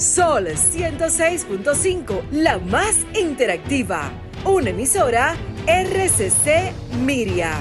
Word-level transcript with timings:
Sol 0.00 0.46
106.5, 0.46 2.30
la 2.30 2.58
más 2.58 2.96
interactiva. 3.14 4.10
Una 4.46 4.70
emisora 4.70 5.36
RCC 5.66 6.72
Miria. 7.04 7.52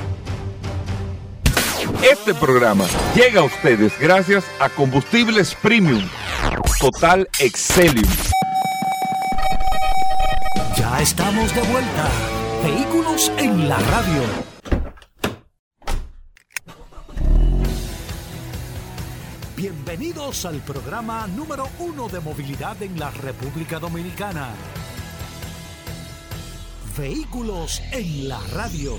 Este 2.02 2.34
programa 2.34 2.86
llega 3.14 3.42
a 3.42 3.44
ustedes 3.44 4.00
gracias 4.00 4.46
a 4.62 4.70
Combustibles 4.70 5.54
Premium 5.56 6.08
Total 6.80 7.28
Excelium. 7.40 8.10
Ya 10.78 11.02
estamos 11.02 11.54
de 11.54 11.62
vuelta. 11.64 12.08
Vehículos 12.64 13.30
en 13.38 13.68
la 13.68 13.80
radio. 13.80 14.59
Bienvenidos 19.60 20.46
al 20.46 20.56
programa 20.62 21.28
número 21.28 21.68
uno 21.80 22.08
de 22.08 22.22
movilidad 22.22 22.82
en 22.82 22.98
la 22.98 23.12
República 23.12 23.78
Dominicana. 23.78 24.52
Vehículos 26.98 27.82
en 27.92 28.30
la 28.30 28.40
radio. 28.54 28.94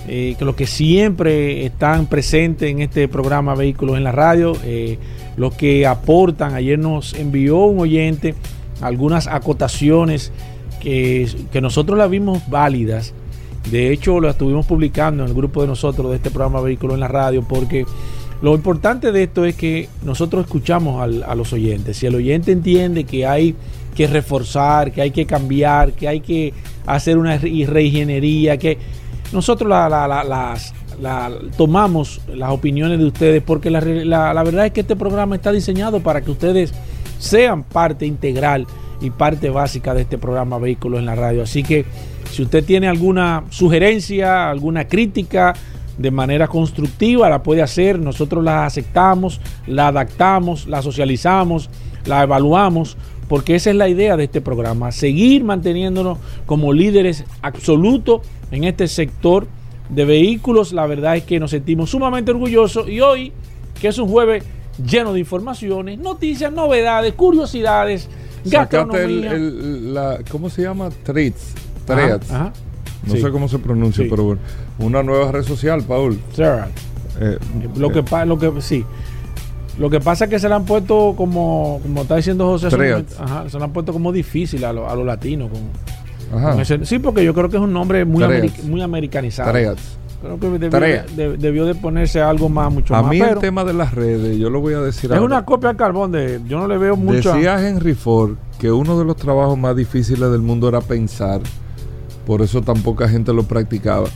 eh, 0.08 0.36
que 0.38 0.44
los 0.46 0.54
que 0.54 0.66
siempre 0.66 1.66
están 1.66 2.06
presentes 2.06 2.70
en 2.70 2.80
este 2.80 3.06
programa 3.06 3.54
Vehículos 3.54 3.98
en 3.98 4.04
la 4.04 4.12
Radio, 4.12 4.56
eh, 4.64 4.96
los 5.36 5.52
que 5.52 5.86
aportan. 5.86 6.54
Ayer 6.54 6.78
nos 6.78 7.12
envió 7.12 7.58
un 7.58 7.80
oyente 7.80 8.34
algunas 8.80 9.26
acotaciones 9.26 10.32
que, 10.80 11.28
que 11.52 11.60
nosotros 11.60 11.98
las 11.98 12.08
vimos 12.08 12.40
válidas. 12.48 13.12
De 13.70 13.92
hecho, 13.92 14.18
lo 14.20 14.30
estuvimos 14.30 14.64
publicando 14.64 15.22
en 15.24 15.28
el 15.28 15.34
grupo 15.34 15.60
de 15.60 15.68
nosotros 15.68 16.10
de 16.10 16.16
este 16.16 16.30
programa 16.30 16.62
Vehículos 16.62 16.94
en 16.94 17.00
la 17.00 17.08
Radio 17.08 17.42
porque 17.46 17.84
lo 18.44 18.54
importante 18.54 19.10
de 19.10 19.22
esto 19.24 19.44
es 19.46 19.56
que 19.56 19.88
nosotros 20.04 20.44
escuchamos 20.44 21.02
a 21.26 21.34
los 21.34 21.52
oyentes. 21.54 21.96
Si 21.96 22.06
el 22.06 22.14
oyente 22.14 22.52
entiende 22.52 23.04
que 23.04 23.26
hay 23.26 23.54
que 23.96 24.06
reforzar, 24.06 24.92
que 24.92 25.00
hay 25.00 25.10
que 25.12 25.24
cambiar, 25.24 25.92
que 25.92 26.08
hay 26.08 26.20
que 26.20 26.52
hacer 26.86 27.16
una 27.16 27.38
re- 27.38 27.64
reingeniería, 27.66 28.58
que 28.58 28.76
nosotros 29.32 29.68
la- 29.70 29.88
la- 29.88 30.06
la- 31.00 31.32
tomamos 31.56 32.20
las 32.34 32.50
opiniones 32.50 32.98
de 32.98 33.06
ustedes 33.06 33.42
porque 33.42 33.70
la- 33.70 33.80
la 34.34 34.42
verdad 34.42 34.66
es 34.66 34.72
que 34.72 34.82
este 34.82 34.94
programa 34.96 35.36
está 35.36 35.50
diseñado 35.50 36.00
para 36.00 36.20
que 36.20 36.30
ustedes 36.30 36.72
sean 37.18 37.62
parte 37.62 38.04
integral 38.04 38.66
y 39.00 39.08
parte 39.10 39.48
básica 39.50 39.94
de 39.94 40.02
este 40.02 40.18
programa 40.18 40.58
Vehículos 40.58 41.00
en 41.00 41.06
la 41.06 41.14
Radio. 41.14 41.42
Así 41.42 41.62
que 41.62 41.84
si 42.30 42.42
usted 42.42 42.62
tiene 42.64 42.88
alguna 42.88 43.44
sugerencia, 43.50 44.50
alguna 44.50 44.86
crítica, 44.86 45.54
de 45.98 46.10
manera 46.10 46.48
constructiva, 46.48 47.28
la 47.30 47.42
puede 47.42 47.62
hacer, 47.62 47.98
nosotros 47.98 48.42
la 48.42 48.66
aceptamos, 48.66 49.40
la 49.66 49.88
adaptamos, 49.88 50.66
la 50.66 50.82
socializamos, 50.82 51.70
la 52.06 52.22
evaluamos, 52.22 52.96
porque 53.28 53.54
esa 53.54 53.70
es 53.70 53.76
la 53.76 53.88
idea 53.88 54.16
de 54.16 54.24
este 54.24 54.40
programa, 54.40 54.92
seguir 54.92 55.44
manteniéndonos 55.44 56.18
como 56.46 56.72
líderes 56.72 57.24
absolutos 57.42 58.22
en 58.50 58.64
este 58.64 58.86
sector 58.88 59.46
de 59.88 60.04
vehículos. 60.04 60.72
La 60.72 60.86
verdad 60.86 61.16
es 61.16 61.24
que 61.24 61.38
nos 61.40 61.50
sentimos 61.52 61.90
sumamente 61.90 62.30
orgullosos 62.32 62.88
y 62.88 63.00
hoy, 63.00 63.32
que 63.80 63.88
es 63.88 63.98
un 63.98 64.08
jueves 64.08 64.44
lleno 64.84 65.12
de 65.12 65.20
informaciones, 65.20 65.98
noticias, 65.98 66.52
novedades, 66.52 67.14
curiosidades, 67.14 68.08
el, 68.44 68.50
gastronomía. 68.50 69.32
el- 69.32 69.94
la, 69.94 70.18
¿cómo 70.30 70.50
se 70.50 70.62
llama? 70.62 70.90
Treats. 71.04 71.54
Ajá, 71.88 71.94
Treats. 71.94 72.30
ajá. 72.30 72.52
No 73.06 73.14
Sí. 73.14 73.20
sé 73.20 73.30
cómo 73.30 73.48
se 73.48 73.58
pronuncia, 73.58 74.02
Sí. 74.04 74.10
pero 74.10 74.24
bueno. 74.24 74.40
Una 74.78 75.02
nueva 75.02 75.30
red 75.32 75.42
social, 75.44 75.82
Paul. 75.82 76.18
Eh, 77.20 77.38
Lo 77.76 77.90
que, 77.90 78.00
eh, 78.00 78.02
pa- 78.02 78.24
lo 78.24 78.38
que 78.38 78.50
sí. 78.60 78.84
Lo 79.78 79.90
que 79.90 80.00
pasa 80.00 80.24
es 80.24 80.30
que 80.30 80.38
se 80.38 80.48
le 80.48 80.54
han 80.54 80.64
puesto 80.64 81.14
como, 81.16 81.80
como 81.82 82.02
está 82.02 82.16
diciendo 82.16 82.46
José, 82.46 82.70
momento, 82.94 83.14
ajá, 83.22 83.48
se 83.48 83.58
le 83.58 83.64
han 83.64 83.72
puesto 83.72 83.92
como 83.92 84.12
difícil 84.12 84.64
a, 84.64 84.72
lo- 84.72 84.88
a 84.88 84.94
los 84.94 85.04
latinos. 85.06 85.50
con- 85.50 86.40
con 86.52 86.60
ese- 86.60 86.84
sí, 86.86 86.98
porque 86.98 87.24
yo 87.24 87.32
creo 87.34 87.48
que 87.48 87.56
es 87.56 87.62
un 87.62 87.72
nombre 87.72 88.04
muy, 88.04 88.22
muy 88.64 88.82
americanizado. 88.82 89.50
Treats. 89.52 89.98
Creo 90.22 90.40
que 90.40 90.48
debió, 90.58 90.70
de- 91.16 91.36
debió 91.36 91.66
de 91.66 91.74
ponerse 91.74 92.20
algo 92.20 92.48
más, 92.48 92.72
mucho 92.72 92.94
A 92.94 93.02
más. 93.02 93.10
mí 93.10 93.20
pero 93.20 93.34
el 93.34 93.38
tema 93.40 93.62
de 93.62 93.74
las 93.74 93.92
redes, 93.94 94.38
yo 94.38 94.48
lo 94.48 94.60
voy 94.60 94.72
a 94.74 94.80
decir 94.80 95.10
es 95.10 95.16
ahora. 95.16 95.22
una 95.26 95.44
copia 95.44 95.70
al 95.70 95.76
carbón 95.76 96.12
de 96.12 96.40
yo 96.48 96.58
no 96.58 96.66
le 96.66 96.78
veo 96.78 96.96
mucho. 96.96 97.34
Decía 97.34 97.68
Henry 97.68 97.94
Ford 97.94 98.36
que 98.58 98.72
uno 98.72 98.98
de 98.98 99.04
los 99.04 99.16
trabajos 99.16 99.58
más 99.58 99.76
difíciles 99.76 100.30
del 100.32 100.40
mundo 100.40 100.68
era 100.68 100.80
pensar. 100.80 101.40
Por 102.26 102.40
eso 102.42 102.62
tan 102.62 102.82
poca 102.82 103.06
gente 103.08 103.32
lo 103.34 103.42
practicaba. 103.42 104.06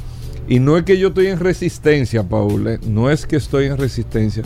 Y 0.48 0.60
no 0.60 0.76
es 0.78 0.84
que 0.84 0.98
yo 0.98 1.08
estoy 1.08 1.26
en 1.26 1.38
resistencia, 1.38 2.22
Paul. 2.22 2.66
eh, 2.68 2.78
No 2.86 3.10
es 3.10 3.26
que 3.26 3.36
estoy 3.36 3.66
en 3.66 3.76
resistencia. 3.76 4.42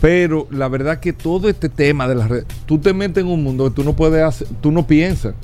Pero 0.00 0.46
la 0.50 0.68
verdad 0.68 1.00
que 1.00 1.12
todo 1.12 1.48
este 1.48 1.68
tema 1.68 2.06
de 2.08 2.14
las 2.14 2.28
redes, 2.28 2.46
tú 2.66 2.78
te 2.78 2.94
metes 2.94 3.22
en 3.24 3.30
un 3.30 3.42
mundo 3.42 3.64
que 3.64 3.70
tú 3.76 3.84
no 3.84 3.94
puedes 3.94 4.22
hacer, 4.22 4.46
tú 4.60 4.70
no 4.72 4.86
piensas. 4.86 5.34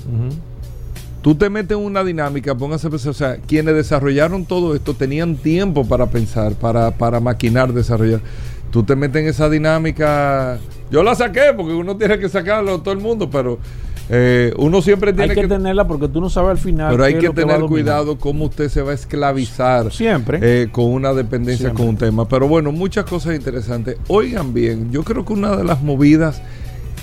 Tú 1.22 1.34
te 1.34 1.48
metes 1.50 1.76
en 1.76 1.82
una 1.82 2.04
dinámica, 2.04 2.54
póngase 2.54 2.86
a 2.86 2.90
pensar, 2.90 3.10
o 3.10 3.14
sea, 3.14 3.36
quienes 3.38 3.74
desarrollaron 3.74 4.44
todo 4.44 4.74
esto 4.74 4.94
tenían 4.94 5.36
tiempo 5.36 5.87
para 5.87 6.06
pensar, 6.06 6.52
para, 6.52 6.90
para 6.92 7.19
maquinar, 7.19 7.72
desarrollar. 7.72 8.20
Tú 8.70 8.82
te 8.82 8.94
metes 8.94 9.22
en 9.22 9.28
esa 9.28 9.48
dinámica, 9.48 10.58
yo 10.90 11.02
la 11.02 11.14
saqué 11.14 11.52
porque 11.56 11.72
uno 11.72 11.96
tiene 11.96 12.19
que 12.19 12.28
sacarlo 12.28 12.80
todo 12.82 12.92
el 12.92 13.00
mundo, 13.00 13.30
pero 13.30 13.58
eh, 14.08 14.52
uno 14.58 14.82
siempre 14.82 15.10
Hay 15.10 15.16
tiene 15.16 15.34
que, 15.34 15.40
que, 15.42 15.48
tenerla 15.48 15.86
porque 15.86 16.08
tú 16.08 16.20
no 16.20 16.28
sabes 16.28 16.50
al 16.50 16.58
final. 16.58 16.90
pero 16.92 17.04
hay 17.04 17.18
que 17.18 17.30
tener 17.30 17.60
cuidado 17.62 18.18
cómo 18.18 18.46
usted 18.46 18.68
se 18.68 18.82
va 18.82 18.90
a 18.90 18.94
esclavizar 18.94 19.92
Siempre. 19.92 20.38
eh, 20.42 20.68
con 20.70 20.86
una 20.86 21.14
dependencia 21.14 21.66
Siempre. 21.68 21.82
con 21.82 21.88
un 21.88 21.96
tema. 21.96 22.28
Pero 22.28 22.46
bueno, 22.48 22.70
muchas 22.70 23.04
cosas 23.06 23.34
interesantes. 23.34 23.96
Oigan 24.08 24.52
bien, 24.52 24.90
yo 24.90 25.02
creo 25.04 25.24
que 25.24 25.32
una 25.32 25.56
de 25.56 25.64
las 25.64 25.82
movidas 25.82 26.42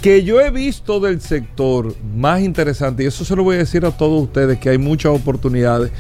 que 0.02 0.24
yo 0.24 0.40
he 0.42 0.50
visto 0.50 1.00
del 1.00 1.22
sector 1.22 1.94
más 2.16 2.42
interesante, 2.42 3.04
y 3.04 3.08
eso 3.08 3.24
se 3.24 3.36
lo 3.36 3.44
voy 3.44 3.56
a 3.56 3.60
decir 3.60 3.86
a 3.86 3.92
todos 3.92 4.24
ustedes, 4.24 4.58
que 4.58 4.70
hay 4.70 4.78
muchas 4.78 5.12
oportunidades. 5.14 5.92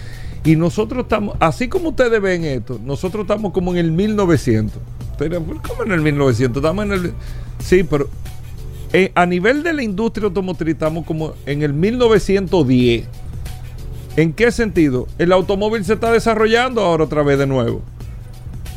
Y 0.44 0.56
nosotros 0.56 1.04
estamos, 1.04 1.36
así 1.40 1.68
como 1.68 1.90
ustedes 1.90 2.20
ven 2.20 2.44
esto, 2.44 2.80
nosotros 2.84 3.24
estamos 3.24 3.52
como 3.54 3.72
en 3.74 3.78
el 3.78 3.92
1900. 3.92 4.82
Pero, 5.20 5.44
¿Cómo 5.68 5.84
en 5.84 5.92
el 5.92 6.02
1900? 6.02 6.64
Estamos 6.64 6.86
en 6.86 6.92
el... 6.94 7.14
Sí, 7.60 7.84
pero 7.84 8.10
eh, 8.94 9.12
a 9.16 9.26
nivel 9.26 9.64
de 9.64 9.74
la 9.74 9.84
industria 9.84 10.26
automotriz 10.26 10.74
estamos 10.74 11.06
como 11.06 11.34
en 11.46 11.64
el 11.64 11.74
1910. 11.74 13.08
¿En 14.18 14.34
qué 14.34 14.52
sentido? 14.52 15.08
El 15.18 15.32
automóvil 15.32 15.86
se 15.86 15.94
está 15.94 16.12
desarrollando 16.12 16.82
ahora 16.82 17.06
otra 17.06 17.24
vez 17.24 17.40
de 17.40 17.48
nuevo. 17.48 17.82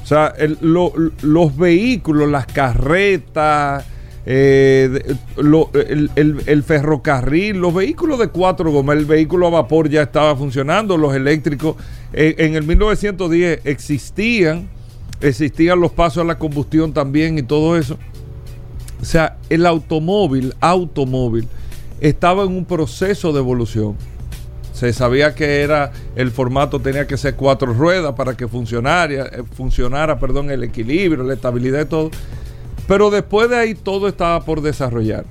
O 0.03 0.07
sea, 0.07 0.35
los 0.61 1.57
vehículos, 1.57 2.29
las 2.29 2.47
carretas, 2.47 3.85
eh, 4.27 5.17
el 5.37 6.63
ferrocarril, 6.63 7.57
los 7.57 7.75
vehículos 7.75 8.19
de 8.19 8.29
cuatro 8.29 8.71
gomas, 8.71 8.97
el 8.97 9.07
vehículo 9.07 9.47
a 9.49 9.51
vapor 9.51 9.89
ya 9.89 10.03
estaba 10.03 10.37
funcionando, 10.37 10.97
los 10.97 11.15
eléctricos. 11.15 11.77
eh, 12.13 12.35
en 12.39 12.55
el 12.55 12.65
1910 12.65 13.61
existían, 13.65 14.69
existían 15.21 15.81
los 15.81 15.91
pasos 15.91 16.23
a 16.23 16.25
la 16.25 16.39
combustión 16.39 16.93
también 16.93 17.39
y 17.39 17.43
todo 17.43 17.77
eso. 17.77 17.99
O 19.05 19.07
sea, 19.07 19.37
el 19.51 19.67
automóvil, 19.67 20.55
automóvil, 20.61 21.47
estaba 22.01 22.45
en 22.45 22.57
un 22.57 22.65
proceso 22.65 23.35
de 23.35 23.39
evolución. 23.39 23.97
Se 24.73 24.95
sabía 24.95 25.35
que 25.35 25.61
era 25.61 25.93
el 26.17 26.31
formato 26.31 26.81
tenía 26.81 27.07
que 27.07 27.19
ser 27.19 27.35
cuatro 27.35 27.75
ruedas 27.75 28.15
para 28.15 28.35
que 28.35 28.49
funcionara, 28.49 29.27
eh, 29.27 29.43
funcionara, 29.55 30.19
perdón, 30.19 30.51
el 30.51 30.65
equilibrio, 30.65 31.23
la 31.23 31.35
estabilidad 31.35 31.83
y 31.83 31.85
todo. 31.85 32.11
Pero 32.89 33.11
después 33.11 33.51
de 33.51 33.59
ahí 33.59 33.75
todo 33.75 34.09
estaba 34.09 34.41
por 34.43 34.63
desarrollar. 34.63 35.27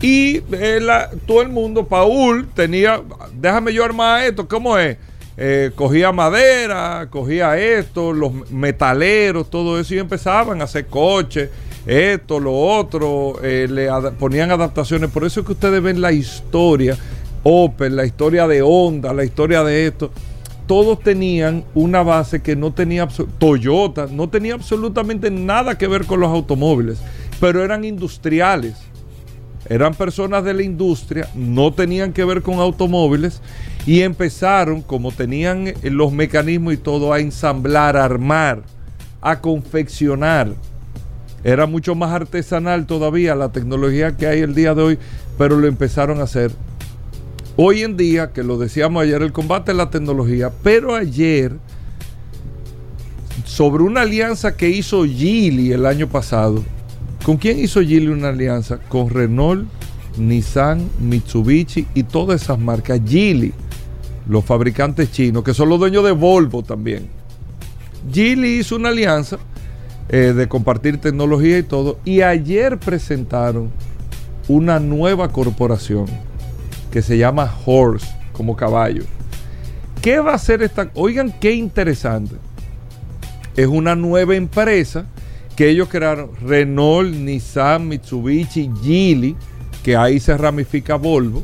Y 0.00 0.36
eh, 0.52 0.80
todo 1.26 1.42
el 1.42 1.48
mundo, 1.48 1.88
Paul, 1.88 2.46
tenía, 2.54 3.02
déjame 3.34 3.74
yo 3.74 3.84
armar 3.84 4.22
esto, 4.22 4.46
¿cómo 4.46 4.78
es? 4.78 4.96
Eh, 5.36 5.72
cogía 5.74 6.12
madera, 6.12 7.08
cogía 7.10 7.58
esto, 7.58 8.12
los 8.12 8.48
metaleros, 8.52 9.50
todo 9.50 9.80
eso, 9.80 9.92
y 9.92 9.98
empezaban 9.98 10.60
a 10.60 10.64
hacer 10.64 10.86
coches, 10.86 11.50
esto, 11.86 12.40
lo 12.40 12.54
otro, 12.54 13.42
eh, 13.42 13.66
le 13.68 13.88
ponían 14.18 14.50
adaptaciones. 14.50 15.10
Por 15.10 15.24
eso 15.24 15.40
es 15.40 15.46
que 15.46 15.52
ustedes 15.52 15.82
ven 15.82 16.00
la 16.00 16.12
historia, 16.12 16.96
Opel, 17.42 17.96
la 17.96 18.04
historia 18.04 18.46
de 18.46 18.62
Honda, 18.62 19.12
la 19.12 19.24
historia 19.24 19.64
de 19.64 19.86
esto. 19.86 20.10
Todos 20.66 21.00
tenían 21.00 21.64
una 21.74 22.02
base 22.02 22.40
que 22.40 22.54
no 22.54 22.72
tenía, 22.72 23.08
Toyota, 23.38 24.06
no 24.10 24.28
tenía 24.28 24.54
absolutamente 24.54 25.30
nada 25.30 25.76
que 25.76 25.88
ver 25.88 26.06
con 26.06 26.20
los 26.20 26.30
automóviles, 26.30 26.98
pero 27.40 27.64
eran 27.64 27.84
industriales 27.84 28.76
eran 29.68 29.94
personas 29.94 30.44
de 30.44 30.54
la 30.54 30.62
industria, 30.62 31.28
no 31.34 31.72
tenían 31.72 32.12
que 32.12 32.24
ver 32.24 32.42
con 32.42 32.58
automóviles 32.58 33.40
y 33.86 34.00
empezaron, 34.00 34.82
como 34.82 35.12
tenían 35.12 35.68
eh, 35.68 35.76
los 35.84 36.12
mecanismos 36.12 36.74
y 36.74 36.76
todo, 36.78 37.12
a 37.12 37.20
ensamblar, 37.20 37.96
a 37.96 38.04
armar, 38.04 38.62
a 39.20 39.40
confeccionar. 39.40 40.52
Era 41.44 41.66
mucho 41.66 41.94
más 41.94 42.12
artesanal 42.12 42.86
todavía 42.86 43.34
la 43.34 43.50
tecnología 43.50 44.16
que 44.16 44.26
hay 44.26 44.40
el 44.40 44.54
día 44.54 44.74
de 44.74 44.82
hoy, 44.82 44.98
pero 45.38 45.58
lo 45.58 45.66
empezaron 45.66 46.20
a 46.20 46.24
hacer. 46.24 46.52
Hoy 47.56 47.82
en 47.82 47.96
día, 47.96 48.32
que 48.32 48.42
lo 48.42 48.58
decíamos 48.58 49.02
ayer, 49.02 49.22
el 49.22 49.32
combate 49.32 49.72
es 49.72 49.76
la 49.76 49.90
tecnología, 49.90 50.50
pero 50.62 50.94
ayer, 50.94 51.52
sobre 53.44 53.82
una 53.82 54.02
alianza 54.02 54.56
que 54.56 54.70
hizo 54.70 55.04
Geely 55.04 55.72
el 55.72 55.84
año 55.84 56.08
pasado, 56.08 56.62
¿Con 57.24 57.36
quién 57.36 57.60
hizo 57.60 57.80
Geely 57.80 58.08
una 58.08 58.30
alianza? 58.30 58.78
Con 58.78 59.08
Renault, 59.08 59.68
Nissan, 60.18 60.90
Mitsubishi 60.98 61.86
y 61.94 62.02
todas 62.02 62.42
esas 62.42 62.58
marcas. 62.58 63.00
Geely, 63.06 63.52
los 64.28 64.44
fabricantes 64.44 65.12
chinos, 65.12 65.44
que 65.44 65.54
son 65.54 65.68
los 65.68 65.78
dueños 65.78 66.04
de 66.04 66.10
Volvo 66.10 66.64
también. 66.64 67.08
Geely 68.12 68.58
hizo 68.58 68.74
una 68.74 68.88
alianza 68.88 69.38
eh, 70.12 70.34
de 70.34 70.46
compartir 70.46 71.00
tecnología 71.00 71.58
y 71.58 71.62
todo. 71.62 71.98
Y 72.04 72.20
ayer 72.20 72.78
presentaron 72.78 73.70
una 74.46 74.78
nueva 74.78 75.30
corporación 75.32 76.06
que 76.90 77.00
se 77.00 77.16
llama 77.16 77.50
Horse, 77.64 78.06
como 78.32 78.54
caballo. 78.54 79.04
¿Qué 80.02 80.20
va 80.20 80.32
a 80.32 80.34
hacer 80.34 80.62
esta? 80.62 80.90
Oigan, 80.94 81.32
qué 81.40 81.52
interesante. 81.52 82.34
Es 83.56 83.66
una 83.66 83.96
nueva 83.96 84.36
empresa 84.36 85.06
que 85.56 85.70
ellos 85.70 85.88
crearon 85.88 86.30
Renault, 86.42 87.14
Nissan, 87.14 87.88
Mitsubishi, 87.88 88.70
Geely, 88.82 89.34
que 89.82 89.96
ahí 89.96 90.20
se 90.20 90.36
ramifica 90.36 90.96
Volvo, 90.96 91.42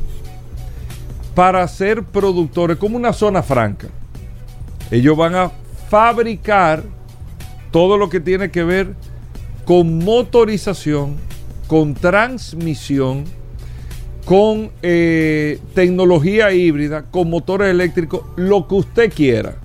para 1.33 1.67
ser 1.67 2.03
productores, 2.03 2.77
como 2.77 2.97
una 2.97 3.13
zona 3.13 3.41
franca. 3.41 3.87
Ellos 4.91 5.17
van 5.17 5.33
a 5.33 5.51
fabricar 5.89 6.83
todo 7.71 7.97
lo 7.97 8.09
que 8.09 8.19
tiene 8.19 8.51
que 8.51 8.63
ver 8.63 8.95
con 9.65 9.99
motorización, 9.99 11.17
con 11.67 11.93
transmisión, 11.93 13.25
con 14.25 14.71
eh, 14.81 15.59
tecnología 15.73 16.51
híbrida, 16.51 17.03
con 17.03 17.29
motores 17.29 17.69
eléctricos, 17.69 18.21
lo 18.35 18.67
que 18.67 18.75
usted 18.75 19.13
quiera. 19.13 19.55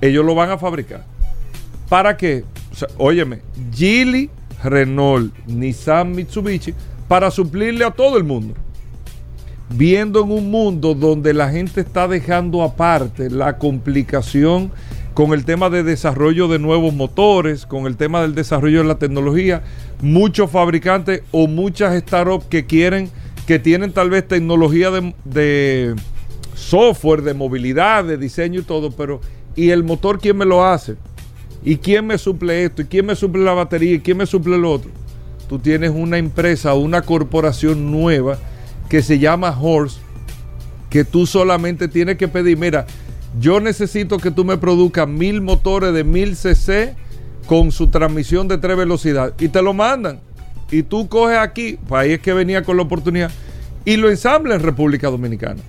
Ellos 0.00 0.24
lo 0.24 0.34
van 0.34 0.50
a 0.50 0.58
fabricar. 0.58 1.04
¿Para 1.88 2.16
qué? 2.16 2.44
O 2.96 3.06
óyeme, 3.06 3.40
Geely, 3.74 4.30
Renault, 4.64 5.34
Nissan, 5.46 6.12
Mitsubishi, 6.12 6.74
para 7.08 7.30
suplirle 7.30 7.84
a 7.84 7.90
todo 7.90 8.16
el 8.16 8.24
mundo. 8.24 8.54
Viendo 9.68 10.22
en 10.24 10.30
un 10.30 10.50
mundo 10.50 10.94
donde 10.94 11.34
la 11.34 11.50
gente 11.50 11.80
está 11.82 12.08
dejando 12.08 12.62
aparte 12.62 13.30
la 13.30 13.58
complicación 13.58 14.70
con 15.14 15.32
el 15.32 15.44
tema 15.44 15.68
de 15.68 15.82
desarrollo 15.82 16.48
de 16.48 16.58
nuevos 16.58 16.94
motores, 16.94 17.66
con 17.66 17.86
el 17.86 17.96
tema 17.96 18.22
del 18.22 18.34
desarrollo 18.34 18.78
de 18.78 18.88
la 18.88 18.98
tecnología, 18.98 19.62
muchos 20.00 20.50
fabricantes 20.50 21.22
o 21.32 21.46
muchas 21.46 21.98
startups 22.00 22.46
que 22.46 22.64
quieren, 22.64 23.10
que 23.46 23.58
tienen 23.58 23.92
tal 23.92 24.08
vez 24.08 24.26
tecnología 24.26 24.90
de, 25.24 25.94
software, 26.54 27.22
de 27.22 27.34
movilidad, 27.34 28.04
de 28.04 28.16
diseño 28.16 28.60
y 28.60 28.64
todo, 28.64 28.90
pero 28.90 29.20
¿y 29.54 29.70
el 29.70 29.84
motor 29.84 30.18
quién 30.18 30.36
me 30.38 30.46
lo 30.46 30.64
hace? 30.64 30.96
¿Y 31.64 31.76
quién 31.76 32.06
me 32.06 32.16
suple 32.18 32.64
esto? 32.64 32.82
¿Y 32.82 32.86
quién 32.86 33.06
me 33.06 33.14
suple 33.14 33.42
la 33.42 33.52
batería? 33.52 33.94
¿Y 33.94 34.00
quién 34.00 34.16
me 34.16 34.26
suple 34.26 34.56
lo 34.58 34.72
otro? 34.72 34.90
Tú 35.48 35.58
tienes 35.58 35.90
una 35.90 36.18
empresa, 36.18 36.74
una 36.74 37.02
corporación 37.02 37.90
nueva 37.90 38.38
que 38.88 39.02
se 39.02 39.18
llama 39.18 39.56
Horse, 39.60 40.00
que 40.88 41.04
tú 41.04 41.26
solamente 41.26 41.88
tienes 41.88 42.16
que 42.16 42.28
pedir, 42.28 42.56
mira, 42.56 42.86
yo 43.38 43.60
necesito 43.60 44.18
que 44.18 44.30
tú 44.30 44.44
me 44.44 44.56
produzcas 44.58 45.08
mil 45.08 45.40
motores 45.40 45.92
de 45.92 46.04
mil 46.04 46.36
cc 46.36 46.94
con 47.46 47.72
su 47.72 47.88
transmisión 47.88 48.48
de 48.48 48.58
tres 48.58 48.76
velocidades 48.76 49.34
y 49.38 49.48
te 49.48 49.62
lo 49.62 49.72
mandan. 49.72 50.20
Y 50.70 50.82
tú 50.82 51.08
coges 51.08 51.38
aquí, 51.38 51.78
pues 51.88 52.18
que 52.20 52.32
venía 52.32 52.62
con 52.62 52.76
la 52.76 52.82
oportunidad, 52.82 53.30
y 53.84 53.96
lo 53.96 54.08
ensambla 54.08 54.54
en 54.54 54.62
República 54.62 55.10
Dominicana. 55.10 55.60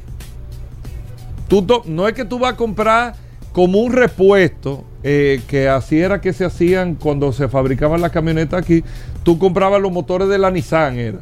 Tú 1.47 1.65
no 1.85 2.07
es 2.07 2.13
que 2.13 2.25
tú 2.25 2.39
vas 2.39 2.53
a 2.53 2.57
comprar 2.57 3.15
como 3.51 3.79
un 3.79 3.91
repuesto, 3.93 4.83
eh, 5.03 5.41
que 5.47 5.67
así 5.67 5.99
era 5.99 6.21
que 6.21 6.33
se 6.33 6.45
hacían 6.45 6.95
cuando 6.95 7.33
se 7.33 7.47
fabricaban 7.47 8.01
las 8.01 8.11
camionetas 8.11 8.63
aquí, 8.63 8.83
tú 9.23 9.37
comprabas 9.37 9.81
los 9.81 9.91
motores 9.91 10.27
de 10.29 10.37
la 10.37 10.49
Nissan, 10.49 10.97
era. 10.97 11.19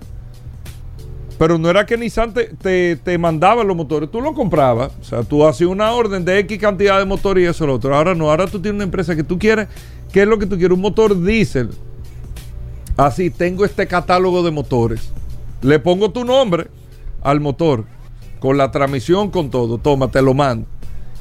Pero 1.41 1.57
no 1.57 1.71
era 1.71 1.87
que 1.87 1.97
Nissan 1.97 2.35
te, 2.35 2.49
te, 2.53 2.97
te 2.97 3.17
mandaba 3.17 3.63
los 3.63 3.75
motores, 3.75 4.11
tú 4.11 4.21
los 4.21 4.35
comprabas. 4.35 4.91
O 5.01 5.03
sea, 5.03 5.23
tú 5.23 5.43
hacías 5.43 5.71
una 5.71 5.91
orden 5.91 6.23
de 6.23 6.37
X 6.37 6.59
cantidad 6.59 6.99
de 6.99 7.05
motores 7.05 7.43
y 7.43 7.47
eso 7.47 7.65
lo 7.65 7.73
otro. 7.73 7.95
Ahora 7.95 8.13
no, 8.13 8.29
ahora 8.29 8.45
tú 8.45 8.61
tienes 8.61 8.75
una 8.75 8.83
empresa 8.83 9.15
que 9.15 9.23
tú 9.23 9.39
quieres, 9.39 9.67
¿qué 10.13 10.21
es 10.21 10.27
lo 10.27 10.37
que 10.37 10.45
tú 10.45 10.55
quieres? 10.55 10.75
Un 10.75 10.81
motor 10.81 11.19
diésel. 11.19 11.71
Así, 12.95 13.31
tengo 13.31 13.65
este 13.65 13.87
catálogo 13.87 14.43
de 14.43 14.51
motores. 14.51 15.11
Le 15.63 15.79
pongo 15.79 16.11
tu 16.11 16.23
nombre 16.25 16.67
al 17.23 17.39
motor, 17.39 17.85
con 18.39 18.55
la 18.55 18.69
transmisión, 18.69 19.31
con 19.31 19.49
todo. 19.49 19.79
Toma, 19.79 20.11
te 20.11 20.21
lo 20.21 20.35
mando. 20.35 20.67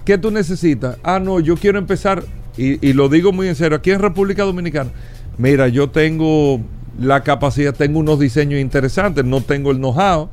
¿Qué 0.04 0.18
tú 0.18 0.30
necesitas? 0.30 0.98
Ah, 1.02 1.18
no, 1.18 1.40
yo 1.40 1.56
quiero 1.56 1.78
empezar, 1.78 2.22
y, 2.58 2.86
y 2.86 2.92
lo 2.92 3.08
digo 3.08 3.32
muy 3.32 3.48
en 3.48 3.54
serio, 3.54 3.78
aquí 3.78 3.90
en 3.90 4.00
República 4.00 4.42
Dominicana, 4.42 4.90
mira, 5.38 5.68
yo 5.68 5.88
tengo 5.88 6.60
la 7.00 7.22
capacidad, 7.22 7.74
tengo 7.74 7.98
unos 7.98 8.18
diseños 8.20 8.60
interesantes, 8.60 9.24
no 9.24 9.40
tengo 9.40 9.70
el 9.70 9.78
know-how, 9.78 10.28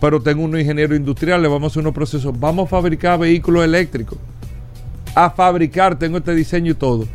pero 0.00 0.20
tengo 0.22 0.42
unos 0.44 0.60
ingenieros 0.60 0.96
industriales, 0.96 1.50
vamos 1.50 1.64
a 1.64 1.70
hacer 1.72 1.80
unos 1.80 1.94
procesos, 1.94 2.38
vamos 2.38 2.66
a 2.66 2.68
fabricar 2.70 3.18
vehículos 3.18 3.64
eléctricos, 3.64 4.18
a 5.14 5.30
fabricar, 5.30 5.98
tengo 5.98 6.18
este 6.18 6.34
diseño 6.34 6.72
y 6.72 6.74
todo. 6.74 7.06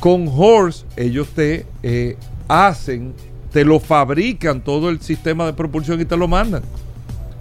Con 0.00 0.28
Horse, 0.32 0.84
ellos 0.96 1.28
te 1.34 1.66
eh, 1.82 2.16
hacen, 2.48 3.12
te 3.52 3.64
lo 3.64 3.80
fabrican 3.80 4.60
todo 4.60 4.90
el 4.90 5.00
sistema 5.00 5.46
de 5.46 5.52
propulsión 5.52 6.00
y 6.00 6.04
te 6.04 6.16
lo 6.16 6.28
mandan. 6.28 6.62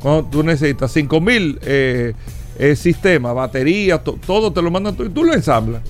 Cuando 0.01 0.25
tú 0.25 0.43
necesitas 0.43 0.91
5000 0.91 1.59
eh, 1.62 2.13
eh, 2.59 2.75
sistemas, 2.75 3.35
baterías, 3.35 4.03
to- 4.03 4.17
todo 4.25 4.51
te 4.53 4.62
lo 4.62 4.71
mandan 4.71 4.95
tú 4.95 5.03
y 5.05 5.09
tú 5.09 5.24
lo 5.24 5.33
ensamblas. 5.33 5.81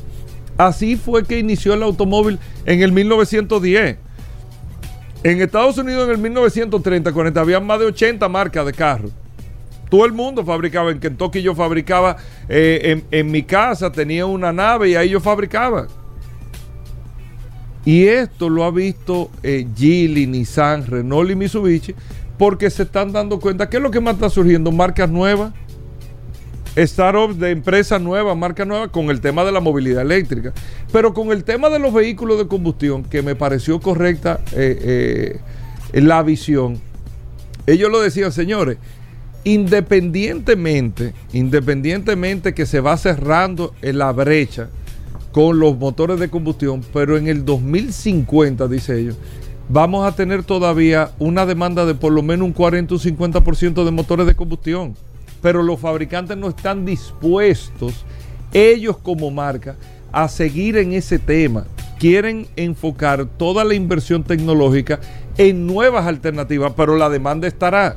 Así 0.58 0.96
fue 0.96 1.24
que 1.26 1.38
inició 1.40 1.74
el 1.74 1.84
automóvil 1.84 2.40
en 2.66 2.82
el 2.82 2.92
1910. 2.92 3.98
En 5.26 5.42
Estados 5.42 5.76
Unidos 5.80 6.06
en 6.06 6.12
el 6.12 6.18
1930, 6.20 7.12
40, 7.12 7.42
había 7.42 7.60
más 7.60 7.80
de 7.80 7.88
80 7.88 8.30
marcas 8.30 8.64
de 8.64 8.74
carros. 8.74 9.12
Todo 9.90 10.06
el 10.06 10.14
mundo 10.14 10.46
fabricaba. 10.46 10.92
En 10.92 11.00
Kentucky 11.00 11.42
yo 11.42 11.56
fabricaba. 11.56 12.16
eh, 12.48 13.04
en, 13.10 13.32
mi 13.32 13.42
casa 13.42 13.92
tenía 13.92 14.28
una 14.28 14.54
nave 14.54 14.90
y 14.90 14.96
ahí 14.96 15.10
yo 15.10 15.20
fabricaba. 15.20 15.88
Y 17.84 18.06
esto 18.06 18.50
lo 18.50 18.66
ha 18.66 18.70
visto 18.70 19.32
eh, 19.42 19.66
Geely, 19.76 20.28
Nissan, 20.28 20.86
Renault 20.86 21.32
y 21.32 21.36
Mitsubishi 21.36 21.96
porque 22.38 22.70
se 22.70 22.84
están 22.84 23.12
dando 23.12 23.40
cuenta 23.40 23.68
que 23.68 23.78
es 23.78 23.84
lo 23.84 23.90
que 23.90 24.02
más 24.02 24.14
está 24.14 24.30
surgiendo, 24.30 24.72
marcas 24.72 25.10
nuevas. 25.10 25.54
Startups 26.78 27.40
de 27.40 27.52
empresas 27.52 28.02
nuevas, 28.02 28.36
marcas 28.36 28.68
nuevas, 28.68 28.90
con 28.90 29.10
el 29.10 29.22
tema 29.22 29.44
de 29.44 29.52
la 29.52 29.60
movilidad 29.60 30.02
eléctrica. 30.02 30.54
Pero 30.92 31.14
con 31.14 31.32
el 31.32 31.44
tema 31.44 31.70
de 31.70 31.80
los 31.80 31.94
vehículos 31.94 32.38
de 32.38 32.48
combustión, 32.48 33.04
que 33.04 33.22
me 33.22 33.36
pareció 33.36 33.80
correcta 33.80 34.42
eh, 34.54 35.40
eh, 35.94 36.02
la 36.02 36.22
visión, 36.24 36.80
ellos 37.68 37.90
lo 37.92 38.02
decían, 38.02 38.32
señores, 38.32 38.78
independientemente, 39.44 41.14
independientemente 41.34 42.54
que 42.54 42.66
se 42.66 42.80
va 42.80 42.98
cerrando 42.98 43.74
en 43.82 43.98
la 43.98 44.12
brecha 44.12 44.70
con 45.32 45.60
los 45.60 45.78
motores 45.78 46.20
de 46.20 46.30
combustión, 46.30 46.84
pero 46.94 47.18
en 47.18 47.28
el 47.28 47.46
2050, 47.46 48.68
dice 48.68 49.00
ellos, 49.00 49.18
vamos 49.70 50.08
a 50.08 50.16
tener 50.16 50.44
todavía 50.44 51.12
una 51.20 51.46
demanda 51.46 51.86
de 51.86 51.96
por 51.96 52.12
lo 52.14 52.22
menos 52.22 52.46
un 52.46 52.54
40 52.54 52.96
o 52.96 52.98
50% 52.98 53.84
de 53.84 53.92
motores 53.92 54.28
de 54.28 54.36
combustión. 54.36 54.96
Pero 55.46 55.62
los 55.62 55.80
fabricantes 55.80 56.36
no 56.36 56.50
están 56.50 56.86
dispuestos, 56.86 58.04
ellos 58.52 58.98
como 58.98 59.30
marca, 59.30 59.76
a 60.12 60.28
seguir 60.28 60.76
en 60.76 60.94
ese 60.94 61.20
tema. 61.20 61.68
Quieren 62.00 62.48
enfocar 62.56 63.28
toda 63.38 63.64
la 63.64 63.76
inversión 63.76 64.24
tecnológica 64.24 65.00
en 65.38 65.68
nuevas 65.68 66.08
alternativas, 66.08 66.74
pero 66.76 66.98
la 66.98 67.12
demanda 67.12 67.48
estará. 67.48 67.96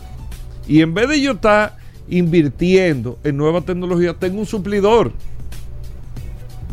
Y 0.66 0.82
en 0.82 0.92
vez 0.92 1.08
de 1.08 1.22
yo 1.22 1.32
estar 1.32 1.78
invirtiendo 2.10 3.18
en 3.24 3.38
nueva 3.38 3.62
tecnología, 3.62 4.12
tengo 4.12 4.40
un 4.40 4.46
suplidor, 4.46 5.12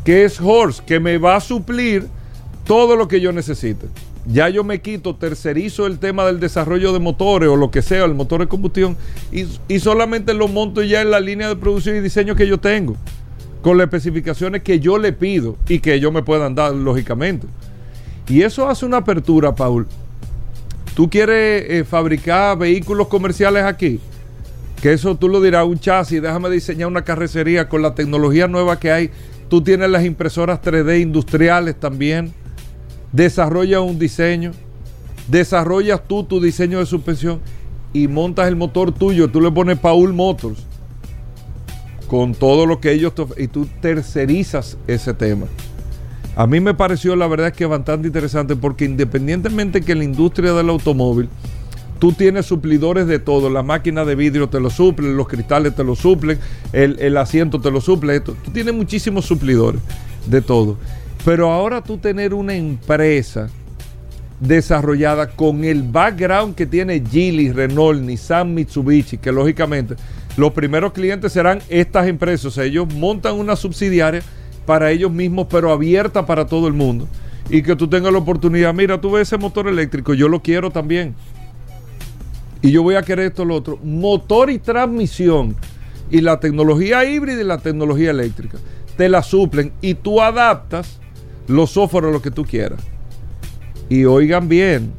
que 0.04 0.26
es 0.26 0.42
Horse, 0.42 0.84
que 0.86 1.00
me 1.00 1.18
va 1.18 1.38
a 1.38 1.40
suplir 1.40 2.06
todo 2.66 2.98
lo 2.98 3.08
que 3.08 3.22
yo 3.22 3.32
necesite. 3.32 3.88
Ya 4.28 4.50
yo 4.50 4.64
me 4.64 4.82
quito, 4.82 5.16
tercerizo 5.16 5.86
el 5.86 6.00
tema 6.00 6.26
del 6.26 6.40
desarrollo 6.40 6.94
de 6.94 7.00
motores 7.00 7.50
o 7.50 7.56
lo 7.56 7.70
que 7.70 7.82
sea, 7.82 8.06
el 8.06 8.16
motor 8.16 8.42
de 8.42 8.48
combustión, 8.48 8.98
y, 9.32 9.46
y 9.68 9.80
solamente 9.80 10.34
lo 10.34 10.48
monto 10.48 10.82
ya 10.82 11.02
en 11.02 11.12
la 11.12 11.20
línea 11.20 11.48
de 11.48 11.56
producción 11.56 11.96
y 11.96 12.00
diseño 12.00 12.36
que 12.36 12.48
yo 12.48 12.60
tengo, 12.60 12.96
con 13.62 13.78
las 13.78 13.86
especificaciones 13.86 14.64
que 14.64 14.80
yo 14.80 14.98
le 14.98 15.14
pido 15.14 15.58
y 15.68 15.80
que 15.80 15.94
ellos 15.94 16.12
me 16.12 16.24
puedan 16.24 16.56
dar, 16.56 16.74
lógicamente. 16.74 17.48
Y 18.28 18.42
eso 18.42 18.68
hace 18.68 18.86
una 18.86 18.98
apertura, 18.98 19.54
Paul, 19.54 19.86
tú 20.96 21.10
quieres 21.10 21.66
eh, 21.70 21.84
fabricar 21.84 22.58
vehículos 22.58 23.08
comerciales 23.08 23.64
aquí, 23.64 24.00
que 24.82 24.94
eso 24.94 25.16
tú 25.16 25.30
lo 25.30 25.42
dirás, 25.42 25.66
un 25.66 25.80
chasis, 25.80 26.22
déjame 26.22 26.50
diseñar 26.50 26.88
una 26.88 27.04
carrocería 27.04 27.70
con 27.70 27.82
la 27.82 27.94
tecnología 27.94 28.48
nueva 28.48 28.80
que 28.80 28.92
hay. 28.92 29.10
Tú 29.50 29.62
tienes 29.62 29.90
las 29.90 30.04
impresoras 30.04 30.62
3D 30.62 31.02
industriales 31.02 31.80
también. 31.80 32.34
Desarrollas 33.16 33.80
un 33.80 33.98
diseño, 33.98 34.52
desarrollas 35.30 36.02
tú 36.06 36.26
tu 36.26 36.42
diseño 36.42 36.80
de 36.80 36.86
suspensión 36.86 37.40
y 37.94 38.10
montas 38.10 38.50
el 38.50 38.58
motor 38.58 38.92
tuyo. 38.92 39.30
Tú 39.30 39.40
le 39.40 39.50
pones 39.52 39.80
Paul 39.80 40.14
Motors 40.14 40.60
con 42.08 42.36
todo 42.36 42.66
lo 42.66 42.82
que 42.82 42.92
ellos 42.92 43.14
y 43.38 43.48
tú 43.48 43.68
tercerizas 43.80 44.78
ese 44.86 45.14
tema. 45.14 45.46
A 46.36 46.46
mí 46.46 46.60
me 46.60 46.74
pareció 46.74 47.16
la 47.16 47.28
verdad 47.28 47.54
que 47.54 47.66
bastante 47.66 48.08
interesante 48.08 48.58
porque 48.58 48.84
independientemente 48.84 49.80
que 49.80 49.96
la 49.96 50.04
industria 50.04 50.52
del 50.52 50.70
automóvil, 50.70 51.30
tú 52.00 52.12
tienes 52.12 52.46
suplidores 52.46 53.08
de 53.08 53.20
todo, 53.20 53.50
la 53.50 53.64
máquina 53.64 54.04
de 54.04 54.16
vidrio 54.16 54.50
te 54.50 54.60
lo 54.60 54.70
suplen, 54.70 55.16
los 55.16 55.30
cristales 55.30 55.74
te 55.74 55.86
lo 55.86 55.96
suplen, 55.96 56.38
el, 56.74 57.16
asiento 57.16 57.62
te 57.62 57.72
lo 57.72 57.80
suple, 57.80 58.18
esto. 58.18 58.36
tú 58.44 58.52
tienes 58.52 58.74
muchísimos 58.74 59.24
suplidores 59.24 59.80
de 60.28 60.42
todo. 60.42 60.76
Pero 61.26 61.52
ahora 61.52 61.82
tú 61.82 61.98
tener 61.98 62.36
una 62.36 62.54
empresa 62.54 63.50
desarrollada 64.40 65.28
con 65.28 65.64
el 65.64 65.82
background 65.82 66.54
que 66.54 66.68
tiene 66.68 67.02
Geely, 67.04 67.52
Renault, 67.52 68.00
Nissan, 68.00 68.54
Mitsubishi, 68.54 69.18
que 69.18 69.32
lógicamente 69.32 69.96
los 70.38 70.54
primeros 70.54 70.94
clientes 70.94 71.34
serán 71.34 71.62
estas 71.68 72.08
empresas, 72.08 72.46
o 72.46 72.52
sea, 72.52 72.66
ellos 72.66 72.94
montan 72.94 73.36
una 73.36 73.56
subsidiaria 73.56 74.22
para 74.68 74.92
ellos 74.92 75.12
mismos, 75.12 75.48
pero 75.50 75.72
abierta 75.72 76.28
para 76.28 76.46
todo 76.46 76.68
el 76.68 76.74
mundo. 76.74 77.08
Y 77.50 77.64
que 77.64 77.76
tú 77.76 77.88
tengas 77.88 78.12
la 78.12 78.20
oportunidad, 78.20 78.74
mira, 78.74 79.02
tú 79.02 79.12
ves 79.12 79.28
ese 79.28 79.38
motor 79.38 79.68
eléctrico, 79.68 80.14
yo 80.14 80.28
lo 80.28 80.42
quiero 80.42 80.70
también. 80.70 81.16
Y 82.62 82.72
yo 82.72 82.84
voy 82.84 82.96
a 82.96 83.04
querer 83.04 83.28
esto, 83.28 83.46
lo 83.46 83.56
otro. 83.56 83.80
Motor 83.84 84.50
y 84.50 84.60
transmisión. 84.60 85.56
Y 86.10 86.22
la 86.22 86.40
tecnología 86.40 87.06
híbrida 87.06 87.42
y 87.42 87.46
la 87.46 87.60
tecnología 87.60 88.10
eléctrica. 88.10 88.58
Te 88.98 89.08
la 89.08 89.22
suplen 89.22 89.72
y 89.82 89.94
tú 89.94 90.22
adaptas 90.22 91.00
los 91.48 91.78
a 91.78 92.02
lo 92.02 92.22
que 92.22 92.32
tú 92.32 92.46
quieras. 92.46 92.82
Y 93.90 94.06
oigan 94.06 94.48
bien, 94.48 94.92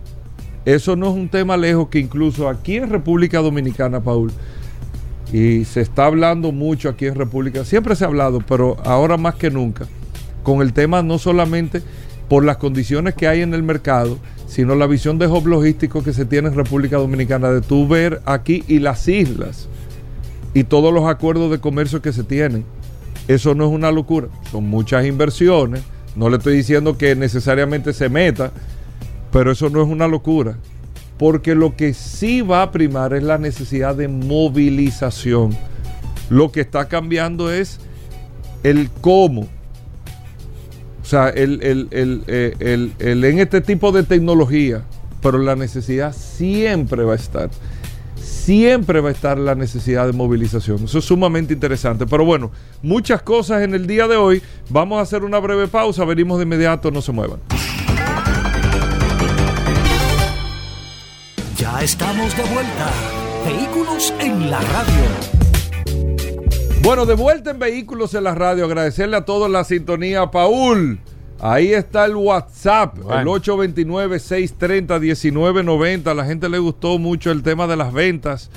eso 0.65 0.97
no 0.97 1.09
es 1.09 1.15
un 1.15 1.29
tema 1.29 1.57
lejos 1.57 1.89
que 1.89 1.99
incluso 1.99 2.49
aquí 2.49 2.77
en 2.77 2.91
República 2.91 3.41
Dominicana, 3.41 4.01
Paul, 4.01 4.33
y 5.33 5.65
se 5.65 5.81
está 5.81 6.07
hablando 6.07 6.53
mucho 6.53 6.89
aquí 6.89 7.07
en 7.07 7.17
República, 7.17 7.65
siempre 7.65 7.97
se 7.97 8.05
ha 8.05 8.09
hablado, 8.09 8.41
pero 8.47 8.77
ahora 8.85 9.17
más 9.17 9.35
que 9.35 9.51
nunca, 9.51 9.87
con 10.43 10.63
el 10.63 10.73
tema 10.73 11.03
no 11.03 11.19
solamente 11.19 11.83
por 12.29 12.45
las 12.45 12.57
condiciones 12.57 13.15
que 13.15 13.29
hay 13.29 13.43
en 13.43 13.55
el 13.55 13.63
mercado, 13.63 14.19
sino 14.47 14.75
la 14.75 14.87
visión 14.87 15.19
de 15.19 15.27
hub 15.27 15.47
logístico 15.47 16.03
que 16.03 16.13
se 16.13 16.25
tiene 16.25 16.49
en 16.49 16.55
República 16.55 16.97
Dominicana, 16.97 17.51
de 17.51 17.61
tú 17.61 17.89
ver 17.89 18.23
aquí 18.25 18.65
y 18.69 18.79
las 18.79 19.07
islas 19.09 19.69
y 20.55 20.65
todos 20.65 20.93
los 20.95 21.05
acuerdos 21.05 21.51
de 21.51 21.59
comercio 21.59 22.01
que 22.01 22.13
se 22.13 22.25
tienen. 22.25 22.65
Eso 23.29 23.55
no 23.55 23.67
es 23.67 23.71
una 23.73 23.91
locura, 23.91 24.29
son 24.51 24.69
muchas 24.69 25.05
inversiones, 25.05 25.83
no 26.17 26.29
le 26.29 26.39
estoy 26.39 26.57
diciendo 26.57 26.99
que 26.99 27.15
necesariamente 27.15 27.93
se 27.93 28.09
meta, 28.09 28.51
pero 29.31 29.53
eso 29.53 29.71
no 29.71 29.83
es 29.83 29.89
una 29.89 30.09
locura 30.09 30.57
porque 31.19 31.55
lo 31.55 31.77
que 31.77 31.95
sí 31.95 32.43
va 32.43 32.63
a 32.63 32.71
primar 32.71 33.15
es 33.15 33.23
la 33.23 33.39
necesidad 33.39 33.95
de 33.95 34.09
movilización. 34.09 35.57
Lo 36.29 36.53
que 36.53 36.61
está 36.61 36.89
cambiando 36.89 37.51
es 37.51 37.79
el 38.63 38.91
cómo. 39.01 39.43
O 41.03 41.05
sea, 41.09 41.29
el, 41.29 41.61
eh, 41.91 42.95
en 42.99 43.39
este 43.39 43.61
tipo 43.61 43.93
de 43.93 44.03
tecnología, 44.03 44.83
pero 45.23 45.39
la 45.39 45.55
necesidad 45.55 46.15
siempre 46.15 47.05
va 47.05 47.13
a 47.13 47.17
estar. 47.17 47.49
Siempre 48.47 49.01
va 49.01 49.09
a 49.09 49.13
estar 49.13 49.39
la 49.39 49.57
necesidad 49.57 50.07
de 50.07 50.13
movilización. 50.13 50.85
Eso 50.85 50.99
es 51.01 51.05
sumamente 51.05 51.53
interesante. 51.53 52.07
Pero 52.07 52.25
bueno, 52.25 52.53
muchas 52.81 53.21
cosas 53.23 53.63
en 53.63 53.75
el 53.75 53.89
día 53.89 54.07
de 54.07 54.15
hoy. 54.15 54.41
Vamos 54.69 55.01
a 55.01 55.03
hacer 55.03 55.25
una 55.25 55.41
breve 55.41 55.67
pausa. 55.67 56.05
Venimos 56.05 56.39
de 56.39 56.45
inmediato. 56.45 56.93
No 56.93 57.03
se 57.03 57.11
muevan. 57.11 57.41
Ya 61.59 61.81
estamos 61.83 62.37
de 62.37 62.45
vuelta. 62.45 62.93
Vehículos 63.45 64.15
en 64.21 64.49
la 64.49 64.61
radio. 64.61 65.03
Bueno, 66.83 67.05
de 67.05 67.15
vuelta 67.15 67.51
en 67.51 67.59
Vehículos 67.59 68.15
en 68.15 68.23
la 68.23 68.37
radio. 68.37 68.67
Agradecerle 68.67 69.17
a 69.17 69.25
todos 69.25 69.51
la 69.51 69.65
sintonía, 69.65 70.31
Paul. 70.31 71.01
Ahí 71.41 71.73
está 71.73 72.05
el 72.07 72.17
WhatsApp, 72.17 72.97
el 72.99 73.27
829-630-1990. 73.27 76.07
A 76.07 76.15
la 76.15 76.25
gente 76.25 76.49
le 76.49 76.59
gustó 76.59 76.99
mucho 76.99 77.31
el 77.31 77.43
tema 77.43 77.67
de 77.67 77.77
las 77.77 77.93
ventas, 77.93 78.51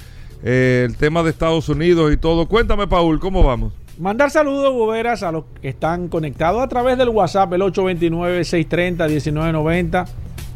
eh, 0.43 0.85
el 0.87 0.95
tema 0.95 1.21
de 1.23 1.31
Estados 1.31 1.67
Unidos 1.67 2.13
y 2.13 2.17
todo. 2.17 2.47
Cuéntame, 2.47 2.87
Paul, 2.87 3.19
¿cómo 3.19 3.43
vamos? 3.43 3.73
Mandar 3.97 4.31
saludos, 4.31 4.73
boberas, 4.73 5.23
a 5.23 5.33
los 5.33 5.43
que 5.61 5.67
están 5.67 6.07
conectados 6.07 6.63
a 6.63 6.69
través 6.69 6.97
del 6.97 7.09
WhatsApp, 7.09 7.51
el 7.51 7.63
829-630-1990. 7.63 10.07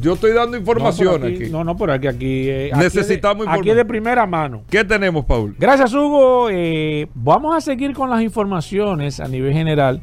Yo 0.00 0.14
estoy 0.14 0.32
dando 0.32 0.56
información 0.56 1.22
aquí, 1.22 1.50
No, 1.50 1.62
no, 1.62 1.76
pero 1.76 1.92
aquí, 1.92 2.08
aquí 2.08 2.48
eh, 2.48 2.72
necesitamos 2.76 3.46
aquí, 3.46 3.60
aquí 3.60 3.70
de 3.76 3.84
primera 3.84 4.26
mano. 4.26 4.62
¿Qué 4.68 4.82
tenemos, 4.82 5.24
Paul? 5.24 5.54
Gracias, 5.58 5.94
Hugo. 5.94 6.48
Eh, 6.50 7.06
vamos 7.14 7.54
a 7.54 7.60
seguir 7.60 7.92
con 7.92 8.10
las 8.10 8.22
informaciones 8.22 9.20
a 9.20 9.28
nivel 9.28 9.52
general 9.52 10.02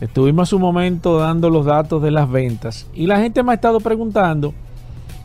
Estuvimos 0.00 0.52
un 0.52 0.62
momento 0.62 1.18
dando 1.18 1.50
los 1.50 1.66
datos 1.66 2.00
de 2.00 2.12
las 2.12 2.30
ventas 2.30 2.86
y 2.94 3.06
la 3.06 3.18
gente 3.18 3.42
me 3.42 3.50
ha 3.50 3.54
estado 3.56 3.80
preguntando 3.80 4.54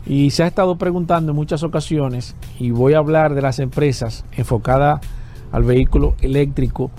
y 0.04 0.30
se 0.30 0.42
ha 0.42 0.48
estado 0.48 0.76
preguntando 0.76 1.30
en 1.30 1.36
muchas 1.36 1.62
ocasiones 1.62 2.34
y 2.58 2.72
voy 2.72 2.94
a 2.94 2.98
hablar 2.98 3.34
de 3.34 3.42
las 3.42 3.60
empresas 3.60 4.24
enfocadas 4.32 5.00
al 5.54 5.62
vehículo 5.62 6.16
eléctrico. 6.20 6.90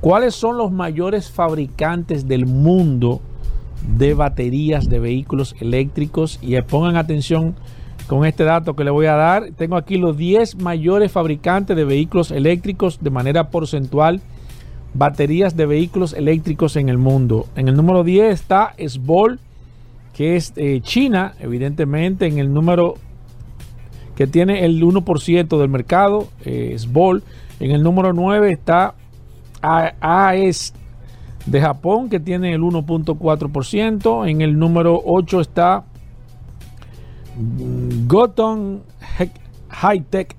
¿Cuáles 0.00 0.34
son 0.34 0.58
los 0.58 0.72
mayores 0.72 1.30
fabricantes 1.30 2.26
del 2.26 2.44
mundo 2.44 3.20
de 3.96 4.14
baterías 4.14 4.90
de 4.90 4.98
vehículos 4.98 5.54
eléctricos? 5.60 6.40
Y 6.42 6.60
pongan 6.62 6.96
atención 6.96 7.54
con 8.08 8.26
este 8.26 8.42
dato 8.42 8.74
que 8.74 8.82
le 8.82 8.90
voy 8.90 9.06
a 9.06 9.14
dar. 9.14 9.52
Tengo 9.56 9.76
aquí 9.76 9.96
los 9.96 10.16
10 10.16 10.56
mayores 10.56 11.12
fabricantes 11.12 11.76
de 11.76 11.84
vehículos 11.84 12.32
eléctricos 12.32 12.98
de 13.00 13.10
manera 13.10 13.50
porcentual 13.50 14.20
baterías 14.92 15.56
de 15.56 15.66
vehículos 15.66 16.12
eléctricos 16.12 16.74
en 16.74 16.88
el 16.88 16.98
mundo. 16.98 17.46
En 17.54 17.68
el 17.68 17.76
número 17.76 18.02
10 18.02 18.34
está 18.34 18.74
SBOL, 18.84 19.38
que 20.16 20.34
es 20.34 20.52
eh, 20.56 20.80
China, 20.82 21.34
evidentemente. 21.38 22.26
En 22.26 22.38
el 22.38 22.52
número 22.52 22.94
que 24.16 24.26
tiene 24.26 24.64
el 24.64 24.82
1% 24.82 25.58
del 25.60 25.68
mercado, 25.68 26.28
eh, 26.44 26.74
SBOL. 26.76 27.22
En 27.60 27.70
el 27.72 27.82
número 27.82 28.14
9 28.14 28.50
está 28.50 28.94
AES 29.60 30.72
de 31.44 31.60
Japón, 31.60 32.08
que 32.08 32.18
tiene 32.18 32.54
el 32.54 32.62
1.4%. 32.62 34.28
En 34.28 34.40
el 34.40 34.58
número 34.58 35.00
8 35.04 35.40
está 35.40 35.84
Goton 38.06 38.82
Hightech 39.68 40.36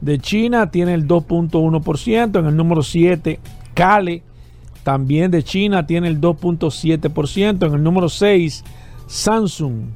de 0.00 0.18
China, 0.18 0.70
tiene 0.70 0.94
el 0.94 1.06
2.1%. 1.06 2.38
En 2.38 2.46
el 2.46 2.56
número 2.56 2.82
7, 2.82 3.40
Kale, 3.74 4.22
también 4.82 5.30
de 5.30 5.42
China, 5.42 5.86
tiene 5.86 6.08
el 6.08 6.18
2.7%. 6.18 7.66
En 7.66 7.74
el 7.74 7.82
número 7.82 8.08
6, 8.08 8.64
Samsung, 9.06 9.88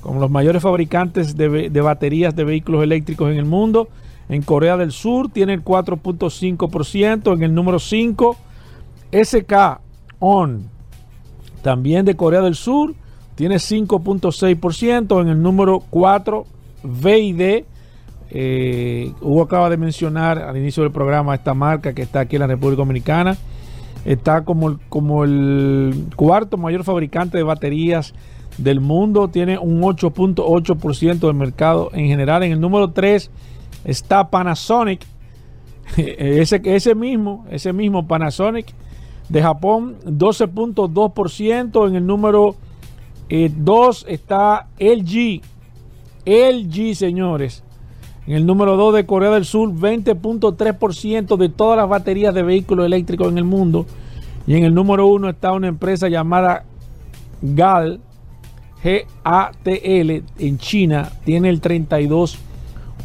como 0.00 0.20
los 0.20 0.30
mayores 0.30 0.62
fabricantes 0.62 1.36
de, 1.36 1.68
de 1.68 1.80
baterías 1.80 2.34
de 2.36 2.44
vehículos 2.44 2.84
eléctricos 2.84 3.30
en 3.32 3.38
el 3.38 3.44
mundo. 3.44 3.88
En 4.30 4.42
Corea 4.42 4.76
del 4.76 4.92
Sur 4.92 5.28
tiene 5.28 5.54
el 5.54 5.64
4.5%. 5.64 7.34
En 7.34 7.42
el 7.42 7.52
número 7.52 7.80
5, 7.80 8.36
SK 9.10 9.80
On, 10.20 10.68
también 11.62 12.04
de 12.04 12.14
Corea 12.14 12.40
del 12.40 12.54
Sur, 12.54 12.94
tiene 13.34 13.56
5.6%. 13.56 15.20
En 15.20 15.28
el 15.28 15.42
número 15.42 15.82
4, 15.90 16.46
VID. 16.84 17.64
Eh, 18.32 19.12
Hugo 19.20 19.42
acaba 19.42 19.68
de 19.68 19.76
mencionar 19.76 20.38
al 20.38 20.56
inicio 20.56 20.84
del 20.84 20.92
programa 20.92 21.34
esta 21.34 21.52
marca 21.52 21.92
que 21.92 22.02
está 22.02 22.20
aquí 22.20 22.36
en 22.36 22.40
la 22.40 22.46
República 22.46 22.82
Dominicana. 22.82 23.36
Está 24.04 24.44
como, 24.44 24.78
como 24.88 25.24
el 25.24 26.06
cuarto 26.14 26.56
mayor 26.56 26.84
fabricante 26.84 27.36
de 27.36 27.42
baterías 27.42 28.14
del 28.58 28.80
mundo. 28.80 29.26
Tiene 29.26 29.58
un 29.58 29.82
8.8% 29.82 31.18
del 31.18 31.34
mercado 31.34 31.90
en 31.94 32.06
general. 32.06 32.44
En 32.44 32.52
el 32.52 32.60
número 32.60 32.92
3 32.92 33.28
está 33.84 34.30
Panasonic. 34.30 35.06
Ese, 35.96 36.60
ese 36.64 36.94
mismo, 36.94 37.46
ese 37.50 37.72
mismo 37.72 38.06
Panasonic 38.06 38.72
de 39.28 39.42
Japón, 39.42 39.96
12.2%. 40.04 41.88
En 41.88 41.94
el 41.96 42.06
número 42.06 42.56
2 43.28 44.04
eh, 44.08 44.12
está 44.14 44.68
LG. 44.78 45.40
LG, 46.26 46.94
señores. 46.94 47.64
En 48.26 48.34
el 48.34 48.46
número 48.46 48.76
2 48.76 48.94
de 48.94 49.06
Corea 49.06 49.30
del 49.30 49.44
Sur, 49.44 49.72
20.3% 49.72 51.36
de 51.36 51.48
todas 51.48 51.76
las 51.76 51.88
baterías 51.88 52.34
de 52.34 52.42
vehículos 52.42 52.86
eléctricos 52.86 53.28
en 53.28 53.38
el 53.38 53.44
mundo. 53.44 53.86
Y 54.46 54.54
en 54.54 54.64
el 54.64 54.74
número 54.74 55.06
1 55.06 55.30
está 55.30 55.52
una 55.52 55.68
empresa 55.68 56.08
llamada 56.08 56.64
GAL, 57.40 58.00
G-A-T-L, 58.82 60.22
en 60.38 60.58
China. 60.58 61.10
Tiene 61.24 61.48
el 61.48 61.60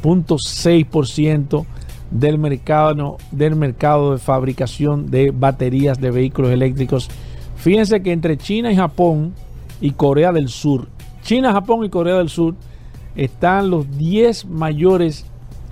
32.6% 0.02 1.66
del 2.12 2.38
mercado, 2.38 3.18
del 3.32 3.56
mercado 3.56 4.14
de 4.14 4.20
fabricación 4.20 5.10
de 5.10 5.32
baterías 5.32 6.00
de 6.00 6.12
vehículos 6.12 6.52
eléctricos. 6.52 7.10
Fíjense 7.58 8.02
que 8.02 8.12
entre 8.12 8.38
China 8.38 8.72
y 8.72 8.76
Japón 8.76 9.34
y 9.82 9.92
Corea 9.92 10.32
del 10.32 10.50
Sur, 10.50 10.88
China, 11.24 11.52
Japón 11.52 11.84
y 11.86 11.90
Corea 11.90 12.16
del 12.16 12.30
Sur, 12.30 12.56
están 13.16 13.70
los 13.70 13.98
10 13.98 14.46
mayores 14.46 15.26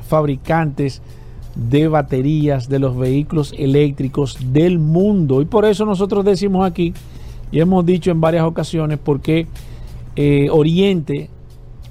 fabricantes 0.08 1.01
de 1.56 1.88
baterías 1.88 2.68
de 2.68 2.80
los 2.80 2.98
vehículos 2.98 3.53
eléctricos 3.58 4.38
del 4.51 4.80
mundo. 4.80 5.42
Y 5.42 5.46
por 5.46 5.65
eso 5.65 5.86
nosotros 5.86 6.25
decimos 6.25 6.65
aquí, 6.65 6.94
y 7.51 7.60
hemos 7.60 7.86
dicho 7.86 8.10
en 8.10 8.20
varias 8.20 8.46
ocasiones, 8.46 8.98
porque 9.03 9.48
eh, 10.15 10.48
Oriente 10.51 11.30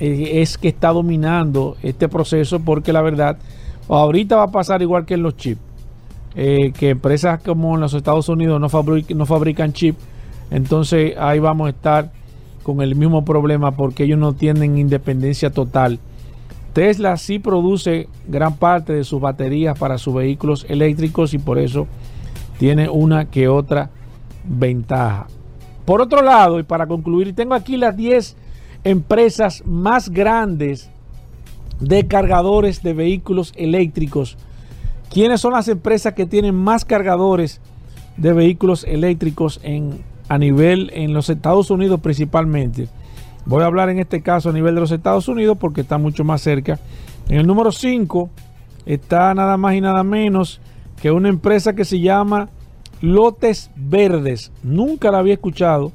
es 0.03 0.59
que 0.59 0.69
está 0.69 0.89
dominando 0.89 1.77
este 1.83 2.09
proceso, 2.09 2.61
porque 2.61 2.93
la 2.93 3.03
verdad, 3.03 3.39
ahorita 3.89 4.37
va 4.37 4.45
a 4.45 4.51
pasar 4.51 4.83
igual 4.83 5.07
que 5.07 5.15
en 5.15 5.23
los 5.23 5.37
chips, 5.37 5.61
eh, 6.35 6.73
que 6.73 6.91
empresas 6.91 7.41
como 7.43 7.75
en 7.77 7.81
los 7.83 7.95
Estados 7.95 8.29
Unidos 8.29 8.61
no, 8.61 8.69
no 9.15 9.27
fabrican 9.27 9.73
chips, 9.73 9.99
entonces 10.51 11.17
ahí 11.19 11.39
vamos 11.39 11.69
a 11.69 11.71
estar 11.71 12.11
con 12.65 12.83
el 12.83 12.97
mismo 12.97 13.25
problema 13.25 13.73
porque 13.73 14.05
ellos 14.05 14.19
no 14.19 14.33
tienen 14.33 14.77
independencia 14.77 15.51
total. 15.51 16.01
Tesla 16.73 17.17
sí 17.17 17.39
produce 17.39 18.09
gran 18.27 18.57
parte 18.57 18.95
de 18.95 19.05
sus 19.05 19.21
baterías 19.21 19.79
para 19.79 19.99
sus 19.99 20.15
vehículos 20.15 20.67
eléctricos 20.69 21.33
y 21.35 21.39
por 21.39 21.59
eso 21.59 21.87
tiene 22.59 22.89
una 22.89 23.27
que 23.27 23.47
otra 23.49 23.91
ventaja. 24.45 25.27
Por 25.85 26.01
otro 26.01 26.23
lado, 26.23 26.59
y 26.59 26.63
para 26.63 26.87
concluir, 26.87 27.35
tengo 27.35 27.55
aquí 27.55 27.77
las 27.77 27.97
10 27.97 28.37
empresas 28.85 29.63
más 29.67 30.09
grandes 30.09 30.91
de 31.81 32.07
cargadores 32.07 32.83
de 32.83 32.93
vehículos 32.95 33.53
eléctricos. 33.57 34.37
¿Quiénes 35.11 35.41
son 35.41 35.53
las 35.53 35.69
empresas 35.69 36.15
que 36.15 36.27
tienen 36.27 36.55
más 36.55 36.85
cargadores 36.85 37.61
de 38.17 38.33
vehículos 38.33 38.85
eléctricos 38.85 39.61
en 39.63 40.01
a 40.33 40.39
nivel 40.39 40.91
en 40.95 41.13
los 41.13 41.29
Estados 41.29 41.71
Unidos 41.71 42.01
principalmente. 42.01 42.89
Voy 43.45 43.63
a 43.63 43.67
hablar 43.67 43.91
en 43.91 43.99
este 43.99 44.23
caso 44.23 44.49
a 44.49 44.53
nivel 44.55 44.75
de 44.75 44.81
los 44.81 44.91
Estados 44.91 45.29
Unidos 45.29 45.59
porque 45.61 45.83
está 45.83 45.99
mucho 45.99 46.25
más 46.25 46.41
cerca. 46.41 46.79
En 47.29 47.39
el 47.39 47.47
número 47.47 47.71
5 47.71 48.31
está 48.87 49.35
nada 49.35 49.59
más 49.59 49.75
y 49.75 49.83
nada 49.83 50.03
menos 50.05 50.61
que 51.03 51.11
una 51.11 51.29
empresa 51.29 51.75
que 51.75 51.85
se 51.85 52.01
llama 52.01 52.49
Lotes 53.03 53.71
Verdes. 53.77 54.53
Nunca 54.63 55.11
la 55.11 55.19
había 55.19 55.35
escuchado, 55.35 55.93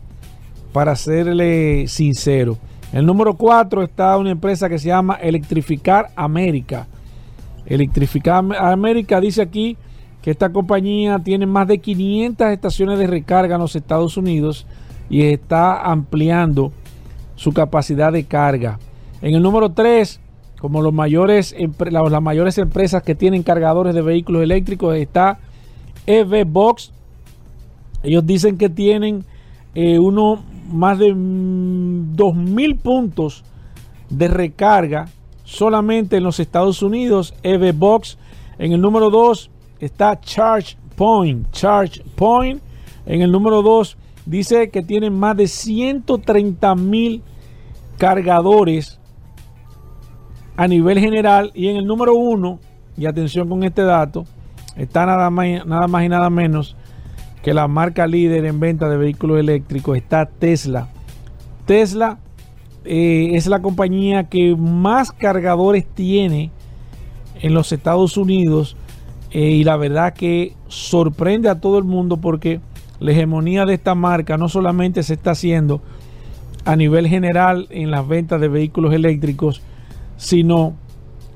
para 0.71 0.95
serle 0.95 1.87
sincero. 1.87 2.59
El 2.93 3.05
número 3.05 3.33
4 3.33 3.83
está 3.83 4.17
una 4.17 4.31
empresa 4.31 4.69
que 4.69 4.79
se 4.79 4.87
llama 4.87 5.15
Electrificar 5.15 6.09
América. 6.15 6.87
Electrificar 7.65 8.43
América 8.57 9.19
dice 9.19 9.41
aquí 9.41 9.77
que 10.21 10.31
esta 10.31 10.49
compañía 10.49 11.19
tiene 11.19 11.45
más 11.45 11.67
de 11.67 11.79
500 11.79 12.47
estaciones 12.47 12.97
de 12.97 13.07
recarga 13.07 13.55
en 13.55 13.61
los 13.61 13.75
Estados 13.75 14.15
Unidos 14.15 14.65
y 15.09 15.23
está 15.23 15.81
ampliando 15.81 16.71
su 17.35 17.53
capacidad 17.53 18.11
de 18.11 18.23
carga. 18.23 18.79
En 19.21 19.35
el 19.35 19.43
número 19.43 19.71
3, 19.71 20.19
como 20.59 20.81
las 20.81 20.93
mayores 20.93 21.53
empresas 22.57 23.03
que 23.03 23.15
tienen 23.15 23.43
cargadores 23.43 23.93
de 23.93 24.01
vehículos 24.01 24.43
eléctricos, 24.43 24.95
está 24.95 25.39
EV 26.05 26.45
Box. 26.45 26.91
Ellos 28.01 28.25
dicen 28.25 28.57
que 28.57 28.69
tienen 28.69 29.25
eh, 29.75 29.99
uno 29.99 30.43
más 30.67 30.99
de 30.99 31.13
2.000 31.13 32.79
puntos 32.79 33.43
de 34.09 34.27
recarga 34.27 35.07
solamente 35.43 36.17
en 36.17 36.23
los 36.23 36.39
Estados 36.39 36.81
Unidos. 36.81 37.33
EV 37.43 37.73
Box. 37.73 38.17
En 38.59 38.71
el 38.73 38.81
número 38.81 39.09
2 39.09 39.49
está 39.79 40.19
Charge 40.19 40.77
Point. 40.95 41.51
Charge 41.51 42.03
Point 42.15 42.61
en 43.07 43.21
el 43.21 43.31
número 43.31 43.61
2 43.61 43.97
dice 44.25 44.69
que 44.69 44.83
tienen 44.83 45.17
más 45.17 45.37
de 45.37 45.47
130 45.47 46.75
mil 46.75 47.23
cargadores 47.97 48.99
a 50.57 50.67
nivel 50.67 50.99
general. 50.99 51.51
Y 51.55 51.69
en 51.69 51.77
el 51.77 51.87
número 51.87 52.15
1, 52.15 52.59
y 52.97 53.05
atención 53.05 53.47
con 53.47 53.63
este 53.63 53.83
dato, 53.83 54.25
está 54.75 55.05
nada 55.05 55.29
más 55.29 56.03
y 56.03 56.09
nada 56.09 56.29
menos 56.29 56.75
que 57.47 57.53
la 57.53 57.69
marca 57.69 58.07
líder 58.07 58.43
en 58.43 58.59
venta 58.59 58.89
de 58.89 58.97
vehículos 58.97 59.39
eléctricos, 59.39 59.95
está 59.95 60.25
Tesla. 60.25 60.89
Tesla 61.65 62.19
eh, 62.83 63.29
es 63.35 63.47
la 63.47 63.61
compañía 63.61 64.25
que 64.25 64.53
más 64.53 65.13
cargadores 65.13 65.85
tiene 65.85 66.51
en 67.41 67.53
los 67.53 67.71
Estados 67.71 68.17
Unidos 68.17 68.75
eh, 69.31 69.51
y 69.51 69.63
la 69.63 69.77
verdad 69.77 70.13
que 70.13 70.55
sorprende 70.67 71.47
a 71.47 71.61
todo 71.61 71.77
el 71.77 71.85
mundo 71.85 72.17
porque 72.17 72.59
la 72.99 73.13
hegemonía 73.13 73.65
de 73.65 73.75
esta 73.75 73.95
marca 73.95 74.35
no 74.35 74.49
solamente 74.49 75.01
se 75.01 75.13
está 75.13 75.31
haciendo 75.31 75.81
a 76.65 76.75
nivel 76.75 77.07
general 77.07 77.67
en 77.69 77.91
las 77.91 78.05
ventas 78.05 78.41
de 78.41 78.49
vehículos 78.49 78.93
eléctricos, 78.93 79.61
sino 80.17 80.73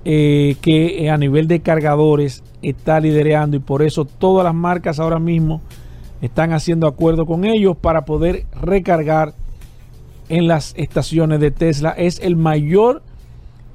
eh, 0.03 0.57
que 0.59 1.09
a 1.09 1.15
nivel 1.17 1.47
de 1.47 1.61
cargadores 1.61 2.43
está 2.61 2.99
liderando 2.99 3.55
y 3.55 3.61
por 3.61 3.81
eso 3.81 4.03
todas 4.03 4.43
las 4.43 4.53
marcas 4.53 4.99
ahora 4.99 5.17
mismo 5.17 5.61
están 6.21 6.53
haciendo 6.53 6.87
acuerdo 6.87 7.25
con 7.25 7.45
ellos 7.45 7.75
para 7.77 8.05
poder 8.05 8.45
recargar 8.61 9.33
en 10.29 10.47
las 10.47 10.73
estaciones 10.77 11.39
de 11.39 11.51
Tesla. 11.51 11.91
Es 11.91 12.19
el 12.19 12.35
mayor 12.35 13.01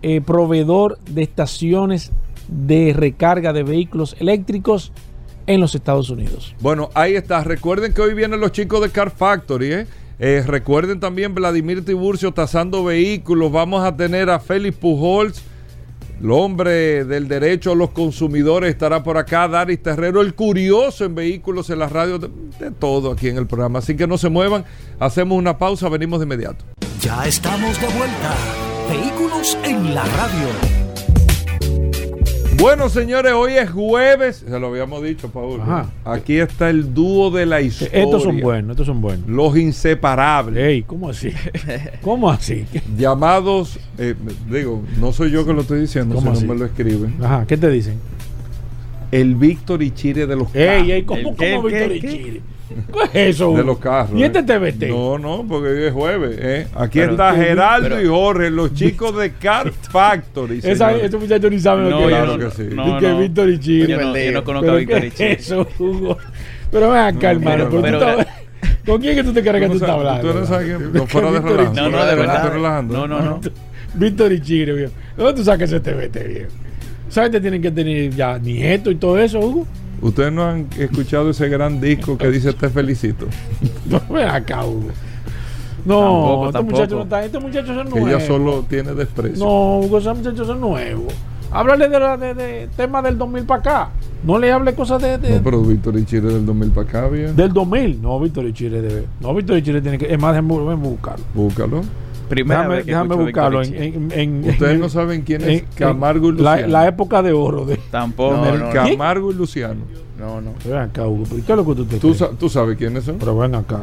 eh, 0.03 0.21
proveedor 0.21 0.99
de 1.11 1.23
estaciones 1.23 2.13
de 2.49 2.93
recarga 2.95 3.53
de 3.53 3.63
vehículos 3.63 4.17
eléctricos 4.21 4.93
en 5.47 5.61
los 5.61 5.75
Estados 5.75 6.11
Unidos. 6.11 6.55
Bueno, 6.61 6.91
ahí 6.95 7.15
está. 7.15 7.43
Recuerden 7.45 7.93
que 7.93 8.01
hoy 8.01 8.15
vienen 8.15 8.41
los 8.41 8.53
chicos 8.53 8.81
de 8.81 8.91
Car 8.91 9.11
Factory. 9.11 9.73
¿eh? 9.73 9.87
Eh, 10.19 10.43
recuerden 10.47 11.01
también 11.01 11.35
Vladimir 11.35 11.85
Tiburcio 11.85 12.33
tasando 12.33 12.85
vehículos. 12.85 13.53
Vamos 13.53 13.85
a 13.85 13.97
tener 13.97 14.31
a 14.31 14.39
Félix 14.41 14.77
Pujols, 14.77 15.43
el 16.21 16.31
hombre 16.31 17.05
del 17.05 17.29
derecho 17.29 17.73
a 17.73 17.75
los 17.75 17.91
consumidores, 17.91 18.71
estará 18.71 19.03
por 19.03 19.19
acá. 19.19 19.49
Daris 19.49 19.83
Terrero, 19.83 20.21
el 20.21 20.35
curioso 20.35 21.05
en 21.05 21.15
vehículos 21.15 21.71
en 21.71 21.79
la 21.79 21.89
radio, 21.89 22.19
de, 22.19 22.31
de 22.59 22.71
todo 22.71 23.13
aquí 23.13 23.29
en 23.29 23.37
el 23.37 23.47
programa. 23.47 23.81
Así 23.81 23.97
que 23.97 24.07
no 24.07 24.19
se 24.19 24.29
muevan. 24.29 24.65
Hacemos 24.99 25.39
una 25.39 25.59
pausa, 25.59 25.89
venimos 25.89 26.21
de 26.21 26.25
inmediato. 26.25 26.65
Ya 27.01 27.27
estamos 27.27 27.81
de 27.81 27.87
vuelta. 27.89 28.35
Vehículos 28.89 29.59
en 29.65 29.95
la 29.95 30.05
radio. 30.05 30.76
Bueno, 32.59 32.89
señores, 32.89 33.33
hoy 33.33 33.55
es 33.55 33.71
jueves. 33.71 34.45
Se 34.49 34.59
lo 34.59 34.69
habíamos 34.69 35.03
dicho, 35.03 35.29
Paul. 35.29 35.61
Ajá. 35.61 35.91
Aquí 36.05 36.39
está 36.39 36.71
el 36.71 36.95
dúo 36.95 37.31
de 37.31 37.45
la 37.45 37.61
historia. 37.61 38.03
Estos 38.03 38.23
son 38.23 38.41
buenos, 38.41 38.71
estos 38.73 38.87
son 38.87 39.01
buenos. 39.01 39.29
Los 39.29 39.57
inseparables. 39.57 40.65
Ey, 40.65 40.83
¿cómo 40.83 41.11
así? 41.11 41.33
¿Cómo 42.03 42.31
así? 42.31 42.65
Llamados, 42.97 43.79
eh, 43.99 44.15
digo, 44.51 44.83
no 44.99 45.13
soy 45.13 45.31
yo 45.31 45.45
que 45.45 45.53
lo 45.53 45.63
estoy 45.63 45.81
diciendo, 45.81 46.15
¿Cómo 46.15 46.31
si 46.33 46.39
así? 46.39 46.47
no 46.47 46.55
me 46.55 46.61
lo 46.61 46.67
escriben. 46.67 47.17
Ajá, 47.23 47.45
¿qué 47.47 47.57
te 47.57 47.69
dicen? 47.69 47.99
El 49.21 49.35
Víctor 49.35 49.83
y 49.83 49.91
Chile 49.93 50.27
de 50.27 50.37
los 50.37 50.55
Ey, 50.55 50.67
carros. 50.67 50.89
ey, 50.91 51.03
¿cómo, 51.05 51.31
¿El 51.31 51.37
qué, 51.37 51.55
cómo 51.57 51.69
qué, 51.69 51.89
Víctor 51.89 51.93
y? 51.97 52.01
Chile? 52.01 52.41
¿Qué 53.13 53.29
es 53.29 53.37
eso? 53.37 53.53
De 53.57 53.63
los 53.63 53.79
carros. 53.79 54.19
¿Y 54.19 54.25
este 54.25 54.41
eh. 54.41 54.43
TBT? 54.43 54.89
No, 54.89 55.19
no, 55.19 55.45
porque 55.49 55.69
hoy 55.69 55.85
es 55.85 55.93
jueves. 55.93 56.37
eh. 56.41 56.67
Aquí 56.75 56.99
Pero- 56.99 57.13
está 57.13 57.35
Geraldo 57.35 57.89
pero- 57.91 58.03
y 58.03 58.07
Jorge, 58.09 58.51
los 58.51 58.75
chicos 58.75 59.17
de 59.17 59.33
Car 59.35 59.71
Factory. 59.91 60.61
Esos 60.63 61.21
muchachos 61.21 61.51
ni 61.51 61.61
saben 61.61 61.85
lo 61.85 61.91
No, 61.91 61.99
que 62.01 62.07
claro 62.09 62.35
es. 62.35 62.55
que 62.55 62.63
sí. 62.69 62.75
no, 62.75 62.99
que 62.99 63.09
no. 63.09 63.19
Víctor 63.21 63.49
y 63.51 63.61
Chile. 63.61 63.87
Yo 63.89 64.01
no, 64.01 64.17
yo 64.19 64.33
no 64.33 64.45
conozco 64.45 64.67
a 64.71 64.75
¿Pero 64.75 64.79
Víctor 64.79 65.05
y 65.05 65.11
Chile. 65.13 65.33
es 65.33 65.41
eso, 65.47 65.69
Hugo? 65.79 66.19
Pero 66.73 66.91
ven 66.91 66.99
acá, 67.01 67.33
No, 67.35 67.39
hermano. 67.51 67.69
no, 67.71 67.91
no. 68.17 68.25
¿Con 68.85 69.01
quién 69.01 69.15
que 69.17 69.25
tú 69.25 69.33
te 69.33 69.41
crees 69.43 69.55
que 69.61 69.61
Tú 69.63 69.69
no 69.69 69.75
estás 69.75 69.89
sabes- 69.89 70.07
hablando? 70.07 70.33
tú 70.33 70.39
no 70.41 70.47
sabes 70.47 70.69
¿De 70.93 70.99
no, 70.99 71.07
fuera 71.07 71.31
de 71.33 71.41
relajo. 71.41 71.73
No, 71.75 71.89
no, 71.91 72.05
de 72.07 72.15
verdad. 72.17 72.83
No, 72.83 73.07
no, 73.09 73.21
no. 73.21 73.41
Víctor 73.95 74.33
y 74.33 74.41
Chile, 74.41 74.73
viejo. 74.73 74.93
¿Dónde 75.17 75.35
tú 75.35 75.45
sacas 75.45 75.71
ese 75.73 75.81
TBT, 75.81 76.29
viejo? 76.29 76.51
Esa 77.17 77.23
gente 77.23 77.41
tienen 77.41 77.63
que 77.63 77.71
tener 77.71 78.15
ya 78.15 78.39
nieto 78.39 78.91
y 78.91 78.97
todo 78.97 79.19
eso, 79.19 79.41
Hugo. 79.41 79.67
Ustedes 80.03 80.31
no 80.31 80.45
han 80.45 80.67
escuchado 80.79 81.31
ese 81.31 81.49
gran 81.49 81.81
disco 81.81 82.19
que 82.19 82.31
dice 82.31 82.53
Te 82.53 82.69
felicito. 82.69 83.25
No, 83.89 84.03
ven 84.11 84.29
acá, 84.29 84.67
Hugo. 84.67 84.91
No, 85.87 85.95
Tampoco, 85.95 86.47
estos 86.49 86.53
tampoco. 86.53 86.73
muchachos 86.77 86.99
no 86.99 87.03
están, 87.05 87.25
estos 87.25 87.43
muchachos 87.43 87.75
son 87.75 87.85
Que 87.87 88.01
nuevos. 88.01 88.11
ella 88.11 88.27
solo 88.27 88.65
tiene 88.69 88.93
desprecio. 88.93 89.43
No, 89.43 89.79
Hugo, 89.79 89.97
esos 89.97 90.15
muchachos 90.19 90.47
son 90.47 90.61
nuevos. 90.61 91.15
Háblale 91.51 91.89
de, 91.89 91.99
la, 92.01 92.17
de, 92.19 92.35
de 92.35 92.69
tema 92.77 93.01
del 93.01 93.17
2000 93.17 93.45
para 93.45 93.61
acá. 93.61 93.91
No 94.23 94.39
le 94.39 94.53
hable 94.53 94.75
cosas 94.75 95.01
de, 95.01 95.17
de- 95.17 95.37
No, 95.37 95.43
pero 95.43 95.63
Víctor 95.63 95.97
y 95.99 96.05
Chile 96.05 96.29
del 96.35 96.45
2000 96.45 96.71
para 96.73 96.87
acá, 96.87 97.09
bien. 97.09 97.35
del 97.35 97.51
2000. 97.51 98.03
No, 98.03 98.21
Víctor 98.21 98.45
y 98.45 98.53
Chile 98.53 98.83
debe. 98.83 99.07
No, 99.23 99.33
Víctor 99.35 99.57
y 99.57 99.63
Chile 99.63 99.81
tiene 99.81 99.97
que. 99.97 100.13
Es 100.13 100.21
más, 100.21 100.35
déjame 100.35 100.75
buscarlo. 100.75 101.25
Búscalo. 101.33 101.81
Primera 102.29 102.61
Déjame, 102.61 102.75
vez 102.77 102.85
que 102.85 102.91
déjame 102.91 103.07
escucho 103.09 103.25
buscarlo 103.25 103.63
en, 103.63 103.75
en, 103.75 104.13
en- 104.13 104.49
Ustedes 104.51 104.73
en- 104.75 104.81
no 104.81 104.89
saben 104.89 105.23
quién 105.23 105.43
es 105.43 105.49
en- 105.63 105.67
Camargo 105.77 106.29
y 106.31 106.33
la, 106.39 106.53
Luciano. 106.53 106.73
la 106.73 106.89
época 106.89 107.23
de 107.23 107.33
oro 107.33 107.65
de. 107.65 107.77
Tampoco. 107.91 108.37
No, 108.37 108.47
El 108.49 108.61
no, 108.61 108.71
Camargo 108.71 109.31
y 109.31 109.35
Luciano. 109.35 109.81
No, 110.19 110.41
no. 110.41 110.55
Ven 110.65 110.77
acá, 110.79 111.07
Hugo. 111.07 111.25
¿pero 111.29 111.43
¿Qué 111.47 111.53
es 111.53 111.57
lo 111.59 111.67
que 111.67 111.75
tú 111.75 111.85
te 111.85 111.97
¿Tú, 111.99 112.15
sa- 112.15 112.31
tú 112.31 112.49
sabes 112.49 112.77
quiénes 112.77 113.05
son? 113.05 113.19
Pero 113.19 113.37
ven 113.39 113.55
acá. 113.55 113.83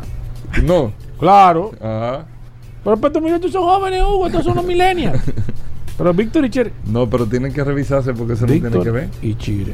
No. 0.63 0.91
Claro. 1.19 1.71
Ajá. 1.79 2.25
Pero 2.83 2.97
pues, 2.97 3.09
estos 3.11 3.21
muchachos 3.23 3.51
son 3.51 3.63
jóvenes, 3.63 4.01
Hugo. 4.03 4.27
Estos 4.27 4.43
son 4.43 4.55
los 4.55 4.65
millennials. 4.65 5.21
Pero 5.97 6.13
Víctor 6.13 6.43
y 6.45 6.49
Chile. 6.49 6.73
No, 6.87 7.07
pero 7.07 7.27
tienen 7.27 7.53
que 7.53 7.63
revisarse 7.63 8.13
porque 8.13 8.33
eso 8.33 8.47
no 8.47 8.51
tiene 8.51 8.67
que 8.67 8.75
Víctor 8.77 8.93
ver. 8.93 9.09
y 9.21 9.35
Chile. 9.35 9.73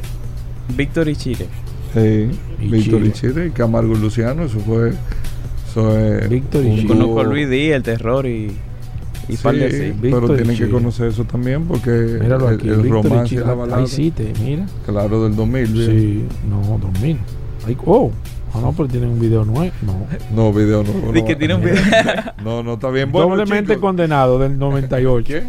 Víctor 0.75 1.07
y 1.07 1.15
Chile. 1.15 1.47
Sí. 1.93 2.29
Y 2.61 2.67
Víctor 2.67 2.99
y 3.05 3.11
Chile. 3.13 3.33
Chile 3.33 3.47
y 3.47 3.49
Camargo 3.51 3.93
y 3.95 3.99
Luciano. 3.99 4.43
Eso 4.43 4.59
fue. 4.59 4.91
Eso 5.69 5.97
es. 5.97 6.29
Víctor 6.29 6.65
y 6.65 6.85
Conozco 6.85 7.19
a 7.19 7.23
Luis 7.23 7.49
Díaz, 7.49 7.77
el 7.77 7.83
terror 7.83 8.25
y. 8.25 8.51
Y 9.27 9.35
Sí, 9.35 9.43
par 9.43 9.53
de. 9.55 9.91
Víctor 9.91 10.23
pero 10.25 10.35
tienen 10.35 10.57
que 10.57 10.69
conocer 10.69 11.09
eso 11.09 11.23
también 11.23 11.65
porque 11.65 11.91
Míralo 12.19 12.49
el, 12.49 12.55
aquí. 12.55 12.67
el 12.69 12.83
y 12.85 12.89
romance 12.89 13.35
y 13.35 13.37
la 13.37 13.53
balada. 13.53 13.81
Ahí 13.81 13.87
sí 13.87 14.09
te, 14.09 14.33
mira. 14.43 14.65
Claro, 14.87 15.23
del 15.23 15.35
2000. 15.35 15.65
bien. 15.67 15.85
Sí, 15.85 16.25
no, 16.49 16.79
2000. 16.79 17.17
Ay, 17.67 17.77
oh, 17.85 18.11
ah, 18.55 18.59
no, 18.59 18.73
pero 18.73 18.87
tienen 18.87 19.09
un 19.09 19.19
video 19.19 19.45
nuevo. 19.45 19.71
No. 19.83 20.07
No, 20.35 20.51
video 20.51 20.83
no. 20.83 21.11
Di 21.11 21.21
no. 21.21 21.27
que 21.27 21.35
tiene 21.35 21.53
un 21.53 21.61
video. 21.61 21.75
No, 22.43 22.63
no 22.63 22.73
está 22.73 22.89
bien. 22.89 23.11
Bueno, 23.11 23.29
Doblemente 23.29 23.73
chicos, 23.73 23.81
condenado 23.81 24.39
del 24.39 24.57
98. 24.57 25.27
¿Qué? 25.27 25.43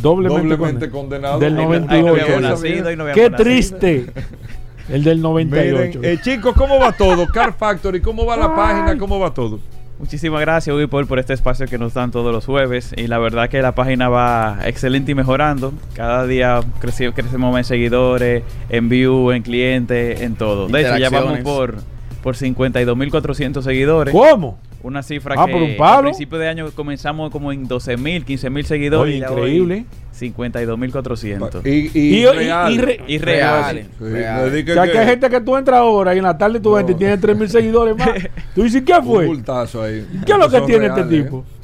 Doblemente, 0.00 0.56
Doblemente 0.56 0.86
conde- 0.86 0.90
condenado. 0.90 1.38
Del 1.40 1.58
Ahí 1.58 1.66
no- 1.66 1.72
ahí 1.72 1.80
no 1.80 1.86
98. 1.86 2.08
habíamos 2.08 2.22
habíamos 2.22 2.50
nacido. 2.62 2.74
nacido 2.84 2.92
y 2.92 2.96
no 2.96 3.04
Qué 3.12 3.30
triste. 3.36 4.06
El 4.90 5.04
del 5.04 5.22
98. 5.22 5.98
Miren, 6.00 6.12
eh, 6.14 6.18
chicos, 6.22 6.54
¿cómo 6.56 6.78
va 6.78 6.92
todo? 6.92 7.26
Car 7.28 7.52
Factory, 7.56 8.00
¿cómo 8.00 8.26
va 8.26 8.36
la 8.36 8.46
Ay. 8.46 8.52
página? 8.56 8.98
¿Cómo 8.98 9.18
va 9.20 9.32
todo? 9.32 9.60
Muchísimas 9.98 10.40
gracias, 10.40 10.74
Uy, 10.74 10.86
Paul, 10.86 11.06
por 11.06 11.18
este 11.18 11.34
espacio 11.34 11.66
que 11.66 11.76
nos 11.76 11.92
dan 11.92 12.10
todos 12.10 12.32
los 12.32 12.46
jueves. 12.46 12.94
Y 12.96 13.06
la 13.06 13.18
verdad 13.18 13.48
que 13.50 13.60
la 13.60 13.74
página 13.74 14.08
va 14.08 14.58
excelente 14.64 15.12
y 15.12 15.14
mejorando. 15.14 15.74
Cada 15.94 16.26
día 16.26 16.60
creci- 16.80 17.12
crecemos 17.12 17.52
más 17.52 17.60
en 17.60 17.64
seguidores, 17.64 18.42
en 18.70 18.88
view, 18.88 19.30
en 19.30 19.42
clientes, 19.42 20.22
en 20.22 20.36
todo. 20.36 20.68
De 20.68 20.80
hecho, 20.80 20.96
ya 20.96 21.10
vamos 21.10 21.40
por, 21.40 21.76
por 22.22 22.34
52.400 22.34 23.62
seguidores. 23.62 24.14
¿Cómo? 24.14 24.58
Una 24.82 25.02
cifra 25.02 25.34
Ah, 25.36 25.44
que 25.44 25.52
por 25.52 25.60
un 25.62 25.76
palo. 25.76 26.04
principio 26.04 26.38
de 26.38 26.48
año 26.48 26.70
comenzamos 26.74 27.30
como 27.30 27.52
en 27.52 27.68
12.000, 27.68 28.24
15.000 28.24 28.62
seguidores. 28.64 29.10
Oye, 29.12 29.18
y 29.18 29.20
ya 29.20 29.28
increíble. 29.30 29.74
hoy 29.74 29.86
52.400. 30.18 31.60
Y, 31.64 31.70
y, 31.70 31.90
Y- 31.94 32.22
y- 32.22 32.26
real. 32.26 32.72
y 32.72 32.78
re- 32.78 33.00
Y 33.06 33.18
Reales. 33.18 33.86
Sí, 33.98 34.04
reales. 34.04 34.64
que- 34.64 34.70
O 34.72 34.74
sea, 34.74 34.84
que 34.84 34.92
que- 34.92 34.98
hay 34.98 35.06
gente 35.06 35.30
que 35.30 35.40
tú 35.40 35.56
entras 35.56 35.78
ahora 35.80 36.14
y 36.14 36.18
en 36.18 36.24
la 36.24 36.36
tarde 36.36 36.60
tú 36.60 36.70
No. 36.78 36.80
y 36.80 36.94
tienes 36.94 37.20
3.000 37.20 37.48
seguidores 37.48 37.96
más. 37.96 38.08
Tú 38.54 38.62
dices, 38.62 38.82
¿qué 38.84 38.94
un 38.94 39.04
fue? 39.04 39.26
bultazo 39.26 39.82
ahí. 39.82 40.06
¿Qué 40.26 40.32
es 40.32 40.38
lo 40.38 40.48
que 40.48 40.60
tiene 40.62 40.86
este 40.86 41.02
reales, 41.02 41.24
tipo? 41.24 41.38
¿eh? 41.46 41.60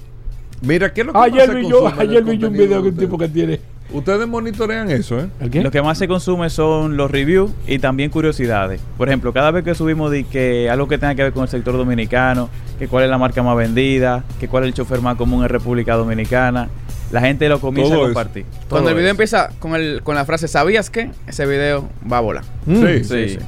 Mira, 0.62 0.92
¿qué 0.92 1.00
es 1.02 1.06
lo 1.06 1.12
que 1.12 1.18
Ayer 1.18 1.46
más 1.48 1.56
vi 1.56 1.68
yo, 1.68 1.80
consume 1.80 2.02
ayer 2.02 2.24
vi 2.24 2.38
yo 2.38 2.48
un 2.48 2.52
video 2.54 2.82
de 2.82 2.88
un 2.88 2.96
tipo 2.96 3.18
que 3.18 3.28
tiene. 3.28 3.60
Ustedes 3.92 4.26
monitorean 4.26 4.90
eso, 4.90 5.20
¿eh? 5.20 5.28
¿El 5.40 5.50
qué? 5.50 5.62
Lo 5.62 5.70
que 5.70 5.80
más 5.80 5.96
se 5.96 6.08
consume 6.08 6.50
son 6.50 6.96
los 6.96 7.08
reviews 7.10 7.52
y 7.68 7.78
también 7.78 8.10
curiosidades. 8.10 8.80
Por 8.98 9.08
ejemplo, 9.08 9.32
cada 9.32 9.50
vez 9.52 9.62
que 9.64 9.74
subimos 9.76 10.10
de 10.10 10.24
que 10.24 10.68
algo 10.70 10.88
que 10.88 10.98
tenga 10.98 11.14
que 11.14 11.22
ver 11.22 11.32
con 11.32 11.42
el 11.44 11.48
sector 11.48 11.76
dominicano, 11.76 12.48
que 12.80 12.88
cuál 12.88 13.04
es 13.04 13.10
la 13.10 13.18
marca 13.18 13.42
más 13.44 13.56
vendida, 13.56 14.24
que 14.40 14.48
cuál 14.48 14.64
es 14.64 14.68
el 14.68 14.74
chofer 14.74 15.00
más 15.02 15.16
común 15.16 15.42
en 15.44 15.48
República 15.50 15.94
Dominicana, 15.94 16.68
la 17.12 17.20
gente 17.20 17.48
lo 17.48 17.60
comienza 17.60 17.94
Todo 17.94 18.04
a 18.04 18.06
compartir. 18.08 18.44
Cuando 18.68 18.90
el 18.90 18.96
video 18.96 19.06
eso. 19.08 19.10
empieza 19.12 19.50
con, 19.58 19.74
el, 19.74 20.02
con 20.02 20.14
la 20.16 20.24
frase 20.24 20.48
¿sabías 20.48 20.90
qué? 20.90 21.10
Ese 21.26 21.46
video 21.46 21.88
va 22.10 22.18
a 22.18 22.20
volar. 22.20 22.44
Mm. 22.66 22.74
Sí, 22.76 23.04
Sí. 23.04 23.28
sí. 23.30 23.38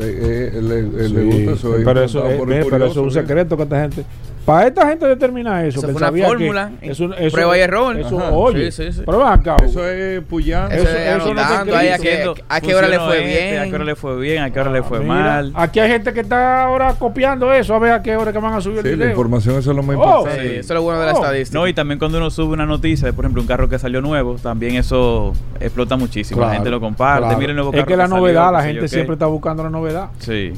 Eh, 0.00 0.50
eh, 0.54 0.60
le, 0.62 1.08
Sí, 1.08 1.14
gusta 1.14 1.52
eso. 1.52 1.74
pero 1.84 2.02
eso, 2.04 2.30
eh, 2.30 2.36
por 2.36 2.52
eso 2.82 2.86
es 2.90 2.96
un 2.96 3.10
secreto 3.10 3.56
que 3.56 3.62
esta 3.62 3.80
gente. 3.80 4.04
Para 4.44 4.66
esta 4.66 4.88
gente 4.88 5.06
determina 5.06 5.64
eso. 5.64 5.78
Eso 5.78 5.86
que 5.86 5.92
fue 5.92 6.00
una 6.00 6.06
sabía 6.08 6.24
que 6.24 6.28
fórmula, 6.30 6.70
eso- 6.80 7.14
eso- 7.14 7.32
prueba 7.32 7.56
y 7.56 7.60
error. 7.60 7.96
Eso, 7.96 8.18
Ajá. 8.18 8.30
oye. 8.32 8.72
Sí, 8.72 8.84
sí, 8.86 8.92
sí. 8.92 9.02
Ven 9.06 9.22
acá. 9.22 9.56
Eso 9.64 9.86
es 9.88 10.20
puyando. 10.24 10.74
Eso, 10.74 10.82
Eso- 10.88 10.96
es 10.98 11.16
eso 11.16 11.34
no 11.34 11.76
ahí 11.76 11.88
a 11.88 11.96
Diciendo, 11.96 12.34
a 12.48 12.60
qué 12.60 12.74
hora 12.74 12.88
le 12.88 12.98
fue 12.98 13.18
este, 13.18 13.26
bien. 13.50 13.62
A 13.62 13.64
qué 13.66 13.74
hora 13.76 13.84
le 13.84 13.94
fue 13.94 14.16
bien, 14.20 14.42
a 14.42 14.50
qué 14.50 14.60
hora 14.60 14.70
le 14.72 14.82
fue 14.82 14.98
Mira, 15.00 15.14
mal. 15.14 15.52
Aquí 15.54 15.78
hay 15.78 15.88
gente 15.90 16.12
que 16.12 16.20
está 16.20 16.64
ahora 16.64 16.94
copiando 16.98 17.52
eso. 17.54 17.74
A 17.74 17.78
ver 17.78 17.92
a 17.92 18.02
qué 18.02 18.16
hora 18.16 18.32
que 18.32 18.38
van 18.38 18.54
a 18.54 18.60
subir 18.60 18.82
Sí, 18.82 18.88
el 18.88 18.90
la 18.98 19.04
video. 19.04 19.10
información 19.10 19.58
eso 19.58 19.70
es 19.70 19.76
lo 19.76 19.82
más 19.84 19.96
Oh. 19.96 20.02
importante. 20.18 20.42
Sí, 20.42 20.54
eso 20.56 20.60
es 20.60 20.70
lo 20.70 20.82
bueno 20.82 21.00
de 21.00 21.06
la 21.06 21.12
Oh. 21.12 21.16
estadística. 21.16 21.58
No, 21.60 21.68
y 21.68 21.72
también 21.74 21.98
cuando 22.00 22.18
uno 22.18 22.30
sube 22.30 22.52
una 22.52 22.66
noticia, 22.66 23.06
de, 23.06 23.12
por 23.12 23.24
ejemplo, 23.24 23.42
un 23.42 23.48
carro 23.48 23.68
que 23.68 23.78
salió 23.78 24.00
nuevo, 24.00 24.34
también 24.42 24.74
eso 24.74 25.32
explota 25.60 25.96
muchísimo. 25.96 26.40
la 26.40 26.46
Claro, 26.48 26.54
gente 26.58 26.70
lo 26.70 26.80
comparte. 26.80 27.20
claro. 27.26 27.38
Mira 27.38 27.50
el 27.50 27.56
nuevo 27.56 27.70
Es 27.70 27.76
carro 27.76 27.86
que 27.86 27.96
la 27.96 28.04
salió, 28.08 28.16
novedad, 28.16 28.46
qué 28.48 28.52
la 28.52 28.62
gente 28.64 28.88
siempre 28.88 29.12
está 29.14 29.26
buscando 29.26 29.62
la 29.62 29.70
novedad. 29.70 30.08
Sí. 30.18 30.52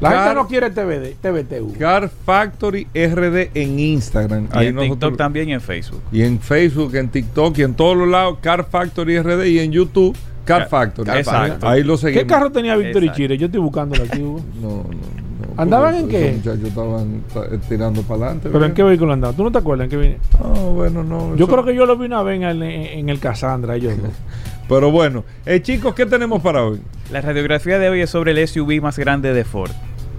La 0.00 0.10
gente 0.10 0.34
no 0.34 0.46
quiere 0.46 0.70
TVD, 0.70 1.14
TVT. 1.20 1.60
Hugo. 1.62 1.72
Car 1.78 2.08
Factory 2.08 2.86
RD 2.94 3.50
en 3.54 3.78
Instagram. 3.78 4.44
Y 4.54 4.56
Ahí 4.58 4.66
en 4.68 4.74
nosotros- 4.74 4.98
TikTok 4.98 5.16
también 5.16 5.48
y 5.48 5.52
en 5.54 5.60
Facebook. 5.60 6.02
Y 6.12 6.22
en 6.22 6.38
Facebook, 6.40 6.94
en 6.96 7.08
TikTok 7.08 7.56
y 7.58 7.62
en 7.62 7.74
todos 7.74 7.96
los 7.96 8.08
lados, 8.08 8.38
Car 8.42 8.66
Factory 8.70 9.18
RD 9.18 9.46
y 9.48 9.58
en 9.60 9.72
YouTube, 9.72 10.14
Car 10.44 10.60
Car- 10.60 10.68
Factory. 10.68 11.10
Exacto. 11.10 11.66
Ahí 11.68 11.82
lo 11.82 11.96
seguimos. 11.96 12.22
¿Qué 12.24 12.28
carro 12.28 12.52
tenía 12.52 12.76
Víctor 12.76 13.04
y. 13.04 13.12
Chile? 13.12 13.38
Yo 13.38 13.46
estoy 13.46 13.60
buscándolo 13.60 14.04
aquí, 14.04 14.20
Hugo. 14.20 14.40
No, 14.60 14.68
no, 14.68 14.82
no. 14.84 15.16
¿Andaban 15.62 15.94
en 15.94 16.08
qué? 16.08 16.28
esos 16.28 16.36
muchachos 16.44 16.68
estaban 16.68 17.22
ta- 17.32 17.46
eh, 17.54 17.58
tirando 17.68 18.02
para 18.02 18.24
adelante. 18.26 18.48
¿Pero 18.52 18.64
en 18.66 18.74
qué 18.74 18.82
vehículo 18.82 19.12
andaba? 19.14 19.32
¿Tú 19.34 19.42
no 19.44 19.50
te 19.52 19.58
acuerdas 19.58 19.84
en 19.86 19.90
qué 19.90 19.96
vine? 19.96 20.18
No, 20.38 20.48
bueno, 20.72 21.02
no. 21.02 21.30
Yo 21.36 21.44
eso- 21.44 21.52
creo 21.52 21.64
que 21.64 21.74
yo 21.74 21.86
lo 21.86 21.96
vi 21.96 22.06
una 22.06 22.22
vez 22.22 22.36
en 22.36 22.42
el, 22.42 22.62
en 22.62 23.08
el 23.08 23.18
Cassandra, 23.18 23.76
ellos 23.76 23.94
dos. 24.00 24.10
Pero 24.68 24.90
bueno, 24.90 25.24
eh, 25.44 25.60
chicos, 25.62 25.94
¿qué 25.94 26.06
tenemos 26.06 26.42
para 26.42 26.64
hoy? 26.64 26.80
La 27.12 27.20
radiografía 27.20 27.78
de 27.78 27.88
hoy 27.88 28.00
es 28.00 28.10
sobre 28.10 28.32
el 28.32 28.48
SUV 28.48 28.80
más 28.82 28.98
grande 28.98 29.32
de 29.32 29.44
Ford. 29.44 29.70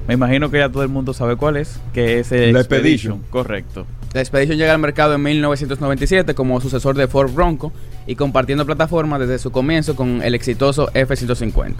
Me 0.07 0.13
imagino 0.13 0.49
que 0.49 0.59
ya 0.59 0.69
todo 0.69 0.83
el 0.83 0.89
mundo 0.89 1.13
sabe 1.13 1.35
cuál 1.35 1.57
es, 1.57 1.81
que 1.93 2.19
es 2.19 2.31
el 2.31 2.53
La 2.53 2.59
Expedition. 2.61 3.15
Expedition. 3.15 3.21
Correcto. 3.29 3.85
La 4.13 4.21
Expedition 4.21 4.57
llega 4.57 4.73
al 4.73 4.79
mercado 4.79 5.15
en 5.15 5.21
1997 5.21 6.33
como 6.33 6.61
sucesor 6.61 6.95
de 6.95 7.07
Ford 7.09 7.29
Bronco 7.33 7.73
y 8.07 8.15
compartiendo 8.15 8.65
plataforma 8.65 9.19
desde 9.19 9.37
su 9.37 9.51
comienzo 9.51 9.97
con 9.97 10.21
el 10.23 10.33
exitoso 10.33 10.89
F-150. 10.93 11.73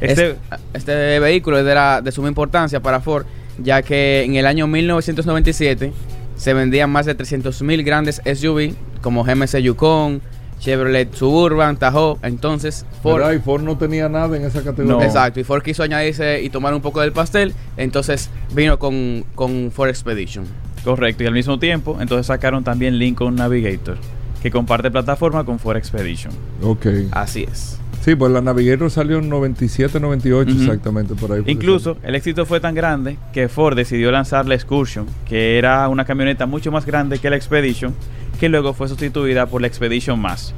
Este- 0.00 0.30
Este, 0.30 0.36
este 0.72 1.18
vehículo 1.20 1.62
la- 1.62 2.00
de 2.00 2.10
suma 2.10 2.28
importancia 2.28 2.80
para 2.80 3.00
Ford, 3.00 3.26
ya 3.58 3.82
que 3.82 4.22
en 4.24 4.36
el 4.36 4.46
año 4.46 4.66
1997 4.66 5.92
se 6.36 6.54
vendían 6.54 6.88
más 6.90 7.04
de 7.04 7.14
300.000 7.14 7.84
grandes 7.84 8.22
SUV 8.24 8.74
como 9.02 9.24
GMC 9.24 9.60
Yukon, 9.60 10.22
Chevrolet 10.64 11.12
Suburban, 11.14 11.76
Tahoe. 11.76 12.16
Entonces, 12.22 12.86
Ford... 13.02 13.22
Y 13.34 13.38
Ford 13.38 13.62
no 13.62 13.76
tenía 13.76 14.08
nada 14.08 14.34
en 14.34 14.44
esa 14.44 14.64
categoría. 14.64 14.94
No. 14.96 15.02
Exacto, 15.02 15.38
y 15.38 15.44
Ford 15.44 15.62
quiso 15.62 15.82
añadirse 15.82 16.42
y 16.42 16.48
tomar 16.48 16.72
un 16.72 16.80
poco 16.80 17.02
del 17.02 17.12
pastel, 17.12 17.52
entonces 17.76 18.30
vino 18.54 18.78
con, 18.78 19.26
con 19.34 19.70
Ford 19.70 19.90
Expedition. 19.90 20.46
Correcto. 20.82 21.22
Y 21.22 21.26
al 21.26 21.34
mismo 21.34 21.58
tiempo, 21.58 21.98
entonces 22.00 22.26
sacaron 22.26 22.64
también 22.64 22.98
Lincoln 22.98 23.34
Navigator, 23.34 23.98
que 24.42 24.50
comparte 24.50 24.90
plataforma 24.90 25.44
con 25.44 25.58
Ford 25.58 25.76
Expedition. 25.76 26.32
Ok. 26.62 26.86
Así 27.10 27.42
es. 27.42 27.78
Sí, 28.00 28.14
pues 28.14 28.32
la 28.32 28.40
Navigator 28.40 28.90
salió 28.90 29.18
en 29.18 29.28
97, 29.30 30.00
98 30.00 30.50
Ujú. 30.50 30.60
exactamente 30.62 31.14
por 31.14 31.32
ahí. 31.32 31.42
Incluso 31.46 31.96
el 32.02 32.14
éxito 32.14 32.44
fue 32.46 32.60
tan 32.60 32.74
grande 32.74 33.18
que 33.32 33.48
Ford 33.48 33.76
decidió 33.76 34.10
lanzar 34.10 34.46
la 34.46 34.54
Excursion, 34.54 35.06
que 35.26 35.58
era 35.58 35.88
una 35.88 36.04
camioneta 36.06 36.44
mucho 36.46 36.70
más 36.70 36.84
grande 36.84 37.18
que 37.18 37.28
la 37.28 37.36
Expedition 37.36 37.94
que 38.40 38.48
luego 38.48 38.72
fue 38.74 38.88
sustituida 38.88 39.46
por 39.46 39.60
la 39.60 39.66
Expedition 39.66 40.18
Max, 40.20 40.54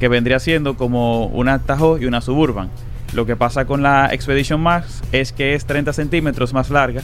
que 0.00 0.08
vendría 0.08 0.38
siendo 0.38 0.76
como 0.76 1.26
una 1.26 1.58
Tahoe 1.60 2.00
y 2.02 2.06
una 2.06 2.20
Suburban. 2.20 2.70
Lo 3.14 3.26
que 3.26 3.36
pasa 3.36 3.64
con 3.64 3.82
la 3.82 4.08
Expedition 4.12 4.60
Max 4.60 5.02
es 5.12 5.32
que 5.32 5.54
es 5.54 5.64
30 5.66 5.92
centímetros 5.92 6.52
más 6.52 6.70
larga 6.70 7.02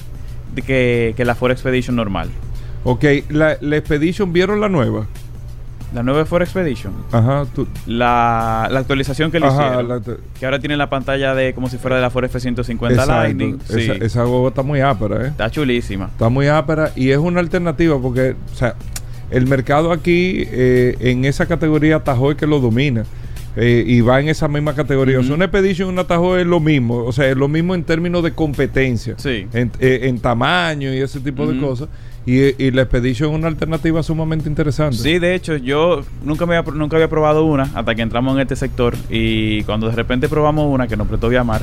que, 0.67 1.15
que 1.17 1.25
la 1.25 1.35
Ford 1.35 1.53
Expedition 1.53 1.97
normal. 1.97 2.29
Ok, 2.85 3.05
la, 3.29 3.57
la 3.61 3.77
Expedition, 3.77 4.33
¿vieron 4.33 4.61
la 4.61 4.69
nueva? 4.69 5.07
La 5.95 6.05
nueva 6.05 6.25
Ford 6.25 6.43
Expedition. 6.43 6.93
Ajá, 7.11 7.47
tú. 7.55 7.67
La, 7.87 8.69
la 8.71 8.79
actualización 8.79 9.31
que 9.33 9.41
le 9.41 9.47
Ajá, 9.47 9.67
hicieron. 9.67 9.89
la- 9.89 10.01
que 10.39 10.45
ahora 10.45 10.61
tiene 10.61 10.77
la 10.77 10.89
pantalla 10.89 11.35
de 11.35 11.53
como 11.53 11.69
si 11.69 11.79
fuera 11.79 11.97
de 11.97 12.03
la 12.03 12.11
Ford 12.11 12.25
F-150 12.27 12.91
Exacto. 12.91 13.13
Lightning. 13.13 13.59
Sí, 13.69 13.81
Esa, 13.81 13.93
esa 13.95 14.25
está 14.49 14.63
muy 14.63 14.81
ápera, 14.81 15.25
¿eh? 15.25 15.29
Está 15.29 15.51
chulísima. 15.51 16.07
Está 16.07 16.29
muy 16.29 16.47
ápera 16.47 16.93
y 16.95 17.11
es 17.11 17.19
una 17.19 17.41
alternativa 17.41 18.01
porque, 18.01 18.37
o 18.53 18.57
sea, 18.57 18.77
el 19.31 19.47
mercado 19.47 19.93
aquí 19.93 20.45
eh, 20.51 20.97
en 21.01 21.25
esa 21.25 21.47
categoría 21.47 22.01
Tahoe 22.03 22.37
que 22.37 22.47
lo 22.47 22.61
domina. 22.61 23.05
eh, 23.57 23.83
y 23.87 24.01
va 24.01 24.21
en 24.21 24.29
esa 24.29 24.47
misma 24.49 24.75
categoría. 24.75 25.19
O 25.19 25.25
sea, 25.25 25.35
una 25.35 25.47
Expedition 25.47 25.89
y 25.89 25.93
una 25.93 26.05
Tahoe 26.05 26.41
es 26.43 26.47
lo 26.47 26.61
mismo. 26.61 26.99
O 27.05 27.13
sea, 27.13 27.29
es 27.29 27.37
lo 27.37 27.49
mismo 27.49 27.75
en 27.75 27.83
términos 27.83 28.23
de 28.23 28.33
competencia. 28.33 29.15
Sí. 29.19 29.47
En, 29.53 29.73
eh, 29.81 30.01
en 30.05 30.19
tamaño 30.21 30.95
y 30.95 30.99
ese 30.99 31.19
tipo 31.21 31.47
de 31.47 31.59
cosas. 31.61 31.89
Y, 32.27 32.63
y 32.65 32.71
la 32.71 32.83
Expedition 32.83 33.31
es 33.33 33.39
una 33.39 33.49
alternativa 33.49 34.03
sumamente 34.05 34.49
interesante. 34.49 34.99
Sí, 34.99 35.19
de 35.19 35.35
hecho, 35.35 35.57
yo 35.57 36.03
nunca, 36.25 36.47
me 36.47 36.57
había, 36.57 36.71
nunca 36.73 36.97
había 36.97 37.09
probado 37.09 37.45
una 37.45 37.65
hasta 37.75 37.95
que 37.95 38.03
entramos 38.03 38.35
en 38.37 38.43
este 38.43 38.55
sector. 38.57 38.95
Y 39.11 39.65
cuando 39.65 39.89
de 39.89 39.97
repente 39.97 40.29
probamos 40.29 40.73
una 40.73 40.87
que 40.87 40.97
nos 40.97 41.09
prestó 41.09 41.29
Viamar, 41.29 41.63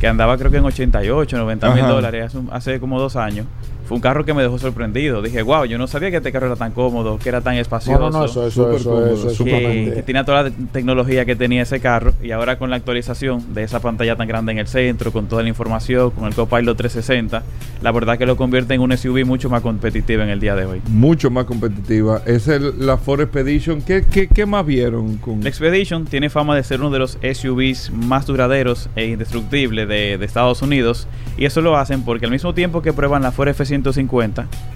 que 0.00 0.06
andaba 0.06 0.38
creo 0.38 0.50
que 0.50 0.56
en 0.58 0.64
88, 0.64 1.36
90 1.36 1.74
mil 1.74 1.86
dólares 1.86 2.24
hace, 2.26 2.38
hace 2.50 2.80
como 2.80 2.98
dos 2.98 3.14
años, 3.16 3.46
fue 3.86 3.96
un 3.96 4.00
carro 4.00 4.24
que 4.24 4.34
me 4.34 4.42
dejó 4.42 4.58
sorprendido. 4.58 5.22
Dije, 5.22 5.42
wow, 5.42 5.64
yo 5.64 5.78
no 5.78 5.86
sabía 5.86 6.10
que 6.10 6.18
este 6.18 6.32
carro 6.32 6.46
era 6.46 6.56
tan 6.56 6.72
cómodo, 6.72 7.18
que 7.18 7.28
era 7.28 7.40
tan 7.40 7.54
espacioso. 7.56 7.98
No, 8.00 8.10
no, 8.10 8.18
no, 8.18 8.24
eso, 8.26 8.46
eso, 8.46 8.72
eso, 8.72 8.90
cómodo, 8.90 9.14
eso, 9.14 9.30
es 9.30 9.36
súper 9.36 9.94
que, 9.94 10.02
tenía 10.04 10.24
toda 10.24 10.42
la 10.44 10.50
te- 10.50 10.56
tecnología 10.72 11.24
que 11.24 11.36
tenía 11.36 11.62
ese 11.62 11.80
carro 11.80 12.12
y 12.22 12.30
ahora 12.32 12.58
con 12.58 12.68
la 12.70 12.76
actualización 12.76 13.54
de 13.54 13.62
esa 13.62 13.80
pantalla 13.80 14.16
tan 14.16 14.28
grande 14.28 14.52
en 14.52 14.58
el 14.58 14.66
centro, 14.66 15.12
con 15.12 15.26
toda 15.28 15.42
la 15.42 15.48
información, 15.48 16.10
con 16.10 16.24
el 16.26 16.34
Copilot 16.34 16.76
360, 16.76 17.42
la 17.82 17.92
verdad 17.92 18.18
que 18.18 18.26
lo 18.26 18.36
convierte 18.36 18.74
en 18.74 18.80
un 18.80 18.96
SUV 18.96 19.24
mucho 19.24 19.48
más 19.48 19.62
competitivo 19.62 20.22
en 20.22 20.28
el 20.28 20.40
día 20.40 20.54
de 20.54 20.64
hoy. 20.66 20.82
Mucho 20.88 21.30
más 21.30 21.44
competitiva. 21.44 22.22
Es 22.26 22.48
el- 22.48 22.84
la 22.86 22.96
Ford 22.96 23.20
Expedition. 23.20 23.82
¿Qué, 23.82 24.04
qué, 24.10 24.28
qué 24.28 24.46
más 24.46 24.66
vieron? 24.66 25.16
Con... 25.18 25.42
La 25.42 25.48
Expedition 25.48 26.04
tiene 26.06 26.28
fama 26.30 26.56
de 26.56 26.62
ser 26.64 26.80
uno 26.80 26.90
de 26.90 26.98
los 26.98 27.18
SUVs 27.22 27.90
más 27.92 28.26
duraderos 28.26 28.88
e 28.96 29.06
indestructibles 29.06 29.88
de, 29.88 30.18
de 30.18 30.24
Estados 30.26 30.62
Unidos 30.62 31.06
y 31.38 31.44
eso 31.44 31.60
lo 31.60 31.76
hacen 31.76 32.02
porque 32.02 32.24
al 32.26 32.32
mismo 32.32 32.54
tiempo 32.54 32.82
que 32.82 32.92
prueban 32.92 33.22
la 33.22 33.30
Ford 33.32 33.48
F-150, 33.48 33.75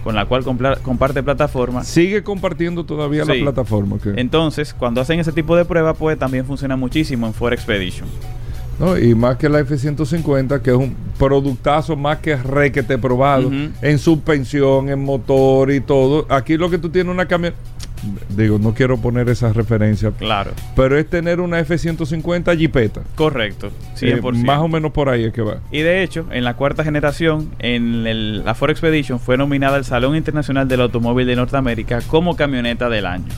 con 0.05 0.15
la 0.15 0.27
cual 0.27 0.45
comparte 0.83 1.23
plataforma, 1.23 1.85
Sigue 1.85 2.23
compartiendo 2.23 2.85
todavía 2.85 3.25
Sí. 3.25 3.39
la 3.39 3.45
plataforma. 3.45 3.97
entonces 4.17 4.75
cuando 4.75 5.01
hacen 5.01 5.21
ese 5.21 5.33
tipo 5.33 5.57
de 5.57 5.65
pruebas 5.65 5.97
pues 5.99 6.19
también 6.19 6.45
funciona 6.45 6.77
muchísimo 6.77 7.27
en 7.27 7.35
Ford 7.35 7.53
Expedition. 7.53 8.09
¿no? 8.79 8.97
Y 8.97 9.15
más 9.15 9.37
que 9.37 9.47
la 9.51 9.61
F-150, 9.61 10.63
que 10.63 10.71
es 10.71 10.77
un 10.77 10.97
productazo 11.19 11.97
más 11.97 12.17
que 12.19 12.35
requete 12.37 12.97
probado 12.97 13.49
Ujú. 13.49 13.69
en 13.83 13.99
suspensión, 13.99 14.89
en 14.89 15.05
motor 15.05 15.71
y 15.71 15.81
todo. 15.81 16.25
Aquí 16.31 16.57
lo 16.57 16.71
que 16.71 16.79
tú 16.79 16.89
tienes 16.89 17.13
una 17.13 17.27
camión... 17.27 17.53
Digo, 18.31 18.59
no 18.59 18.73
quiero 18.73 18.97
poner 18.97 19.29
esa 19.29 19.53
referencia, 19.53 20.11
Claro, 20.13 20.53
pero 20.75 20.97
es 20.97 21.09
tener 21.09 21.39
una 21.41 21.59
F-150 21.61 22.55
Jeepeta. 22.57 23.03
correcto, 23.15 23.67
Eh, 24.01 24.19
100%. 24.21 24.47
más 24.47 24.59
o 24.61 24.69
menos 24.69 24.93
por 24.93 25.09
ahí 25.11 25.25
es 25.25 25.33
que 25.35 25.43
va. 25.43 25.59
Y 25.71 25.81
de 25.81 26.03
hecho, 26.03 26.27
en 26.31 26.45
la 26.45 26.55
cuarta 26.55 26.83
generación, 26.83 27.51
en 27.59 28.07
el- 28.07 28.45
la 28.45 28.55
Ford 28.55 28.71
Expedition 28.71 29.21
fue 29.21 29.37
nominada 29.37 29.77
al 29.77 29.85
Salón 29.85 30.17
Internacional 30.17 30.67
del 30.67 30.81
Automóvil 30.81 31.27
de 31.27 31.37
Norteamérica 31.37 32.01
como 32.07 32.37
camioneta 32.37 32.89
del 32.89 33.05
año. 33.07 33.29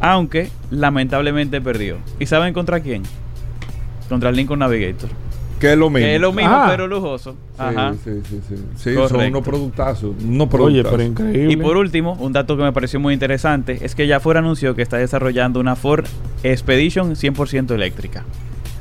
Aunque 0.00 0.48
lamentablemente 0.70 1.60
perdió. 1.60 1.98
¿Y 2.18 2.26
saben 2.26 2.52
contra 2.54 2.80
quién? 2.80 3.02
Contra 4.08 4.30
el 4.30 4.36
Lincoln 4.36 4.58
Navigator. 4.60 5.08
Que 5.60 5.72
es 5.72 5.78
lo 5.78 5.88
mismo. 5.88 6.06
Que 6.06 6.14
es 6.16 6.20
lo 6.20 6.32
mismo, 6.32 6.50
Ah. 6.52 6.66
pero 6.68 6.86
lujoso. 6.86 7.32
Sí, 7.32 7.36
Ajá. 7.58 7.94
sí, 8.04 8.10
sí, 8.28 8.40
sí. 8.48 8.54
Sí, 8.76 8.94
son 8.94 9.08
Correcto. 9.08 9.28
unos 9.28 9.42
productazos. 9.42 10.14
Unos 10.22 10.40
Oye, 10.42 10.48
productazos. 10.82 10.90
pero 10.90 11.02
increíble. 11.04 11.52
Y 11.52 11.56
por 11.56 11.76
último, 11.76 12.14
un 12.20 12.32
dato 12.32 12.56
que 12.56 12.62
me 12.64 12.72
pareció 12.72 13.00
muy 13.00 13.14
interesante 13.14 13.78
es 13.82 13.94
que 13.94 14.06
ya 14.06 14.20
Ford 14.20 14.36
anunció 14.36 14.74
que 14.74 14.82
está 14.82 14.96
desarrollando 14.98 15.60
una 15.60 15.76
Ford 15.76 16.04
Expedition 16.42 17.14
100% 17.16 17.74
eléctrica. 17.74 18.24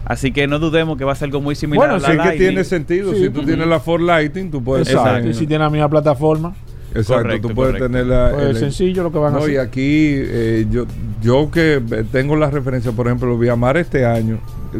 Así 0.05 0.31
que 0.33 0.47
no 0.47 0.59
dudemos 0.59 0.97
que 0.97 1.05
va 1.05 1.13
a 1.13 1.15
ser 1.15 1.27
algo 1.27 1.39
muy 1.39 1.55
similar 1.55 1.87
Bueno, 1.89 1.93
a 1.95 1.99
la 1.99 2.05
sí 2.07 2.11
que 2.11 2.17
Lightning. 2.17 2.39
tiene 2.49 2.63
sentido. 2.65 3.13
Sí, 3.13 3.19
si 3.23 3.29
tú 3.29 3.43
tienes 3.43 3.67
la 3.67 3.79
Ford 3.79 4.01
Lighting, 4.01 4.51
tú 4.51 4.61
puedes 4.61 4.87
Exacto. 4.89 5.13
tener- 5.15 5.29
Y 5.31 5.33
si 5.33 5.47
tiene 5.47 5.63
la 5.63 5.69
misma 5.69 5.89
plataforma, 5.89 6.53
Exacto, 6.95 7.23
Correcto, 7.23 7.47
tú 7.47 7.55
puedes 7.55 7.71
correcto. 7.79 7.87
tener 7.91 8.05
la... 8.05 8.31
pues 8.33 8.43
el- 8.45 8.51
es 8.51 8.59
sencillo 8.59 9.01
lo 9.01 9.11
que 9.11 9.17
van 9.17 9.33
a 9.35 9.39
No, 9.39 9.47
y 9.47 9.51
hacer. 9.55 9.61
aquí 9.61 10.13
eh, 10.15 10.67
yo, 10.69 10.85
yo 11.23 11.49
que 11.49 11.81
tengo 12.11 12.35
la 12.35 12.51
referencia, 12.51 12.91
por 12.91 13.07
ejemplo, 13.07 13.35
Viamar 13.37 13.77
este 13.77 14.05
año, 14.05 14.35
eh, 14.75 14.77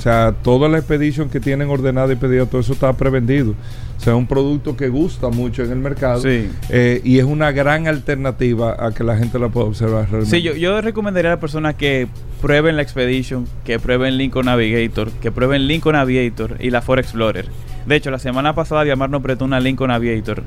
o 0.00 0.02
sea, 0.02 0.34
toda 0.42 0.66
la 0.70 0.78
expedition 0.78 1.28
que 1.28 1.40
tienen 1.40 1.68
ordenada 1.68 2.10
y 2.10 2.16
pedida, 2.16 2.46
todo 2.46 2.62
eso 2.62 2.72
está 2.72 2.90
prevendido. 2.94 3.50
O 3.98 4.02
sea, 4.02 4.14
es 4.14 4.18
un 4.18 4.26
producto 4.26 4.74
que 4.74 4.88
gusta 4.88 5.28
mucho 5.28 5.62
en 5.62 5.72
el 5.72 5.78
mercado 5.78 6.22
Sí. 6.22 6.48
eh, 6.70 7.02
y 7.04 7.18
es 7.18 7.24
una 7.26 7.52
gran 7.52 7.86
alternativa 7.86 8.74
a 8.82 8.92
que 8.94 9.04
la 9.04 9.18
gente 9.18 9.38
la 9.38 9.50
pueda 9.50 9.66
observar 9.66 10.06
realmente. 10.10 10.34
Sí, 10.38 10.40
yo, 10.40 10.54
yo 10.54 10.80
recomendaría 10.80 11.32
a 11.32 11.34
las 11.34 11.40
personas 11.40 11.74
que 11.74 12.08
prueben 12.40 12.76
la 12.76 12.82
Expedition, 12.82 13.46
que 13.62 13.78
prueben 13.78 14.16
Lincoln 14.16 14.46
Navigator, 14.46 15.10
que 15.20 15.30
prueben 15.30 15.66
Lincoln 15.66 15.96
Aviator 15.96 16.56
y 16.60 16.70
la 16.70 16.80
Ford 16.80 16.98
Explorer. 16.98 17.44
De 17.84 17.96
hecho, 17.96 18.10
la 18.10 18.18
semana 18.18 18.54
pasada 18.54 18.84
Viamar 18.84 19.10
nos 19.10 19.20
prestó 19.20 19.44
una 19.44 19.60
Lincoln 19.60 19.90
Aviator. 19.90 20.42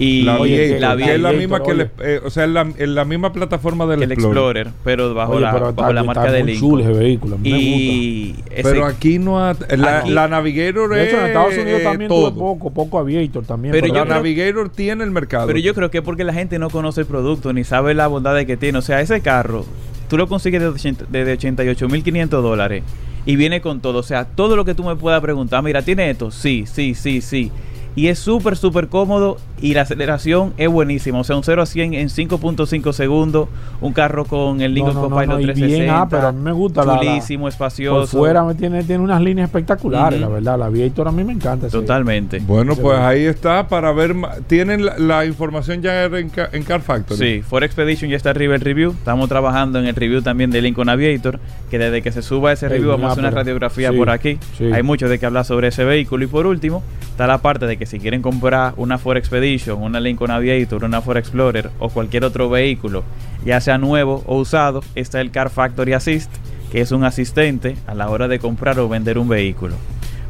Y 0.00 0.22
La 0.22 0.38
Oye, 0.38 0.78
la 0.78 0.96
que 0.96 1.14
es 1.14 1.20
la 1.20 1.32
misma 1.32 1.60
que 1.62 1.70
el, 1.72 1.90
eh, 2.00 2.20
o 2.24 2.30
sea, 2.30 2.44
es 2.44 2.50
la, 2.50 2.64
la 2.78 3.04
misma 3.04 3.32
plataforma 3.32 3.84
del 3.86 4.04
el 4.04 4.12
Explorer. 4.12 4.68
Explorer, 4.68 4.68
pero 4.84 5.12
bajo 5.12 5.32
Oye, 5.32 5.40
la, 5.40 5.52
pero 5.52 5.64
bajo 5.72 5.80
está- 5.80 5.92
la 5.92 6.02
marca 6.04 6.30
de 6.30 6.44
Lincoln. 6.44 6.80
ese 6.82 6.92
vehículo, 6.92 7.34
a 7.34 7.38
mí 7.38 7.50
me 7.50 7.58
y 7.58 8.36
ese- 8.50 8.62
Pero 8.62 8.86
aquí 8.86 9.18
no 9.18 9.40
ha, 9.40 9.56
la, 9.76 9.98
Aquí- 9.98 10.10
la 10.10 10.28
Navigator 10.28 10.88
De 10.90 11.04
hecho, 11.04 11.16
en 11.16 11.22
es, 11.22 11.28
Estados 11.28 11.54
Unidos 11.58 11.80
eh, 11.80 11.84
también 11.84 12.08
todo. 12.08 12.30
tuve 12.30 12.38
poco, 12.38 12.70
poco 12.72 12.98
Aviator 13.00 13.44
también. 13.44 13.72
Pero 13.72 13.88
la 13.88 13.94
yo 13.94 14.02
creo- 14.04 14.14
Navigator 14.14 14.68
tiene 14.68 15.02
el 15.02 15.10
mercado. 15.10 15.46
Pero 15.48 15.58
yo 15.58 15.74
creo 15.74 15.90
que 15.90 15.98
es 15.98 16.04
porque 16.04 16.22
la 16.22 16.32
gente 16.32 16.58
no 16.60 16.70
conoce 16.70 17.00
el 17.00 17.06
producto 17.08 17.52
ni 17.52 17.64
sabe 17.64 17.92
la 17.94 18.06
bondad 18.06 18.36
que 18.46 18.56
tiene. 18.56 18.78
O 18.78 18.82
sea, 18.82 19.00
ese 19.00 19.20
carro, 19.20 19.64
tú 20.08 20.16
lo 20.16 20.28
consigues 20.28 20.60
de 20.60 20.68
80 20.68 21.06
de 21.10 21.36
88.500 21.36 22.28
dólares 22.42 22.82
y 23.26 23.34
viene 23.36 23.60
con 23.60 23.80
todo. 23.80 23.98
O 23.98 24.02
sea, 24.04 24.24
todo 24.26 24.54
lo 24.54 24.64
que 24.64 24.74
tú 24.74 24.84
me 24.84 24.94
puedas 24.96 25.20
preguntar, 25.20 25.62
mira, 25.62 25.82
¿tiene 25.82 26.08
esto? 26.10 26.30
Sí, 26.30 26.64
sí, 26.72 26.94
sí, 26.94 27.20
sí. 27.20 27.50
Y 27.96 28.06
es 28.06 28.18
súper, 28.20 28.56
súper 28.56 28.86
cómodo 28.88 29.38
y 29.60 29.74
la 29.74 29.82
aceleración 29.82 30.52
es 30.56 30.68
buenísima. 30.68 31.18
O 31.18 31.24
sea, 31.24 31.36
un 31.36 31.42
0 31.44 31.62
a 31.62 31.66
100 31.66 31.94
en 31.94 32.08
5.5 32.08 32.92
segundos. 32.92 33.48
Un 33.80 33.92
carro 33.92 34.24
con 34.24 34.60
el 34.60 34.74
Lincoln 34.74 34.94
No, 34.94 35.02
no, 35.02 35.08
no, 35.08 35.14
Copilot 35.16 35.34
no, 35.36 35.40
y 35.40 35.44
bien, 35.46 35.56
360. 35.56 36.00
ah, 36.02 36.08
pero 36.08 36.28
a 36.28 36.32
mí 36.32 36.40
me 36.42 36.52
gusta 36.52 36.84
la- 36.84 36.94
la- 36.94 37.00
Chulísimo, 37.00 37.48
espacioso. 37.48 37.98
Por 38.12 38.20
fuera 38.20 38.44
me 38.44 38.54
tiene, 38.54 38.82
tiene 38.84 39.02
unas 39.04 39.20
líneas 39.20 39.48
espectaculares, 39.48 40.20
la 40.20 40.28
verdad. 40.28 40.58
La 40.58 40.66
Aviator 40.66 41.08
a 41.08 41.12
mí 41.12 41.24
me 41.24 41.32
encanta. 41.32 41.66
ese- 41.68 41.76
Totalmente. 41.78 42.40
Bueno, 42.46 42.72
Ese 42.72 42.82
pues 42.82 42.98
ahí 42.98 43.24
está 43.24 43.68
para 43.68 43.92
ver. 43.92 44.14
Tienen 44.46 44.84
la, 44.84 44.98
la 44.98 45.24
información 45.26 45.82
ya 45.82 46.04
en, 46.04 46.28
Ca- 46.30 46.48
en 46.52 46.62
Car 46.64 46.80
Factory. 46.80 47.18
Sí, 47.18 47.42
Ford 47.42 47.62
Expedition 47.62 48.10
ya 48.10 48.16
está 48.16 48.30
arriba 48.30 48.54
el 48.54 48.60
review. 48.60 48.90
Estamos 48.92 49.28
trabajando 49.28 49.78
en 49.78 49.86
el 49.86 49.94
review 49.94 50.22
también 50.22 50.50
de 50.50 50.60
Lincoln 50.62 50.88
Aviator, 50.88 51.38
que 51.70 51.78
desde 51.78 52.02
que 52.02 52.12
se 52.12 52.22
suba 52.22 52.52
ese 52.52 52.68
review 52.68 52.90
vamos 52.90 53.08
a 53.08 53.12
hacer 53.12 53.24
una 53.24 53.30
radiografía 53.30 53.90
sí, 53.90 53.96
por 53.96 54.10
aquí. 54.10 54.38
sí. 54.56 54.64
Hay 54.72 54.82
mucho 54.82 55.08
de 55.08 55.18
qué 55.18 55.26
hablar 55.26 55.44
sobre 55.44 55.68
ese 55.68 55.84
vehículo. 55.84 56.24
Y 56.24 56.26
por 56.28 56.46
último, 56.46 56.82
está 57.10 57.26
la 57.26 57.38
parte 57.38 57.66
de 57.66 57.76
que 57.76 57.86
si 57.86 57.98
quieren 57.98 58.22
comprar 58.22 58.74
una 58.76 58.98
Ford 58.98 59.16
Expedition, 59.16 59.47
una 59.76 60.00
Lincoln 60.00 60.30
Aviator, 60.30 60.84
una 60.84 61.00
Ford 61.00 61.16
Explorer 61.16 61.70
o 61.78 61.88
cualquier 61.88 62.24
otro 62.24 62.50
vehículo, 62.50 63.04
ya 63.44 63.60
sea 63.60 63.78
nuevo 63.78 64.22
o 64.26 64.38
usado, 64.38 64.82
está 64.94 65.20
el 65.20 65.30
Car 65.30 65.50
Factory 65.50 65.94
Assist, 65.94 66.30
que 66.70 66.80
es 66.80 66.92
un 66.92 67.04
asistente 67.04 67.76
a 67.86 67.94
la 67.94 68.10
hora 68.10 68.28
de 68.28 68.38
comprar 68.38 68.78
o 68.78 68.88
vender 68.88 69.18
un 69.18 69.28
vehículo. 69.28 69.74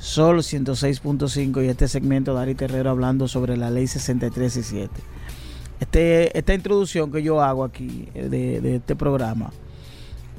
Sol 0.00 0.38
106.5 0.38 1.62
y 1.62 1.68
este 1.68 1.86
segmento 1.86 2.34
de 2.34 2.40
Ari 2.40 2.54
Terrero 2.54 2.88
hablando 2.88 3.28
sobre 3.28 3.58
la 3.58 3.70
ley 3.70 3.86
6317. 3.86 4.90
Este, 5.78 6.36
esta 6.36 6.54
introducción 6.54 7.12
que 7.12 7.22
yo 7.22 7.42
hago 7.42 7.64
aquí 7.64 8.08
eh, 8.14 8.30
de, 8.30 8.62
de 8.62 8.76
este 8.76 8.96
programa 8.96 9.50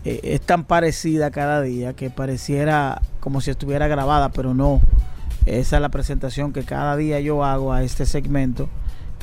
eh, 0.04 0.20
es 0.24 0.42
tan 0.42 0.64
parecida 0.64 1.30
cada 1.30 1.62
día 1.62 1.94
que 1.94 2.10
pareciera 2.10 3.04
como 3.20 3.40
si 3.40 3.52
estuviera 3.52 3.88
grabada, 3.88 4.30
pero 4.30 4.56
no. 4.56 4.82
Esa 5.46 5.76
es 5.76 5.82
la 5.82 5.90
presentación 5.90 6.54
que 6.54 6.64
cada 6.64 6.98
día 6.98 7.20
yo 7.20 7.44
hago 7.44 7.72
a 7.72 7.84
este 7.84 8.08
segmento. 8.08 8.68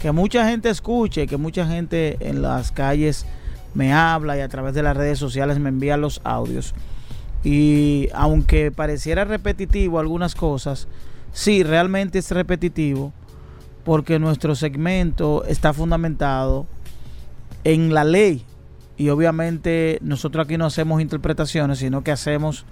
Que 0.00 0.12
mucha 0.12 0.48
gente 0.48 0.70
escuche, 0.70 1.26
que 1.26 1.36
mucha 1.36 1.66
gente 1.66 2.16
en 2.20 2.42
las 2.42 2.70
calles 2.70 3.26
me 3.74 3.92
habla 3.92 4.36
y 4.36 4.40
a 4.40 4.48
través 4.48 4.72
de 4.74 4.84
las 4.84 4.96
redes 4.96 5.18
sociales 5.18 5.58
me 5.58 5.68
envía 5.68 5.96
los 5.96 6.20
audios. 6.22 6.74
Y 7.44 8.08
aunque 8.14 8.70
pareciera 8.72 9.24
repetitivo 9.24 9.98
algunas 9.98 10.34
cosas, 10.34 10.88
sí, 11.32 11.62
realmente 11.62 12.18
es 12.18 12.30
repetitivo 12.30 13.12
porque 13.84 14.18
nuestro 14.18 14.54
segmento 14.54 15.44
está 15.44 15.72
fundamentado 15.72 16.66
en 17.64 17.94
la 17.94 18.04
ley. 18.04 18.44
Y 18.96 19.10
obviamente 19.10 19.98
nosotros 20.02 20.44
aquí 20.44 20.58
no 20.58 20.66
hacemos 20.66 21.00
interpretaciones, 21.00 21.78
sino 21.78 22.02
que 22.02 22.10
hacemos 22.10 22.66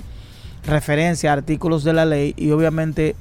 referencia 0.67 1.31
a 1.31 1.35
artículos 1.35 1.85
de 1.85 1.93
la 1.93 2.05
ley 2.05 2.35
y 2.37 2.51
obviamente 2.51 3.15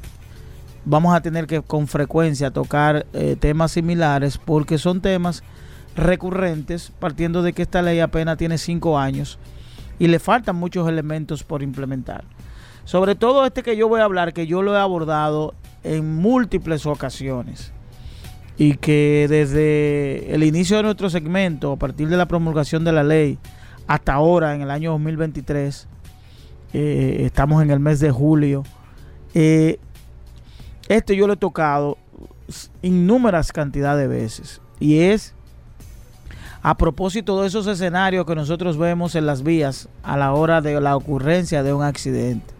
vamos 0.84 1.16
a 1.16 1.22
tener 1.22 1.48
que 1.48 1.62
con 1.62 1.88
frecuencia 1.88 2.52
tocar 2.52 3.06
eh, 3.14 3.36
temas 3.40 3.72
similares 3.72 4.38
porque 4.38 4.78
son 4.78 5.02
temas 5.02 5.44
recurrentes 5.96 6.92
partiendo 7.00 7.44
de 7.44 7.54
que 7.54 7.62
esta 7.62 7.82
ley 7.82 8.00
apenas 8.00 8.38
tiene 8.38 8.58
cinco 8.58 8.98
años 8.98 9.40
y 10.00 10.08
le 10.08 10.20
faltan 10.20 10.56
muchos 10.56 10.88
elementos 10.88 11.44
por 11.44 11.64
implementar. 11.64 12.26
Sobre 12.84 13.16
todo 13.16 13.46
este 13.46 13.64
que 13.64 13.76
yo 13.76 13.88
voy 13.88 14.02
a 14.02 14.04
hablar, 14.04 14.34
que 14.34 14.48
yo 14.48 14.62
lo 14.62 14.76
he 14.76 14.80
abordado 14.80 15.54
en 15.84 16.16
múltiples 16.16 16.86
ocasiones 16.86 17.72
y 18.58 18.76
que 18.78 19.28
desde 19.30 20.34
el 20.34 20.44
inicio 20.44 20.78
de 20.78 20.84
nuestro 20.84 21.10
segmento, 21.10 21.74
a 21.74 21.78
partir 21.78 22.08
de 22.10 22.18
la 22.18 22.28
promulgación 22.28 22.84
de 22.84 22.92
la 22.92 23.04
ley, 23.04 23.40
hasta 23.88 24.14
ahora, 24.14 24.56
en 24.56 24.62
el 24.62 24.72
año 24.72 24.92
2023, 24.92 25.88
eh, 26.74 27.18
estamos 27.26 27.62
en 27.62 27.72
el 27.72 27.80
mes 27.80 28.00
de 28.00 28.12
julio, 28.12 28.64
este 29.34 31.16
yo 31.16 31.28
lo 31.28 31.34
he 31.34 31.38
tocado 31.38 31.98
innúmeras 32.82 33.52
cantidades 33.52 34.08
de 34.08 34.16
veces 34.16 34.62
y 34.80 35.00
es 35.00 35.34
a 36.68 36.76
propósito 36.78 37.40
de 37.40 37.48
esos 37.48 37.68
escenarios 37.68 38.26
que 38.26 38.34
nosotros 38.34 38.76
vemos 38.80 39.14
en 39.14 39.28
las 39.28 39.44
vías 39.44 39.88
a 40.02 40.18
la 40.18 40.34
hora 40.34 40.62
de 40.62 40.82
la 40.82 40.96
ocurrencia 40.98 41.62
de 41.62 41.72
un 41.72 41.84
accidente. 41.84 42.56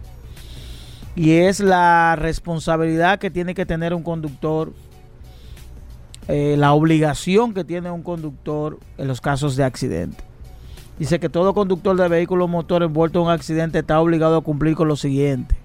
Y 1.16 1.32
es 1.32 1.58
la 1.58 2.14
responsabilidad 2.14 3.18
que 3.18 3.32
tiene 3.32 3.52
que 3.52 3.66
tener 3.66 3.92
un 3.92 4.04
conductor, 4.04 4.72
eh, 6.28 6.54
la 6.56 6.72
obligación 6.72 7.52
que 7.52 7.64
tiene 7.64 7.90
un 7.90 8.04
conductor 8.04 8.78
en 8.96 9.08
los 9.08 9.20
casos 9.20 9.56
de 9.56 9.64
accidente. 9.64 10.22
Dice 11.00 11.18
que 11.18 11.28
todo 11.28 11.52
conductor 11.52 11.96
de 11.96 12.06
vehículo 12.06 12.46
motor 12.46 12.84
envuelto 12.84 13.18
en 13.18 13.24
un 13.26 13.32
accidente 13.32 13.80
está 13.80 14.00
obligado 14.00 14.36
a 14.36 14.40
cumplir 14.42 14.76
con 14.76 14.86
lo 14.86 14.94
siguiente. 14.94 15.56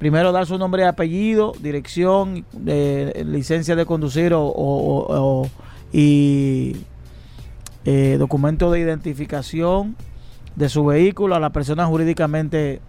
Primero 0.00 0.32
dar 0.32 0.46
su 0.46 0.58
nombre 0.58 0.82
y 0.82 0.86
apellido, 0.86 1.52
dirección, 1.60 2.44
eh, 2.66 3.22
licencia 3.24 3.76
de 3.76 3.86
conducir 3.86 4.34
o, 4.34 4.42
o- 4.42 5.48
y 5.92 6.76
eh, 7.84 8.16
documento 8.18 8.70
de 8.70 8.80
identificación 8.80 9.96
de 10.56 10.68
su 10.68 10.84
vehículo 10.84 11.34
a 11.34 11.40
la 11.40 11.50
persona 11.50 11.86
jurídicamente, 11.86 12.80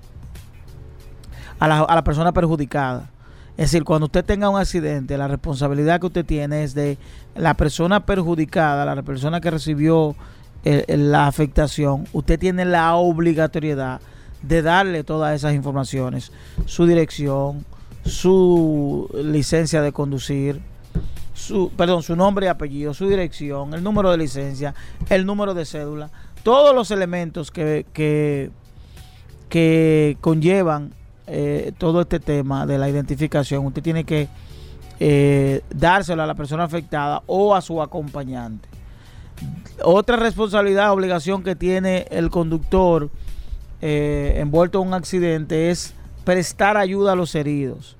a 1.59 1.67
la, 1.67 1.79
a 1.81 1.95
la 1.95 2.03
persona 2.03 2.31
perjudicada. 2.31 3.09
Es 3.57 3.71
decir, 3.71 3.83
cuando 3.83 4.05
usted 4.05 4.25
tenga 4.25 4.49
un 4.49 4.59
accidente, 4.59 5.17
la 5.17 5.27
responsabilidad 5.27 5.99
que 5.99 6.07
usted 6.07 6.25
tiene 6.25 6.63
es 6.63 6.73
de 6.73 6.97
la 7.35 7.53
persona 7.53 8.05
perjudicada, 8.05 8.85
la 8.85 9.03
persona 9.03 9.41
que 9.41 9.51
recibió 9.51 10.15
eh, 10.63 10.85
eh, 10.87 10.97
la 10.97 11.27
afectación. 11.27 12.05
Usted 12.13 12.39
tiene 12.39 12.65
la 12.65 12.95
obligatoriedad 12.95 13.99
de 14.43 14.61
darle 14.61 15.03
todas 15.03 15.35
esas 15.35 15.53
informaciones, 15.53 16.31
su 16.65 16.85
dirección, 16.85 17.65
su 18.03 19.09
licencia 19.23 19.81
de 19.81 19.91
conducir, 19.91 20.61
su, 21.41 21.71
perdón, 21.75 22.03
su 22.03 22.15
nombre 22.15 22.45
y 22.45 22.49
apellido, 22.49 22.93
su 22.93 23.07
dirección, 23.07 23.73
el 23.73 23.83
número 23.83 24.11
de 24.11 24.17
licencia, 24.17 24.73
el 25.09 25.25
número 25.25 25.53
de 25.53 25.65
cédula, 25.65 26.09
todos 26.43 26.73
los 26.75 26.91
elementos 26.91 27.51
que, 27.51 27.85
que, 27.93 28.51
que 29.49 30.17
conllevan 30.21 30.93
eh, 31.27 31.71
todo 31.77 32.01
este 32.01 32.19
tema 32.19 32.65
de 32.65 32.77
la 32.77 32.89
identificación. 32.89 33.65
Usted 33.65 33.81
tiene 33.81 34.03
que 34.03 34.27
eh, 34.99 35.61
dárselo 35.73 36.21
a 36.21 36.27
la 36.27 36.35
persona 36.35 36.63
afectada 36.63 37.23
o 37.25 37.55
a 37.55 37.61
su 37.61 37.81
acompañante. 37.81 38.69
Otra 39.83 40.15
responsabilidad, 40.17 40.91
obligación 40.91 41.41
que 41.41 41.55
tiene 41.55 42.05
el 42.11 42.29
conductor 42.29 43.09
eh, 43.81 44.35
envuelto 44.37 44.79
en 44.79 44.89
un 44.89 44.93
accidente 44.93 45.71
es 45.71 45.95
prestar 46.23 46.77
ayuda 46.77 47.13
a 47.13 47.15
los 47.15 47.33
heridos. 47.33 47.97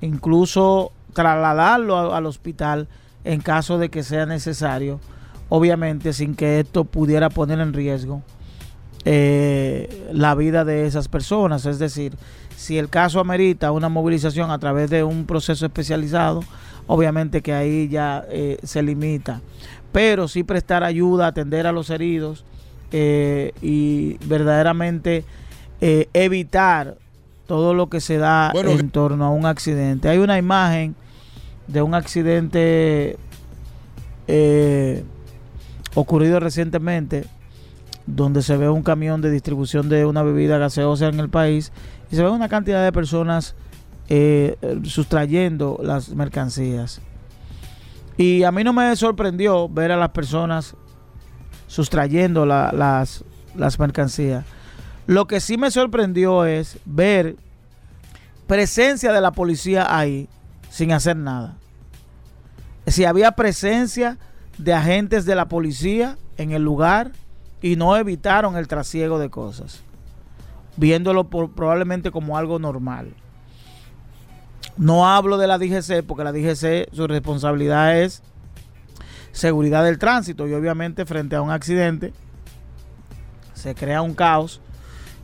Incluso 0.00 0.92
trasladarlo 1.16 1.96
a- 1.96 2.16
al 2.18 2.26
hospital 2.26 2.86
en 3.24 3.40
caso 3.40 3.78
de 3.78 3.88
que 3.88 4.02
sea 4.04 4.26
necesario, 4.26 5.00
obviamente 5.48 6.12
sin 6.12 6.34
que 6.36 6.60
esto 6.60 6.84
pudiera 6.84 7.30
poner 7.30 7.58
en 7.58 7.72
riesgo 7.72 8.22
eh, 9.04 10.08
la 10.12 10.34
vida 10.34 10.64
de 10.64 10.86
esas 10.86 11.08
personas. 11.08 11.64
Es 11.66 11.78
decir, 11.78 12.14
si 12.56 12.78
el 12.78 12.88
caso 12.88 13.20
amerita 13.20 13.70
una 13.72 13.88
movilización 13.88 14.50
a 14.50 14.58
través 14.58 14.90
de 14.90 15.04
un 15.04 15.26
proceso 15.26 15.64
especializado, 15.66 16.42
obviamente 16.86 17.40
que 17.42 17.52
ahí 17.54 17.88
ya 17.88 18.24
eh, 18.30 18.58
se 18.62 18.82
limita. 18.82 19.40
Pero 19.92 20.28
sí 20.28 20.42
prestar 20.42 20.82
ayuda, 20.84 21.28
atender 21.28 21.66
a 21.66 21.72
los 21.72 21.90
heridos 21.90 22.44
eh, 22.92 23.52
y 23.62 24.18
verdaderamente 24.26 25.24
eh, 25.80 26.08
evitar 26.12 26.96
todo 27.46 27.74
lo 27.74 27.88
que 27.88 28.00
se 28.00 28.18
da 28.18 28.50
Bueno, 28.52 28.70
en 28.70 28.90
torno 28.90 29.24
a 29.24 29.30
un 29.30 29.46
accidente. 29.46 30.08
Hay 30.08 30.18
una 30.18 30.36
imagen 30.36 30.96
de 31.68 31.82
un 31.82 31.94
accidente 31.94 33.16
eh, 34.28 35.04
ocurrido 35.94 36.40
recientemente 36.40 37.26
donde 38.06 38.42
se 38.42 38.56
ve 38.56 38.68
un 38.68 38.82
camión 38.82 39.20
de 39.20 39.30
distribución 39.30 39.88
de 39.88 40.04
una 40.04 40.22
bebida 40.22 40.58
gaseosa 40.58 41.08
en 41.08 41.18
el 41.18 41.28
país 41.28 41.72
y 42.10 42.16
se 42.16 42.22
ve 42.22 42.30
una 42.30 42.48
cantidad 42.48 42.84
de 42.84 42.92
personas 42.92 43.54
eh, 44.08 44.56
sustrayendo 44.84 45.80
las 45.82 46.10
mercancías. 46.10 47.00
Y 48.16 48.44
a 48.44 48.52
mí 48.52 48.62
no 48.62 48.72
me 48.72 48.94
sorprendió 48.94 49.68
ver 49.68 49.90
a 49.90 49.96
las 49.96 50.10
personas 50.10 50.76
sustrayendo 51.66 52.46
la- 52.46 52.70
las, 52.72 53.24
las 53.56 53.78
mercancías. 53.80 54.44
Lo 55.08 55.26
que 55.26 55.40
sí 55.40 55.56
me 55.58 55.70
sorprendió 55.72 56.44
es 56.44 56.78
ver 56.84 57.34
presencia 58.46 59.12
de 59.12 59.20
la 59.20 59.32
policía 59.32 59.86
ahí 59.96 60.28
sin 60.76 60.92
hacer 60.92 61.16
nada. 61.16 61.56
si 62.86 63.06
había 63.06 63.32
presencia 63.32 64.18
de 64.58 64.74
agentes 64.74 65.24
de 65.24 65.34
la 65.34 65.48
policía 65.48 66.18
en 66.36 66.52
el 66.52 66.62
lugar 66.64 67.12
y 67.62 67.76
no 67.76 67.96
evitaron 67.96 68.58
el 68.58 68.68
trasiego 68.68 69.18
de 69.18 69.30
cosas, 69.30 69.80
viéndolo 70.76 71.30
probablemente 71.30 72.10
como 72.10 72.36
algo 72.36 72.58
normal. 72.58 73.14
No 74.76 75.08
hablo 75.08 75.38
de 75.38 75.46
la 75.46 75.56
DGC 75.56 76.04
porque 76.06 76.24
la 76.24 76.32
DGC 76.32 76.94
su 76.94 77.06
responsabilidad 77.06 77.98
es 77.98 78.22
seguridad 79.32 79.82
del 79.82 79.98
tránsito 79.98 80.46
y 80.46 80.52
obviamente 80.52 81.06
frente 81.06 81.36
a 81.36 81.40
un 81.40 81.50
accidente 81.50 82.12
se 83.54 83.74
crea 83.74 84.02
un 84.02 84.14
caos 84.14 84.60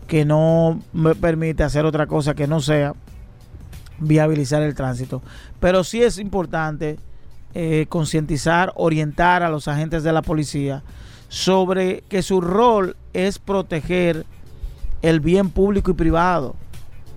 que 0.08 0.24
no 0.24 0.80
me 0.94 1.14
permite 1.14 1.62
hacer 1.62 1.84
otra 1.84 2.06
cosa 2.06 2.32
que 2.32 2.46
no 2.46 2.60
sea 2.60 2.94
viabilizar 4.02 4.62
el 4.62 4.74
tránsito. 4.74 5.22
Pero 5.60 5.84
sí 5.84 6.02
es 6.02 6.18
importante 6.18 6.98
eh, 7.54 7.86
concientizar, 7.88 8.72
orientar 8.76 9.42
a 9.42 9.50
los 9.50 9.68
agentes 9.68 10.02
de 10.02 10.12
la 10.12 10.22
policía 10.22 10.82
sobre 11.28 12.02
que 12.08 12.22
su 12.22 12.40
rol 12.40 12.96
es 13.12 13.38
proteger 13.38 14.26
el 15.02 15.20
bien 15.20 15.50
público 15.50 15.90
y 15.90 15.94
privado, 15.94 16.54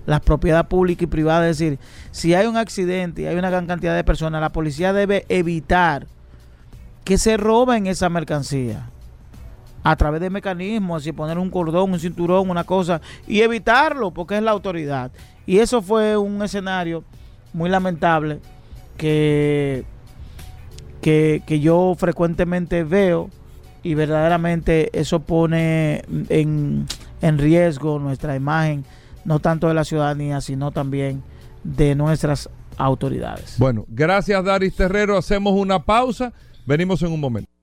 la 0.06 0.20
propiedad 0.20 0.68
pública 0.68 1.04
y 1.04 1.06
privada. 1.06 1.48
Es 1.48 1.58
decir, 1.58 1.78
si 2.10 2.34
hay 2.34 2.46
un 2.46 2.56
accidente 2.56 3.22
y 3.22 3.26
hay 3.26 3.36
una 3.36 3.50
gran 3.50 3.66
cantidad 3.66 3.94
de 3.94 4.04
personas, 4.04 4.40
la 4.40 4.52
policía 4.52 4.92
debe 4.92 5.26
evitar 5.28 6.06
que 7.04 7.18
se 7.18 7.36
roben 7.36 7.86
esa 7.86 8.08
mercancía 8.08 8.90
a 9.88 9.94
través 9.94 10.20
de 10.20 10.30
mecanismos, 10.30 11.06
y 11.06 11.12
poner 11.12 11.38
un 11.38 11.48
cordón, 11.48 11.92
un 11.92 12.00
cinturón, 12.00 12.50
una 12.50 12.64
cosa, 12.64 13.00
y 13.28 13.42
evitarlo, 13.42 14.10
porque 14.10 14.36
es 14.36 14.42
la 14.42 14.50
autoridad. 14.50 15.12
Y 15.46 15.58
eso 15.58 15.80
fue 15.80 16.16
un 16.16 16.42
escenario 16.42 17.04
muy 17.52 17.70
lamentable 17.70 18.40
que, 18.96 19.84
que, 21.00 21.40
que 21.46 21.60
yo 21.60 21.94
frecuentemente 21.96 22.82
veo 22.82 23.30
y 23.84 23.94
verdaderamente 23.94 24.90
eso 24.92 25.20
pone 25.20 26.02
en, 26.30 26.86
en 27.22 27.38
riesgo 27.38 28.00
nuestra 28.00 28.34
imagen, 28.34 28.84
no 29.24 29.38
tanto 29.38 29.68
de 29.68 29.74
la 29.74 29.84
ciudadanía, 29.84 30.40
sino 30.40 30.72
también 30.72 31.22
de 31.62 31.94
nuestras 31.94 32.50
autoridades. 32.76 33.54
Bueno, 33.58 33.84
gracias 33.86 34.44
Daris 34.44 34.74
Terrero. 34.74 35.16
Hacemos 35.16 35.52
una 35.52 35.84
pausa. 35.84 36.32
Venimos 36.66 37.00
en 37.02 37.12
un 37.12 37.20
momento. 37.20 37.55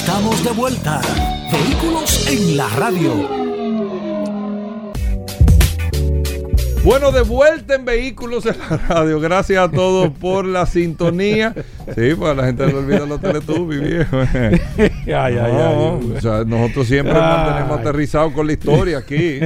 Estamos 0.00 0.42
de 0.44 0.50
vuelta. 0.50 1.00
Vehículos 1.50 2.28
en 2.28 2.56
la 2.56 2.68
radio. 2.70 3.12
Bueno, 6.84 7.10
de 7.10 7.22
vuelta 7.22 7.74
en 7.74 7.84
Vehículos 7.84 8.46
en 8.46 8.56
la 8.58 8.76
Radio. 8.76 9.18
Gracias 9.20 9.58
a 9.64 9.70
todos 9.70 10.10
por 10.20 10.44
la 10.44 10.66
sintonía. 10.66 11.54
Sí, 11.94 12.14
pues 12.16 12.36
la 12.36 12.44
gente 12.46 12.66
le 12.66 12.74
olvida 12.74 13.06
los 13.06 13.20
Teletubbies, 13.20 13.80
viejo. 13.82 14.18
Ay, 14.78 14.92
ay, 15.06 15.34
No, 15.52 16.00
ay. 16.02 16.14
o 16.16 16.20
sea, 16.20 16.44
nosotros 16.44 16.86
siempre 16.86 17.14
Ay. 17.14 17.20
mantenemos 17.20 17.80
aterrizado 17.80 18.32
con 18.32 18.46
la 18.46 18.52
historia 18.52 18.98
aquí, 18.98 19.40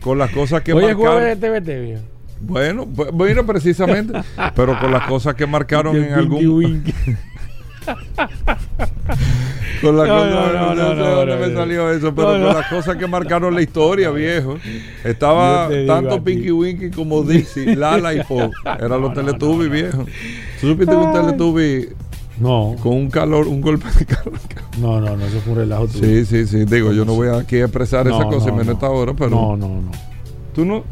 con 0.00 0.18
las 0.18 0.30
cosas 0.30 0.62
que 0.62 0.72
Oye, 0.72 0.94
marcaron. 0.94 1.38
TVT, 1.40 1.80
viejo. 1.82 2.02
Bueno, 2.40 2.86
bu- 2.86 3.10
bueno, 3.12 3.44
precisamente, 3.46 4.12
pero 4.54 4.78
con 4.78 4.92
las 4.92 5.06
cosas 5.06 5.34
que 5.34 5.46
marcaron 5.46 5.96
en 5.96 6.12
algún. 6.14 6.84
con 9.82 9.96
las 9.96 10.08
No, 10.08 10.14
cosas, 10.14 10.30
no, 10.32 10.52
no, 10.52 10.74
no, 10.74 10.74
no, 10.74 10.90
sé 10.90 10.96
no, 10.96 11.10
dónde 11.16 11.36
me 11.36 11.54
salió 11.54 11.90
eso, 11.90 12.14
pero 12.14 12.28
con 12.28 12.42
las 12.44 12.66
cosas 12.68 12.96
que 12.96 13.06
marcaron 13.06 13.54
la 13.54 13.62
historia, 13.62 14.10
viejo. 14.10 14.56
Estaba 15.04 15.68
tanto. 15.86 16.22
Pinky 16.22 16.50
Winky 16.50 16.90
como 16.90 17.22
Dixie, 17.22 17.76
Lala 17.76 18.14
y 18.14 18.22
Po. 18.24 18.50
Eran 18.80 19.00
los 19.00 19.14
Teletubbies, 19.14 19.70
viejo. 19.70 20.04
¿Tú 20.60 20.68
supiste 20.68 20.92
que 20.94 21.00
un 21.00 21.12
Teletubby 21.12 21.88
No, 22.40 22.74
con 22.82 22.92
un 22.94 23.10
calor, 23.10 23.46
un 23.48 23.60
golpe 23.60 23.86
de 23.98 24.06
calor? 24.06 24.38
no, 24.80 25.00
no, 25.00 25.16
no, 25.16 25.24
eso 25.26 25.40
fue 25.40 25.52
un 25.52 25.58
relajo 25.60 25.86
tuyo. 25.88 26.04
Sí, 26.04 26.24
sí, 26.24 26.46
sí. 26.46 26.64
Digo, 26.64 26.92
yo 26.92 27.04
no 27.04 27.14
voy 27.14 27.28
aquí 27.28 27.56
a 27.56 27.64
expresar 27.64 28.06
No, 28.06 28.18
esa 28.18 28.28
cosa, 28.28 28.48
y 28.48 28.52
no, 28.52 28.56
menos 28.58 28.66
no. 28.66 28.72
esta 28.72 28.88
hora, 28.90 29.12
pero. 29.14 29.30
No, 29.30 29.56
no, 29.56 29.68
no. 29.68 29.90
¿Tú 30.54 30.64
no? 30.64 30.84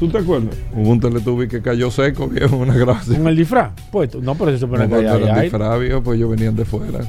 ¿Tú 0.00 0.08
te 0.08 0.18
acuerdas? 0.18 0.56
Hubo 0.74 0.90
un 0.90 0.98
Teletubby 0.98 1.46
que 1.46 1.60
cayó 1.62 1.90
seco, 1.90 2.26
viejo, 2.26 2.56
una 2.56 2.74
gracia. 2.74 3.16
¿Con 3.16 3.28
el 3.28 3.36
disfraz? 3.36 3.70
Puesto. 3.92 4.18
No, 4.20 4.34
pero 4.34 4.50
eso 4.50 4.60
se 4.60 4.66
No, 4.66 4.72
supone 4.78 4.88
que 4.88 5.06
eran 5.06 5.36
hay. 5.36 5.42
disfraz, 5.42 5.78
viejo, 5.80 6.02
pues 6.02 6.16
ellos 6.16 6.30
venían 6.30 6.56
de 6.56 6.64
fuera. 6.64 7.00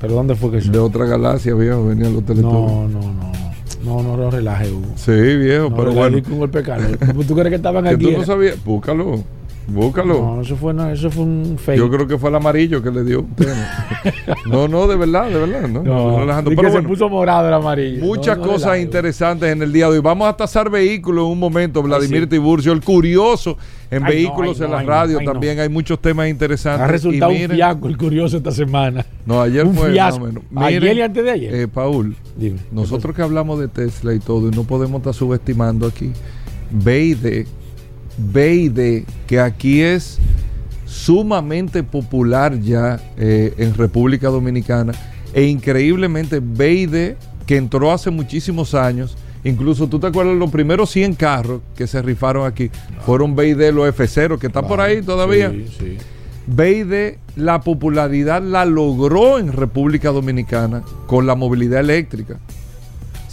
¿Pero 0.00 0.14
dónde 0.14 0.34
fue 0.34 0.50
que 0.50 0.56
De 0.56 0.62
eso? 0.70 0.84
otra 0.84 1.04
galaxia, 1.06 1.54
viejo, 1.54 1.86
venían 1.86 2.14
los 2.14 2.24
Teletubbies. 2.24 2.72
No, 2.72 2.88
no, 2.88 3.00
no. 3.00 3.36
No, 3.84 4.02
no 4.02 4.16
lo 4.16 4.30
relaje, 4.32 4.72
Hugo. 4.72 4.86
Sí, 4.96 5.12
viejo, 5.12 5.68
No 5.70 5.76
pero 5.76 5.92
bueno. 5.92 6.18
un 6.28 6.38
golpe 6.38 6.58
de 6.58 6.64
calor. 6.64 6.98
¿Tú 7.28 7.34
crees 7.34 7.50
que 7.50 7.54
estaban 7.56 7.86
aquí? 7.86 8.04
tú 8.04 8.10
no 8.10 8.24
sabías, 8.24 8.62
búscalo, 8.64 9.22
búscalo. 9.68 10.14
No, 10.36 10.40
eso 10.42 10.56
fue, 10.56 10.72
no, 10.74 10.88
eso 10.90 11.10
fue 11.10 11.24
un 11.24 11.56
fake. 11.58 11.78
Yo 11.78 11.90
creo 11.90 12.06
que 12.06 12.18
fue 12.18 12.30
el 12.30 12.36
amarillo 12.36 12.82
que 12.82 12.90
le 12.90 13.04
dio. 13.04 13.26
no, 14.46 14.68
no, 14.68 14.86
de 14.86 14.96
verdad, 14.96 15.28
de 15.28 15.38
verdad, 15.38 15.68
no. 15.68 15.82
no, 15.82 16.20
di 16.20 16.26
Pero 16.26 16.50
que 16.50 16.54
bueno, 16.54 16.72
se 16.72 16.82
puso 16.82 17.08
morado 17.08 17.48
el 17.48 17.54
amarillo. 17.54 18.04
Muchas 18.04 18.38
No, 18.38 18.46
no 18.46 18.52
cosas 18.52 18.78
interesantes 18.78 19.50
en 19.52 19.62
el 19.62 19.72
día 19.72 19.86
de 19.86 19.92
hoy. 19.96 20.00
Vamos 20.00 20.28
a 20.28 20.36
tasar 20.36 20.70
vehículos 20.70 21.26
en 21.26 21.32
un 21.32 21.38
momento. 21.38 21.82
Vladimir 21.82 22.22
sí. 22.22 22.26
Tiburcio, 22.28 22.72
el 22.72 22.80
curioso 22.82 23.56
en 23.90 23.98
Ay, 23.98 24.00
no, 24.02 24.08
vehículos 24.08 24.60
en 24.60 24.70
no, 24.70 24.76
la 24.76 24.82
no, 24.82 24.88
radio. 24.88 25.20
no. 25.20 25.32
También 25.32 25.58
hay 25.60 25.68
muchos 25.68 26.00
temas 26.00 26.28
interesantes. 26.28 26.82
Ha 26.82 26.86
resultado 26.88 27.32
Y 27.32 27.36
un 27.36 27.40
miren- 27.50 27.54
fiasco 27.56 27.88
el 27.88 27.96
curioso 27.96 28.36
esta 28.36 28.50
semana. 28.52 29.04
No, 29.24 29.40
ayer 29.40 29.64
un 29.66 29.74
fue. 29.74 29.92
fiasco. 29.92 30.24
menos. 30.26 30.42
Ayer 30.56 30.80
Miren, 30.82 30.98
y 30.98 31.00
antes 31.02 31.24
de 31.24 31.30
ayer. 31.30 31.54
eh, 31.54 31.68
Paul, 31.68 32.16
Dime. 32.36 32.58
nosotros 32.72 33.14
que 33.14 33.22
hablamos 33.22 33.58
de 33.58 33.68
Tesla 33.68 34.14
y 34.14 34.18
todo, 34.20 34.48
y 34.48 34.50
no 34.54 34.64
podemos 34.64 34.98
estar 35.00 35.14
subestimando 35.14 35.86
aquí. 35.86 36.12
BID, 38.18 38.72
BID, 38.72 39.04
que 39.26 39.40
aquí 39.40 39.82
es 39.82 40.18
sumamente 40.86 41.82
popular 41.82 42.58
ya 42.60 43.00
eh, 43.16 43.54
en 43.58 43.74
República 43.74 44.28
Dominicana, 44.28 44.92
e 45.32 45.44
increíblemente 45.44 46.40
BID, 46.40 47.14
que 47.46 47.56
entró 47.56 47.92
hace 47.92 48.10
muchísimos 48.10 48.74
años. 48.74 49.16
Incluso 49.44 49.86
tú 49.86 50.00
te 50.00 50.08
acuerdas, 50.08 50.36
los 50.36 50.50
primeros 50.50 50.90
100 50.90 51.14
carros 51.14 51.60
que 51.76 51.86
se 51.86 52.02
rifaron 52.02 52.46
aquí 52.46 52.70
fueron 53.04 53.36
BID, 53.36 53.70
los 53.72 53.94
F0, 53.94 54.38
que 54.38 54.48
están 54.48 54.66
por 54.66 54.80
ahí 54.80 55.02
todavía. 55.02 55.50
Sí, 55.50 55.66
sí. 55.78 55.96
BID, 56.46 57.18
la 57.36 57.60
popularidad 57.60 58.42
la 58.42 58.64
logró 58.64 59.38
en 59.38 59.52
República 59.52 60.10
Dominicana 60.10 60.82
con 61.06 61.26
la 61.26 61.34
movilidad 61.34 61.80
eléctrica. 61.80 62.38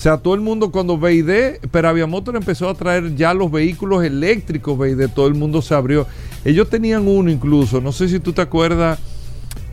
O 0.04 0.06
sea, 0.06 0.18
todo 0.18 0.34
el 0.36 0.42
mundo 0.42 0.70
cuando 0.70 0.98
BID, 0.98 1.60
pero 1.72 1.88
Aviamotor 1.88 2.36
empezó 2.36 2.68
a 2.68 2.74
traer 2.74 3.16
ya 3.16 3.34
los 3.34 3.50
vehículos 3.50 4.04
eléctricos 4.04 4.78
BID, 4.78 5.08
todo 5.16 5.28
el 5.28 5.34
mundo 5.34 5.62
se 5.62 5.74
abrió. 5.74 6.06
Ellos 6.44 6.70
tenían 6.70 7.08
uno 7.08 7.32
incluso, 7.32 7.80
no 7.80 7.94
sé 7.94 8.10
si 8.10 8.20
tú 8.20 8.34
te 8.34 8.42
acuerdas, 8.42 9.00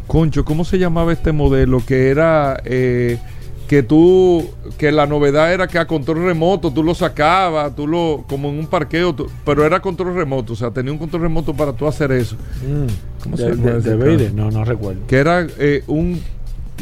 Concho, 0.07 0.45
¿cómo 0.45 0.65
se 0.65 0.79
llamaba 0.79 1.13
este 1.13 1.33
modelo? 1.33 1.83
Que 1.85 2.11
era 2.11 2.61
eh, 2.65 3.19
que 3.67 3.83
tú, 3.83 4.49
que 4.79 4.93
la 4.93 5.05
novedad 5.09 5.53
era 5.53 5.67
que 5.67 5.81
a 5.81 5.89
control 5.89 6.23
remoto 6.25 6.73
tú 6.73 6.85
lo 6.85 6.95
sacabas, 6.95 7.75
tú 7.75 7.89
lo, 7.89 8.25
como 8.29 8.51
en 8.51 8.59
un 8.61 8.67
parqueo, 8.69 9.13
tú- 9.13 9.27
pero 9.45 9.65
era 9.65 9.81
control 9.83 10.15
remoto, 10.15 10.53
o 10.53 10.57
sea, 10.57 10.71
tenía 10.71 10.93
un 10.93 10.99
control 10.99 11.23
remoto 11.23 11.55
para 11.55 11.73
tú 11.73 11.89
hacer 11.89 12.13
eso. 12.13 12.37
Mm. 12.65 13.23
¿Cómo 13.25 13.37
de, 13.37 13.43
se 13.43 13.51
llama 13.57 13.71
de- 13.73 13.79
ese 13.81 13.97
de? 13.97 14.31
No, 14.31 14.49
no 14.53 14.65
recuerdo. 14.65 15.01
que 15.09 15.17
era 15.17 15.45
eh, 15.59 15.83
un, 15.89 16.21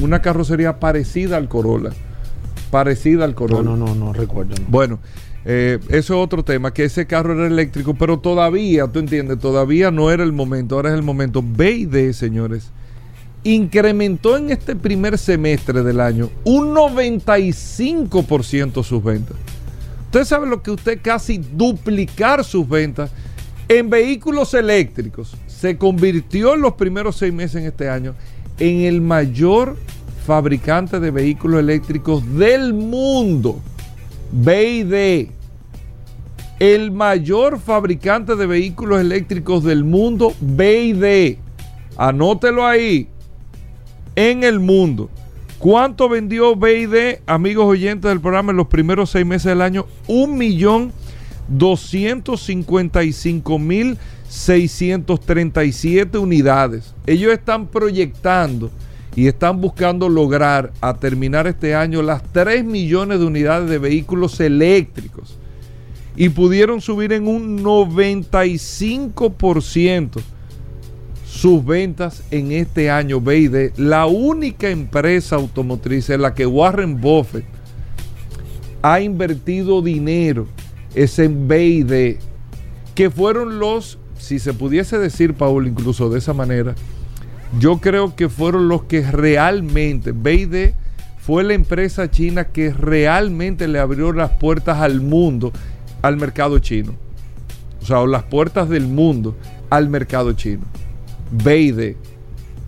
una 0.03 0.21
carrocería 0.21 0.79
parecida 0.81 1.39
al 1.39 1.49
Corolla. 1.49 1.93
Parecida 2.71 3.25
al 3.25 3.31
No, 3.31 3.37
Corolla. 3.37 3.63
no, 3.63 3.77
no, 3.77 3.95
no 3.95 4.13
recuerdo. 4.13 4.55
no. 4.59 4.65
Bueno, 4.69 4.99
eh, 5.45 5.79
eso 5.89 6.15
es 6.15 6.25
otro 6.25 6.45
tema, 6.45 6.73
que 6.75 6.85
ese 6.85 7.07
carro 7.07 7.33
era 7.35 7.47
eléctrico, 7.47 7.95
pero 7.95 8.19
todavía, 8.19 8.87
tú 8.89 8.99
entiendes, 8.99 9.39
todavía 9.39 9.91
no 9.91 10.11
era 10.11 10.25
el 10.25 10.33
momento, 10.33 10.75
ahora 10.77 10.91
es 10.91 10.97
el 10.97 11.03
momento. 11.03 11.43
BID, 11.43 12.13
señores, 12.13 12.71
incrementó 13.45 14.37
en 14.37 14.51
este 14.51 14.77
primer 14.77 15.17
semestre 15.17 15.83
del 15.83 16.01
año 16.01 16.29
un 16.45 16.75
95% 16.75 18.83
sus 18.83 19.03
ventas. 19.03 19.37
Usted 20.07 20.25
sabe 20.25 20.47
lo 20.47 20.63
que 20.63 20.71
usted 20.71 21.01
casi 21.03 21.39
duplicar 21.39 22.45
sus 22.45 22.69
ventas 22.69 23.11
en 23.69 23.91
vehículos 23.91 24.55
eléctricos. 24.55 25.37
Se 25.47 25.77
convirtió 25.77 26.55
en 26.55 26.63
los 26.63 26.75
primeros 26.75 27.17
seis 27.17 27.33
meses 27.33 27.57
en 27.57 27.67
este 27.69 27.89
año 27.89 28.15
en 28.59 28.81
el 28.81 29.01
mayor 29.01 29.77
fabricante 30.29 31.01
de 31.01 31.11
vehículos 31.11 31.59
eléctricos 31.61 32.23
del 32.37 32.75
mundo. 32.75 33.63
BID, 34.31 35.31
el 36.59 36.93
mayor 36.93 37.59
fabricante 37.59 38.37
de 38.37 38.47
vehículos 38.47 39.01
eléctricos 39.01 39.65
del 39.65 39.85
mundo, 39.85 40.35
BID. 40.39 41.39
Anótelo 41.97 42.67
ahí. 42.67 43.09
En 44.17 44.45
el 44.45 44.61
mundo. 44.61 45.09
¿Cuánto 45.59 46.11
vendió 46.11 46.55
BID, 46.55 47.21
amigos 47.25 47.65
oyentes 47.65 48.11
del 48.11 48.21
programa, 48.21 48.51
en 48.51 48.59
los 48.59 48.67
primeros 48.67 49.09
seis 49.09 49.25
meses 49.25 49.47
del 49.47 49.63
año? 49.63 49.87
Un 50.09 50.37
millón 50.37 50.93
255 51.49 53.59
mil 53.59 53.97
637 54.29 56.19
unidades. 56.19 56.93
Ellos 57.07 57.33
están 57.33 57.67
proyectando 57.67 58.71
y 59.17 59.27
están 59.27 59.61
buscando 59.61 60.09
lograr 60.09 60.73
a 60.81 60.95
terminar 60.95 61.47
este 61.47 61.75
año 61.75 62.01
las 62.03 62.23
3 62.33 62.65
millones 62.65 63.19
de 63.19 63.27
unidades 63.27 63.69
de 63.69 63.77
vehículos 63.79 64.41
eléctricos 64.41 65.37
y 66.17 66.31
pudieron 66.31 66.81
subir 66.81 67.13
en 67.13 67.29
un 67.29 67.63
95% 67.63 70.21
sus 71.25 71.65
ventas 71.65 72.25
en 72.33 72.51
este 72.53 72.91
año 72.91 73.21
BID. 73.21 73.73
La 73.77 74.07
única 74.07 74.71
empresa 74.71 75.37
automotriz 75.37 76.11
en 76.11 76.23
la 76.23 76.35
que 76.35 76.47
Warren 76.47 77.01
Buffett 77.01 77.45
ha 78.83 79.01
invertido 79.01 79.81
dinero 79.83 80.49
es 80.95 81.21
en 81.21 81.47
BID, 81.47 82.17
que 82.95 83.11
fueron 83.11 83.61
los, 83.61 83.99
si 84.19 84.41
se 84.41 84.55
pudiese 84.55 84.99
decir, 84.99 85.35
Paul, 85.35 85.69
incluso 85.69 86.11
de 86.11 86.19
esa 86.19 86.33
manera, 86.33 86.75
yo 87.59 87.79
creo 87.79 88.15
que 88.15 88.29
fueron 88.29 88.69
los 88.69 88.85
que 88.85 89.11
realmente, 89.11 90.13
BID 90.13 90.73
fue 91.19 91.45
la 91.45 91.55
empresa 91.55 92.11
china 92.11 92.45
que 92.45 92.73
realmente 92.73 93.69
le 93.69 93.79
abrió 93.79 94.13
las 94.13 94.33
puertas 94.33 94.79
al 94.79 95.01
mundo, 95.01 95.53
al 96.03 96.17
mercado 96.17 96.59
chino. 96.59 96.95
O 97.83 97.87
sea, 97.87 98.05
las 98.07 98.25
puertas 98.25 98.69
del 98.69 98.87
mundo 98.87 99.37
al 99.71 99.89
mercado 99.89 100.33
chino. 100.33 100.65
BID, 101.31 101.95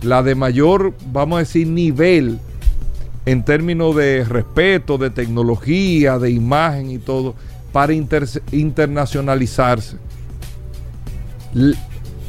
la 0.03 0.23
de 0.23 0.35
mayor, 0.35 0.95
vamos 1.13 1.37
a 1.37 1.41
decir, 1.41 1.67
nivel 1.67 2.39
en 3.27 3.45
términos 3.45 3.95
de 3.97 4.25
respeto, 4.25 4.99
de 4.99 5.11
tecnología, 5.11 6.19
de 6.19 6.31
imagen 6.31 6.91
y 6.91 6.99
todo, 6.99 7.35
para 7.73 7.93
internacionalizarse. 7.93 9.97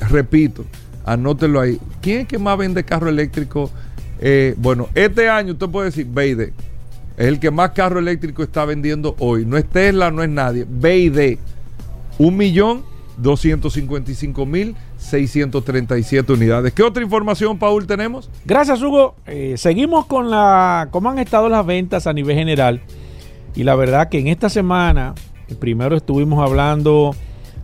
repito, 0.10 0.66
anótelo 1.06 1.60
ahí. 1.60 1.80
¿Quién 2.02 2.22
es 2.22 2.28
que 2.28 2.38
más 2.38 2.58
vende 2.58 2.84
carro 2.84 3.10
eléctrico? 3.10 3.70
Eh, 4.20 4.54
bueno, 4.58 4.88
este 4.96 5.30
año 5.30 5.54
usted 5.54 5.68
puede 5.70 5.88
decir 5.88 6.06
BID. 6.06 6.42
Es 6.42 7.28
el 7.28 7.40
que 7.40 7.52
más 7.52 7.72
carro 7.72 8.00
eléctrico 8.00 8.44
está 8.44 8.66
vendiendo 8.66 9.16
hoy. 9.20 9.46
No 9.46 9.58
es 9.58 9.66
Tesla, 9.66 10.12
no 10.12 10.24
es 10.24 10.30
nadie. 10.30 10.66
BID. 10.68 11.38
Un 12.18 12.38
millón 12.38 12.84
255 13.18 14.46
mil 14.46 14.76
637 14.98 16.34
unidades. 16.34 16.74
¿Qué 16.74 16.84
otra 16.84 17.04
información, 17.04 17.58
Paul, 17.58 17.86
tenemos? 17.88 18.30
Gracias, 18.46 18.82
Hugo. 18.82 19.16
Eh, 19.26 19.56
seguimos 19.58 20.06
con 20.06 20.30
la 20.30 20.90
cómo 20.92 21.10
han 21.10 21.20
estado 21.20 21.50
las 21.50 21.66
ventas 21.66 22.08
a 22.08 22.14
nivel 22.14 22.36
general. 22.36 22.82
Y 23.56 23.64
la 23.64 23.76
verdad 23.76 24.10
que 24.10 24.20
en 24.20 24.28
esta 24.28 24.50
semana, 24.50 25.14
primero 25.60 25.98
estuvimos 25.98 26.48
hablando 26.48 27.16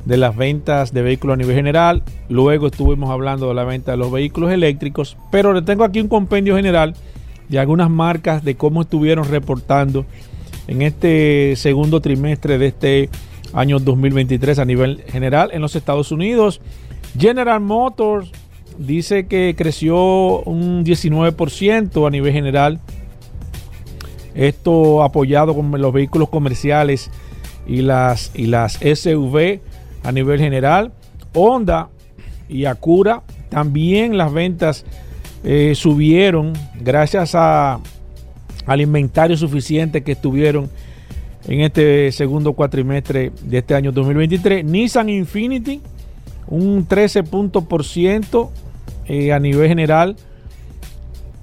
de 0.07 0.15
las 0.15 0.35
ventas 0.35 0.93
de 0.93 1.01
vehículos 1.01 1.33
a 1.33 1.37
nivel 1.37 1.55
general, 1.55 2.01
luego 2.29 2.67
estuvimos 2.67 3.09
hablando 3.09 3.49
de 3.49 3.53
la 3.53 3.65
venta 3.65 3.91
de 3.91 3.97
los 3.97 4.09
vehículos 4.09 4.51
eléctricos, 4.51 5.17
pero 5.31 5.51
le 5.51 5.61
tengo 5.61 5.83
aquí 5.83 5.99
un 5.99 6.07
compendio 6.07 6.55
general 6.55 6.95
de 7.49 7.59
algunas 7.59 7.89
marcas 7.89 8.43
de 8.43 8.55
cómo 8.55 8.83
estuvieron 8.83 9.25
reportando 9.25 10.05
en 10.67 10.81
este 10.81 11.55
segundo 11.57 11.99
trimestre 11.99 12.57
de 12.57 12.67
este 12.67 13.09
año 13.53 13.79
2023 13.79 14.59
a 14.59 14.65
nivel 14.65 15.03
general 15.07 15.49
en 15.51 15.61
los 15.61 15.75
Estados 15.75 16.11
Unidos. 16.13 16.61
General 17.17 17.59
Motors 17.59 18.31
dice 18.77 19.27
que 19.27 19.55
creció 19.57 20.41
un 20.43 20.85
19% 20.85 22.07
a 22.07 22.09
nivel 22.09 22.31
general. 22.31 22.79
Esto 24.35 25.03
apoyado 25.03 25.53
con 25.53 25.69
los 25.81 25.91
vehículos 25.91 26.29
comerciales 26.29 27.11
y 27.67 27.81
las, 27.81 28.31
y 28.35 28.47
las 28.47 28.73
SUV 28.75 29.59
a 30.03 30.11
nivel 30.11 30.39
general. 30.39 30.91
Honda 31.33 31.89
y 32.49 32.65
Acura 32.65 33.23
también 33.49 34.17
las 34.17 34.31
ventas 34.31 34.85
eh, 35.43 35.73
subieron 35.75 36.53
gracias 36.79 37.35
a, 37.35 37.79
al 38.65 38.81
inventario 38.81 39.37
suficiente 39.37 40.03
que 40.03 40.13
estuvieron 40.13 40.69
en 41.47 41.61
este 41.61 42.11
segundo 42.11 42.53
cuatrimestre 42.53 43.31
de 43.43 43.57
este 43.59 43.75
año 43.75 43.91
2023. 43.91 44.65
Nissan 44.65 45.09
Infinity, 45.09 45.81
un 46.47 46.85
13 46.85 47.23
puntos 47.23 47.63
eh, 49.07 49.31
a 49.31 49.39
nivel 49.39 49.67
general, 49.69 50.17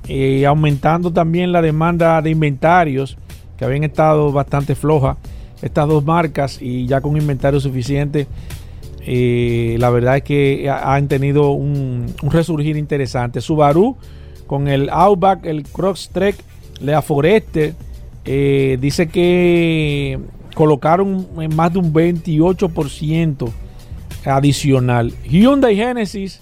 eh, 0.09 0.45
aumentando 0.45 1.11
también 1.11 1.53
la 1.53 1.63
demanda 1.63 2.21
de 2.21 2.31
inventarios 2.31 3.17
que 3.57 3.65
habían 3.65 3.85
estado 3.85 4.31
bastante 4.33 4.75
flojas 4.75 5.17
estas 5.65 5.89
dos 5.89 6.05
marcas 6.05 6.61
y 6.61 6.87
ya 6.87 7.01
con 7.01 7.17
inventario 7.17 7.59
suficiente. 7.59 8.27
Eh, 9.07 9.77
la 9.79 9.89
verdad 9.91 10.19
es 10.19 10.23
que 10.23 10.71
han 10.71 11.09
tenido 11.09 11.51
un, 11.53 12.07
resurgir 12.23 12.77
interesante. 12.77 13.41
Subaru 13.41 13.97
con 14.47 14.69
el 14.69 14.91
Outback, 14.91 15.47
el 15.47 15.65
Crosstrek, 15.65 16.37
la 16.81 17.01
Forester 17.01 17.75
eh, 18.27 18.77
dice 18.79 19.09
que 19.09 20.19
colocaron 20.55 21.27
más 21.55 21.73
de 21.73 21.79
un 21.79 21.95
28% 21.95 23.51
adicional. 24.27 25.15
Hyundai 25.25 25.77
Genesis 25.77 26.41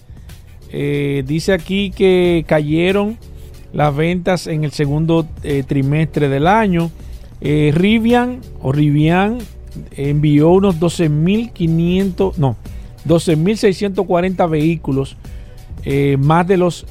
eh, 0.72 1.22
dice 1.24 1.52
aquí 1.52 1.90
que 1.90 2.44
cayeron 2.48 3.18
las 3.72 3.94
ventas 3.94 4.48
en 4.48 4.64
el 4.64 4.72
segundo 4.72 5.26
trimestre 5.68 6.28
del 6.28 6.48
año. 6.48 6.90
Rivian 7.42 8.40
o 8.60 8.72
Rivian 8.72 9.38
envió 9.96 10.50
unos 10.50 10.78
12.500, 10.78 12.36
no, 12.36 12.56
12.640 13.06 14.48
vehículos, 14.48 15.16
más 16.18 16.46
de 16.46 16.56
los, 16.56 16.86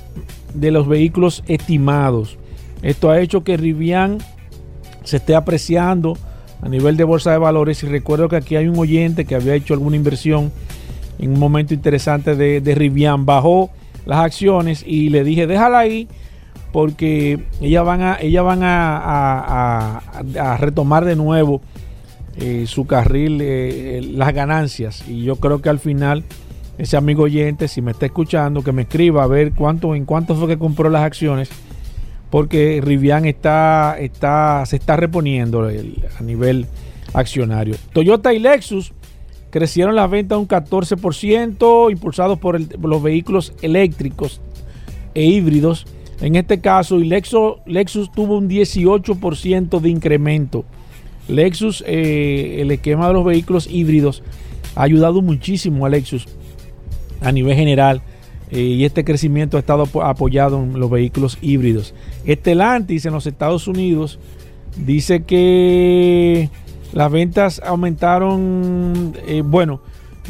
de 0.53 0.71
los 0.71 0.87
vehículos 0.87 1.43
estimados. 1.47 2.37
Esto 2.81 3.11
ha 3.11 3.21
hecho 3.21 3.43
que 3.43 3.55
Rivian 3.57 4.17
se 5.03 5.17
esté 5.17 5.35
apreciando 5.35 6.17
a 6.61 6.69
nivel 6.69 6.97
de 6.97 7.03
bolsa 7.03 7.31
de 7.31 7.37
valores. 7.37 7.83
Y 7.83 7.87
recuerdo 7.87 8.29
que 8.29 8.35
aquí 8.35 8.55
hay 8.55 8.67
un 8.67 8.77
oyente 8.77 9.25
que 9.25 9.35
había 9.35 9.55
hecho 9.55 9.73
alguna 9.73 9.95
inversión 9.95 10.51
en 11.19 11.33
un 11.33 11.39
momento 11.39 11.73
interesante 11.73 12.35
de, 12.35 12.61
de 12.61 12.75
Rivian. 12.75 13.25
Bajó 13.25 13.69
las 14.05 14.19
acciones 14.19 14.83
y 14.85 15.09
le 15.09 15.23
dije, 15.23 15.47
déjala 15.47 15.79
ahí 15.79 16.07
porque 16.72 17.43
ellas 17.59 17.86
van 17.86 18.01
a, 18.01 18.17
ellas 18.19 18.43
van 18.43 18.63
a, 18.63 20.01
a, 20.38 20.57
retomar 20.57 21.05
de 21.05 21.15
nuevo 21.15 21.61
eh, 22.38 22.65
su 22.67 22.86
carril, 22.86 23.39
eh, 23.41 24.01
las 24.13 24.34
ganancias. 24.34 25.07
Y 25.07 25.24
yo 25.24 25.36
creo 25.36 25.61
que 25.61 25.69
al 25.69 25.80
final 25.80 26.24
ese 26.78 26.97
amigo 26.97 27.24
oyente, 27.24 27.67
si 27.67 27.82
me 27.82 27.91
está 27.91 28.05
escuchando, 28.05 28.63
que 28.63 28.72
me 28.72 28.84
escriba 28.84 29.24
a 29.24 29.28
ver 29.28 29.53
cuánto, 29.53 29.95
en 29.95 30.05
cuánto 30.05 30.36
fue 30.36 30.47
que 30.47 30.57
compró 30.57 30.89
las 30.89 31.03
acciones 31.03 31.49
porque 32.32 32.80
Rivian 32.82 33.26
está, 33.26 33.97
está, 33.99 34.65
se 34.65 34.78
está 34.78 34.95
reponiendo 34.95 35.67
a 35.67 36.24
nivel 36.24 36.65
accionario. 37.13 37.76
Toyota 37.93 38.34
y 38.34 38.39
Lexus 38.39 38.93
crecieron 39.51 39.95
las 39.95 40.09
ventas 40.09 40.38
un 40.39 40.47
14%, 40.47 41.91
impulsados 41.91 42.39
por, 42.39 42.59
los 42.59 43.03
vehículos 43.03 43.53
eléctricos 43.61 44.39
e 45.13 45.24
híbridos. 45.24 45.86
En 46.22 46.36
este 46.36 46.61
caso, 46.61 46.99
Lexus, 46.99 48.11
tuvo 48.11 48.38
un 48.38 48.47
18% 48.47 49.80
de 49.80 49.89
incremento. 49.89 50.65
Lexus, 51.28 51.84
eh, 51.88 52.57
el 52.59 52.69
esquema 52.72 53.07
de 53.07 53.13
los 53.13 53.26
vehículos 53.26 53.67
híbridos, 53.67 54.22
ha 54.76 54.84
ayudado 54.84 55.22
muchísimo 55.22 55.86
a 55.86 55.89
Lexus 55.89 56.28
a 57.22 57.32
nivel 57.32 57.55
general 57.55 58.01
eh, 58.51 58.61
y 58.61 58.86
este 58.86 59.03
crecimiento 59.03 59.57
ha 59.57 59.61
estado 59.61 59.88
apoyado 60.03 60.61
en 60.61 60.80
los 60.80 60.91
vehículos 60.91 61.38
híbridos. 61.41 61.93
Estelantis 62.26 63.05
en 63.05 63.13
los 63.13 63.26
Estados 63.26 63.67
Unidos 63.67 64.19
dice 64.78 65.24
que 65.24 66.49
las 66.93 67.11
ventas 67.11 67.61
aumentaron, 67.65 69.13
eh, 69.28 69.41
bueno, 69.43 69.82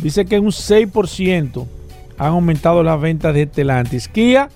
dice 0.01 0.25
que 0.25 0.39
un 0.39 0.51
6% 0.51 1.65
han 2.17 2.27
aumentado 2.27 2.81
las 2.83 3.01
ventas 3.01 3.33
de 3.33 3.43
Estelantis. 3.43 4.07
Kia 4.07 4.49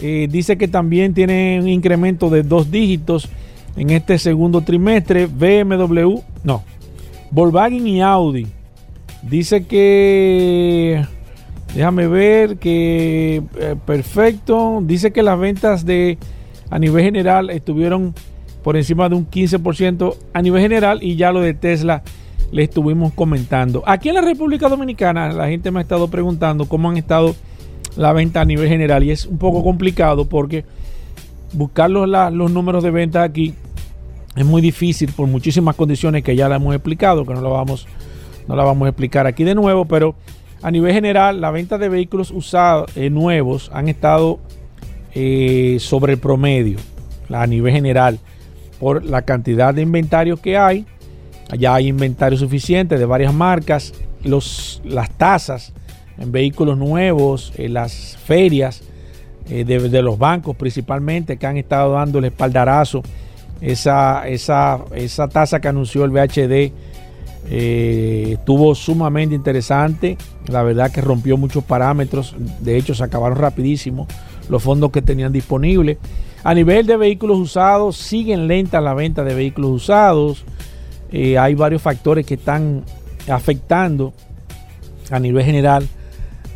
eh, 0.00 0.28
dice 0.30 0.56
que 0.58 0.68
también 0.68 1.14
tiene 1.14 1.58
un 1.60 1.68
incremento 1.68 2.30
de 2.30 2.42
dos 2.42 2.70
dígitos 2.70 3.28
en 3.76 3.90
este 3.90 4.18
segundo 4.18 4.60
trimestre. 4.60 5.26
BMW, 5.26 6.20
no, 6.42 6.62
Volkswagen 7.30 7.86
y 7.86 8.02
Audi 8.02 8.46
dice 9.22 9.64
que 9.64 11.04
Déjame 11.74 12.06
ver 12.06 12.56
que 12.58 13.42
eh, 13.58 13.76
perfecto. 13.84 14.80
Dice 14.82 15.12
que 15.12 15.22
las 15.22 15.38
ventas 15.38 15.84
de 15.84 16.18
a 16.70 16.78
nivel 16.78 17.04
general 17.04 17.50
estuvieron 17.50 18.14
por 18.62 18.76
encima 18.76 19.08
de 19.08 19.16
un 19.16 19.28
15% 19.28 20.16
a 20.32 20.40
nivel 20.40 20.62
general 20.62 21.02
y 21.02 21.16
ya 21.16 21.32
lo 21.32 21.40
de 21.40 21.52
Tesla 21.52 22.02
le 22.52 22.62
estuvimos 22.62 23.12
comentando. 23.12 23.82
Aquí 23.86 24.08
en 24.08 24.14
la 24.14 24.20
República 24.20 24.68
Dominicana 24.68 25.32
la 25.32 25.48
gente 25.48 25.70
me 25.72 25.80
ha 25.80 25.82
estado 25.82 26.08
preguntando 26.08 26.66
cómo 26.66 26.88
han 26.88 26.96
estado 26.96 27.34
la 27.96 28.12
venta 28.12 28.40
a 28.40 28.44
nivel 28.44 28.68
general 28.68 29.04
y 29.04 29.10
es 29.10 29.26
un 29.26 29.38
poco 29.38 29.62
complicado 29.62 30.24
porque 30.26 30.64
buscar 31.52 31.90
los, 31.90 32.08
los 32.08 32.50
números 32.50 32.82
de 32.82 32.90
venta 32.90 33.22
aquí 33.22 33.54
es 34.36 34.44
muy 34.44 34.60
difícil 34.60 35.12
por 35.12 35.28
muchísimas 35.28 35.76
condiciones 35.76 36.24
que 36.24 36.34
ya 36.34 36.48
la 36.48 36.56
hemos 36.56 36.74
explicado, 36.74 37.24
que 37.24 37.34
no 37.34 37.40
la 37.40 37.48
vamos, 37.48 37.86
no 38.48 38.56
la 38.56 38.64
vamos 38.64 38.86
a 38.86 38.88
explicar 38.88 39.26
aquí 39.26 39.44
de 39.44 39.54
nuevo, 39.54 39.84
pero 39.84 40.16
a 40.62 40.70
nivel 40.70 40.92
general, 40.92 41.40
la 41.40 41.50
venta 41.50 41.78
de 41.78 41.88
vehículos 41.88 42.30
usados 42.30 42.90
eh, 42.96 43.10
nuevos 43.10 43.70
han 43.72 43.88
estado 43.88 44.40
eh, 45.14 45.76
sobre 45.78 46.14
el 46.14 46.18
promedio, 46.18 46.78
a 47.30 47.46
nivel 47.46 47.72
general, 47.72 48.18
por 48.80 49.04
la 49.04 49.22
cantidad 49.22 49.74
de 49.74 49.82
inventarios 49.82 50.40
que 50.40 50.56
hay. 50.56 50.86
Ya 51.58 51.74
hay 51.74 51.88
inventario 51.88 52.38
suficiente 52.38 52.96
de 52.96 53.04
varias 53.04 53.34
marcas. 53.34 53.92
Los, 54.24 54.80
las 54.84 55.10
tasas 55.10 55.74
en 56.18 56.32
vehículos 56.32 56.78
nuevos, 56.78 57.52
en 57.56 57.74
las 57.74 58.16
ferias 58.16 58.82
eh, 59.48 59.64
de, 59.64 60.02
los 60.02 60.18
bancos 60.18 60.56
principalmente, 60.56 61.36
que 61.36 61.46
han 61.46 61.56
estado 61.56 61.92
dando 61.92 62.18
el 62.18 62.26
espaldarazo, 62.26 63.02
esa, 63.60 64.28
esa, 64.28 64.80
esa 64.94 65.28
tasa 65.28 65.60
que 65.60 65.68
anunció 65.68 66.04
el 66.04 66.10
VHD 66.10 66.72
eh, 67.50 68.30
estuvo 68.32 68.74
sumamente 68.74 69.34
interesante. 69.34 70.16
La 70.48 70.62
verdad 70.62 70.90
que 70.90 71.00
rompió 71.00 71.36
muchos 71.36 71.64
parámetros. 71.64 72.34
De 72.60 72.76
hecho, 72.76 72.94
se 72.94 73.04
acabaron 73.04 73.38
rapidísimo 73.38 74.06
los 74.48 74.62
fondos 74.62 74.90
que 74.90 75.02
tenían 75.02 75.32
disponibles. 75.32 75.98
A 76.42 76.54
nivel 76.54 76.86
de 76.86 76.96
vehículos 76.96 77.38
usados, 77.38 77.96
siguen 77.96 78.48
lentas 78.48 78.82
la 78.82 78.94
venta 78.94 79.24
de 79.24 79.34
vehículos 79.34 79.70
usados. 79.70 80.44
Eh, 81.10 81.38
hay 81.38 81.54
varios 81.54 81.80
factores 81.80 82.26
que 82.26 82.34
están 82.34 82.84
afectando 83.28 84.12
a 85.10 85.18
nivel 85.18 85.44
general 85.44 85.86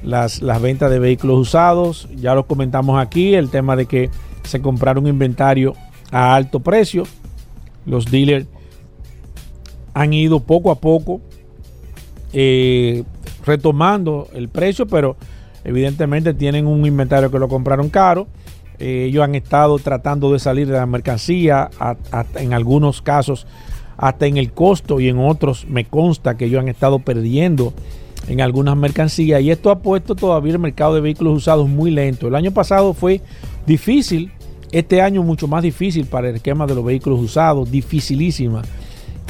las, 0.02 0.42
las 0.42 0.60
ventas 0.60 0.90
de 0.90 0.98
vehículos 0.98 1.38
usados. 1.38 2.08
Ya 2.16 2.34
lo 2.34 2.46
comentamos 2.46 3.00
aquí, 3.00 3.34
el 3.34 3.50
tema 3.50 3.76
de 3.76 3.86
que 3.86 4.10
se 4.44 4.60
compraron 4.60 5.06
inventario 5.06 5.74
a 6.10 6.34
alto 6.34 6.60
precio. 6.60 7.04
Los 7.86 8.06
dealers 8.06 8.46
han 9.94 10.12
ido 10.12 10.40
poco 10.40 10.70
a 10.70 10.76
poco 10.76 11.20
eh, 12.32 13.04
retomando 13.44 14.28
el 14.34 14.48
precio, 14.48 14.86
pero 14.86 15.16
evidentemente 15.64 16.34
tienen 16.34 16.66
un 16.66 16.86
inventario 16.86 17.30
que 17.30 17.38
lo 17.38 17.48
compraron 17.48 17.88
caro. 17.88 18.26
Eh, 18.78 19.06
ellos 19.08 19.24
han 19.24 19.34
estado 19.34 19.78
tratando 19.78 20.32
de 20.32 20.38
salir 20.38 20.68
de 20.68 20.74
la 20.74 20.86
mercancía, 20.86 21.70
en 22.36 22.52
algunos 22.52 23.02
casos 23.02 23.46
hasta 23.96 24.26
en 24.26 24.36
el 24.36 24.52
costo 24.52 25.00
y 25.00 25.08
en 25.08 25.18
otros 25.18 25.66
me 25.68 25.84
consta 25.84 26.36
que 26.36 26.44
ellos 26.44 26.60
han 26.60 26.68
estado 26.68 27.00
perdiendo 27.00 27.74
en 28.28 28.40
algunas 28.40 28.76
mercancías 28.76 29.40
y 29.40 29.50
esto 29.50 29.70
ha 29.70 29.78
puesto 29.80 30.14
todavía 30.14 30.52
el 30.52 30.58
mercado 30.58 30.94
de 30.94 31.00
vehículos 31.00 31.36
usados 31.36 31.68
muy 31.68 31.90
lento. 31.90 32.28
El 32.28 32.34
año 32.34 32.52
pasado 32.52 32.92
fue 32.92 33.22
difícil, 33.66 34.30
este 34.70 35.00
año 35.00 35.22
mucho 35.22 35.48
más 35.48 35.62
difícil 35.62 36.06
para 36.06 36.28
el 36.28 36.36
esquema 36.36 36.66
de 36.66 36.74
los 36.74 36.84
vehículos 36.84 37.20
usados, 37.20 37.70
dificilísima. 37.70 38.62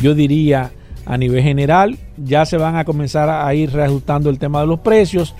Yo 0.03 0.14
diría 0.14 0.72
a 1.07 1.16
nivel 1.16 1.42
general, 1.42 1.96
ya 2.16 2.44
se 2.44 2.57
van 2.57 2.76
a 2.76 2.84
comenzar 2.84 3.30
a 3.30 3.55
ir 3.55 3.72
reajustando 3.72 4.30
el 4.30 4.38
tema 4.38 4.61
de 4.61 4.66
los 4.66 4.80
precios. 4.80 5.34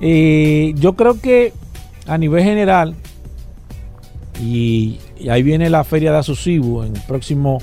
Eh, 0.00 0.72
yo 0.76 0.94
creo 0.94 1.20
que 1.20 1.52
a 2.06 2.16
nivel 2.16 2.44
general, 2.44 2.94
y, 4.40 4.98
y 5.18 5.28
ahí 5.28 5.42
viene 5.42 5.68
la 5.68 5.84
feria 5.84 6.12
de 6.12 6.18
Asocibo 6.18 6.84
en 6.84 6.94
el 6.94 7.02
próximo 7.02 7.58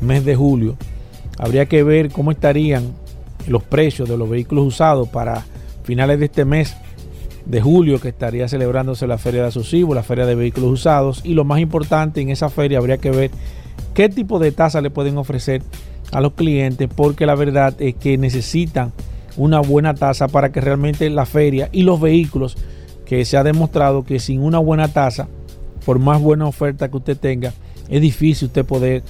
mes 0.00 0.24
de 0.24 0.36
julio, 0.36 0.76
habría 1.38 1.66
que 1.66 1.82
ver 1.82 2.10
cómo 2.10 2.30
estarían 2.30 2.92
los 3.46 3.62
precios 3.62 4.08
de 4.08 4.16
los 4.16 4.28
vehículos 4.28 4.66
usados 4.66 5.08
para 5.08 5.44
finales 5.84 6.18
de 6.18 6.26
este 6.26 6.44
mes 6.44 6.76
de 7.46 7.60
julio 7.60 8.00
que 8.00 8.08
estaría 8.08 8.48
celebrándose 8.48 9.06
la 9.06 9.18
feria 9.18 9.42
de 9.42 9.48
Asocibo, 9.48 9.94
la 9.94 10.02
feria 10.02 10.26
de 10.26 10.34
vehículos 10.34 10.70
usados. 10.70 11.20
Y 11.24 11.34
lo 11.34 11.44
más 11.44 11.60
importante 11.60 12.20
en 12.20 12.30
esa 12.30 12.48
feria 12.48 12.78
habría 12.78 12.98
que 12.98 13.10
ver 13.10 13.30
qué 13.92 14.08
tipo 14.08 14.38
de 14.38 14.52
tasa 14.52 14.80
le 14.80 14.90
pueden 14.90 15.18
ofrecer 15.18 15.62
a 16.12 16.20
los 16.20 16.32
clientes 16.34 16.88
porque 16.94 17.26
la 17.26 17.34
verdad 17.34 17.74
es 17.80 17.94
que 17.94 18.16
necesitan 18.18 18.92
una 19.36 19.60
buena 19.60 19.94
tasa 19.94 20.28
para 20.28 20.52
que 20.52 20.60
realmente 20.60 21.08
la 21.10 21.26
feria 21.26 21.68
y 21.72 21.82
los 21.82 22.00
vehículos 22.00 22.56
que 23.04 23.24
se 23.24 23.36
ha 23.36 23.42
demostrado 23.42 24.04
que 24.04 24.20
sin 24.20 24.40
una 24.40 24.58
buena 24.58 24.88
tasa 24.88 25.28
por 25.84 25.98
más 25.98 26.20
buena 26.20 26.46
oferta 26.46 26.88
que 26.88 26.96
usted 26.96 27.16
tenga 27.16 27.52
es 27.88 28.00
difícil 28.00 28.46
usted 28.46 28.64
poder 28.64 29.02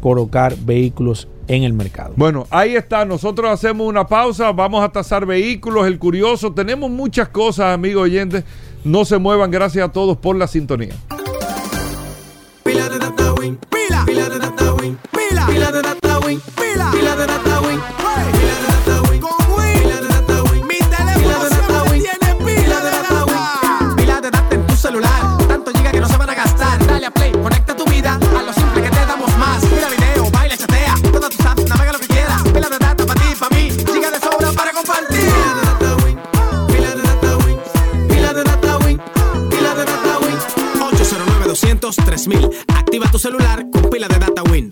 colocar 0.00 0.54
vehículos 0.56 1.28
en 1.50 1.64
el 1.64 1.72
mercado. 1.72 2.12
Bueno, 2.16 2.46
ahí 2.50 2.76
está. 2.76 3.04
Nosotros 3.04 3.50
hacemos 3.50 3.86
una 3.86 4.06
pausa. 4.06 4.52
Vamos 4.52 4.84
a 4.84 4.88
tasar 4.90 5.26
vehículos, 5.26 5.86
el 5.86 5.98
curioso. 5.98 6.52
Tenemos 6.52 6.90
muchas 6.90 7.28
cosas, 7.28 7.74
amigos 7.74 8.04
oyentes. 8.04 8.44
No 8.84 9.04
se 9.04 9.18
muevan. 9.18 9.50
Gracias 9.50 9.88
a 9.88 9.92
todos 9.92 10.16
por 10.16 10.36
la 10.36 10.46
sintonía. 10.46 10.94
Pila 12.62 12.88
de 12.88 12.98
data 13.00 13.32
win, 13.32 13.58
pila, 13.68 14.04
pila 14.06 14.28
3000 42.24 42.50
Activa 42.68 43.10
tu 43.10 43.18
celular 43.18 43.66
con 43.70 43.88
pila 43.88 44.08
de 44.08 44.18
data 44.18 44.42
Win. 44.42 44.50
Win, 44.50 44.69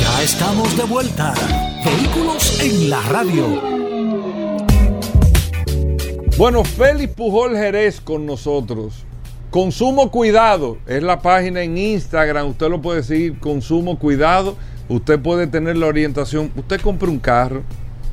Ya 0.00 0.22
estamos 0.22 0.76
de 0.76 0.84
vuelta. 0.84 1.34
Vehículos 1.84 2.60
en 2.60 2.90
la 2.90 3.00
radio. 3.02 3.62
Bueno, 6.36 6.64
Félix 6.64 7.14
Pujol 7.14 7.56
Jerez 7.56 8.00
con 8.00 8.26
nosotros. 8.26 9.04
Consumo 9.50 10.10
Cuidado 10.10 10.76
es 10.86 11.02
la 11.02 11.20
página 11.20 11.62
en 11.62 11.78
Instagram. 11.78 12.48
Usted 12.48 12.68
lo 12.68 12.82
puede 12.82 13.02
seguir. 13.02 13.38
Consumo 13.38 13.98
Cuidado. 13.98 14.56
Usted 14.88 15.18
puede 15.18 15.46
tener 15.46 15.76
la 15.76 15.86
orientación. 15.86 16.52
Usted 16.54 16.80
compra 16.80 17.08
un 17.08 17.18
carro, 17.18 17.62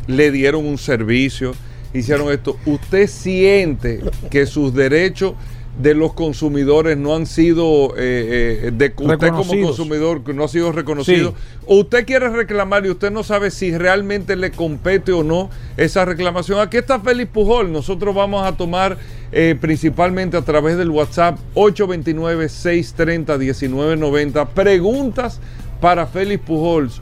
le 0.08 0.32
dieron 0.32 0.66
un 0.66 0.78
servicio, 0.78 1.54
hicieron 1.94 2.32
esto. 2.32 2.58
Usted 2.66 3.08
siente 3.08 4.02
que 4.30 4.46
sus 4.46 4.74
derechos 4.74 5.34
de 5.78 5.94
los 5.96 6.14
consumidores 6.14 6.98
no 6.98 7.16
han 7.16 7.26
sido 7.26 7.96
eh, 7.98 8.68
eh, 8.68 8.72
de 8.72 8.94
usted 8.96 9.30
como 9.30 9.60
consumidor 9.60 10.24
que 10.24 10.32
no 10.34 10.44
ha 10.44 10.48
sido 10.48 10.72
reconocido. 10.72 11.32
Sí. 11.32 11.36
O 11.66 11.80
usted 11.80 12.06
quiere 12.06 12.30
reclamar 12.30 12.86
y 12.86 12.92
usted 12.92 13.10
no 13.10 13.24
sabe 13.24 13.50
si 13.50 13.76
realmente 13.76 14.36
le 14.36 14.52
compete 14.52 15.12
o 15.14 15.24
no 15.24 15.50
esa 15.76 16.06
reclamación. 16.06 16.60
Aquí 16.60 16.78
está 16.78 17.00
Félix 17.00 17.32
Pujol. 17.32 17.72
Nosotros 17.72 18.14
vamos 18.14 18.46
a 18.46 18.56
tomar 18.56 19.00
eh, 19.32 19.58
principalmente 19.60 20.38
a 20.38 20.44
través 20.44 20.78
del 20.78 20.92
WhatsApp 20.92 21.40
829-630-1990 21.56 24.48
preguntas 24.50 25.40
para 25.82 26.06
Félix 26.06 26.44
Pujols 26.46 27.02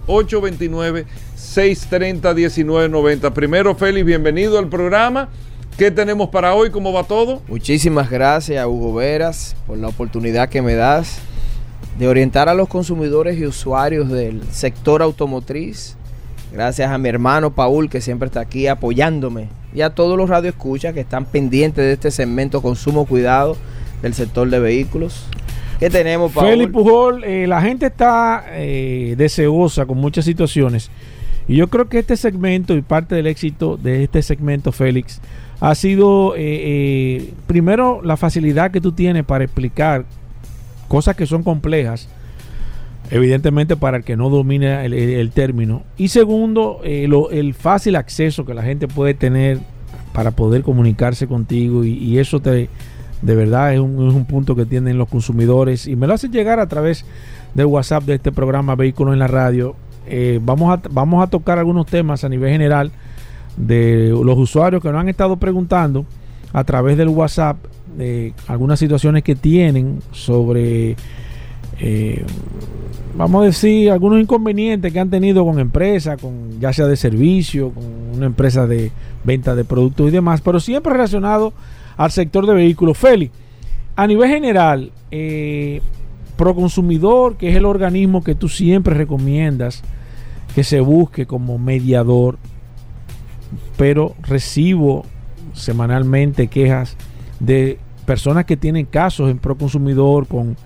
829-630-1990. 1.51 3.33
Primero, 3.33 3.75
Félix, 3.75 4.05
bienvenido 4.05 4.57
al 4.57 4.69
programa. 4.69 5.27
¿Qué 5.77 5.91
tenemos 5.91 6.29
para 6.29 6.53
hoy? 6.53 6.69
¿Cómo 6.69 6.93
va 6.93 7.03
todo? 7.03 7.41
Muchísimas 7.47 8.09
gracias, 8.09 8.65
Hugo 8.65 8.93
Veras, 8.93 9.55
por 9.67 9.77
la 9.77 9.89
oportunidad 9.89 10.49
que 10.49 10.61
me 10.61 10.75
das 10.75 11.19
de 11.99 12.07
orientar 12.07 12.47
a 12.49 12.53
los 12.53 12.69
consumidores 12.69 13.37
y 13.37 13.45
usuarios 13.45 14.09
del 14.09 14.41
sector 14.51 15.01
automotriz. 15.01 15.97
Gracias 16.53 16.89
a 16.89 16.97
mi 16.97 17.09
hermano 17.09 17.53
Paul, 17.53 17.89
que 17.89 18.01
siempre 18.01 18.27
está 18.27 18.41
aquí 18.41 18.67
apoyándome, 18.67 19.49
y 19.73 19.81
a 19.81 19.89
todos 19.91 20.17
los 20.17 20.29
radioescuchas 20.29 20.93
que 20.93 20.99
están 21.01 21.25
pendientes 21.25 21.83
de 21.83 21.93
este 21.93 22.11
segmento 22.11 22.61
Consumo 22.61 23.05
Cuidado 23.05 23.57
del 24.01 24.13
sector 24.13 24.49
de 24.49 24.59
vehículos. 24.59 25.25
¿Qué 25.79 25.89
tenemos, 25.89 26.31
Paul? 26.31 26.47
Félix 26.47 26.71
Pujol, 26.71 27.23
eh, 27.23 27.47
la 27.47 27.61
gente 27.61 27.87
está 27.87 28.45
eh, 28.51 29.15
deseosa 29.17 29.85
con 29.85 29.97
muchas 29.97 30.25
situaciones. 30.25 30.91
Y 31.51 31.57
yo 31.57 31.67
creo 31.67 31.89
que 31.89 31.99
este 31.99 32.15
segmento 32.15 32.77
y 32.77 32.81
parte 32.81 33.13
del 33.13 33.27
éxito 33.27 33.75
de 33.75 34.05
este 34.05 34.21
segmento, 34.21 34.71
Félix, 34.71 35.19
ha 35.59 35.75
sido 35.75 36.33
eh, 36.37 36.39
eh, 36.39 37.33
primero 37.45 38.01
la 38.01 38.15
facilidad 38.15 38.71
que 38.71 38.79
tú 38.79 38.93
tienes 38.93 39.25
para 39.25 39.43
explicar 39.43 40.05
cosas 40.87 41.17
que 41.17 41.25
son 41.25 41.43
complejas, 41.43 42.07
evidentemente 43.09 43.75
para 43.75 43.97
el 43.97 44.05
que 44.05 44.15
no 44.15 44.29
domina 44.29 44.85
el, 44.85 45.29
término. 45.31 45.83
Y 45.97 46.07
segundo, 46.07 46.79
eh, 46.85 47.09
el 47.31 47.53
fácil 47.53 47.97
acceso 47.97 48.45
que 48.45 48.53
la 48.53 48.63
gente 48.63 48.87
puede 48.87 49.13
tener 49.13 49.59
para 50.13 50.31
poder 50.31 50.61
comunicarse 50.61 51.27
contigo 51.27 51.83
y, 51.83 51.91
y 51.95 52.19
eso 52.19 52.39
te, 52.39 52.69
De 53.21 53.35
verdad 53.35 53.73
es 53.73 53.81
un, 53.81 54.07
es 54.07 54.13
un 54.13 54.23
punto 54.23 54.55
que 54.55 54.65
tienen 54.65 54.97
los 54.97 55.09
consumidores 55.09 55.85
y 55.85 55.97
me 55.97 56.07
lo 56.07 56.13
hacen 56.13 56.31
llegar 56.31 56.61
a 56.61 56.67
través 56.67 57.03
del 57.55 57.65
WhatsApp 57.65 58.05
de 58.05 58.13
este 58.13 58.31
programa 58.31 58.75
Vehículos 58.75 59.11
en 59.11 59.19
la 59.19 59.27
Radio. 59.27 59.75
Eh, 60.07 60.39
vamos, 60.41 60.71
a, 60.71 60.81
vamos 60.89 61.23
a 61.23 61.27
tocar 61.27 61.59
algunos 61.59 61.85
temas 61.85 62.23
a 62.23 62.29
nivel 62.29 62.51
general 62.51 62.91
de 63.57 64.09
los 64.09 64.37
usuarios 64.37 64.81
que 64.81 64.89
nos 64.89 64.99
han 64.99 65.09
estado 65.09 65.37
preguntando 65.37 66.05
a 66.53 66.63
través 66.63 66.97
del 66.97 67.09
WhatsApp 67.09 67.57
de 67.97 68.33
algunas 68.47 68.79
situaciones 68.79 69.23
que 69.23 69.35
tienen 69.35 69.99
sobre, 70.11 70.95
eh, 71.79 72.25
vamos 73.15 73.43
a 73.43 73.45
decir, 73.45 73.91
algunos 73.91 74.19
inconvenientes 74.19 74.91
que 74.91 74.99
han 74.99 75.09
tenido 75.09 75.45
con 75.45 75.59
empresas, 75.59 76.19
con 76.19 76.59
ya 76.59 76.73
sea 76.73 76.87
de 76.87 76.95
servicio, 76.95 77.69
con 77.71 77.83
una 78.15 78.25
empresa 78.25 78.67
de 78.67 78.91
venta 79.23 79.55
de 79.55 79.65
productos 79.65 80.07
y 80.07 80.11
demás, 80.11 80.41
pero 80.41 80.59
siempre 80.59 80.93
relacionado 80.93 81.53
al 81.97 82.11
sector 82.11 82.45
de 82.45 82.53
vehículos. 82.53 82.97
Félix, 82.97 83.33
a 83.95 84.07
nivel 84.07 84.29
general, 84.29 84.91
eh, 85.11 85.81
Proconsumidor, 86.41 87.37
que 87.37 87.51
es 87.51 87.55
el 87.55 87.65
organismo 87.65 88.23
que 88.23 88.33
tú 88.33 88.49
siempre 88.49 88.95
recomiendas 88.95 89.83
que 90.55 90.63
se 90.63 90.79
busque 90.79 91.27
como 91.27 91.59
mediador, 91.59 92.39
pero 93.77 94.15
recibo 94.23 95.05
semanalmente 95.53 96.47
quejas 96.47 96.97
de 97.39 97.77
personas 98.07 98.45
que 98.45 98.57
tienen 98.57 98.87
casos 98.87 99.29
en 99.29 99.37
Proconsumidor 99.37 100.25
con 100.25 100.57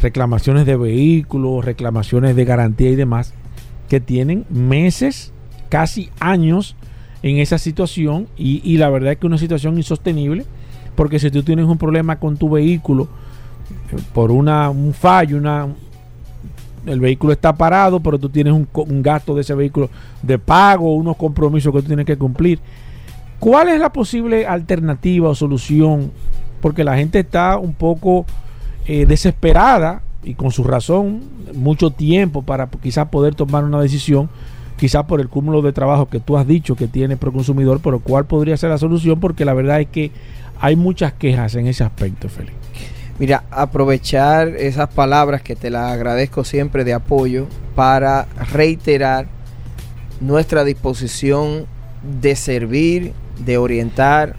reclamaciones 0.00 0.66
de 0.66 0.76
vehículos, 0.76 1.64
reclamaciones 1.64 2.36
de 2.36 2.44
garantía 2.44 2.90
y 2.90 2.94
demás, 2.94 3.34
que 3.88 3.98
tienen 3.98 4.46
meses, 4.50 5.32
casi 5.68 6.10
años 6.20 6.76
en 7.24 7.38
esa 7.38 7.58
situación 7.58 8.28
y, 8.36 8.60
y 8.62 8.76
la 8.76 8.88
verdad 8.88 9.10
es 9.10 9.18
que 9.18 9.26
es 9.26 9.30
una 9.30 9.38
situación 9.38 9.78
insostenible 9.78 10.44
porque 10.94 11.18
si 11.18 11.28
tú 11.32 11.42
tienes 11.42 11.66
un 11.66 11.76
problema 11.76 12.20
con 12.20 12.36
tu 12.36 12.50
vehículo 12.50 13.06
eh, 13.06 13.18
por 14.12 14.30
una, 14.30 14.70
un 14.70 14.92
fallo, 14.92 15.36
una, 15.36 15.68
el 16.86 17.00
vehículo 17.00 17.32
está 17.32 17.54
parado, 17.54 18.00
pero 18.00 18.18
tú 18.18 18.28
tienes 18.28 18.52
un, 18.52 19.02
gasto 19.02 19.34
de 19.34 19.42
ese 19.42 19.54
vehículo 19.54 19.90
de 20.22 20.38
pago, 20.38 20.94
unos 20.94 21.16
compromisos 21.16 21.72
que 21.72 21.80
tú 21.82 21.86
tienes 21.86 22.06
que 22.06 22.16
cumplir. 22.16 22.58
¿Cuál 23.38 23.68
es 23.68 23.80
la 23.80 23.92
posible 23.92 24.46
alternativa 24.46 25.28
o 25.28 25.34
solución? 25.34 26.10
Porque 26.60 26.84
la 26.84 26.96
gente 26.96 27.20
está 27.20 27.58
un 27.58 27.74
poco 27.74 28.26
eh, 28.86 29.06
desesperada 29.06 30.02
y 30.24 30.34
con 30.34 30.50
su 30.50 30.64
razón, 30.64 31.22
mucho 31.54 31.90
tiempo 31.90 32.42
para 32.42 32.68
quizás 32.82 33.08
poder 33.08 33.34
tomar 33.34 33.64
una 33.64 33.80
decisión, 33.80 34.28
quizás 34.76 35.04
por 35.04 35.20
el 35.20 35.28
cúmulo 35.28 35.62
de 35.62 35.72
trabajo 35.72 36.08
que 36.08 36.20
tú 36.20 36.36
has 36.36 36.46
dicho 36.46 36.74
que 36.74 36.88
tiene 36.88 37.16
Proconsumidor, 37.16 37.80
pero 37.80 38.00
cuál 38.00 38.26
podría 38.26 38.56
ser 38.56 38.70
la 38.70 38.78
solución, 38.78 39.20
porque 39.20 39.44
la 39.44 39.54
verdad 39.54 39.80
es 39.80 39.88
que 39.88 40.10
hay 40.60 40.74
muchas 40.74 41.12
quejas 41.12 41.54
en 41.54 41.68
ese 41.68 41.84
aspecto, 41.84 42.28
Félix. 42.28 42.56
Mira, 43.18 43.44
aprovechar 43.50 44.48
esas 44.48 44.88
palabras 44.90 45.42
que 45.42 45.56
te 45.56 45.70
las 45.70 45.92
agradezco 45.92 46.44
siempre 46.44 46.84
de 46.84 46.94
apoyo 46.94 47.48
para 47.74 48.26
reiterar 48.52 49.26
nuestra 50.20 50.64
disposición 50.64 51.66
de 52.20 52.36
servir, 52.36 53.12
de 53.44 53.58
orientar 53.58 54.36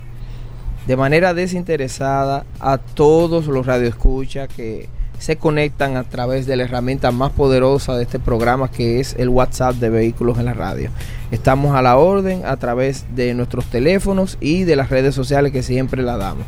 de 0.87 0.95
manera 0.95 1.33
desinteresada 1.33 2.45
a 2.59 2.77
todos 2.77 3.47
los 3.47 3.65
radioescuchas 3.65 4.47
que 4.47 4.87
se 5.19 5.35
conectan 5.35 5.97
a 5.97 6.05
través 6.05 6.45
de 6.47 6.55
la 6.55 6.63
herramienta 6.63 7.11
más 7.11 7.31
poderosa 7.33 7.97
de 7.97 8.03
este 8.03 8.17
programa 8.17 8.71
que 8.71 9.01
es 9.01 9.13
el 9.19 9.27
WhatsApp 9.27 9.75
de 9.75 9.89
Vehículos 9.89 10.39
en 10.39 10.45
la 10.45 10.53
Radio. 10.53 10.89
Estamos 11.31 11.75
a 11.75 11.81
la 11.81 11.97
orden 11.97 12.45
a 12.45 12.55
través 12.55 13.05
de 13.13 13.33
nuestros 13.33 13.65
teléfonos 13.65 14.37
y 14.39 14.63
de 14.63 14.77
las 14.77 14.89
redes 14.89 15.13
sociales 15.13 15.51
que 15.51 15.63
siempre 15.63 16.01
la 16.01 16.15
damos. 16.15 16.45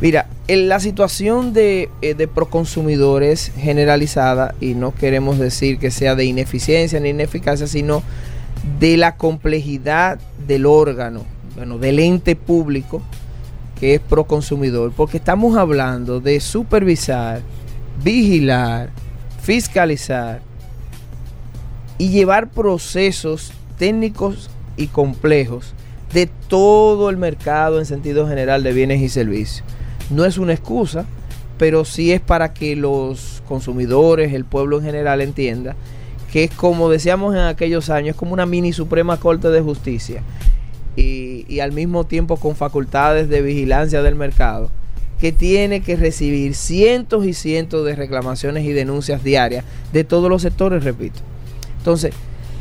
Mira, 0.00 0.26
en 0.50 0.68
la 0.68 0.80
situación 0.80 1.52
de, 1.52 1.88
eh, 2.02 2.14
de 2.14 2.26
proconsumidor 2.26 3.22
es 3.22 3.52
generalizada 3.56 4.56
y 4.60 4.74
no 4.74 4.92
queremos 4.92 5.38
decir 5.38 5.78
que 5.78 5.92
sea 5.92 6.16
de 6.16 6.24
ineficiencia 6.24 6.98
ni 6.98 7.10
ineficacia, 7.10 7.68
sino 7.68 8.02
de 8.80 8.96
la 8.96 9.14
complejidad 9.14 10.18
del 10.48 10.66
órgano, 10.66 11.24
bueno, 11.54 11.78
del 11.78 12.00
ente 12.00 12.34
público 12.34 13.00
que 13.78 13.94
es 13.94 14.00
proconsumidor, 14.00 14.90
porque 14.90 15.18
estamos 15.18 15.56
hablando 15.56 16.18
de 16.18 16.40
supervisar, 16.40 17.42
vigilar, 18.02 18.90
fiscalizar 19.40 20.42
y 21.96 22.08
llevar 22.08 22.50
procesos 22.50 23.52
técnicos 23.78 24.50
y 24.76 24.88
complejos 24.88 25.74
de 26.12 26.28
todo 26.48 27.08
el 27.08 27.18
mercado 27.18 27.78
en 27.78 27.86
sentido 27.86 28.26
general 28.26 28.64
de 28.64 28.72
bienes 28.72 29.00
y 29.00 29.08
servicios. 29.08 29.64
No 30.10 30.24
es 30.24 30.38
una 30.38 30.52
excusa, 30.52 31.06
pero 31.58 31.84
sí 31.84 32.12
es 32.12 32.20
para 32.20 32.52
que 32.52 32.76
los 32.76 33.42
consumidores, 33.46 34.32
el 34.32 34.44
pueblo 34.44 34.78
en 34.78 34.84
general 34.84 35.20
entienda 35.20 35.76
que 36.32 36.44
es 36.44 36.50
como 36.52 36.88
decíamos 36.88 37.34
en 37.34 37.40
aquellos 37.40 37.90
años, 37.90 38.10
es 38.10 38.16
como 38.16 38.32
una 38.32 38.46
mini 38.46 38.72
Suprema 38.72 39.16
Corte 39.16 39.48
de 39.48 39.60
Justicia 39.60 40.22
y, 40.96 41.44
y 41.48 41.60
al 41.60 41.72
mismo 41.72 42.04
tiempo 42.04 42.36
con 42.36 42.54
facultades 42.54 43.28
de 43.28 43.42
vigilancia 43.42 44.02
del 44.02 44.14
mercado 44.14 44.70
que 45.20 45.32
tiene 45.32 45.82
que 45.82 45.96
recibir 45.96 46.54
cientos 46.54 47.26
y 47.26 47.34
cientos 47.34 47.84
de 47.84 47.94
reclamaciones 47.94 48.64
y 48.64 48.72
denuncias 48.72 49.22
diarias 49.22 49.64
de 49.92 50.02
todos 50.02 50.30
los 50.30 50.40
sectores, 50.40 50.82
repito. 50.82 51.20
Entonces, 51.78 52.14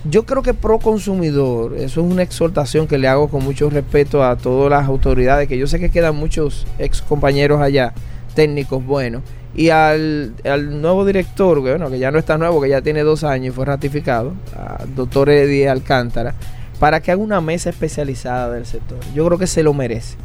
yo 0.06 0.26
creo 0.26 0.42
que 0.42 0.54
pro 0.54 0.80
consumidor, 0.80 1.76
eso 1.76 2.02
es 2.02 2.12
una 2.12 2.24
exhortación 2.24 2.88
que 2.88 2.98
le 2.98 3.08
hago 3.08 3.28
con 3.28 3.44
mucho 3.44 3.70
respeto 3.70 4.24
a 4.24 4.38
todas 4.38 4.70
las 4.70 4.88
autoridades, 4.88 5.48
que 5.48 5.58
yo 5.58 5.68
sé 5.68 5.80
que 5.80 5.90
quedan 5.90 6.16
muchos 6.16 6.66
ex 6.78 7.02
compañeros 7.02 7.62
allá, 7.62 7.94
técnicos 8.34 8.86
buenos, 8.86 9.24
y 9.56 9.70
al, 9.70 10.34
al 10.46 10.82
nuevo 10.82 11.06
director, 11.06 11.64
que, 11.64 11.72
bueno, 11.72 11.90
que 11.90 12.00
ya 12.00 12.12
no 12.12 12.20
está 12.20 12.38
nuevo, 12.38 12.62
que 12.62 12.70
ya 12.70 12.82
tiene 12.82 13.02
dos 13.02 13.24
años 13.24 13.54
y 13.54 13.56
fue 13.56 13.66
ratificado, 13.66 14.34
al 14.56 14.96
doctor 14.96 15.30
Eddie 15.30 15.68
Alcántara, 15.68 16.34
para 16.80 17.02
que 17.02 17.12
haga 17.12 17.22
una 17.22 17.42
mesa 17.42 17.70
especializada 17.70 18.54
del 18.54 18.66
sector. 18.66 19.00
Yo 19.14 19.26
creo 19.26 19.38
que 19.38 19.48
se 19.48 19.64
lo 19.64 19.74
merece. 19.74 20.16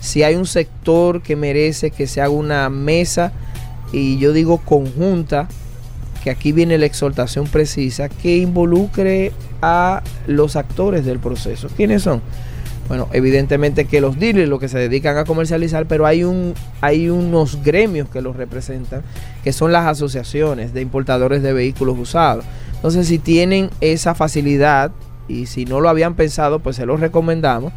Si 0.00 0.22
hay 0.22 0.34
un 0.34 0.46
sector 0.46 1.22
que 1.22 1.36
merece 1.36 1.90
que 1.90 2.06
se 2.06 2.20
haga 2.20 2.30
una 2.30 2.68
mesa, 2.68 3.32
y 3.92 4.18
yo 4.18 4.32
digo 4.32 4.58
conjunta, 4.58 5.48
que 6.22 6.30
aquí 6.30 6.52
viene 6.52 6.78
la 6.78 6.86
exhortación 6.86 7.46
precisa, 7.46 8.08
que 8.08 8.36
involucre 8.36 9.32
a 9.60 10.02
los 10.26 10.56
actores 10.56 11.04
del 11.04 11.18
proceso. 11.18 11.68
¿Quiénes 11.76 12.02
son? 12.02 12.22
Bueno, 12.88 13.08
evidentemente 13.12 13.86
que 13.86 14.00
los 14.00 14.18
dealers, 14.18 14.48
los 14.48 14.60
que 14.60 14.68
se 14.68 14.78
dedican 14.78 15.16
a 15.16 15.24
comercializar, 15.24 15.86
pero 15.86 16.04
hay, 16.04 16.24
un, 16.24 16.54
hay 16.80 17.08
unos 17.08 17.62
gremios 17.62 18.08
que 18.08 18.20
los 18.20 18.36
representan, 18.36 19.02
que 19.42 19.52
son 19.52 19.72
las 19.72 19.86
asociaciones 19.86 20.74
de 20.74 20.80
importadores 20.80 21.42
de 21.42 21.52
vehículos 21.52 21.98
usados. 21.98 22.44
Entonces, 22.74 23.06
si 23.06 23.18
tienen 23.18 23.70
esa 23.80 24.14
facilidad 24.14 24.92
y 25.28 25.46
si 25.46 25.64
no 25.64 25.80
lo 25.80 25.88
habían 25.88 26.14
pensado, 26.14 26.58
pues 26.58 26.76
se 26.76 26.86
los 26.86 27.00
recomendamos 27.00 27.72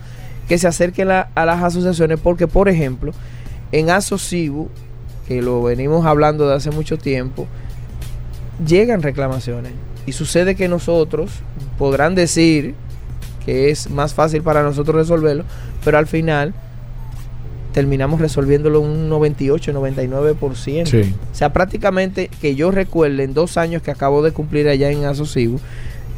que 0.47 0.57
se 0.57 0.67
acerquen 0.67 1.11
a, 1.11 1.29
a 1.33 1.45
las 1.45 1.63
asociaciones, 1.63 2.19
porque, 2.19 2.47
por 2.47 2.67
ejemplo, 2.67 3.11
en 3.71 3.89
Asocibu, 3.89 4.69
que 5.27 5.41
lo 5.41 5.63
venimos 5.63 6.05
hablando 6.05 6.47
de 6.47 6.55
hace 6.55 6.71
mucho 6.71 6.97
tiempo, 6.97 7.47
llegan 8.65 9.01
reclamaciones. 9.01 9.71
Y 10.05 10.11
sucede 10.11 10.55
que 10.55 10.67
nosotros 10.67 11.31
podrán 11.77 12.15
decir 12.15 12.75
que 13.45 13.69
es 13.69 13.89
más 13.89 14.13
fácil 14.13 14.41
para 14.41 14.63
nosotros 14.63 14.95
resolverlo, 14.95 15.43
pero 15.83 15.97
al 15.97 16.07
final 16.07 16.53
terminamos 17.73 18.21
resolviéndolo 18.21 18.79
un 18.79 19.09
98, 19.09 19.73
99%. 19.73 20.85
Sí. 20.85 21.13
O 21.31 21.35
sea, 21.35 21.51
prácticamente 21.51 22.29
que 22.41 22.55
yo 22.55 22.71
recuerde 22.71 23.23
en 23.23 23.33
dos 23.33 23.57
años 23.57 23.81
que 23.81 23.91
acabo 23.91 24.23
de 24.23 24.31
cumplir 24.31 24.69
allá 24.69 24.89
en 24.91 25.05
Asocibu, 25.05 25.59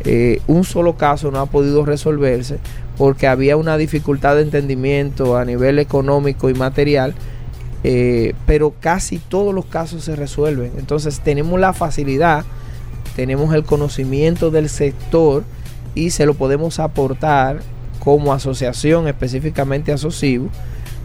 eh, 0.06 0.42
un 0.46 0.64
solo 0.64 0.96
caso 0.98 1.32
no 1.32 1.40
ha 1.40 1.48
podido 1.48 1.84
resolverse 1.84 2.60
porque 2.98 3.28
había 3.28 3.58
una 3.58 3.78
dificultad 3.78 4.36
de 4.36 4.44
entendimiento 4.44 5.38
a 5.38 5.46
nivel 5.46 5.80
económico 5.80 6.50
y 6.50 6.54
material, 6.54 7.14
eh, 7.84 8.34
pero 8.46 8.74
casi 8.80 9.20
todos 9.20 9.54
los 9.54 9.66
casos 9.66 10.04
se 10.04 10.16
resuelven. 10.16 10.74
Entonces 10.78 11.20
tenemos 11.20 11.60
la 11.60 11.74
facilidad, 11.74 12.46
tenemos 13.16 13.54
el 13.54 13.64
conocimiento 13.64 14.52
del 14.52 14.70
sector 14.70 15.44
y 15.96 16.12
se 16.12 16.26
lo 16.26 16.34
podemos 16.34 16.80
aportar 16.80 17.60
como 18.00 18.34
asociación, 18.34 19.08
específicamente 19.08 19.92
a 19.92 19.98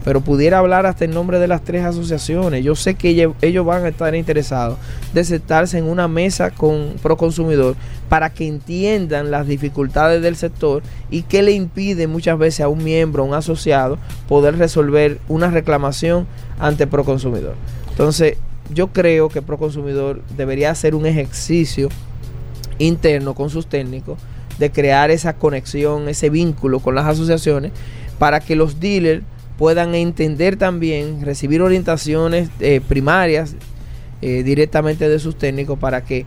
pero 0.03 0.21
pudiera 0.21 0.59
hablar 0.59 0.85
hasta 0.85 1.05
en 1.05 1.11
nombre 1.11 1.39
de 1.39 1.47
las 1.47 1.63
tres 1.63 1.83
asociaciones. 1.83 2.63
Yo 2.63 2.75
sé 2.75 2.95
que 2.95 3.09
ellos, 3.09 3.33
ellos 3.41 3.65
van 3.65 3.85
a 3.85 3.89
estar 3.89 4.13
interesados 4.15 4.77
de 5.13 5.23
sentarse 5.23 5.77
en 5.77 5.85
una 5.85 6.07
mesa 6.07 6.51
con 6.51 6.95
Proconsumidor 7.01 7.75
para 8.09 8.29
que 8.31 8.47
entiendan 8.47 9.31
las 9.31 9.47
dificultades 9.47 10.21
del 10.21 10.35
sector 10.35 10.83
y 11.09 11.23
qué 11.23 11.41
le 11.41 11.53
impide 11.53 12.07
muchas 12.07 12.37
veces 12.37 12.61
a 12.61 12.67
un 12.67 12.83
miembro, 12.83 13.23
a 13.23 13.25
un 13.25 13.33
asociado, 13.33 13.97
poder 14.27 14.57
resolver 14.57 15.19
una 15.27 15.49
reclamación 15.49 16.27
ante 16.59 16.87
Proconsumidor. 16.87 17.55
Entonces, 17.89 18.37
yo 18.73 18.87
creo 18.87 19.29
que 19.29 19.41
Proconsumidor 19.41 20.21
debería 20.35 20.71
hacer 20.71 20.95
un 20.95 21.05
ejercicio 21.05 21.89
interno 22.79 23.35
con 23.35 23.49
sus 23.49 23.67
técnicos 23.67 24.19
de 24.59 24.71
crear 24.71 25.11
esa 25.11 25.33
conexión, 25.33 26.07
ese 26.09 26.29
vínculo 26.29 26.79
con 26.79 26.95
las 26.95 27.05
asociaciones 27.05 27.71
para 28.19 28.39
que 28.39 28.55
los 28.55 28.79
dealers 28.79 29.23
puedan 29.57 29.95
entender 29.95 30.55
también, 30.57 31.21
recibir 31.21 31.61
orientaciones 31.61 32.49
eh, 32.59 32.81
primarias 32.87 33.55
eh, 34.21 34.43
directamente 34.43 35.09
de 35.09 35.19
sus 35.19 35.37
técnicos 35.37 35.77
para 35.77 36.03
que 36.03 36.25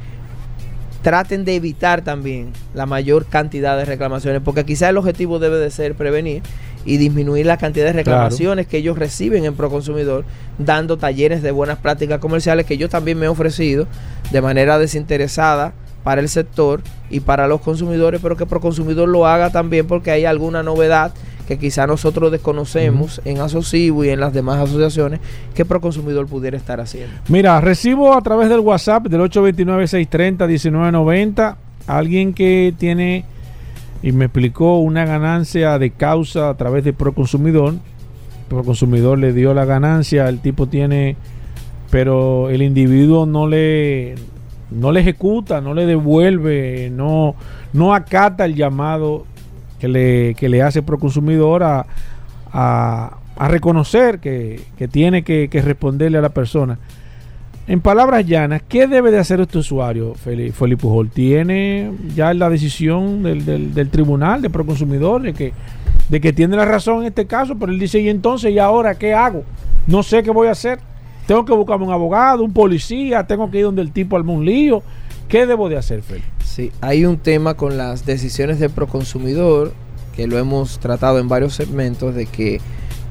traten 1.02 1.44
de 1.44 1.54
evitar 1.54 2.02
también 2.02 2.52
la 2.74 2.84
mayor 2.84 3.26
cantidad 3.26 3.76
de 3.76 3.84
reclamaciones, 3.84 4.42
porque 4.44 4.64
quizá 4.64 4.88
el 4.88 4.96
objetivo 4.96 5.38
debe 5.38 5.56
de 5.58 5.70
ser 5.70 5.94
prevenir 5.94 6.42
y 6.84 6.96
disminuir 6.96 7.46
la 7.46 7.58
cantidad 7.58 7.86
de 7.86 7.92
reclamaciones 7.92 8.66
que 8.66 8.78
ellos 8.78 8.98
reciben 8.98 9.44
en 9.44 9.54
Proconsumidor, 9.54 10.24
dando 10.58 10.96
talleres 10.96 11.42
de 11.42 11.50
buenas 11.50 11.78
prácticas 11.78 12.20
comerciales 12.20 12.66
que 12.66 12.76
yo 12.76 12.88
también 12.88 13.18
me 13.18 13.26
he 13.26 13.28
ofrecido 13.28 13.86
de 14.30 14.40
manera 14.40 14.78
desinteresada 14.78 15.74
para 16.04 16.20
el 16.20 16.28
sector 16.28 16.82
y 17.10 17.20
para 17.20 17.48
los 17.48 17.60
consumidores, 17.60 18.20
pero 18.22 18.36
que 18.36 18.46
Proconsumidor 18.46 19.08
lo 19.08 19.26
haga 19.26 19.50
también 19.50 19.86
porque 19.86 20.10
hay 20.10 20.24
alguna 20.24 20.62
novedad 20.62 21.12
que 21.46 21.58
quizá 21.58 21.86
nosotros 21.86 22.32
desconocemos 22.32 23.20
en 23.24 23.40
Asocibo 23.40 24.04
y 24.04 24.10
en 24.10 24.20
las 24.20 24.32
demás 24.32 24.58
asociaciones 24.58 25.20
que 25.54 25.64
Proconsumidor 25.64 26.26
pudiera 26.26 26.56
estar 26.56 26.80
haciendo. 26.80 27.14
Mira, 27.28 27.60
recibo 27.60 28.14
a 28.14 28.20
través 28.20 28.48
del 28.48 28.60
WhatsApp 28.60 29.06
del 29.06 29.20
829-630-1990 29.22 31.56
alguien 31.86 32.34
que 32.34 32.74
tiene 32.76 33.24
y 34.02 34.12
me 34.12 34.26
explicó 34.26 34.78
una 34.78 35.04
ganancia 35.04 35.78
de 35.78 35.90
causa 35.90 36.50
a 36.50 36.56
través 36.56 36.84
de 36.84 36.92
Proconsumidor. 36.92 37.74
Proconsumidor 38.48 39.18
le 39.18 39.32
dio 39.32 39.54
la 39.54 39.64
ganancia, 39.64 40.28
el 40.28 40.40
tipo 40.40 40.66
tiene, 40.66 41.16
pero 41.90 42.50
el 42.50 42.62
individuo 42.62 43.26
no 43.26 43.48
le 43.48 44.14
no 44.70 44.92
le 44.92 45.00
ejecuta, 45.00 45.60
no 45.60 45.74
le 45.74 45.86
devuelve, 45.86 46.90
no, 46.92 47.34
no 47.72 47.94
acata 47.94 48.44
el 48.44 48.56
llamado 48.56 49.24
que 49.78 49.88
le, 49.88 50.34
que 50.34 50.48
le 50.48 50.62
hace 50.62 50.82
Proconsumidor 50.82 51.62
a, 51.62 51.86
a, 52.52 53.18
a 53.36 53.48
reconocer 53.48 54.18
que, 54.20 54.60
que 54.78 54.88
tiene 54.88 55.22
que, 55.22 55.48
responderle 55.62 56.18
a 56.18 56.22
la 56.22 56.30
persona. 56.30 56.78
En 57.68 57.80
palabras 57.80 58.24
llanas, 58.24 58.62
¿qué 58.68 58.86
debe 58.86 59.10
de 59.10 59.18
hacer 59.18 59.40
este 59.40 59.58
usuario, 59.58 60.14
Feli- 60.14 60.52
Felipe 60.52 60.82
Pujol? 60.82 61.10
¿Tiene 61.10 61.90
ya 62.14 62.32
la 62.32 62.48
decisión 62.48 63.24
del, 63.24 63.44
del- 63.44 63.74
del 63.74 63.90
tribunal 63.90 64.40
de 64.40 64.50
Proconsumidor 64.50 65.22
de 65.22 65.34
que, 65.34 65.52
de 66.08 66.20
que 66.20 66.32
tiene 66.32 66.56
la 66.56 66.64
razón 66.64 67.00
en 67.00 67.08
este 67.08 67.26
caso? 67.26 67.56
Pero 67.58 67.72
él 67.72 67.80
dice, 67.80 67.98
¿y 68.00 68.08
entonces, 68.08 68.52
y 68.52 68.60
ahora 68.60 68.94
qué 68.94 69.14
hago? 69.14 69.42
No 69.88 70.04
sé 70.04 70.22
qué 70.22 70.30
voy 70.30 70.46
a 70.46 70.52
hacer. 70.52 70.78
Tengo 71.26 71.44
que 71.44 71.52
buscarme 71.52 71.84
un 71.86 71.92
abogado, 71.92 72.44
un 72.44 72.52
policía, 72.52 73.26
tengo 73.26 73.50
que 73.50 73.58
ir 73.58 73.64
donde 73.64 73.82
el 73.82 73.90
tipo 73.90 74.16
arme 74.16 74.30
un 74.32 74.44
lío. 74.44 74.84
¿Qué 75.28 75.44
debo 75.44 75.68
de 75.68 75.76
hacer, 75.76 76.02
Feli? 76.02 76.22
Sí, 76.56 76.72
hay 76.80 77.04
un 77.04 77.18
tema 77.18 77.52
con 77.52 77.76
las 77.76 78.06
decisiones 78.06 78.58
de 78.58 78.70
Proconsumidor, 78.70 79.74
que 80.14 80.26
lo 80.26 80.38
hemos 80.38 80.78
tratado 80.78 81.18
en 81.18 81.28
varios 81.28 81.52
segmentos, 81.52 82.14
de 82.14 82.24
que 82.24 82.62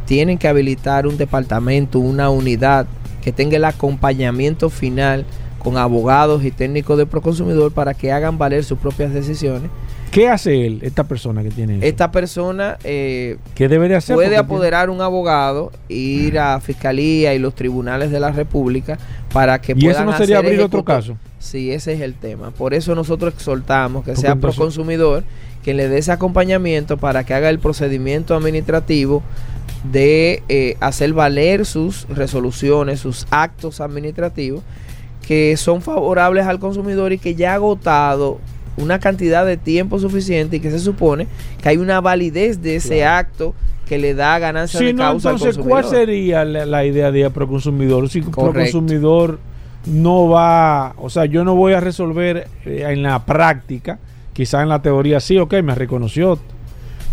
tienen 0.06 0.40
que 0.40 0.48
habilitar 0.48 1.06
un 1.06 1.16
departamento, 1.16 2.00
una 2.00 2.32
unidad 2.32 2.88
que 3.24 3.32
tenga 3.32 3.58
el 3.58 3.66
acompañamiento 3.66 4.72
final 4.72 5.28
con 5.60 5.78
abogados 5.78 6.44
y 6.44 6.50
técnicos 6.50 6.98
de 6.98 7.06
Proconsumidor 7.06 7.72
para 7.72 7.94
que 7.94 8.12
hagan 8.12 8.40
valer 8.40 8.64
sus 8.64 8.80
propias 8.80 9.14
decisiones. 9.14 9.70
¿Qué 10.10 10.28
hace 10.28 10.66
él, 10.66 10.80
esta 10.82 11.04
persona 11.04 11.44
que 11.44 11.52
tiene 11.52 11.78
eso? 11.78 11.86
Esta 11.86 12.10
persona 12.10 12.80
eh, 12.84 13.38
¿Qué 13.54 13.68
debe 13.68 13.88
de 13.90 13.96
hacer? 13.98 14.16
puede 14.16 14.38
apoderar 14.38 14.90
un 14.90 15.02
abogado, 15.02 15.72
ir 15.88 16.40
a 16.40 16.60
Fiscalía 16.62 17.36
y 17.36 17.38
los 17.38 17.54
tribunales 17.54 18.10
de 18.10 18.20
la 18.20 18.32
República 18.32 18.98
para 19.32 19.62
que 19.62 19.76
tiene- 19.76 19.90
¿Y 19.90 19.92
eso 19.92 20.04
no 20.04 20.18
sería 20.18 20.40
hacer 20.40 20.48
abrir 20.48 20.62
otro 20.62 20.84
caso? 20.84 21.16
Sí, 21.40 21.72
ese 21.72 21.94
es 21.94 22.02
el 22.02 22.14
tema. 22.16 22.52
Por 22.52 22.74
eso 22.74 22.96
nosotros 22.96 23.34
exhortamos 23.34 24.04
que 24.04 24.12
Porque 24.12 24.22
sea 24.22 24.32
entonces- 24.32 24.56
Proconsumidor 24.58 25.24
quien 25.64 25.78
le 25.78 25.88
dé 25.90 25.98
ese 25.98 26.12
acompañamiento 26.12 26.98
para 26.98 27.24
que 27.24 27.34
haga 27.34 27.50
el 27.50 27.60
procedimiento 27.60 28.36
administrativo 28.36 29.24
de 29.92 30.44
eh, 30.50 30.78
hacer 30.80 31.14
valer 31.14 31.66
sus 31.66 32.08
resoluciones, 32.10 33.00
sus 33.00 33.26
actos 33.32 33.82
administrativos 33.82 34.62
que 35.28 35.58
son 35.58 35.82
favorables 35.82 36.46
al 36.46 36.60
consumidor 36.60 37.14
y 37.14 37.18
que 37.18 37.34
ya 37.36 37.52
ha 37.54 37.56
agotado 37.56 38.40
una 38.78 39.00
cantidad 39.00 39.44
de 39.46 39.58
tiempo 39.58 39.98
suficiente 40.00 40.58
y 40.58 40.60
que 40.60 40.70
se 40.70 40.80
supone 40.80 41.28
que 41.64 41.70
hay 41.70 41.78
una 41.78 42.00
validez 42.02 42.62
de 42.62 42.76
ese 42.76 43.06
acto 43.06 43.56
que 43.88 43.98
le 43.98 44.14
da 44.14 44.38
ganancia 44.38 44.80
Si 44.80 44.86
de 44.88 44.94
no, 44.94 45.04
causa 45.04 45.32
entonces, 45.32 45.58
al 45.58 45.64
¿cuál 45.64 45.86
sería 45.86 46.46
la, 46.46 46.66
la 46.66 46.86
idea 46.86 47.12
de 47.12 47.28
Proconsumidor? 47.32 48.08
Si 48.10 48.22
Correcto. 48.22 48.52
Proconsumidor 48.52 49.40
no 49.86 50.28
va, 50.30 50.94
o 50.98 51.10
sea, 51.10 51.26
yo 51.26 51.44
no 51.44 51.56
voy 51.56 51.74
a 51.74 51.80
resolver 51.80 52.48
eh, 52.66 52.86
en 52.90 53.04
la 53.04 53.26
práctica, 53.26 54.00
quizá 54.34 54.62
en 54.64 54.70
la 54.70 54.82
teoría 54.82 55.20
sí, 55.20 55.38
ok, 55.38 55.54
me 55.64 55.76
reconoció, 55.76 56.40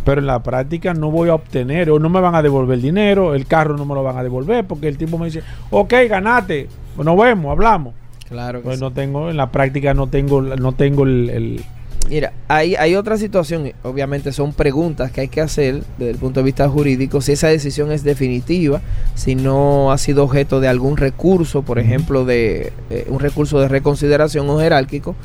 pero 0.04 0.20
en 0.20 0.26
la 0.26 0.42
práctica 0.42 0.94
no 0.94 1.10
voy 1.10 1.28
a 1.28 1.34
obtener 1.34 1.90
o 1.90 1.98
no 1.98 2.08
me 2.08 2.20
van 2.20 2.34
a 2.34 2.42
devolver 2.42 2.76
el 2.76 2.82
dinero, 2.82 3.34
el 3.34 3.46
carro 3.46 3.76
no 3.76 3.84
me 3.84 3.94
lo 3.94 4.02
van 4.02 4.16
a 4.16 4.22
devolver 4.22 4.66
porque 4.66 4.88
el 4.88 4.96
tipo 4.98 5.18
me 5.18 5.26
dice, 5.26 5.42
ok, 5.70 5.92
ganate, 6.08 6.68
nos 6.96 7.16
vemos, 7.18 7.52
hablamos. 7.52 7.94
Claro 8.28 8.60
que 8.60 8.64
Pues 8.64 8.78
sí. 8.78 8.84
no 8.84 8.90
tengo, 8.92 9.28
en 9.30 9.36
la 9.36 9.50
práctica 9.50 9.92
no 9.94 10.06
tengo, 10.08 10.40
no 10.40 10.72
tengo 10.72 11.04
el, 11.04 11.30
el- 11.30 11.64
Mira, 12.12 12.34
hay, 12.46 12.74
hay 12.74 12.94
otra 12.94 13.16
situación, 13.16 13.72
obviamente 13.82 14.32
son 14.32 14.52
preguntas 14.52 15.10
que 15.10 15.22
hay 15.22 15.28
que 15.28 15.40
hacer 15.40 15.82
desde 15.96 16.10
el 16.10 16.18
punto 16.18 16.40
de 16.40 16.44
vista 16.44 16.68
jurídico, 16.68 17.22
si 17.22 17.32
esa 17.32 17.48
decisión 17.48 17.90
es 17.90 18.04
definitiva, 18.04 18.82
si 19.14 19.34
no 19.34 19.90
ha 19.90 19.96
sido 19.96 20.22
objeto 20.24 20.60
de 20.60 20.68
algún 20.68 20.98
recurso, 20.98 21.62
por 21.62 21.78
ejemplo, 21.78 22.26
de 22.26 22.74
eh, 22.90 23.06
un 23.08 23.18
recurso 23.18 23.60
de 23.60 23.68
reconsideración 23.68 24.50
o 24.50 24.58
jerárquico, 24.58 25.16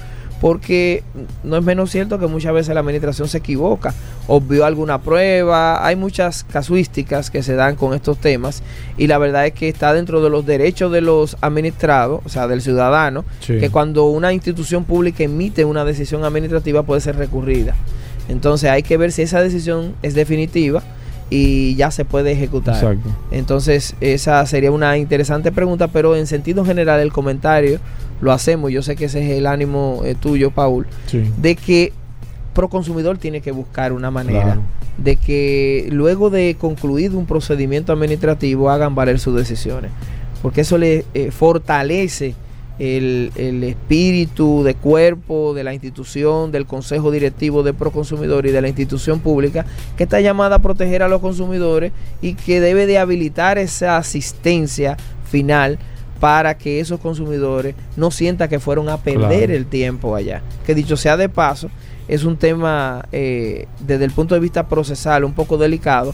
porque 0.42 1.04
no 1.44 1.58
es 1.58 1.64
menos 1.64 1.90
cierto 1.92 2.20
que 2.20 2.28
muchas 2.28 2.54
veces 2.54 2.74
la 2.74 2.82
administración 2.82 3.28
se 3.28 3.40
equivoca, 3.40 3.94
obvió 4.28 4.66
alguna 4.66 5.02
prueba, 5.02 5.86
hay 5.86 5.96
muchas 5.96 6.44
casuísticas 6.44 7.32
que 7.32 7.42
se 7.42 7.56
dan 7.56 7.76
con 7.76 7.94
estos 7.94 8.18
temas 8.20 8.62
y 8.98 9.08
la 9.08 9.18
verdad 9.18 9.48
es 9.48 9.54
que 9.54 9.68
está 9.70 9.94
dentro 9.94 10.22
de 10.22 10.30
los 10.30 10.46
derechos 10.46 10.92
de 10.92 11.02
los 11.02 11.38
administrados, 11.42 12.22
o 12.24 12.30
sea, 12.30 12.48
del 12.48 12.62
ciudadano, 12.62 13.26
Sí. 13.40 13.58
que 13.60 13.70
cuando 13.70 14.06
una 14.06 14.32
institución 14.34 14.84
pública 14.84 15.24
emite 15.24 15.66
una 15.66 15.86
decisión 15.86 16.24
administrativa 16.24 16.84
puede 16.84 17.02
ser 17.02 17.16
recurrida. 17.16 17.76
Entonces 18.30 18.70
hay 18.70 18.84
que 18.84 18.98
ver 18.98 19.12
si 19.12 19.22
esa 19.24 19.42
decisión 19.42 19.96
es 20.04 20.14
definitiva 20.14 20.84
y 21.30 21.76
ya 21.76 21.92
se 21.92 22.06
puede 22.06 22.32
ejecutar. 22.32 22.76
Exacto. 22.76 23.10
Entonces 23.32 23.96
esa 24.02 24.46
sería 24.46 24.72
una 24.72 24.98
interesante 24.98 25.52
pregunta, 25.52 25.88
pero 25.88 26.16
en 26.16 26.28
sentido 26.28 26.64
general 26.64 27.00
el 27.00 27.12
comentario 27.12 27.80
lo 28.22 28.32
hacemos, 28.32 28.72
yo 28.72 28.82
sé 28.82 28.96
que 28.96 29.06
ese 29.06 29.24
es 29.24 29.38
el 29.38 29.46
ánimo 29.48 30.02
eh, 30.06 30.16
tuyo, 30.16 30.52
Paul, 30.52 30.88
Sí. 31.08 31.24
de 31.42 31.56
que 31.56 31.94
Proconsumidor 32.54 33.20
tiene 33.20 33.42
que 33.42 33.52
buscar 33.52 33.94
una 33.94 34.10
manera 34.10 34.42
Claro. 34.44 34.62
de 34.98 35.16
que 35.16 35.88
luego 35.92 36.32
de 36.32 36.56
concluido 36.60 37.18
un 37.20 37.28
procedimiento 37.28 37.94
administrativo 37.94 38.72
hagan 38.72 38.96
valer 38.96 39.20
sus 39.20 39.36
decisiones. 39.36 39.92
Porque 40.42 40.62
eso 40.62 40.78
le 40.80 41.06
eh, 41.14 41.30
fortalece 41.32 42.34
el, 42.80 43.32
el 43.36 43.64
espíritu 43.64 44.64
de 44.64 44.74
cuerpo 44.76 45.54
de 45.54 45.64
la 45.64 45.74
institución, 45.74 46.52
del 46.52 46.66
consejo 46.66 47.12
directivo 47.12 47.62
de 47.64 47.74
Proconsumidor 47.74 48.46
y 48.48 48.52
de 48.52 48.62
la 48.62 48.68
institución 48.68 49.20
pública 49.20 49.66
que 49.96 50.04
está 50.04 50.20
llamada 50.22 50.56
a 50.58 50.60
proteger 50.60 51.04
a 51.04 51.08
los 51.08 51.22
consumidores 51.22 51.92
y 52.22 52.34
que 52.34 52.60
debe 52.60 52.86
de 52.88 52.98
habilitar 52.98 53.58
esa 53.60 53.98
asistencia 53.98 54.98
final 55.30 55.78
para 56.20 56.58
que 56.58 56.80
esos 56.80 57.00
consumidores 57.00 57.76
no 57.96 58.12
sientan 58.12 58.50
que 58.50 58.60
fueron 58.60 58.90
a 58.90 58.98
perder 58.98 59.46
Claro. 59.48 59.54
el 59.54 59.66
tiempo 59.66 60.16
allá. 60.16 60.42
Que 60.66 60.76
dicho 60.76 60.98
sea 60.98 61.18
de 61.18 61.30
paso, 61.30 61.70
es 62.08 62.24
un 62.24 62.38
tema 62.38 63.06
eh, 63.12 63.68
desde 63.86 64.06
el 64.06 64.12
punto 64.12 64.34
de 64.36 64.42
vista 64.42 64.68
procesal 64.68 65.24
un 65.24 65.34
poco 65.34 65.58
delicado 65.58 66.14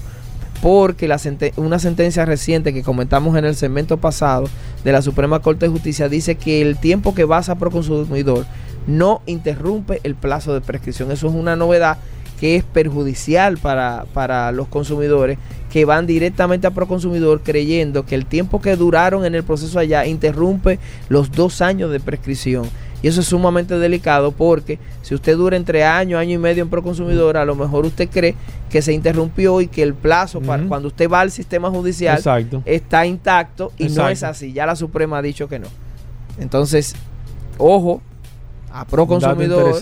porque 0.62 1.10
la 1.10 1.20
una 1.58 1.78
sentencia 1.78 2.26
reciente 2.26 2.74
que 2.74 2.84
comentamos 2.84 3.38
en 3.38 3.44
el 3.44 3.56
segmento 3.56 3.98
pasado 3.98 4.46
de 4.86 4.92
la 4.94 5.02
Suprema 5.02 5.42
Corte 5.42 5.66
de 5.66 5.72
Justicia 5.72 6.08
dice 6.08 6.36
que 6.36 6.62
el 6.62 6.78
tiempo 6.78 7.14
que 7.14 7.28
pasa 7.28 7.56
por 7.56 7.70
consumidor 7.70 8.46
no 8.88 9.22
interrumpe 9.26 10.00
el 10.04 10.16
plazo 10.16 10.54
de 10.54 10.62
prescripción. 10.62 11.12
Eso 11.12 11.28
es 11.28 11.34
una 11.34 11.58
novedad 11.58 11.98
que 12.40 12.56
es 12.56 12.64
perjudicial 12.64 13.58
para, 13.58 14.06
para 14.14 14.52
los 14.54 14.68
consumidores 14.70 15.38
que 15.74 15.86
van 15.86 16.06
directamente 16.06 16.68
a 16.68 16.72
Proconsumidor 16.72 17.42
creyendo 17.42 18.06
que 18.06 18.14
el 18.14 18.28
tiempo 18.28 18.62
que 18.62 18.76
duraron 18.76 19.26
en 19.26 19.34
el 19.34 19.42
proceso 19.42 19.80
allá 19.80 20.06
interrumpe 20.06 20.78
los 21.10 21.32
dos 21.32 21.64
años 21.64 21.90
de 21.90 22.00
prescripción. 22.00 22.70
Y 23.02 23.08
eso 23.08 23.22
es 23.22 23.28
sumamente 23.28 23.80
delicado 23.80 24.34
porque 24.34 24.78
si 25.02 25.16
usted 25.16 25.36
dura 25.36 25.58
entre 25.58 25.84
año, 25.84 26.20
año 26.20 26.36
y 26.36 26.38
medio 26.38 26.62
en 26.62 26.70
Proconsumidor, 26.70 27.38
a 27.38 27.44
lo 27.44 27.56
mejor 27.56 27.88
usted 27.88 28.08
cree 28.08 28.36
que 28.70 28.84
se 28.84 28.94
interrumpió 28.94 29.62
y 29.62 29.68
que 29.68 29.82
el 29.82 29.96
plazo 29.96 30.42
para 30.42 30.62
cuando 30.68 30.90
usted 30.90 31.10
va 31.10 31.22
al 31.22 31.32
sistema 31.32 31.72
judicial 31.72 32.18
Exacto. 32.18 32.62
está 32.66 33.08
intacto 33.08 33.72
y 33.80 33.90
no 33.90 34.08
es 34.10 34.22
así. 34.22 34.54
Ya 34.54 34.68
la 34.68 34.76
Suprema 34.76 35.18
ha 35.18 35.22
dicho 35.24 35.48
que 35.48 35.58
no. 35.58 35.70
Entonces, 36.38 36.94
ojo, 37.58 38.00
a 38.72 38.86
Proconsumidor 38.86 39.74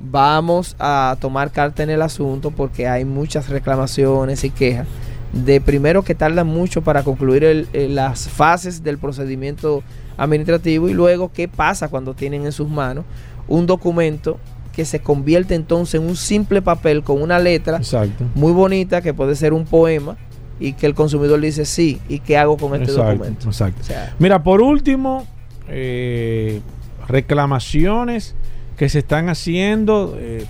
vamos 0.00 0.76
a 0.78 1.14
tomar 1.20 1.52
carta 1.52 1.82
en 1.82 1.90
el 1.90 2.00
asunto 2.00 2.52
porque 2.52 2.88
hay 2.88 3.04
muchas 3.04 3.50
reclamaciones 3.50 4.42
y 4.42 4.48
quejas 4.48 4.86
de 5.32 5.60
primero 5.60 6.02
que 6.02 6.14
tardan 6.14 6.46
mucho 6.46 6.82
para 6.82 7.02
concluir 7.02 7.44
el- 7.44 7.68
eh, 7.72 7.88
las 7.88 8.28
fases 8.28 8.82
del 8.82 8.98
procedimiento 8.98 9.82
administrativo 10.16 10.88
y 10.88 10.94
luego 10.94 11.30
qué 11.32 11.46
pasa 11.48 11.88
cuando 11.88 12.14
tienen 12.14 12.46
en 12.46 12.52
sus 12.52 12.68
manos 12.68 13.04
un 13.48 13.66
documento 13.66 14.38
que 14.72 14.84
se 14.84 15.00
convierte 15.00 15.54
entonces 15.54 16.00
en 16.00 16.06
un 16.06 16.16
simple 16.16 16.62
papel 16.62 17.02
con 17.02 17.20
una 17.22 17.38
letra 17.38 17.78
Exacto. 17.78 18.24
muy 18.34 18.52
bonita 18.52 19.02
que 19.02 19.12
puede 19.14 19.34
ser 19.36 19.52
un 19.52 19.64
poema 19.64 20.16
y 20.60 20.72
que 20.72 20.86
el 20.86 20.94
consumidor 20.94 21.40
dice 21.40 21.64
sí, 21.66 22.00
¿y 22.08 22.20
qué 22.20 22.38
hago 22.38 22.56
con 22.56 22.72
este 22.74 22.90
Exacto, 22.90 23.10
documento? 23.12 23.48
exacto. 23.48 23.80
O 23.82 23.84
sea, 23.84 24.14
Mira, 24.18 24.42
por 24.42 24.62
último, 24.62 25.26
eh, 25.68 26.60
reclamaciones 27.08 28.34
que 28.76 28.88
se 28.88 28.98
están 29.00 29.28
haciendo. 29.28 30.16
eh, 30.18 30.44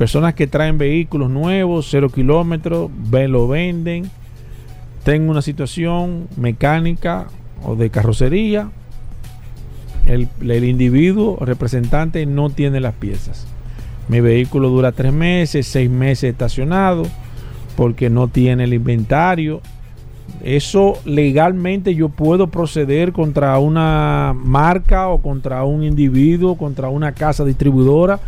personas 0.00 0.32
que 0.32 0.46
traen 0.46 0.78
vehículos 0.78 1.28
nuevos, 1.28 1.88
cero 1.90 2.08
kilómetros, 2.08 2.90
lo 3.10 3.48
venden. 3.48 4.10
Tengo 5.04 5.30
una 5.30 5.42
situación 5.42 6.26
mecánica 6.38 7.26
o 7.62 7.76
de 7.76 7.90
carrocería. 7.90 8.70
El, 10.06 10.26
el 10.40 10.64
individuo 10.64 11.36
representante 11.42 12.24
no 12.24 12.48
tiene 12.48 12.80
las 12.80 12.94
piezas. 12.94 13.46
Mi 14.08 14.20
vehículo 14.20 14.70
dura 14.70 14.92
tres 14.92 15.12
meses, 15.12 15.66
seis 15.66 15.90
meses 15.90 16.30
estacionado 16.30 17.02
porque 17.76 18.08
no 18.08 18.28
tiene 18.28 18.64
el 18.64 18.72
inventario 18.72 19.60
eso 20.42 20.94
legalmente 21.04 21.94
yo 21.94 22.08
puedo 22.08 22.46
proceder 22.46 23.12
contra 23.12 23.58
una 23.58 24.34
marca 24.34 25.08
o 25.08 25.20
contra 25.20 25.64
un 25.64 25.84
individuo, 25.84 26.56
contra 26.56 26.88
una 26.88 27.12
casa 27.12 27.44
distribuidora, 27.44 28.20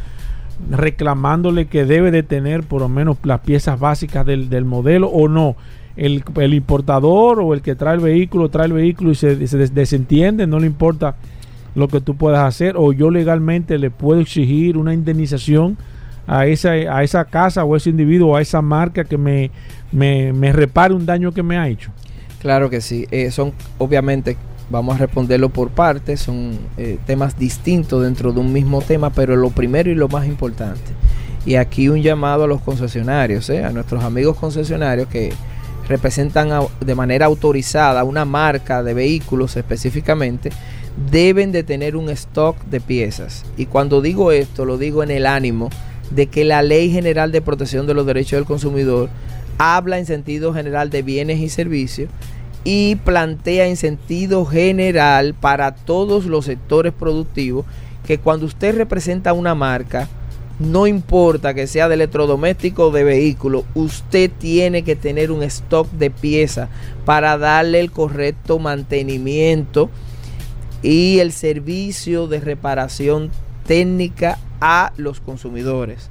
reclamándole 0.70 1.66
que 1.66 1.84
debe 1.84 2.10
de 2.10 2.22
tener 2.22 2.62
por 2.62 2.80
lo 2.80 2.88
menos 2.88 3.18
las 3.24 3.40
piezas 3.40 3.78
básicas 3.78 4.24
del, 4.26 4.48
del 4.48 4.64
modelo 4.64 5.08
o 5.08 5.28
no. 5.28 5.56
El, 5.96 6.24
el 6.40 6.54
importador 6.54 7.40
o 7.40 7.52
el 7.52 7.60
que 7.60 7.74
trae 7.74 7.94
el 7.94 8.00
vehículo 8.00 8.48
trae 8.48 8.66
el 8.66 8.72
vehículo 8.72 9.10
y 9.10 9.14
se, 9.14 9.46
se 9.46 9.58
des- 9.58 9.74
desentiende, 9.74 10.46
no 10.46 10.58
le 10.58 10.66
importa 10.66 11.16
lo 11.74 11.88
que 11.88 12.00
tú 12.00 12.16
puedas 12.16 12.44
hacer 12.44 12.74
o 12.78 12.92
yo 12.92 13.10
legalmente 13.10 13.78
le 13.78 13.90
puedo 13.90 14.20
exigir 14.20 14.78
una 14.78 14.94
indemnización 14.94 15.76
a 16.26 16.46
esa, 16.46 16.70
a 16.70 17.02
esa 17.02 17.24
casa 17.26 17.64
o 17.64 17.74
a 17.74 17.76
ese 17.76 17.90
individuo 17.90 18.36
a 18.36 18.40
esa 18.40 18.62
marca 18.62 19.04
que 19.04 19.18
me, 19.18 19.50
me, 19.90 20.32
me 20.32 20.52
repare 20.52 20.94
un 20.94 21.04
daño 21.04 21.32
que 21.32 21.42
me 21.42 21.58
ha 21.58 21.68
hecho. 21.68 21.90
Claro 22.40 22.70
que 22.70 22.80
sí. 22.80 23.06
Eh, 23.10 23.30
son, 23.30 23.52
obviamente, 23.78 24.36
vamos 24.70 24.96
a 24.96 24.98
responderlo 24.98 25.48
por 25.48 25.70
partes, 25.70 26.20
son 26.20 26.58
eh, 26.76 26.98
temas 27.06 27.38
distintos 27.38 28.02
dentro 28.02 28.32
de 28.32 28.40
un 28.40 28.52
mismo 28.52 28.80
tema, 28.82 29.10
pero 29.10 29.36
lo 29.36 29.50
primero 29.50 29.90
y 29.90 29.94
lo 29.94 30.08
más 30.08 30.26
importante. 30.26 30.92
Y 31.44 31.56
aquí 31.56 31.88
un 31.88 32.02
llamado 32.02 32.44
a 32.44 32.46
los 32.46 32.60
concesionarios, 32.62 33.50
eh, 33.50 33.64
a 33.64 33.70
nuestros 33.70 34.04
amigos 34.04 34.36
concesionarios 34.36 35.08
que 35.08 35.32
representan 35.88 36.50
de 36.80 36.94
manera 36.94 37.26
autorizada 37.26 38.04
una 38.04 38.24
marca 38.24 38.82
de 38.82 38.94
vehículos 38.94 39.56
específicamente, 39.56 40.50
deben 41.10 41.52
de 41.52 41.62
tener 41.62 41.96
un 41.96 42.10
stock 42.10 42.56
de 42.66 42.80
piezas. 42.80 43.44
Y 43.56 43.66
cuando 43.66 44.00
digo 44.00 44.32
esto, 44.32 44.64
lo 44.64 44.78
digo 44.78 45.02
en 45.02 45.10
el 45.10 45.26
ánimo 45.26 45.70
de 46.10 46.26
que 46.26 46.44
la 46.44 46.62
Ley 46.62 46.90
General 46.90 47.32
de 47.32 47.42
Protección 47.42 47.86
de 47.86 47.94
los 47.94 48.06
Derechos 48.06 48.38
del 48.38 48.44
Consumidor 48.44 49.08
habla 49.58 49.98
en 49.98 50.06
sentido 50.06 50.52
general 50.52 50.90
de 50.90 51.02
bienes 51.02 51.40
y 51.40 51.48
servicios 51.48 52.08
y 52.64 52.96
plantea 52.96 53.66
en 53.66 53.76
sentido 53.76 54.44
general 54.44 55.34
para 55.34 55.74
todos 55.74 56.26
los 56.26 56.44
sectores 56.44 56.92
productivos 56.92 57.66
que 58.06 58.18
cuando 58.18 58.46
usted 58.46 58.76
representa 58.76 59.32
una 59.32 59.54
marca, 59.54 60.08
no 60.58 60.86
importa 60.86 61.54
que 61.54 61.66
sea 61.66 61.88
de 61.88 61.94
electrodoméstico 61.94 62.88
o 62.88 62.90
de 62.90 63.04
vehículo, 63.04 63.64
usted 63.74 64.30
tiene 64.38 64.82
que 64.82 64.96
tener 64.96 65.32
un 65.32 65.42
stock 65.42 65.90
de 65.92 66.10
piezas 66.10 66.68
para 67.04 67.36
darle 67.38 67.80
el 67.80 67.90
correcto 67.90 68.58
mantenimiento 68.58 69.90
y 70.82 71.18
el 71.18 71.32
servicio 71.32 72.26
de 72.28 72.40
reparación 72.40 73.30
técnica 73.66 74.38
a 74.60 74.92
los 74.96 75.20
consumidores. 75.20 76.10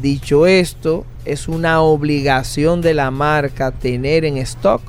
Dicho 0.00 0.46
esto, 0.46 1.04
es 1.24 1.46
una 1.46 1.80
obligación 1.80 2.80
de 2.80 2.94
la 2.94 3.10
marca 3.12 3.70
tener 3.70 4.24
en 4.24 4.38
stock 4.38 4.82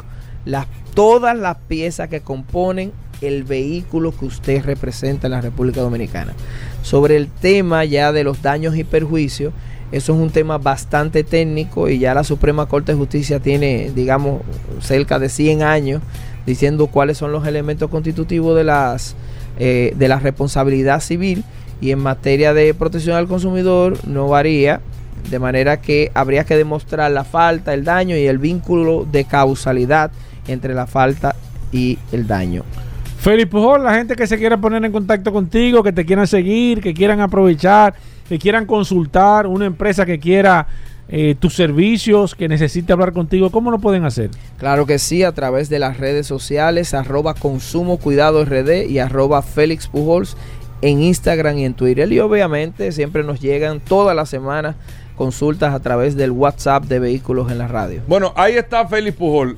las, 0.46 0.68
todas 0.96 1.38
las 1.38 1.58
piezas 1.68 2.10
que 2.10 2.22
componen 2.22 2.92
el 3.22 3.44
vehículo 3.44 4.12
que 4.18 4.26
usted 4.26 4.66
representa 4.66 5.28
en 5.28 5.32
la 5.32 5.42
República 5.42 5.82
Dominicana. 5.82 6.34
Sobre 6.82 7.18
el 7.18 7.28
tema 7.28 7.86
ya 7.86 8.12
de 8.12 8.24
los 8.24 8.42
daños 8.42 8.76
y 8.76 8.84
perjuicios, 8.84 9.54
eso 9.92 10.14
es 10.14 10.20
un 10.20 10.32
tema 10.32 10.58
bastante 10.58 11.24
técnico 11.24 11.90
y 11.90 12.00
ya 12.00 12.14
la 12.14 12.24
Suprema 12.24 12.66
Corte 12.66 12.94
de 12.94 12.98
Justicia 12.98 13.40
tiene, 13.40 13.92
digamos, 13.94 14.42
cerca 14.82 15.20
de 15.20 15.30
100 15.30 15.62
años 15.62 16.02
diciendo 16.46 16.88
cuáles 16.88 17.18
son 17.18 17.32
los 17.32 17.46
elementos 17.48 17.90
constitutivos 17.90 18.56
de 18.56 18.64
las 18.64 19.16
eh, 19.58 19.94
de 19.96 20.08
la 20.08 20.20
responsabilidad 20.20 21.00
civil 21.00 21.44
y 21.82 21.92
en 21.92 22.00
materia 22.00 22.54
de 22.54 22.74
protección 22.74 23.16
al 23.16 23.28
consumidor 23.28 23.98
no 24.06 24.28
varía 24.28 24.82
de 25.30 25.40
manera 25.40 25.82
que 25.82 26.12
habría 26.14 26.44
que 26.44 26.58
demostrar 26.58 27.10
la 27.12 27.24
falta, 27.24 27.74
el 27.74 27.84
daño 27.84 28.18
y 28.18 28.28
el 28.28 28.38
vínculo 28.38 29.08
de 29.10 29.24
causalidad 29.24 30.12
entre 30.48 30.74
la 30.74 30.88
falta 30.88 31.36
y 31.72 31.98
el 32.12 32.28
daño. 32.28 32.64
Felipe 33.20 33.52
Pujol, 33.52 33.84
la 33.84 33.96
gente 33.96 34.16
que 34.16 34.28
se 34.28 34.38
quiera 34.38 34.58
poner 34.58 34.86
en 34.86 34.92
contacto 34.92 35.34
contigo, 35.34 35.82
que 35.82 35.92
te 35.92 36.06
quieran 36.06 36.28
seguir, 36.28 36.82
que 36.82 36.94
quieran 36.94 37.22
aprovechar, 37.22 37.96
que 38.30 38.38
quieran 38.38 38.66
consultar, 38.66 39.48
una 39.48 39.66
empresa 39.66 40.06
que 40.06 40.20
quiera 40.20 40.68
eh, 41.08 41.36
tus 41.40 41.54
servicios, 41.54 42.36
que 42.36 42.48
necesite 42.48 42.94
hablar 42.94 43.14
contigo, 43.14 43.52
¿cómo 43.52 43.72
lo 43.72 43.80
pueden 43.80 44.06
hacer? 44.06 44.32
Claro 44.58 44.86
que 44.86 45.00
sí, 45.00 45.24
a 45.24 45.32
través 45.32 45.70
de 45.70 45.80
las 45.80 45.98
redes 45.98 46.26
sociales, 46.28 46.94
arroba 46.94 47.34
consumo 47.34 47.98
cuidado 47.98 48.44
RD 48.44 48.88
y 48.90 49.00
arroba 49.00 49.42
Félix 49.42 49.88
Pujols 49.88 50.36
en 50.82 51.02
Instagram 51.02 51.58
y 51.60 51.66
en 51.66 51.74
Twitter. 51.74 52.12
Y 52.12 52.20
obviamente 52.20 52.92
siempre 52.92 53.24
nos 53.24 53.40
llegan 53.40 53.80
todas 53.80 54.16
las 54.16 54.30
semanas 54.30 54.76
consultas 55.16 55.74
a 55.74 55.80
través 55.80 56.16
del 56.16 56.32
WhatsApp 56.32 56.86
de 56.86 57.00
vehículos 57.00 57.52
en 57.52 57.58
la 57.60 57.68
radio. 57.68 58.02
Bueno, 58.08 58.34
ahí 58.36 58.54
está 58.54 58.88
Félix 58.88 59.16
Pujol. 59.16 59.58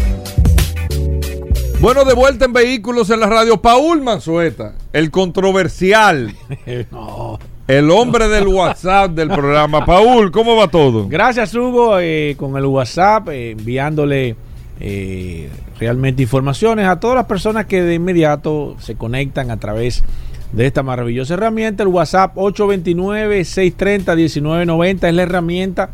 Bueno, 1.81 2.05
de 2.05 2.13
vuelta 2.13 2.45
en 2.45 2.53
Vehículos 2.53 3.09
en 3.09 3.19
la 3.21 3.25
Radio, 3.27 3.59
Paul 3.59 4.03
Manzueta, 4.03 4.73
el 4.93 5.09
controversial, 5.09 6.31
No. 6.91 7.39
el 7.67 7.89
hombre 7.89 8.27
del 8.27 8.47
WhatsApp 8.47 9.13
del 9.13 9.29
programa. 9.29 9.83
Paul, 9.83 10.29
¿cómo 10.31 10.55
va 10.55 10.67
todo? 10.67 11.07
Gracias, 11.07 11.55
Hugo, 11.55 11.97
eh, 11.99 12.35
con 12.37 12.55
el 12.55 12.67
WhatsApp, 12.67 13.29
eh, 13.29 13.49
enviándole 13.51 14.35
eh, 14.79 15.49
realmente 15.79 16.21
informaciones 16.21 16.85
a 16.87 16.99
todas 16.99 17.15
las 17.15 17.25
personas 17.25 17.65
que 17.65 17.81
de 17.81 17.95
inmediato 17.95 18.75
se 18.79 18.93
conectan 18.95 19.49
a 19.49 19.57
través 19.57 20.03
de 20.51 20.67
esta 20.67 20.83
maravillosa 20.83 21.33
herramienta. 21.33 21.81
El 21.81 21.89
WhatsApp 21.89 22.35
829-630-1990 22.35 25.07
es 25.07 25.13
la 25.15 25.23
herramienta 25.23 25.89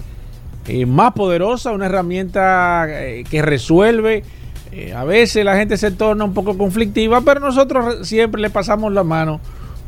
eh, 0.67 0.85
más 0.85 1.13
poderosa, 1.13 1.71
una 1.71 1.85
herramienta 1.85 2.87
que 3.29 3.41
resuelve. 3.41 4.23
Eh, 4.71 4.93
a 4.93 5.03
veces 5.03 5.43
la 5.45 5.55
gente 5.55 5.77
se 5.77 5.91
torna 5.91 6.23
un 6.25 6.33
poco 6.33 6.57
conflictiva, 6.57 7.21
pero 7.21 7.39
nosotros 7.39 7.85
re- 7.85 8.05
siempre 8.05 8.41
le 8.41 8.49
pasamos 8.49 8.91
la 8.93 9.03
mano 9.03 9.39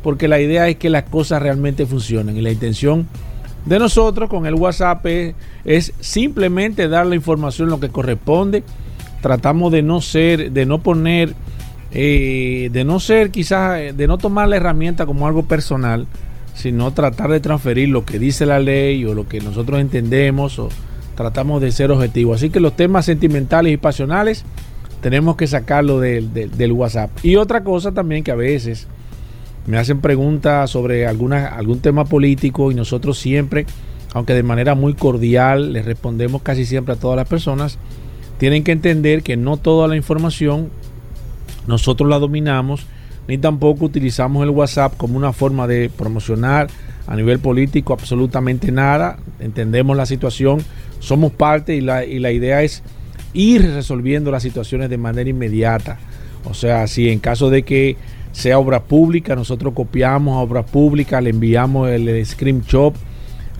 porque 0.02 0.26
la 0.28 0.40
idea 0.40 0.68
es 0.68 0.76
que 0.76 0.88
las 0.88 1.02
cosas 1.04 1.42
realmente 1.42 1.84
funcionen 1.86 2.36
y 2.36 2.40
la 2.40 2.50
intención 2.50 3.06
de 3.66 3.78
nosotros 3.78 4.30
con 4.30 4.46
el 4.46 4.54
WhatsApp 4.54 5.04
es, 5.06 5.34
es 5.66 5.92
simplemente 6.00 6.88
dar 6.88 7.06
la 7.06 7.14
información 7.14 7.68
lo 7.68 7.78
que 7.78 7.90
corresponde. 7.90 8.62
Tratamos 9.20 9.70
de 9.70 9.82
no 9.82 10.00
ser, 10.00 10.50
de 10.50 10.64
no 10.64 10.78
poner, 10.78 11.34
eh, 11.92 12.70
de 12.72 12.84
no 12.84 12.98
ser 13.00 13.30
quizás, 13.30 13.78
eh, 13.78 13.92
de 13.92 14.06
no 14.06 14.16
tomar 14.16 14.48
la 14.48 14.56
herramienta 14.56 15.04
como 15.04 15.26
algo 15.26 15.42
personal, 15.42 16.06
sino 16.54 16.90
tratar 16.92 17.30
de 17.30 17.40
transferir 17.40 17.90
lo 17.90 18.06
que 18.06 18.18
dice 18.18 18.46
la 18.46 18.58
ley 18.60 19.04
o 19.04 19.12
lo 19.12 19.28
que 19.28 19.40
nosotros 19.42 19.78
entendemos 19.78 20.58
o 20.58 20.70
tratamos 21.14 21.60
de 21.60 21.70
ser 21.70 21.90
objetivos. 21.90 22.36
Así 22.36 22.48
que 22.48 22.60
los 22.60 22.74
temas 22.74 23.04
sentimentales 23.04 23.74
y 23.74 23.76
pasionales 23.76 24.46
tenemos 25.00 25.36
que 25.36 25.46
sacarlo 25.46 26.00
del, 26.00 26.72
WhatsApp. 26.72 27.10
Y 27.22 27.36
otra 27.36 27.64
cosa 27.64 27.92
también 27.92 28.22
que 28.22 28.30
a 28.30 28.36
veces 28.36 28.86
me 29.66 29.78
hacen 29.78 30.00
preguntas 30.00 30.70
sobre 30.70 31.06
alguna, 31.06 31.48
algún 31.48 31.80
tema 31.80 32.04
político 32.04 32.70
y 32.70 32.74
nosotros 32.74 33.18
siempre, 33.18 33.66
aunque 34.12 34.34
de 34.34 34.42
manera 34.42 34.74
muy 34.74 34.94
cordial, 34.94 35.72
les 35.72 35.84
respondemos 35.84 36.42
casi 36.42 36.64
siempre 36.64 36.94
a 36.94 36.96
todas 36.96 37.16
las 37.16 37.28
personas, 37.28 37.78
tienen 38.38 38.64
que 38.64 38.72
entender 38.72 39.22
que 39.22 39.36
no 39.36 39.56
toda 39.56 39.86
la 39.88 39.96
información 39.96 40.70
nosotros 41.66 42.08
la 42.08 42.18
dominamos, 42.18 42.86
ni 43.28 43.38
tampoco 43.38 43.84
utilizamos 43.84 44.42
el 44.42 44.50
WhatsApp 44.50 44.96
como 44.96 45.16
una 45.16 45.32
forma 45.32 45.66
de 45.66 45.90
promocionar 45.90 46.68
a 47.06 47.16
nivel 47.16 47.38
político 47.38 47.92
absolutamente 47.92 48.72
nada. 48.72 49.18
Entendemos 49.38 49.96
la 49.96 50.06
situación, 50.06 50.64
somos 50.98 51.32
parte 51.32 51.76
y 51.76 51.80
la, 51.80 52.04
y 52.04 52.18
la 52.18 52.32
idea 52.32 52.62
es 52.62 52.82
ir 53.32 53.62
resolviendo 53.74 54.30
las 54.30 54.42
situaciones 54.42 54.90
de 54.90 54.98
manera 54.98 55.30
inmediata. 55.30 55.98
O 56.44 56.54
sea, 56.54 56.86
si 56.86 57.10
en 57.10 57.18
caso 57.18 57.50
de 57.50 57.62
que 57.62 57.96
sea 58.32 58.58
obra 58.58 58.82
pública, 58.84 59.34
nosotros 59.34 59.74
copiamos 59.74 60.42
obra 60.42 60.64
pública, 60.64 61.20
le 61.20 61.30
enviamos 61.30 61.88
el, 61.90 62.24
screenshot 62.24 62.94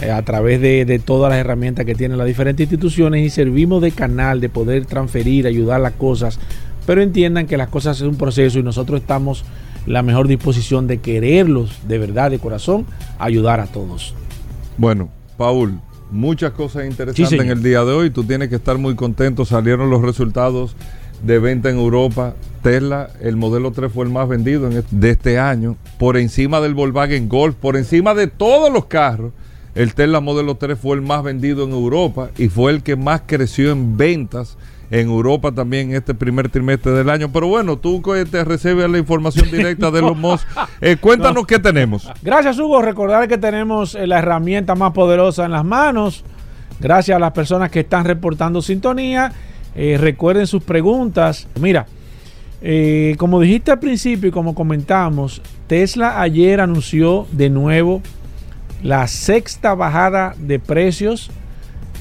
eh, 0.01 0.11
a 0.11 0.23
través 0.23 0.61
de, 0.61 0.85
de 0.85 0.99
todas 0.99 1.31
las 1.31 1.39
herramientas 1.39 1.85
que 1.85 1.95
tienen 1.95 2.19
las 2.19 2.27
diferentes 2.27 2.65
instituciones 2.65 3.25
y 3.25 3.31
servimos 3.31 3.83
de 3.83 3.91
canal 3.91 4.41
de 4.41 4.49
poder 4.49 4.87
transferir, 4.87 5.47
ayudar 5.47 5.81
las 5.81 5.93
cosas, 5.93 6.39
pero 6.87 7.03
entiendan 7.03 7.47
que 7.47 7.57
las 7.57 7.69
cosas 7.69 7.99
es 7.99 8.07
un 8.07 8.17
proceso 8.17 8.59
y 8.59 8.63
nosotros 8.63 9.01
estamos 9.01 9.45
la 9.87 10.03
mejor 10.03 10.29
disposición 10.29 10.87
de 10.87 10.99
quererlos 10.99 11.87
de 11.87 11.99
verdad, 11.99 12.31
de 12.31 12.39
corazón, 12.39 12.87
ayudar 13.19 13.61
a 13.61 13.67
todos. 13.67 14.15
Bueno, 14.77 15.11
Paul, 15.37 15.81
muchas 16.11 16.53
cosas 16.53 16.87
interesantes 16.87 17.29
Sí, 17.29 17.37
en 17.37 17.51
el 17.51 17.63
día 17.63 17.85
de 17.85 17.93
hoy. 17.93 18.11
Tú 18.11 18.25
tienes 18.25 18.49
que 18.49 18.57
estar 18.57 18.79
muy 18.79 18.95
contento. 18.95 19.45
Salieron 19.45 19.91
los 19.91 20.03
resultados 20.03 20.75
de 21.23 21.39
venta 21.39 21.71
en 21.71 21.77
Europa. 21.79 22.35
Tesla, 22.63 23.11
el 23.21 23.37
modelo 23.37 23.71
3 23.73 23.91
fue 23.93 24.05
el 24.05 24.11
más 24.13 24.29
vendido 24.29 24.67
en 24.67 24.79
este- 24.79 24.97
de 24.97 25.11
este 25.11 25.39
año. 25.39 25.77
Por 25.99 26.17
encima 26.17 26.61
del 26.61 26.75
Volkswagen 26.75 27.29
Golf, 27.29 27.55
por 27.57 27.77
encima 27.77 28.15
de 28.15 28.27
todos 28.27 28.73
los 28.73 28.87
carros. 28.87 29.33
El 29.75 29.95
Tesla 29.95 30.21
modelo 30.21 30.57
3 30.57 30.79
fue 30.79 30.97
el 30.97 31.03
más 31.03 31.23
vendido 31.23 31.65
en 31.65 31.71
Europa 31.71 32.31
y 32.37 32.49
fue 32.49 32.73
el 32.73 32.83
que 32.83 32.97
más 32.97 33.23
creció 33.27 33.71
en 33.71 33.97
ventas 33.97 34.57
en 34.91 35.09
Europa 35.09 35.53
también 35.53 35.91
en 35.91 35.97
este 35.97 36.15
primer 36.15 36.49
trimestre 36.49 36.93
del 36.93 37.11
año. 37.11 37.31
Pero 37.33 37.49
bueno, 37.49 37.79
tú 37.79 38.03
que 38.03 38.25
te 38.25 38.45
recibes 38.45 38.91
la 38.91 38.99
información 38.99 39.51
directa 39.51 39.91
de 39.91 40.01
los 40.03 40.17
Musk, 40.17 40.47
eh, 40.81 40.97
cuéntanos 41.01 41.47
qué 41.47 41.59
tenemos. 41.59 42.11
Gracias 42.23 42.59
Hugo, 42.59 42.83
recordar 42.83 43.29
que 43.29 43.39
tenemos 43.39 43.95
eh, 43.95 44.07
la 44.07 44.19
herramienta 44.19 44.75
más 44.75 44.93
poderosa 44.93 45.45
en 45.45 45.53
las 45.53 45.65
manos. 45.65 46.25
Gracias 46.81 47.15
a 47.15 47.19
las 47.19 47.33
personas 47.33 47.71
que 47.71 47.81
están 47.81 48.05
reportando 48.05 48.63
sintonía. 48.63 49.33
Eh, 49.75 49.97
recuerden 50.01 50.47
sus 50.47 50.63
preguntas. 50.63 51.47
Mira, 51.61 51.87
eh, 52.63 53.15
como 53.19 53.41
dijiste 53.41 53.71
al 53.71 53.79
principio 53.79 54.29
y 54.29 54.33
como 54.33 54.55
comentamos, 54.55 55.41
Tesla 55.67 56.21
ayer 56.21 56.61
anunció 56.61 57.27
de 57.33 57.51
nuevo 57.51 58.03
la 58.83 59.07
sexta 59.07 59.75
bajada 59.75 60.35
de 60.39 60.59
precios 60.59 61.31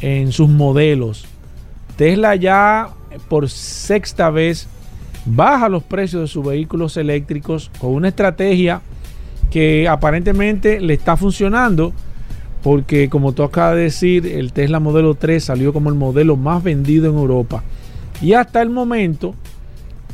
en 0.02 0.32
sus 0.32 0.50
modelos. 0.50 1.28
Tesla 2.00 2.34
ya 2.38 2.91
por 3.28 3.50
sexta 3.50 4.30
vez 4.30 4.68
baja 5.26 5.68
los 5.68 5.84
precios 5.84 6.22
de 6.22 6.28
sus 6.30 6.45
vehículos 6.45 6.95
eléctricos 6.95 7.70
con 7.78 7.93
una 7.93 8.08
estrategia 8.08 8.80
que 9.52 9.86
aparentemente 9.86 10.80
le 10.80 10.93
está 10.93 11.18
funcionando 11.18 11.91
porque 12.64 13.10
como 13.10 13.34
tú 13.34 13.43
acabas 13.43 13.76
de 13.76 13.82
decir, 13.82 14.26
el 14.28 14.54
Tesla 14.54 14.80
modelo 14.80 15.16
3 15.16 15.43
salió 15.43 15.74
como 15.74 15.89
el 15.89 15.95
modelo 15.95 16.38
más 16.38 16.64
vendido 16.64 17.10
en 17.10 17.18
Europa. 17.18 17.64
Y 18.22 18.32
hasta 18.32 18.62
el 18.62 18.70
momento, 18.70 19.36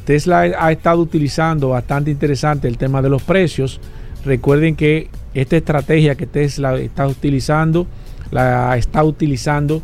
Tesla 0.06 0.40
ha 0.58 0.72
estado 0.72 1.00
utilizando 1.00 1.70
bastante 1.70 2.10
interesante 2.10 2.68
el 2.68 2.80
tema 2.80 3.04
de 3.04 3.10
los 3.10 3.22
precios. 3.22 3.80
Recuerden 4.26 4.76
que 4.76 5.10
esta 5.36 5.56
estrategia 5.56 6.16
que 6.16 6.26
Tesla 6.26 6.80
está 6.80 7.08
utilizando, 7.08 7.86
la 8.32 8.76
está 8.76 9.04
utilizando 9.04 9.84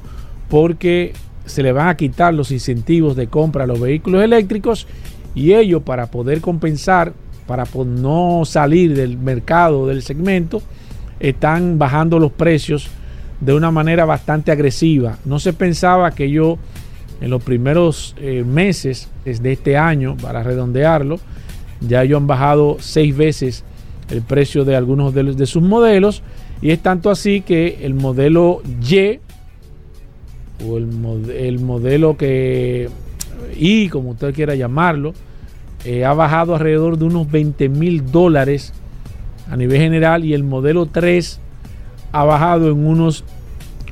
porque 0.50 1.14
se 1.46 1.64
le 1.64 1.72
van 1.72 1.88
a 1.88 1.98
quitar 1.98 2.34
los 2.34 2.52
incentivos 2.52 3.16
de 3.16 3.28
compra 3.28 3.64
a 3.64 3.68
los 3.68 3.80
vehículos 3.80 4.24
eléctricos 4.24 4.88
y 5.36 5.54
ellos 5.54 5.84
para 5.84 6.08
poder 6.08 6.42
compensar, 6.42 7.14
para 7.48 7.66
no 7.86 8.44
salir 8.46 8.96
del 8.96 9.18
mercado, 9.18 9.88
del 9.88 10.04
segmento, 10.04 10.62
están 11.20 11.78
bajando 11.78 12.20
los 12.20 12.32
precios 12.32 12.90
de 13.40 13.54
una 13.54 13.72
manera 13.72 14.06
bastante 14.06 14.52
agresiva. 14.52 15.18
No 15.26 15.40
se 15.40 15.54
pensaba 15.54 16.12
que 16.12 16.26
ellos 16.26 16.58
en 17.22 17.30
los 17.30 17.44
primeros 17.44 18.16
eh, 18.18 18.44
meses 18.46 19.10
de 19.24 19.52
este 19.52 19.78
año, 19.78 20.18
para 20.18 20.42
redondearlo, 20.42 21.20
ya 21.80 22.04
ellos 22.04 22.18
han 22.18 22.28
bajado 22.28 22.78
seis 22.80 23.16
veces 23.16 23.64
el 24.10 24.22
precio 24.22 24.66
de 24.66 24.76
algunos 24.76 25.14
de, 25.14 25.24
de 25.24 25.46
sus 25.46 25.62
modelos 25.62 26.24
y 26.62 26.72
es 26.72 26.80
tanto 26.80 27.10
así 27.10 27.42
que 27.42 27.80
el 27.84 27.94
modelo 27.94 28.62
Y 28.92 29.20
o 30.68 30.78
el, 30.78 30.88
mod- 30.90 31.30
el 31.30 31.60
modelo 31.60 32.18
que 32.18 32.90
I, 33.58 33.90
como 33.90 34.12
usted 34.12 34.34
quiera 34.34 34.56
llamarlo, 34.56 35.14
eh, 35.86 36.06
ha 36.06 36.14
bajado 36.14 36.54
alrededor 36.54 36.98
de 36.98 37.06
unos 37.06 37.30
20 37.32 37.70
mil 37.70 38.12
dólares 38.12 38.74
a 39.50 39.58
nivel 39.58 39.80
general 39.82 40.24
y 40.26 40.34
el 40.34 40.44
modelo 40.44 40.86
3 40.86 41.40
ha 42.12 42.24
bajado 42.24 42.70
en 42.72 42.86
unos 42.86 43.24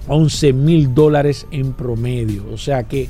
11 0.08 0.54
mil 0.54 0.94
dólares 0.94 1.46
en 1.52 1.74
promedio. 1.74 2.44
O 2.54 2.58
sea 2.58 2.84
que 2.84 3.08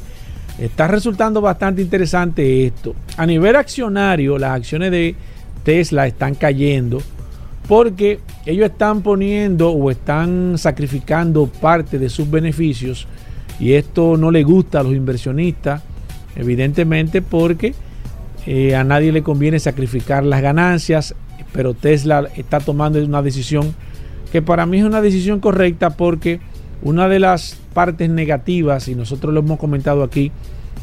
está 0.57 0.87
resultando 0.87 1.41
bastante 1.41 1.81
interesante 1.81 2.65
esto. 2.65 2.95
A 3.17 3.25
nivel 3.25 3.55
accionario, 3.55 4.37
las 4.37 4.51
acciones 4.51 4.91
de 4.91 5.15
Tesla 5.63 6.07
están 6.07 6.35
cayendo 6.35 7.01
porque 7.67 8.19
ellos 8.45 8.65
están 8.71 9.01
poniendo 9.01 9.69
o 9.71 9.91
están 9.91 10.57
sacrificando 10.57 11.45
parte 11.45 11.99
de 11.99 12.09
sus 12.09 12.29
beneficios 12.31 13.07
y 13.59 13.73
esto 13.73 14.17
no 14.17 14.31
le 14.31 14.43
gusta 14.43 14.79
a 14.79 14.83
los 14.83 14.93
inversionistas, 14.93 15.83
evidentemente 16.35 17.21
porque 17.21 17.73
eh, 18.45 18.75
a 18.75 18.83
nadie 18.83 19.11
le 19.11 19.21
conviene 19.21 19.59
sacrificar 19.59 20.23
las 20.23 20.41
ganancias, 20.41 21.15
pero 21.51 21.73
Tesla 21.73 22.29
está 22.35 22.59
tomando 22.59 23.03
una 23.03 23.21
decisión 23.21 23.75
que 24.31 24.41
para 24.41 24.65
mí 24.65 24.77
es 24.77 24.83
una 24.83 25.01
decisión 25.01 25.39
correcta 25.39 25.89
porque 25.91 26.39
una 26.81 27.09
de 27.09 27.19
las 27.19 27.57
partes 27.73 28.09
negativas, 28.09 28.87
y 28.87 28.95
nosotros 28.95 29.33
lo 29.33 29.41
hemos 29.41 29.59
comentado 29.59 30.03
aquí, 30.03 30.31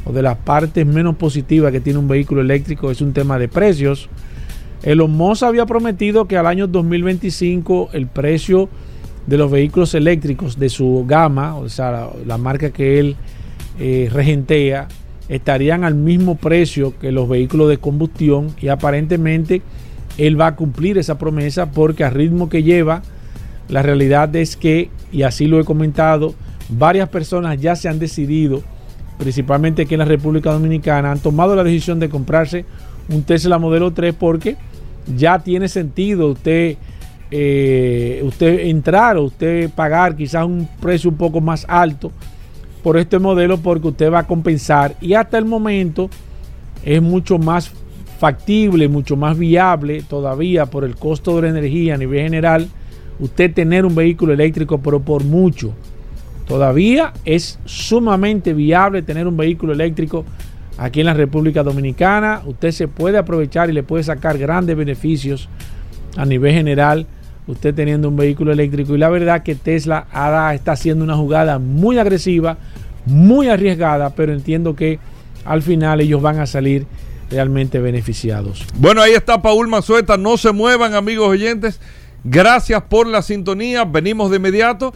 o 0.04 0.12
de 0.12 0.22
las 0.22 0.36
partes 0.36 0.86
menos 0.86 1.16
positivas 1.16 1.72
que 1.72 1.80
tiene 1.80 1.98
un 1.98 2.08
vehículo 2.08 2.40
eléctrico 2.40 2.90
es 2.90 3.00
un 3.00 3.12
tema 3.12 3.38
de 3.38 3.48
precios. 3.48 4.08
Elon 4.82 5.10
Musk 5.10 5.42
había 5.42 5.66
prometido 5.66 6.26
que 6.26 6.36
al 6.36 6.46
año 6.46 6.66
2025 6.66 7.90
el 7.92 8.06
precio 8.06 8.68
de 9.26 9.36
los 9.36 9.50
vehículos 9.50 9.94
eléctricos 9.94 10.58
de 10.58 10.68
su 10.68 11.04
gama, 11.06 11.56
o 11.56 11.68
sea, 11.68 12.10
la, 12.24 12.38
marca 12.38 12.70
que 12.70 12.98
él 12.98 13.16
eh, 13.78 14.08
regentea, 14.12 14.88
estarían 15.28 15.84
al 15.84 15.94
mismo 15.94 16.36
precio 16.36 16.94
que 16.98 17.10
los 17.10 17.28
vehículos 17.28 17.68
de 17.68 17.78
combustión 17.78 18.54
y 18.60 18.68
aparentemente 18.68 19.62
él 20.18 20.40
va 20.40 20.48
a 20.48 20.56
cumplir 20.56 20.98
esa 20.98 21.18
promesa 21.18 21.70
porque 21.72 22.04
al 22.04 22.14
ritmo 22.14 22.48
que 22.48 22.62
lleva, 22.62 23.02
la 23.68 23.82
realidad 23.82 24.34
es 24.36 24.56
que, 24.56 24.90
y 25.10 25.22
así 25.22 25.46
lo 25.46 25.60
he 25.60 25.64
comentado, 25.64 26.34
varias 26.68 27.08
personas 27.08 27.60
ya 27.60 27.74
se 27.74 27.88
han 27.88 27.98
decidido, 27.98 28.62
principalmente 29.18 29.82
aquí 29.82 29.94
en 29.94 30.00
la 30.00 30.04
República 30.04 30.52
Dominicana, 30.52 31.10
han 31.10 31.18
tomado 31.18 31.56
la 31.56 31.64
decisión 31.64 31.98
de 31.98 32.08
comprarse 32.08 32.64
un 33.08 33.22
Tesla 33.22 33.58
modelo 33.58 33.92
3 33.92 34.14
porque 34.14 34.56
ya 35.16 35.40
tiene 35.40 35.68
sentido 35.68 36.28
usted, 36.28 36.76
eh, 37.30 38.22
usted 38.24 38.60
entrar 38.66 39.16
o 39.16 39.24
usted 39.24 39.70
pagar 39.70 40.16
quizás 40.16 40.44
un 40.44 40.68
precio 40.80 41.10
un 41.10 41.16
poco 41.16 41.40
más 41.40 41.66
alto 41.68 42.12
por 42.82 42.96
este 42.96 43.18
modelo 43.18 43.58
porque 43.58 43.88
usted 43.88 44.12
va 44.12 44.20
a 44.20 44.26
compensar 44.26 44.94
y 45.00 45.14
hasta 45.14 45.38
el 45.38 45.44
momento 45.44 46.08
es 46.84 47.02
mucho 47.02 47.38
más 47.38 47.72
factible, 48.18 48.88
mucho 48.88 49.16
más 49.16 49.36
viable 49.36 50.02
todavía 50.02 50.66
por 50.66 50.84
el 50.84 50.94
costo 50.94 51.36
de 51.36 51.42
la 51.42 51.48
energía 51.48 51.94
a 51.94 51.98
nivel 51.98 52.22
general, 52.22 52.68
usted 53.18 53.52
tener 53.52 53.84
un 53.84 53.94
vehículo 53.94 54.32
eléctrico, 54.32 54.78
pero 54.78 55.00
por 55.00 55.24
mucho. 55.24 55.74
Todavía 56.46 57.12
es 57.24 57.58
sumamente 57.64 58.54
viable 58.54 59.02
tener 59.02 59.26
un 59.26 59.36
vehículo 59.36 59.72
eléctrico 59.72 60.24
aquí 60.78 61.00
en 61.00 61.06
la 61.06 61.14
República 61.14 61.64
Dominicana. 61.64 62.42
Usted 62.46 62.70
se 62.70 62.86
puede 62.86 63.18
aprovechar 63.18 63.68
y 63.68 63.72
le 63.72 63.82
puede 63.82 64.04
sacar 64.04 64.38
grandes 64.38 64.76
beneficios 64.76 65.48
a 66.16 66.24
nivel 66.24 66.54
general 66.54 67.06
usted 67.46 67.74
teniendo 67.74 68.08
un 68.08 68.16
vehículo 68.16 68.52
eléctrico. 68.52 68.94
Y 68.94 68.98
la 68.98 69.08
verdad 69.08 69.42
que 69.42 69.54
Tesla 69.54 70.06
está 70.54 70.72
haciendo 70.72 71.04
una 71.04 71.16
jugada 71.16 71.58
muy 71.58 71.98
agresiva, 71.98 72.58
muy 73.06 73.48
arriesgada, 73.48 74.10
pero 74.10 74.32
entiendo 74.32 74.74
que 74.74 74.98
al 75.44 75.62
final 75.62 76.00
ellos 76.00 76.20
van 76.20 76.40
a 76.40 76.46
salir 76.46 76.86
realmente 77.30 77.78
beneficiados. 77.78 78.64
Bueno, 78.76 79.02
ahí 79.02 79.12
está 79.12 79.42
Paul 79.42 79.68
Mazueta. 79.68 80.16
No 80.16 80.36
se 80.36 80.52
muevan, 80.52 80.94
amigos 80.94 81.28
oyentes. 81.28 81.80
Gracias 82.24 82.82
por 82.82 83.06
la 83.06 83.22
sintonía. 83.22 83.84
Venimos 83.84 84.30
de 84.30 84.36
inmediato. 84.36 84.92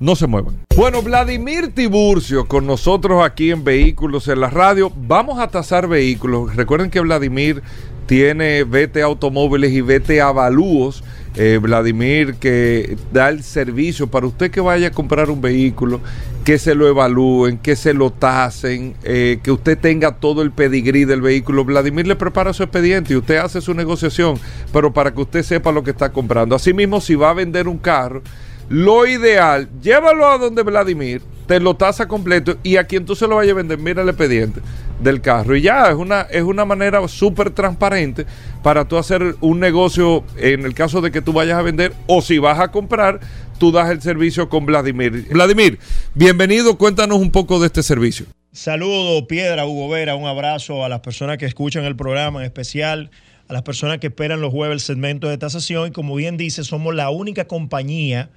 No 0.00 0.16
se 0.16 0.26
muevan. 0.26 0.56
Bueno, 0.76 1.02
Vladimir 1.02 1.72
Tiburcio 1.72 2.46
con 2.46 2.66
nosotros 2.66 3.24
aquí 3.24 3.50
en 3.50 3.64
Vehículos 3.64 4.28
en 4.28 4.40
la 4.40 4.50
Radio. 4.50 4.92
Vamos 4.94 5.38
a 5.38 5.48
tasar 5.48 5.86
vehículos. 5.86 6.56
Recuerden 6.56 6.90
que 6.90 7.00
Vladimir 7.00 7.62
tiene 8.06 8.64
VT 8.64 9.02
Automóviles 9.02 9.72
y 9.72 9.80
VT 9.80 10.20
Avalúos. 10.20 11.04
Eh, 11.36 11.58
Vladimir 11.60 12.36
que 12.36 12.96
da 13.12 13.28
el 13.28 13.42
servicio 13.42 14.06
para 14.06 14.24
usted 14.26 14.52
que 14.52 14.60
vaya 14.60 14.88
a 14.88 14.90
comprar 14.92 15.30
un 15.30 15.40
vehículo, 15.40 16.00
que 16.44 16.58
se 16.58 16.76
lo 16.76 16.86
evalúen, 16.86 17.58
que 17.58 17.74
se 17.74 17.92
lo 17.92 18.10
tasen, 18.12 18.94
eh, 19.02 19.40
que 19.42 19.50
usted 19.50 19.76
tenga 19.76 20.12
todo 20.12 20.42
el 20.42 20.52
pedigrí 20.52 21.04
del 21.04 21.22
vehículo. 21.22 21.64
Vladimir 21.64 22.06
le 22.06 22.14
prepara 22.14 22.52
su 22.52 22.62
expediente 22.62 23.14
y 23.14 23.16
usted 23.16 23.38
hace 23.38 23.60
su 23.60 23.74
negociación, 23.74 24.38
pero 24.72 24.92
para 24.92 25.12
que 25.12 25.22
usted 25.22 25.42
sepa 25.42 25.72
lo 25.72 25.82
que 25.82 25.90
está 25.90 26.12
comprando. 26.12 26.54
Asimismo, 26.54 27.00
si 27.00 27.16
va 27.16 27.30
a 27.30 27.34
vender 27.34 27.66
un 27.66 27.78
carro, 27.78 28.22
lo 28.68 29.04
ideal, 29.04 29.68
llévalo 29.82 30.28
a 30.28 30.38
donde 30.38 30.62
Vladimir, 30.62 31.20
te 31.46 31.60
lo 31.60 31.76
tasa 31.76 32.08
completo 32.08 32.56
y 32.62 32.76
a 32.76 32.84
quien 32.84 33.04
tú 33.04 33.14
se 33.14 33.26
lo 33.26 33.36
vayas 33.36 33.52
a 33.52 33.56
vender, 33.56 33.78
mira 33.78 34.02
el 34.02 34.08
expediente 34.08 34.60
del 35.00 35.20
carro. 35.20 35.56
Y 35.56 35.62
ya 35.62 35.88
es 35.88 35.94
una, 35.94 36.22
es 36.22 36.42
una 36.42 36.64
manera 36.64 37.06
súper 37.08 37.50
transparente 37.50 38.26
para 38.62 38.86
tú 38.86 38.96
hacer 38.96 39.36
un 39.40 39.60
negocio 39.60 40.24
en 40.36 40.64
el 40.64 40.74
caso 40.74 41.00
de 41.00 41.10
que 41.10 41.22
tú 41.22 41.32
vayas 41.32 41.58
a 41.58 41.62
vender 41.62 41.92
o 42.06 42.22
si 42.22 42.38
vas 42.38 42.58
a 42.60 42.70
comprar, 42.70 43.20
tú 43.58 43.72
das 43.72 43.90
el 43.90 44.00
servicio 44.00 44.48
con 44.48 44.66
Vladimir. 44.66 45.26
Vladimir, 45.30 45.78
bienvenido, 46.14 46.76
cuéntanos 46.78 47.18
un 47.18 47.30
poco 47.30 47.60
de 47.60 47.66
este 47.66 47.82
servicio. 47.82 48.26
Saludos, 48.52 49.24
Piedra, 49.28 49.66
Hugo 49.66 49.88
Vera, 49.88 50.14
un 50.14 50.26
abrazo 50.26 50.84
a 50.84 50.88
las 50.88 51.00
personas 51.00 51.38
que 51.38 51.46
escuchan 51.46 51.84
el 51.84 51.96
programa, 51.96 52.40
en 52.40 52.46
especial 52.46 53.10
a 53.48 53.52
las 53.52 53.62
personas 53.62 53.98
que 53.98 54.06
esperan 54.06 54.40
los 54.40 54.52
jueves 54.52 54.74
el 54.74 54.80
segmento 54.80 55.28
de 55.28 55.36
tasación. 55.38 55.88
Y 55.88 55.90
como 55.90 56.14
bien 56.14 56.36
dice, 56.36 56.64
somos 56.64 56.94
la 56.94 57.10
única 57.10 57.46
compañía 57.46 58.30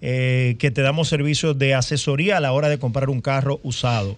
eh, 0.00 0.56
que 0.58 0.70
te 0.70 0.82
damos 0.82 1.08
servicios 1.08 1.58
de 1.58 1.74
asesoría 1.74 2.38
a 2.38 2.40
la 2.40 2.52
hora 2.52 2.68
de 2.68 2.78
comprar 2.78 3.10
un 3.10 3.20
carro 3.20 3.60
usado. 3.62 4.16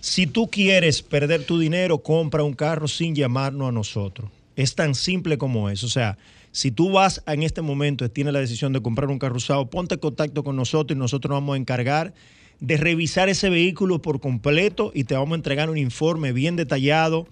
Si 0.00 0.26
tú 0.26 0.48
quieres 0.48 1.02
perder 1.02 1.44
tu 1.44 1.58
dinero, 1.58 1.98
compra 1.98 2.42
un 2.42 2.54
carro 2.54 2.88
sin 2.88 3.14
llamarnos 3.14 3.68
a 3.68 3.72
nosotros. 3.72 4.30
Es 4.56 4.74
tan 4.74 4.94
simple 4.94 5.38
como 5.38 5.70
eso. 5.70 5.86
O 5.86 5.90
sea, 5.90 6.16
si 6.52 6.70
tú 6.70 6.90
vas 6.90 7.22
en 7.26 7.42
este 7.42 7.62
momento, 7.62 8.10
tienes 8.10 8.32
la 8.32 8.40
decisión 8.40 8.72
de 8.72 8.80
comprar 8.80 9.10
un 9.10 9.18
carro 9.18 9.36
usado, 9.36 9.70
ponte 9.70 9.94
en 9.94 10.00
contacto 10.00 10.42
con 10.42 10.56
nosotros 10.56 10.96
y 10.96 10.98
nosotros 10.98 11.30
nos 11.30 11.40
vamos 11.40 11.54
a 11.54 11.58
encargar 11.58 12.14
de 12.60 12.76
revisar 12.76 13.28
ese 13.28 13.48
vehículo 13.50 14.02
por 14.02 14.20
completo 14.20 14.92
y 14.94 15.04
te 15.04 15.14
vamos 15.14 15.32
a 15.32 15.36
entregar 15.36 15.70
un 15.70 15.78
informe 15.78 16.32
bien 16.32 16.56
detallado 16.56 17.26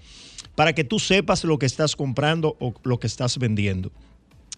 para 0.55 0.75
que 0.75 0.85
tú 0.85 0.99
sepas 0.99 1.45
lo 1.45 1.59
que 1.59 1.67
estás 1.67 1.97
comprando 1.97 2.57
o 2.61 2.75
lo 2.83 2.99
que 2.99 3.07
estás 3.07 3.39
vendiendo. 3.39 3.93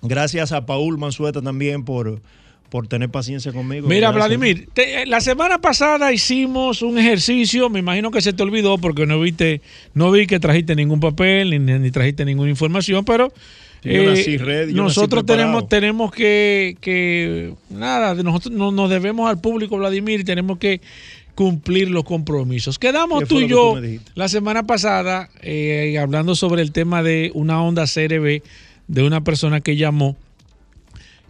Gracias 0.03 0.53
a 0.53 0.65
Paul 0.67 0.97
Mansueta 0.99 1.43
también 1.43 1.85
por, 1.85 2.23
por 2.71 2.87
tener 2.89 3.09
paciencia 3.11 3.53
conmigo. 3.53 3.87
Mira. 3.89 4.11
Vladimir, 4.13 4.69
te- 4.73 5.03
eh, 5.03 5.07
la 5.07 5.21
semana 5.21 5.61
pasada 5.61 6.13
hicimos 6.13 6.81
un 6.83 6.99
ejercicio, 6.99 7.69
me 7.69 7.81
imagino 7.81 8.11
que 8.11 8.23
se 8.23 8.33
te 8.33 8.43
olvidó 8.43 8.79
porque 8.79 9.05
no 9.07 9.21
viste, 9.21 9.61
no 9.93 10.11
vi 10.11 10.27
que 10.27 10.41
trajiste 10.41 10.75
ningún 10.77 11.01
papel 11.01 11.51
ni, 11.51 11.59
ni 11.59 11.91
trajiste 11.91 12.25
ninguna 12.25 12.49
información, 12.51 13.05
pero 13.05 13.33
Yo 13.83 14.05
nací 14.05 14.37
ready, 14.39 14.73
yo 14.73 14.83
nací 14.85 14.97
nosotros 14.97 15.27
tenemos, 15.27 15.69
tenemos 15.69 16.13
que, 16.13 16.77
que 16.81 17.55
nada, 17.71 18.15
nosotros 18.15 18.55
no- 18.55 18.71
nos 18.73 18.89
debemos 18.89 19.29
al 19.29 19.41
público, 19.41 19.77
Vladimir, 19.77 20.21
y 20.21 20.25
tenemos 20.25 20.59
que 20.59 20.81
cumplir 21.35 21.91
los 21.91 22.05
compromisos. 22.05 22.79
Quedamos 22.79 23.21
¿Qué 23.21 23.27
tú 23.27 23.41
y 23.41 23.49
yo 23.49 23.75
tú 23.81 24.01
la 24.15 24.29
semana 24.29 24.65
pasada 24.65 25.29
eh, 25.43 25.97
hablando 25.99 26.35
sobre 26.35 26.61
el 26.63 26.71
tema 26.73 27.03
de 27.03 27.31
una 27.35 27.63
Honda 27.63 27.85
CRB 27.87 28.43
de 28.89 29.03
una 29.03 29.23
persona 29.23 29.61
que 29.61 29.77
llamó 29.77 30.17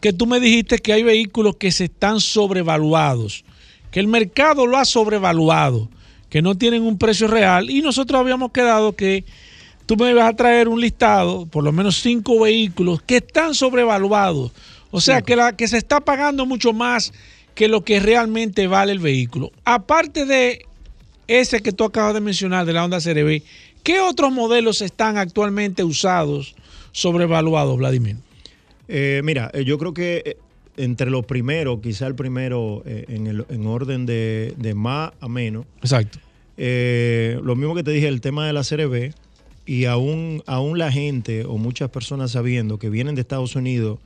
que 0.00 0.12
tú 0.12 0.26
me 0.26 0.40
dijiste 0.40 0.78
que 0.78 0.92
hay 0.92 1.02
vehículos 1.02 1.56
que 1.56 1.70
se 1.72 1.84
están 1.84 2.20
sobrevaluados, 2.20 3.44
que 3.90 4.00
el 4.00 4.08
mercado 4.08 4.66
lo 4.66 4.78
ha 4.78 4.84
sobrevaluado, 4.84 5.88
que 6.28 6.42
no 6.42 6.54
tienen 6.54 6.82
un 6.82 6.96
precio 6.96 7.26
real 7.28 7.70
y 7.70 7.82
nosotros 7.82 8.20
habíamos 8.20 8.52
quedado 8.52 8.94
que 8.94 9.24
tú 9.86 9.96
me 9.96 10.10
ibas 10.10 10.28
a 10.28 10.36
traer 10.36 10.68
un 10.68 10.80
listado, 10.80 11.46
por 11.46 11.64
lo 11.64 11.72
menos 11.72 12.00
cinco 12.00 12.40
vehículos 12.40 13.02
que 13.02 13.16
están 13.16 13.54
sobrevaluados, 13.54 14.52
o 14.90 15.00
sea 15.00 15.22
que, 15.22 15.36
la, 15.36 15.56
que 15.56 15.68
se 15.68 15.76
está 15.76 16.00
pagando 16.00 16.46
mucho 16.46 16.72
más 16.72 17.12
que 17.54 17.68
lo 17.68 17.84
que 17.84 18.00
realmente 18.00 18.66
vale 18.66 18.92
el 18.92 19.00
vehículo. 19.00 19.50
Aparte 19.64 20.24
de 20.24 20.64
ese 21.28 21.60
que 21.60 21.72
tú 21.72 21.84
acabas 21.84 22.14
de 22.14 22.20
mencionar 22.20 22.64
de 22.64 22.72
la 22.72 22.84
Honda 22.84 23.00
CRB, 23.00 23.42
¿qué 23.82 24.00
otros 24.00 24.32
modelos 24.32 24.80
están 24.80 25.18
actualmente 25.18 25.84
usados 25.84 26.54
sobrevaluados, 26.92 27.76
Vladimir? 27.76 28.16
Eh, 28.92 29.20
mira, 29.24 29.50
eh, 29.54 29.64
yo 29.64 29.78
creo 29.78 29.94
que 29.94 30.22
eh, 30.26 30.36
entre 30.76 31.10
los 31.10 31.24
primeros, 31.24 31.80
quizá 31.80 32.06
el 32.08 32.16
primero 32.16 32.82
eh, 32.86 33.04
en, 33.08 33.28
el- 33.28 33.46
en 33.48 33.66
orden 33.66 34.04
de, 34.04 34.52
de 34.56 34.74
más 34.74 35.12
a 35.20 35.28
menos, 35.28 35.64
Exacto. 35.80 36.18
eh, 36.56 37.38
lo 37.42 37.54
mismo 37.54 37.74
que 37.76 37.84
te 37.84 37.92
dije, 37.92 38.08
el 38.08 38.20
tema 38.20 38.46
de 38.46 38.52
la 38.52 38.62
CRB, 38.64 39.12
y 39.66 39.84
aún, 39.84 40.42
aún 40.46 40.78
la 40.78 40.90
gente 40.90 41.44
o 41.44 41.56
muchas 41.56 41.90
personas 41.90 42.32
sabiendo 42.32 42.78
que 42.78 42.90
vienen 42.90 43.14
de 43.14 43.20
Estados 43.20 43.54
Unidos 43.54 44.00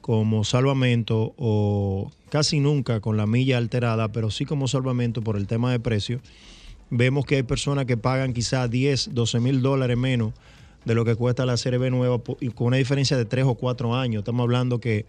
como 0.00 0.44
salvamento 0.44 1.34
o 1.36 2.12
casi 2.30 2.60
nunca 2.60 3.00
con 3.00 3.16
la 3.16 3.26
milla 3.26 3.58
alterada, 3.58 4.12
pero 4.12 4.30
sí 4.30 4.44
como 4.44 4.68
salvamento 4.68 5.20
por 5.22 5.36
el 5.36 5.46
tema 5.48 5.72
de 5.72 5.80
precio, 5.80 6.20
vemos 6.90 7.26
que 7.26 7.36
hay 7.36 7.42
personas 7.42 7.86
que 7.86 7.96
pagan 7.96 8.32
quizás 8.32 8.70
10, 8.70 9.12
12 9.14 9.40
mil 9.40 9.60
dólares 9.60 9.96
menos 9.98 10.32
de 10.84 10.94
lo 10.94 11.04
que 11.04 11.14
cuesta 11.14 11.44
la 11.46 11.56
CRB 11.56 11.90
nueva 11.90 12.18
po- 12.18 12.36
y 12.40 12.48
con 12.48 12.68
una 12.68 12.76
diferencia 12.76 13.16
de 13.16 13.24
3 13.24 13.44
o 13.46 13.54
4 13.54 13.94
años. 13.94 14.20
Estamos 14.20 14.42
hablando 14.44 14.80
que 14.80 15.04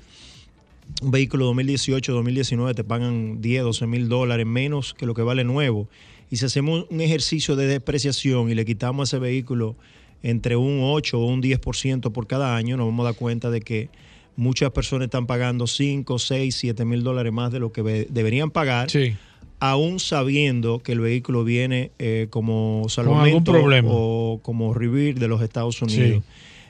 un 1.02 1.12
vehículo 1.12 1.46
2018, 1.46 2.12
2019 2.14 2.74
te 2.74 2.84
pagan 2.84 3.42
10, 3.42 3.64
12 3.64 3.88
mil 3.88 4.10
dólares 4.10 4.46
menos 4.46 4.94
que 4.94 5.06
lo 5.06 5.14
que 5.14 5.22
vale 5.22 5.44
nuevo. 5.44 5.88
Y 6.32 6.38
si 6.38 6.46
hacemos 6.46 6.86
un 6.90 7.02
ejercicio 7.02 7.56
de 7.56 7.68
depreciación 7.68 8.50
y 8.50 8.56
le 8.56 8.66
quitamos 8.66 9.02
a 9.14 9.18
ese 9.18 9.20
vehículo 9.22 9.76
entre 10.22 10.56
un 10.58 10.80
8 10.84 11.20
o 11.20 11.26
un 11.26 11.42
10% 11.42 12.12
por 12.12 12.28
cada 12.28 12.56
año, 12.56 12.76
nos 12.76 12.88
vamos 12.88 13.04
a 13.06 13.10
dar 13.12 13.16
cuenta 13.16 13.50
de 13.50 13.62
que 13.62 13.90
muchas 14.36 14.72
personas 14.72 15.06
están 15.06 15.28
pagando 15.28 15.66
5, 15.68 16.20
6, 16.20 16.56
7 16.56 16.86
mil 16.86 17.04
dólares 17.04 17.32
más 17.34 17.52
de 17.52 17.60
lo 17.60 17.72
que 17.72 18.08
deberían 18.10 18.52
pagar, 18.52 18.90
Sí. 18.90 19.16
Aún 19.60 20.00
sabiendo 20.00 20.80
que 20.80 20.94
el 20.94 21.00
vehículo 21.02 21.44
viene 21.44 21.92
eh, 22.00 22.28
como 22.30 22.86
salvamento 22.90 23.52
problema. 23.52 23.90
o 23.92 24.40
como 24.42 24.74
revir 24.74 25.20
de 25.20 25.28
los 25.28 25.42
Estados 25.42 25.82
Unidos. 25.82 26.24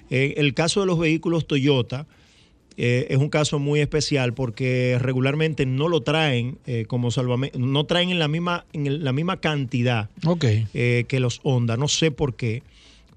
Eh, 0.09 0.33
el 0.37 0.53
caso 0.53 0.79
de 0.79 0.87
los 0.87 0.97
vehículos 0.97 1.45
Toyota 1.47 2.07
eh, 2.77 3.07
es 3.09 3.17
un 3.17 3.29
caso 3.29 3.59
muy 3.59 3.79
especial 3.81 4.33
porque 4.33 4.97
regularmente 4.99 5.65
no 5.65 5.87
lo 5.89 6.01
traen 6.01 6.57
eh, 6.65 6.85
como 6.87 7.11
salvamento, 7.11 7.59
no 7.59 7.83
traen 7.85 8.09
en 8.09 8.19
la 8.19 8.27
misma, 8.27 8.65
en 8.73 9.03
la 9.03 9.11
misma 9.13 9.37
cantidad 9.37 10.09
Ok. 10.25 10.45
eh, 10.73 11.05
que 11.07 11.19
los 11.19 11.41
Honda. 11.43 11.77
No 11.77 11.87
sé 11.89 12.09
por 12.09 12.35
qué, 12.35 12.63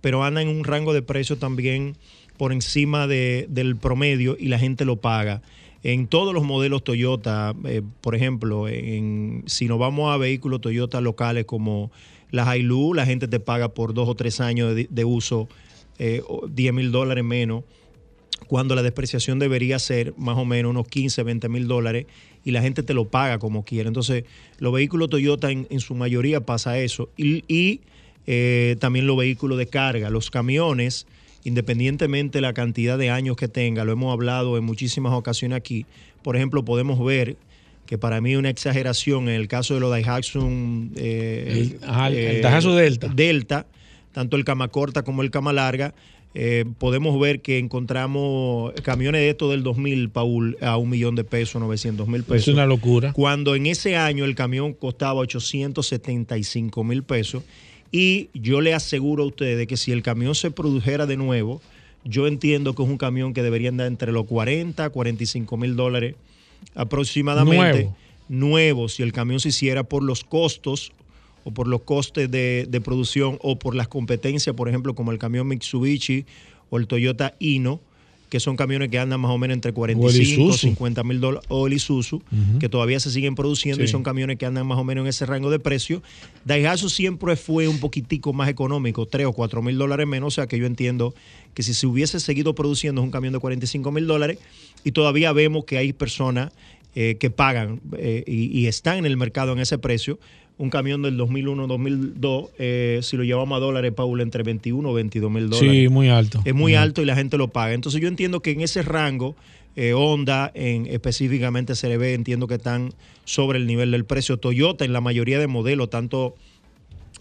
pero 0.01 0.25
andan 0.25 0.49
en 0.49 0.57
un 0.57 0.65
rango 0.65 0.93
de 0.93 1.01
precio 1.03 1.37
también 1.39 1.97
por 2.37 2.53
encima 2.53 3.07
de- 3.07 3.47
del 3.49 3.77
promedio 3.77 4.37
y 4.39 4.49
la 4.49 4.59
gente 4.59 4.85
lo 4.85 4.97
paga. 4.97 5.43
En 5.83 6.07
todos 6.07 6.33
los 6.33 6.45
modelos 6.45 6.85
Toyota, 6.85 7.55
eh, 7.65 7.83
por 8.01 8.15
ejemplo, 8.15 8.69
en, 8.69 9.43
si 9.47 9.67
nos 9.67 9.79
vamos 9.79 10.13
a 10.13 10.17
vehículos 10.17 10.61
Toyota 10.61 11.01
locales 11.01 11.45
como 11.45 11.91
la 12.31 12.57
Hilux, 12.57 12.97
la 12.97 13.05
gente 13.05 13.29
te 13.29 13.41
paga 13.41 13.69
por 13.75 13.93
dos 13.93 14.09
o 14.09 14.15
tres 14.15 14.41
años 14.41 14.75
de, 14.75 15.05
uso 15.05 15.49
eh, 15.99 16.23
o 16.27 16.47
10 16.47 16.73
mil 16.73 16.93
dólares 16.93 17.25
menos 17.25 17.65
cuando 18.47 18.75
la 18.75 18.83
depreciación 18.83 19.39
debería 19.39 19.79
ser 19.79 20.15
más 20.17 20.37
o 20.37 20.45
menos 20.45 20.71
unos 20.71 20.87
15, 20.89 21.23
20 21.23 21.49
mil 21.49 21.69
dólares 21.69 22.07
y 22.45 22.51
la 22.51 22.61
gente 22.61 22.83
te 22.83 22.95
lo 22.95 23.09
paga 23.09 23.39
como 23.39 23.65
quiera. 23.65 23.89
Entonces, 23.89 24.25
los 24.59 24.73
vehículos 24.73 25.11
Toyota 25.11 25.51
en, 25.51 25.67
en 25.71 25.81
su 25.81 25.95
mayoría 25.95 26.41
pasa 26.41 26.79
eso. 26.79 27.09
Y, 27.17 27.45
y, 27.49 27.81
eh, 28.27 28.77
también 28.79 29.07
los 29.07 29.17
vehículos 29.17 29.59
de 29.59 29.67
carga, 29.67 30.11
los 30.11 30.31
camiones, 30.31 31.07
independientemente 31.45 32.39
de 32.39 32.43
la 32.43 32.53
cantidad 32.55 32.99
de 32.99 33.11
años 33.11 33.37
que 33.37 33.49
tenga, 33.49 33.85
lo 33.85 33.93
hemos 33.93 34.13
hablado 34.13 34.57
en 34.57 34.65
muchísimas 34.65 35.13
ocasiones 35.13 35.57
aquí. 35.57 35.87
Por 36.23 36.37
ejemplo, 36.37 36.65
podemos 36.65 37.05
ver 37.05 37.37
que 37.87 37.99
para 37.99 38.21
mí 38.21 38.33
es 38.33 38.39
una 38.39 38.49
exageración 38.51 39.29
en 39.29 39.35
el 39.35 39.49
caso 39.49 39.75
de 39.75 39.81
los 39.81 39.91
Daihatsu 39.91 40.91
eh, 40.97 41.71
El- 41.83 41.89
ajá, 41.89 42.09
el 42.09 42.41
Daihatsu 42.43 42.73
Delta. 42.73 43.09
Delta, 43.15 43.67
tanto 44.13 44.37
el 44.37 44.45
cama 44.45 44.69
corta 44.69 45.03
como 45.03 45.23
el 45.23 45.31
cama 45.31 45.53
larga, 45.53 45.95
eh, 46.35 46.65
podemos 46.79 47.19
ver 47.21 47.43
que 47.43 47.59
encontramos 47.59 48.73
camiones 48.83 49.21
de 49.21 49.29
estos 49.31 49.51
del 49.51 49.63
2000, 49.63 50.09
Paul, 50.09 50.57
a 50.63 50.79
un 50.79 50.89
millón 50.89 51.15
de 51.15 51.25
pesos, 51.25 51.61
900 51.61 52.09
mil 52.09 52.23
pesos. 52.23 52.49
Es 52.49 52.55
una 52.55 52.65
locura. 52.65 53.13
Cuando 53.13 53.55
en 53.55 53.67
ese 53.67 53.97
año 53.97 54.25
el 54.25 54.35
camión 54.35 54.73
costaba 54.73 55.21
875 55.21 56.85
mil 56.85 57.03
pesos. 57.03 57.43
Y 57.93 58.31
yo 58.33 58.63
le 58.63 58.73
aseguro 58.73 59.23
a 59.23 59.27
ustedes 59.27 59.67
que 59.67 59.77
si 59.77 59.93
el 59.93 60.03
camión 60.03 60.35
se 60.35 60.51
produjera 60.51 61.07
de 61.07 61.19
nuevo, 61.19 61.61
yo 62.05 62.27
entiendo 62.27 62.75
que 62.75 62.83
es 62.83 62.89
un 62.89 62.97
camión 62.97 63.35
que 63.35 63.43
debería 63.43 63.69
andar 63.69 63.87
entre 63.87 64.11
los 64.11 64.25
40 64.25 64.89
45 64.91 65.57
mil 65.59 65.77
dólares 65.77 66.17
aproximadamente. 66.75 67.85
Nuevo. 67.85 67.97
Nuevo, 68.29 68.89
si 68.89 69.03
el 69.03 69.13
camión 69.13 69.41
se 69.41 69.51
hiciera 69.51 69.83
por 69.85 70.03
los 70.03 70.25
costos 70.25 70.93
o 71.45 71.51
por 71.51 71.69
los 71.69 71.83
costes 71.83 72.31
de, 72.31 72.67
de 72.69 72.81
producción 72.81 73.39
o 73.43 73.59
por 73.59 73.75
las 73.75 73.89
competencias, 73.89 74.57
por 74.57 74.69
ejemplo, 74.69 74.95
como 74.95 75.13
el 75.13 75.19
camión 75.19 75.49
Mitsubishi 75.49 76.25
o 76.71 76.79
el 76.79 76.87
Toyota 76.87 77.35
Ino, 77.41 77.81
que 78.33 78.41
son 78.41 78.57
camiones 78.57 78.89
que 78.91 78.99
andan 78.99 79.21
más 79.21 79.31
o 79.31 79.37
menos 79.37 79.55
entre 79.57 79.75
45 79.75 80.23
Isuzu. 80.23 80.57
50 80.57 81.05
mil 81.05 81.21
dólares, 81.21 81.47
o 81.51 81.67
el 81.67 81.75
Isuzu, 81.75 82.23
que 82.59 82.71
todavía 82.71 82.99
se 82.99 83.11
siguen 83.11 83.35
produciendo 83.35 83.83
Sí. 83.83 83.85
y 83.85 83.89
son 83.89 84.03
camiones 84.03 84.39
que 84.39 84.47
andan 84.47 84.67
más 84.67 84.79
o 84.79 84.85
menos 84.85 85.03
en 85.03 85.09
ese 85.09 85.27
rango 85.27 85.51
de 85.51 85.59
precio. 85.59 86.03
Daihatsu 86.47 86.89
siempre 86.89 87.37
fue 87.37 87.69
un 87.69 87.79
poquitico 87.79 88.33
más 88.33 88.49
económico, 88.49 89.05
3 89.05 89.27
o 89.27 89.35
4 89.35 89.61
mil 89.61 89.77
dólares 89.77 90.07
menos, 90.07 90.29
o 90.29 90.35
sea 90.35 90.47
que 90.47 90.59
yo 90.59 90.65
entiendo 90.65 91.15
que 91.53 91.63
si 91.63 91.75
se 91.75 91.87
hubiese 91.87 92.21
seguido 92.21 92.55
produciendo 92.55 93.03
es 93.03 93.05
un 93.05 93.11
camión 93.11 93.35
de 93.35 93.39
45 93.39 93.93
mil 93.93 94.07
dólares 94.07 94.39
y 94.83 94.93
todavía 94.93 95.31
vemos 95.35 95.67
que 95.67 95.77
hay 95.77 95.93
personas 95.93 96.53
eh, 96.95 97.17
que 97.21 97.29
pagan 97.29 97.81
eh, 97.99 98.25
y, 98.27 98.59
y 98.59 98.67
están 98.67 98.97
en 98.97 99.05
el 99.05 99.19
mercado 99.19 99.53
en 99.53 99.59
ese 99.59 99.77
precio. 99.77 100.19
Un 100.63 100.71
camión 100.71 101.03
del 101.03 101.19
2001-2002, 101.19 102.51
eh, 102.59 103.01
si 103.03 103.17
lo 103.17 103.25
llevamos 103.25 103.57
a 103.57 103.61
dólares, 103.61 103.93
Paul, 103.97 104.21
entre 104.21 104.45
21 104.45 104.89
o 104.89 104.93
22 104.95 105.31
mil 105.31 105.49
dólares 105.51 105.71
Sí, 105.71 105.89
muy 105.89 106.09
alto. 106.09 106.41
es 106.45 106.55
muy 106.55 106.77
alto 106.77 107.03
y 107.03 107.05
la 107.05 107.17
gente 107.17 107.37
lo 107.37 107.49
paga. 107.49 107.75
Entonces 107.75 108.01
yo 108.01 108.07
entiendo 108.07 108.41
que 108.41 108.53
en 108.53 108.61
ese 108.61 108.83
rango 108.83 109.35
eh, 109.75 109.93
Honda 109.93 110.53
en, 110.55 110.87
específicamente 110.87 111.73
ve, 111.99 112.15
entiendo 112.15 112.47
que 112.47 112.55
están 112.55 112.93
sobre 113.25 113.59
el 113.59 113.67
nivel 113.67 113.91
del 113.91 114.05
precio. 114.05 114.37
Toyota 114.37 114.85
en 114.85 114.93
la 114.93 115.01
mayoría 115.01 115.39
de 115.41 115.49
modelos, 115.49 115.91
tanto 115.91 116.35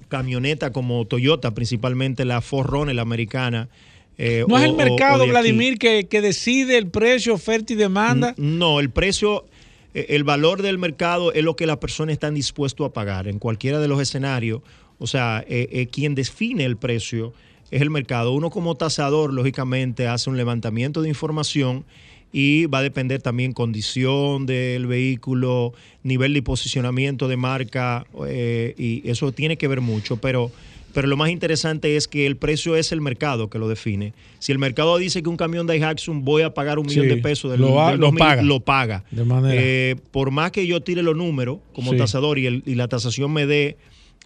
camioneta 0.08 0.72
como 0.72 1.06
Toyota, 1.06 1.52
principalmente 1.52 2.26
la 2.26 2.42
Forerunner, 2.42 2.96
la 2.96 3.02
americana. 3.02 3.70
eh, 4.18 4.44
No 4.48 4.58
es 4.58 4.66
el 4.66 4.76
mercado. 4.76 5.26
Vladimir, 5.26 5.80
que, 5.80 6.08
que 6.08 6.22
decide 6.22 6.78
el 6.78 6.88
precio, 6.88 7.34
oferta 7.34 7.74
y 7.74 7.76
demanda. 7.76 8.36
No, 8.38 8.80
el 8.80 8.90
precio, 8.90 9.46
el 9.94 10.24
valor 10.24 10.62
del 10.62 10.78
mercado 10.78 11.34
es 11.34 11.44
lo 11.44 11.56
que 11.56 11.66
las 11.66 11.78
personas 11.78 12.14
están 12.14 12.34
dispuestas 12.34 12.88
a 12.88 12.94
pagar 12.94 13.28
en 13.28 13.40
cualquiera 13.40 13.80
de 13.80 13.88
los 13.88 14.02
escenarios. 14.02 14.62
O 15.00 15.08
sea, 15.08 15.44
eh, 15.48 15.68
eh, 15.72 15.88
quien 15.88 16.16
define 16.16 16.64
el 16.64 16.78
precio 16.78 17.34
es 17.72 17.82
el 17.82 17.90
mercado. 17.90 18.34
Uno 18.34 18.50
como 18.50 18.76
tasador, 18.76 19.34
lógicamente, 19.34 20.08
hace 20.08 20.30
un 20.30 20.38
levantamiento 20.38 21.02
de 21.02 21.10
información 21.10 21.86
y 22.32 22.68
va 22.68 22.80
a 22.80 22.84
depender 22.84 23.22
también 23.22 23.52
condición 23.52 24.46
del 24.46 24.88
vehículo, 24.88 25.74
nivel 26.04 26.34
de 26.34 26.42
posicionamiento 26.42 27.28
de 27.28 27.38
marca, 27.38 28.06
eh, 28.28 28.74
y 28.78 29.10
eso 29.10 29.32
tiene 29.32 29.58
que 29.58 29.68
ver 29.68 29.82
mucho, 29.82 30.18
pero, 30.18 30.52
pero 30.94 31.08
lo 31.08 31.18
más 31.18 31.30
interesante 31.30 31.96
es 31.96 32.08
que 32.08 32.26
el 32.28 32.36
precio 32.38 32.76
es 32.76 32.92
el 32.92 33.02
mercado 33.02 33.50
que 33.50 33.60
lo 33.60 33.68
define. 33.68 34.14
Si 34.40 34.52
el 34.52 34.60
mercado 34.60 34.98
dice 34.98 35.22
que 35.24 35.30
un 35.30 35.38
camión 35.38 35.68
de 35.68 35.80
Daihatsu 35.80 36.14
voy 36.16 36.42
a 36.44 36.54
pagar 36.54 36.80
un 36.80 36.86
millón 36.88 37.08
de 37.08 37.18
pesos 37.18 37.52
del, 37.52 37.62
lo 37.62 37.68
del 37.88 38.00
lo 38.00 38.08
2000, 38.08 38.20
paga. 38.20 38.42
lo 38.42 38.60
paga. 38.60 39.04
De 39.12 39.24
manera. 39.24 39.56
Eh, 39.62 39.96
por 40.12 40.32
más 40.32 40.52
que 40.52 40.66
yo 40.68 40.82
tire 40.82 41.04
los 41.04 41.16
números 41.16 41.60
como 41.74 41.92
Sí. 41.92 41.98
tasador 41.98 42.40
y, 42.40 42.46
el- 42.48 42.64
y 42.66 42.76
la 42.76 42.88
tasación 42.88 43.32
me 43.34 43.46
dé 43.46 43.78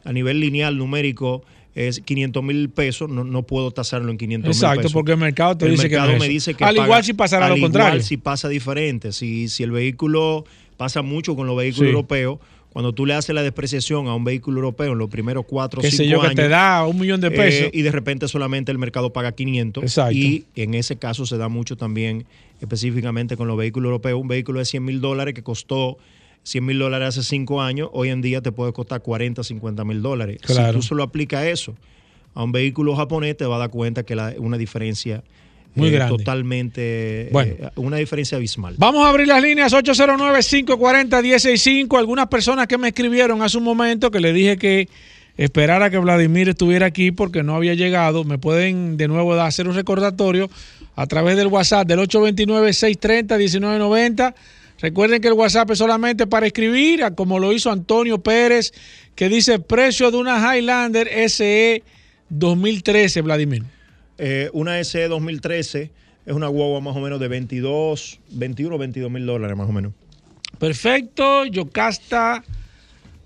a 0.03 0.11
nivel 0.13 0.39
lineal 0.39 0.77
numérico 0.77 1.43
es 1.73 1.99
500 1.99 2.41
mil 2.41 2.69
pesos, 2.69 3.09
no, 3.09 3.23
no 3.25 3.43
puedo 3.43 3.69
tasarlo 3.71 4.09
en 4.09 4.17
500 4.17 4.47
mil 4.47 4.49
pesos. 4.51 4.63
Exacto, 4.63 4.89
porque 4.93 5.11
el 5.11 5.17
mercado 5.17 5.57
te 5.57 5.65
El 5.65 5.71
dice 5.71 5.89
que 5.89 5.97
no 5.97 6.05
es 6.05 6.09
me 6.11 6.15
eso. 6.17 6.25
dice 6.27 6.53
que 6.53 6.63
Al 6.63 6.75
paga- 6.75 6.87
igual 6.87 7.03
si 7.03 7.13
pasara 7.13 7.47
al 7.47 7.55
lo 7.55 7.59
contrario. 7.59 7.95
igual 7.95 8.03
si 8.03 8.15
pasa 8.17 8.47
diferente. 8.47 9.11
Si, 9.11 9.49
si 9.49 9.63
el 9.63 9.71
vehículo 9.71 10.45
pasa 10.77 11.01
mucho 11.01 11.35
con 11.35 11.47
los 11.47 11.57
vehículos 11.57 11.89
Sí. 11.89 11.93
europeos, 11.93 12.39
cuando 12.75 12.91
tú 12.91 13.05
le 13.05 13.13
haces 13.13 13.33
la 13.33 13.41
despreciación 13.41 14.07
a 14.07 14.15
un 14.15 14.25
vehículo 14.25 14.57
europeo 14.57 14.91
en 14.91 14.97
los 14.97 15.09
primeros 15.09 15.45
cuatro 15.47 15.79
o 15.79 15.81
cinco 15.81 15.95
sé 15.95 16.09
yo, 16.09 16.19
que 16.19 16.27
años, 16.27 16.35
te 16.35 16.49
da 16.49 16.85
un 16.85 16.99
millón 16.99 17.21
de 17.21 17.27
eh, 17.27 17.31
pesos. 17.31 17.69
y 17.71 17.83
de 17.83 17.89
repente 17.89 18.27
solamente 18.27 18.69
el 18.69 18.77
mercado 18.77 19.13
paga 19.13 19.31
500. 19.31 19.81
Exacto. 19.81 20.11
Y 20.11 20.43
en 20.57 20.73
ese 20.73 20.97
caso 20.97 21.25
se 21.25 21.37
da 21.37 21.47
mucho 21.47 21.77
también, 21.77 22.25
específicamente 22.59 23.37
con 23.37 23.47
los 23.47 23.55
vehículos 23.55 23.87
europeos. 23.87 24.19
Un 24.19 24.27
vehículo 24.27 24.59
de 24.59 24.65
100 24.65 24.83
mil 24.83 24.99
dólares 24.99 25.33
que 25.33 25.41
costó 25.41 25.97
100 26.43 26.65
mil 26.65 26.77
dólares 26.77 27.07
hace 27.07 27.23
cinco 27.23 27.61
años, 27.61 27.87
hoy 27.93 28.09
en 28.09 28.21
día 28.21 28.41
te 28.41 28.51
puede 28.51 28.73
costar 28.73 29.01
40, 29.01 29.41
50 29.41 29.85
mil 29.85 30.01
dólares. 30.01 30.39
Claro. 30.41 30.73
Si 30.73 30.79
tú 30.79 30.81
solo 30.81 31.03
aplicas 31.03 31.45
eso 31.45 31.75
a 32.33 32.43
un 32.43 32.51
vehículo 32.51 32.93
japonés, 32.97 33.37
te 33.37 33.45
vas 33.45 33.55
a 33.55 33.59
dar 33.59 33.69
cuenta 33.69 34.03
que 34.03 34.15
la, 34.15 34.33
una 34.37 34.57
diferencia 34.57 35.23
Muy 35.75 35.89
eh, 35.89 35.91
grande. 35.91 36.17
totalmente, 36.17 37.29
Bueno. 37.31 37.53
eh, 37.59 37.69
una 37.75 37.97
diferencia 37.97 38.37
abismal. 38.37 38.73
Vamos 38.77 39.05
a 39.05 39.09
abrir 39.09 39.27
las 39.27 39.41
líneas 39.41 39.73
809-540-165. 39.73 41.99
Algunas 41.99 42.27
personas 42.27 42.67
que 42.67 42.77
me 42.77 42.89
escribieron 42.89 43.41
hace 43.41 43.57
un 43.57 43.63
momento 43.63 44.11
que 44.11 44.19
le 44.19 44.33
dije 44.33 44.57
que 44.57 44.87
esperara 45.37 45.89
que 45.89 45.97
Vladimir 45.97 46.49
estuviera 46.49 46.85
aquí 46.85 47.11
porque 47.11 47.41
no 47.43 47.55
había 47.55 47.73
llegado. 47.73 48.23
Me 48.23 48.37
pueden 48.37 48.97
de 48.97 49.07
nuevo 49.07 49.33
hacer 49.33 49.67
un 49.67 49.73
recordatorio 49.75 50.49
a 50.95 51.07
través 51.07 51.35
del 51.35 51.47
WhatsApp 51.47 51.87
del 51.87 51.97
829-630-1990. 51.99 54.35
Recuerden 54.81 55.21
que 55.21 55.29
el 55.29 55.33
WhatsApp 55.33 55.71
es 55.71 55.77
solamente 55.77 56.27
para 56.27 56.47
escribir, 56.47 57.01
como 57.15 57.39
lo 57.39 57.53
hizo 57.53 57.71
Antonio 57.71 58.17
Pérez, 58.19 58.73
que 59.15 59.29
dice 59.29 59.59
precio 59.59 60.11
de 60.11 60.17
una 60.17 60.57
Highlander 60.57 61.07
SE 61.29 61.81
2013, 62.29 63.21
Vladimir. 63.21 63.63
Eh, 64.17 64.49
una 64.53 64.83
SE 64.83 65.07
2013 65.07 65.91
es 66.25 66.33
una 66.33 66.47
guagua 66.47 66.79
más 66.81 66.95
o 66.95 66.99
menos 66.99 67.19
de 67.19 67.27
22, 67.27 68.19
21, 68.31 68.77
22 68.77 69.11
mil 69.11 69.25
dólares 69.25 69.57
más 69.57 69.69
o 69.69 69.71
menos. 69.71 69.93
Perfecto, 70.59 71.45
Yocasta 71.45 72.43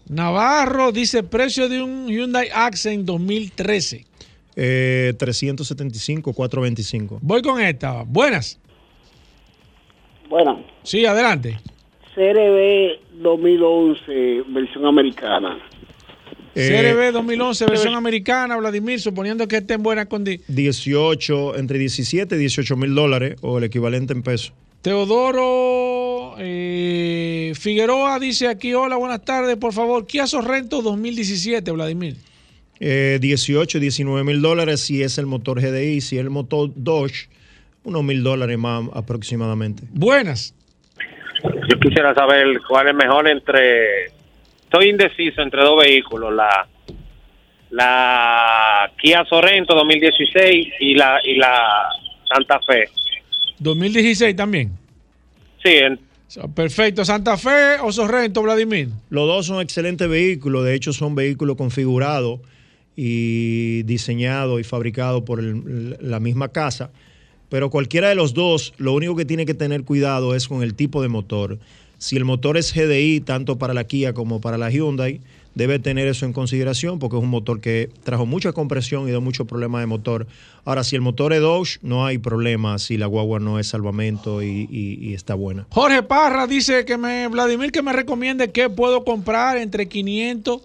Navarro 0.09 0.91
dice 0.91 1.21
precio 1.21 1.69
de 1.69 1.83
un 1.83 2.07
Hyundai 2.07 2.49
Accent 2.53 3.05
2013. 3.05 4.05
Eh, 4.55 5.13
375, 5.17 6.33
425. 6.33 7.19
Voy 7.21 7.41
con 7.41 7.61
esta. 7.61 8.03
Buenas. 8.03 8.59
Bueno, 10.27 10.63
Sí, 10.83 11.05
adelante. 11.05 11.59
CRB 12.15 12.99
2011, 13.21 14.43
versión 14.47 14.85
americana. 14.85 15.59
Eh, 16.55 16.93
CRB 16.93 17.13
2011, 17.13 17.65
versión 17.65 17.95
americana, 17.95 18.57
Vladimir, 18.57 18.99
suponiendo 18.99 19.47
que 19.47 19.57
esté 19.57 19.75
en 19.75 19.83
buena 19.83 20.05
condición. 20.07 20.43
18, 20.47 21.57
entre 21.57 21.77
17 21.77 22.35
y 22.35 22.39
18 22.39 22.75
mil 22.75 22.95
dólares 22.95 23.35
o 23.41 23.57
el 23.57 23.63
equivalente 23.65 24.13
en 24.13 24.23
pesos. 24.23 24.53
Teodoro 24.81 26.35
eh, 26.37 27.53
Figueroa 27.55 28.17
dice 28.19 28.47
aquí, 28.47 28.73
hola, 28.73 28.95
buenas 28.95 29.23
tardes, 29.25 29.57
por 29.57 29.73
favor, 29.73 30.07
Kia 30.07 30.25
Sorrento 30.25 30.81
2017, 30.81 31.69
Vladimir. 31.71 32.15
Eh, 32.79 33.17
18, 33.19 33.79
19 33.79 34.23
mil 34.23 34.41
dólares 34.41 34.79
si 34.79 35.03
es 35.03 35.17
el 35.17 35.25
motor 35.25 35.59
GDI, 35.59 35.99
si 35.99 36.17
es 36.17 36.21
el 36.21 36.29
motor 36.29 36.71
Dodge, 36.75 37.27
unos 37.83 38.03
mil 38.03 38.23
dólares 38.23 38.57
más 38.57 38.85
aproximadamente. 38.93 39.83
Buenas. 39.91 40.55
Yo 41.43 41.79
quisiera 41.79 42.13
saber 42.13 42.47
cuál 42.67 42.87
es 42.87 42.95
mejor 42.95 43.27
entre. 43.27 44.11
Estoy 44.71 44.89
indeciso 44.89 45.41
entre 45.41 45.63
dos 45.63 45.81
vehículos, 45.83 46.31
la 46.31 46.67
la 47.71 48.91
Kia 49.01 49.25
Sorrento 49.27 49.73
2016 49.75 50.67
y 50.79 50.93
la 50.93 51.19
y 51.23 51.35
la 51.37 51.89
Santa 52.31 52.59
Fe. 52.67 52.87
2016 53.57 54.35
también. 54.35 54.71
Sí, 55.63 55.69
en- 55.73 55.99
Perfecto, 56.53 57.03
Santa 57.03 57.35
Fe 57.37 57.79
o 57.81 57.91
Sorrento, 57.91 58.43
Vladimir. 58.43 58.89
Los 59.09 59.25
dos 59.27 59.47
son 59.47 59.59
excelentes 59.61 60.07
vehículos, 60.07 60.63
de 60.63 60.75
hecho 60.75 60.93
son 60.93 61.15
vehículos 61.15 61.55
configurados 61.55 62.39
y 62.95 63.81
diseñados 63.83 64.61
y 64.61 64.63
fabricados 64.63 65.23
por 65.23 65.39
el- 65.39 65.97
la 65.99 66.19
misma 66.19 66.49
casa, 66.49 66.91
pero 67.49 67.71
cualquiera 67.71 68.09
de 68.09 68.15
los 68.15 68.35
dos, 68.35 68.75
lo 68.77 68.93
único 68.93 69.15
que 69.15 69.25
tiene 69.25 69.47
que 69.47 69.55
tener 69.55 69.83
cuidado 69.83 70.35
es 70.35 70.47
con 70.47 70.61
el 70.61 70.75
tipo 70.75 71.01
de 71.01 71.07
motor. 71.07 71.57
Si 71.99 72.15
el 72.15 72.25
motor 72.25 72.57
es 72.57 72.73
GDI, 72.73 73.19
tanto 73.19 73.57
para 73.57 73.73
la 73.73 73.83
Kia 73.83 74.13
como 74.13 74.41
para 74.41 74.57
la 74.57 74.69
Hyundai, 74.71 75.21
debe 75.53 75.79
tener 75.79 76.07
eso 76.07 76.25
en 76.25 76.31
consideración 76.31 76.97
porque 76.99 77.17
es 77.17 77.23
un 77.23 77.29
motor 77.29 77.59
que 77.59 77.89
trajo 78.03 78.25
mucha 78.25 78.53
compresión 78.53 79.07
y 79.09 79.11
da 79.11 79.19
muchos 79.19 79.45
problemas 79.45 79.81
de 79.81 79.87
motor. 79.87 80.25
Ahora, 80.63 80.83
si 80.85 80.95
el 80.95 81.01
motor 81.01 81.33
es 81.33 81.41
Dodge, 81.41 81.79
no 81.81 82.05
hay 82.05 82.17
problema 82.17 82.79
si 82.79 82.97
la 82.97 83.05
guagua 83.07 83.39
no 83.39 83.59
es 83.59 83.67
salvamento 83.67 84.41
y, 84.41 84.67
y- 84.71 85.13
está 85.13 85.33
buena. 85.35 85.65
Jorge 85.71 86.01
Parra 86.03 86.47
dice 86.47 86.85
que 86.85 86.97
me, 86.97 87.27
Vladimir, 87.27 87.71
que 87.71 87.81
me 87.81 87.91
recomiende 87.91 88.51
qué 88.51 88.69
puedo 88.69 89.03
comprar 89.03 89.57
entre 89.57 89.87
500, 89.89 90.61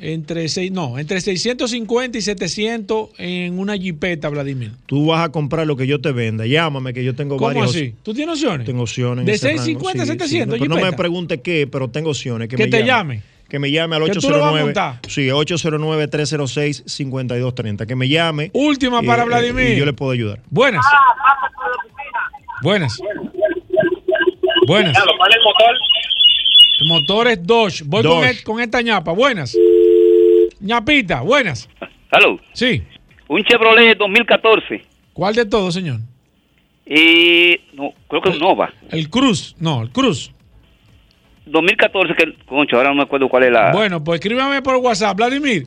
entre 0.00 0.48
seis, 0.48 0.70
no, 0.72 0.98
entre 0.98 1.20
650 1.20 2.18
y 2.18 2.22
700 2.22 3.10
en 3.18 3.58
una 3.58 3.76
jipeta, 3.76 4.28
Vladimir. 4.28 4.72
Tú 4.86 5.06
vas 5.06 5.24
a 5.24 5.30
comprar 5.30 5.66
lo 5.66 5.76
que 5.76 5.86
yo 5.86 6.00
te 6.00 6.12
venda. 6.12 6.46
Llámame 6.46 6.92
que 6.94 7.04
yo 7.04 7.14
tengo 7.14 7.36
¿Cómo 7.36 7.48
varios. 7.48 7.70
así? 7.74 7.94
¿Tú 8.02 8.14
tienes 8.14 8.34
opciones? 8.34 8.66
Tengo 8.66 8.82
opciones. 8.82 9.24
¿De 9.26 9.32
ese 9.32 9.48
rango. 9.48 9.62
650 9.64 10.02
a 10.02 10.06
Sí, 10.06 10.12
sí. 10.12 10.18
700 10.18 10.60
No, 10.60 10.66
no 10.76 10.80
me 10.84 10.92
pregunte 10.92 11.40
qué, 11.40 11.66
pero 11.66 11.88
tengo 11.88 12.10
opciones. 12.10 12.48
Que, 12.48 12.56
Que 12.56 12.64
me 12.64 12.70
te 12.70 12.84
llame. 12.84 13.22
Que 13.48 13.58
me 13.60 13.70
llame 13.70 13.94
al 13.96 14.04
Que 14.06 14.12
tú 14.18 14.28
lo 14.28 14.40
vas 14.40 14.48
a 14.48 14.52
809. 14.52 14.64
montar. 14.64 15.00
Sí, 15.08 15.28
809-306-5230. 15.30 17.86
Que 17.86 17.94
me 17.96 18.08
llame. 18.08 18.50
Última 18.52 19.02
para 19.02 19.22
eh, 19.22 19.26
Vladimir. 19.26 19.68
Y 19.70 19.76
yo 19.76 19.84
le 19.84 19.92
puedo 19.92 20.10
ayudar. 20.12 20.40
Buenas. 20.50 20.84
Buenas. 22.62 22.98
Buenas. 24.66 24.96
¿Cuál 25.16 25.30
es 25.30 25.36
el 25.36 25.42
motor? 25.44 25.76
El 26.78 26.88
motor 26.88 27.28
es 27.28 27.42
Dodge. 27.46 27.82
Voy 27.86 28.02
Con, 28.02 28.10
Dodge. 28.20 28.40
e- 28.40 28.42
con 28.42 28.60
esta 28.60 28.82
ñapa. 28.82 29.12
Buenas. 29.12 29.56
Ñapita, 30.60 31.20
buenas. 31.20 31.68
Salud. 32.10 32.40
Sí. 32.52 32.82
Un 33.28 33.42
Chevrolet 33.44 33.96
2014. 33.98 34.82
¿Cuál 35.12 35.34
de 35.34 35.46
todos, 35.46 35.74
señor? 35.74 36.00
Y 36.86 37.58
no, 37.74 37.92
creo 38.08 38.22
que 38.22 38.28
es 38.28 38.36
un 38.36 38.42
Nova. 38.42 38.72
El 38.90 39.10
Cruz. 39.10 39.56
No, 39.58 39.82
el 39.82 39.90
Cruz. 39.90 40.32
2014, 41.46 42.14
que, 42.14 42.34
concho, 42.46 42.76
ahora 42.76 42.90
no 42.90 42.96
me 42.96 43.02
acuerdo 43.02 43.28
cuál 43.28 43.44
es 43.44 43.52
la. 43.52 43.72
Bueno, 43.72 44.02
pues 44.02 44.20
escríbame 44.20 44.62
por 44.62 44.76
WhatsApp, 44.76 45.16
Vladimir. 45.16 45.66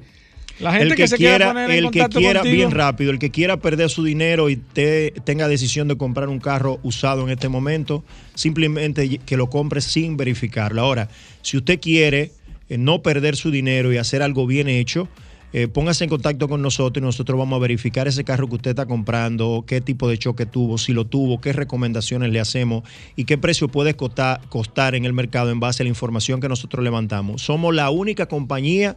La 0.60 0.74
gente 0.74 0.88
el 0.88 0.92
que, 0.92 1.04
que, 1.04 1.08
se 1.08 1.16
quiera, 1.16 1.38
quiera 1.38 1.54
poner 1.54 1.72
en 1.72 1.86
el 1.86 1.92
que 1.92 2.08
quiera 2.10 2.42
contigo. 2.42 2.56
bien 2.56 2.72
rápido, 2.72 3.12
el 3.12 3.20
que 3.20 3.32
quiera 3.32 3.58
perder 3.58 3.90
su 3.90 4.04
dinero 4.04 4.50
y 4.50 4.58
te, 4.58 5.12
tenga 5.24 5.48
decisión 5.48 5.88
de 5.88 5.98
comprar 5.98 6.28
un 6.28 6.40
carro 6.40 6.80
usado 6.84 7.24
en 7.24 7.30
este 7.30 7.48
momento, 7.48 8.04
simplemente 8.36 9.20
que 9.20 9.38
lo 9.38 9.50
compre 9.50 9.80
sin 9.80 10.18
verificarlo. 10.18 10.82
Ahora, 10.82 11.08
si 11.42 11.56
usted 11.56 11.80
quiere 11.80 12.24
eh, 12.24 12.32
no 12.78 13.02
perder 13.02 13.36
su 13.36 13.52
dinero 13.52 13.92
y 13.92 13.98
hacer 13.98 14.22
algo 14.22 14.46
bien 14.46 14.68
hecho, 14.68 15.08
eh, 15.52 15.68
póngase 15.68 16.04
en 16.04 16.12
contacto 16.12 16.48
con 16.48 16.62
nosotros 16.62 17.02
y 17.02 17.06
nosotros 17.06 17.40
vamos 17.40 17.58
a 17.58 17.60
verificar 17.60 18.08
ese 18.08 18.24
carro 18.24 18.48
que 18.48 18.56
usted 18.56 18.70
está 18.72 18.86
comprando, 18.86 19.64
qué 19.66 19.82
tipo 19.82 20.08
de 20.08 20.20
choque 20.20 20.46
tuvo, 20.46 20.78
si 20.78 20.94
lo 20.94 21.06
tuvo, 21.06 21.42
qué 21.42 21.54
recomendaciones 21.54 22.32
le 22.32 22.40
hacemos 22.40 22.84
y 23.16 23.26
qué 23.26 23.40
precio 23.40 23.68
puede 23.68 23.96
costar, 23.96 24.42
costar 24.50 24.94
en 24.94 25.06
el 25.06 25.14
mercado 25.14 25.50
en 25.50 25.60
base 25.60 25.82
a 25.82 25.86
la 25.86 25.90
información 25.90 26.40
que 26.40 26.50
nosotros 26.50 26.84
levantamos. 26.84 27.42
Somos 27.42 27.74
la 27.74 27.90
única 27.90 28.28
compañía 28.28 28.96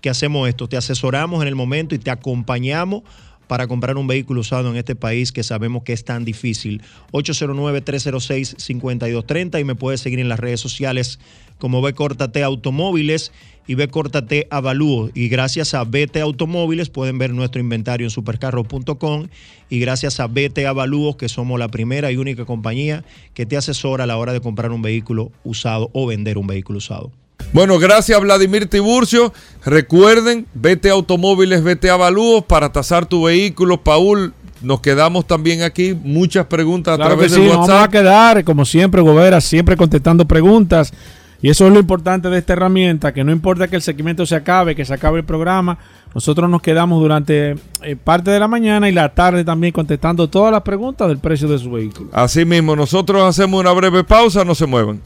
que 0.00 0.08
hacemos 0.08 0.48
esto, 0.48 0.68
te 0.68 0.76
asesoramos 0.76 1.42
en 1.42 1.48
el 1.48 1.56
momento 1.56 1.96
y 1.96 1.98
te 1.98 2.12
acompañamos 2.12 3.02
para 3.48 3.66
comprar 3.66 3.96
un 3.96 4.06
vehículo 4.06 4.42
usado 4.42 4.70
en 4.70 4.76
este 4.76 4.94
país 4.94 5.32
que 5.32 5.42
sabemos 5.42 5.82
que 5.82 5.94
es 5.94 6.04
tan 6.04 6.24
difícil. 6.24 6.82
809-306-5230 7.12 9.60
y 9.60 9.64
me 9.64 9.74
puedes 9.74 10.00
seguir 10.00 10.20
en 10.20 10.28
las 10.28 10.38
redes 10.38 10.60
sociales 10.60 11.18
como 11.58 11.82
B 11.82 11.92
Córtate 11.94 12.44
Automóviles 12.44 13.32
y 13.66 13.74
B 13.74 13.88
Córtate 13.88 14.46
Avalúo. 14.50 15.10
Y 15.14 15.28
gracias 15.28 15.74
a 15.74 15.82
BT 15.84 16.18
Automóviles 16.18 16.90
pueden 16.90 17.18
ver 17.18 17.34
nuestro 17.34 17.60
inventario 17.60 18.06
en 18.06 18.10
supercarro.com 18.10 19.26
y 19.68 19.80
gracias 19.80 20.20
a 20.20 20.26
BT 20.26 20.66
Avalúos 20.66 21.16
que 21.16 21.28
somos 21.28 21.58
la 21.58 21.68
primera 21.68 22.12
y 22.12 22.16
única 22.16 22.44
compañía 22.44 23.04
que 23.34 23.46
te 23.46 23.56
asesora 23.56 24.04
a 24.04 24.06
la 24.06 24.16
hora 24.16 24.32
de 24.32 24.40
comprar 24.40 24.70
un 24.70 24.82
vehículo 24.82 25.32
usado 25.42 25.90
o 25.92 26.06
vender 26.06 26.38
un 26.38 26.46
vehículo 26.46 26.78
usado. 26.78 27.10
Bueno, 27.52 27.78
gracias 27.78 28.20
Vladimir 28.20 28.66
Tiburcio. 28.68 29.32
Recuerden, 29.64 30.46
vete 30.54 30.90
a 30.90 30.92
automóviles, 30.92 31.62
vete 31.62 31.90
a 31.90 31.94
avalúos 31.94 32.44
para 32.44 32.70
tasar 32.72 33.06
tu 33.06 33.24
vehículo. 33.24 33.80
Paul, 33.82 34.34
nos 34.62 34.80
quedamos 34.80 35.26
también 35.26 35.62
aquí. 35.62 35.94
Muchas 35.94 36.46
preguntas 36.46 36.96
Claro 36.96 37.14
a 37.14 37.16
que 37.16 37.28
través 37.28 37.32
sí, 37.32 37.40
del 37.40 37.48
nos 37.48 37.56
vamos 37.56 37.70
a 37.70 37.74
WhatsApp. 37.74 37.90
quedar, 37.92 38.44
como 38.44 38.64
siempre, 38.64 39.00
Gobera, 39.00 39.40
siempre 39.40 39.76
contestando 39.76 40.26
preguntas. 40.26 40.92
Y 41.40 41.48
eso 41.50 41.66
es 41.68 41.72
lo 41.72 41.78
importante 41.78 42.28
de 42.28 42.38
esta 42.38 42.54
herramienta, 42.54 43.14
que 43.14 43.22
no 43.22 43.30
importa 43.30 43.68
que 43.68 43.76
el 43.76 43.82
segmento 43.82 44.26
se 44.26 44.34
acabe, 44.34 44.74
que 44.74 44.84
se 44.84 44.92
acabe 44.92 45.20
el 45.20 45.24
programa, 45.24 45.78
nosotros 46.12 46.50
nos 46.50 46.60
quedamos 46.60 47.00
durante 47.00 47.54
eh, 47.82 47.94
parte 47.94 48.32
de 48.32 48.40
la 48.40 48.48
mañana 48.48 48.88
y 48.88 48.92
la 48.92 49.14
tarde 49.14 49.44
también 49.44 49.72
contestando 49.72 50.28
todas 50.28 50.50
las 50.50 50.62
preguntas 50.62 51.06
del 51.06 51.18
precio 51.18 51.46
de 51.46 51.58
su 51.60 51.70
vehículo. 51.70 52.10
Así 52.12 52.44
mismo, 52.44 52.74
nosotros 52.74 53.22
hacemos 53.22 53.60
una 53.60 53.70
breve 53.70 54.02
pausa, 54.02 54.44
no 54.44 54.56
se 54.56 54.66
muevan. 54.66 55.00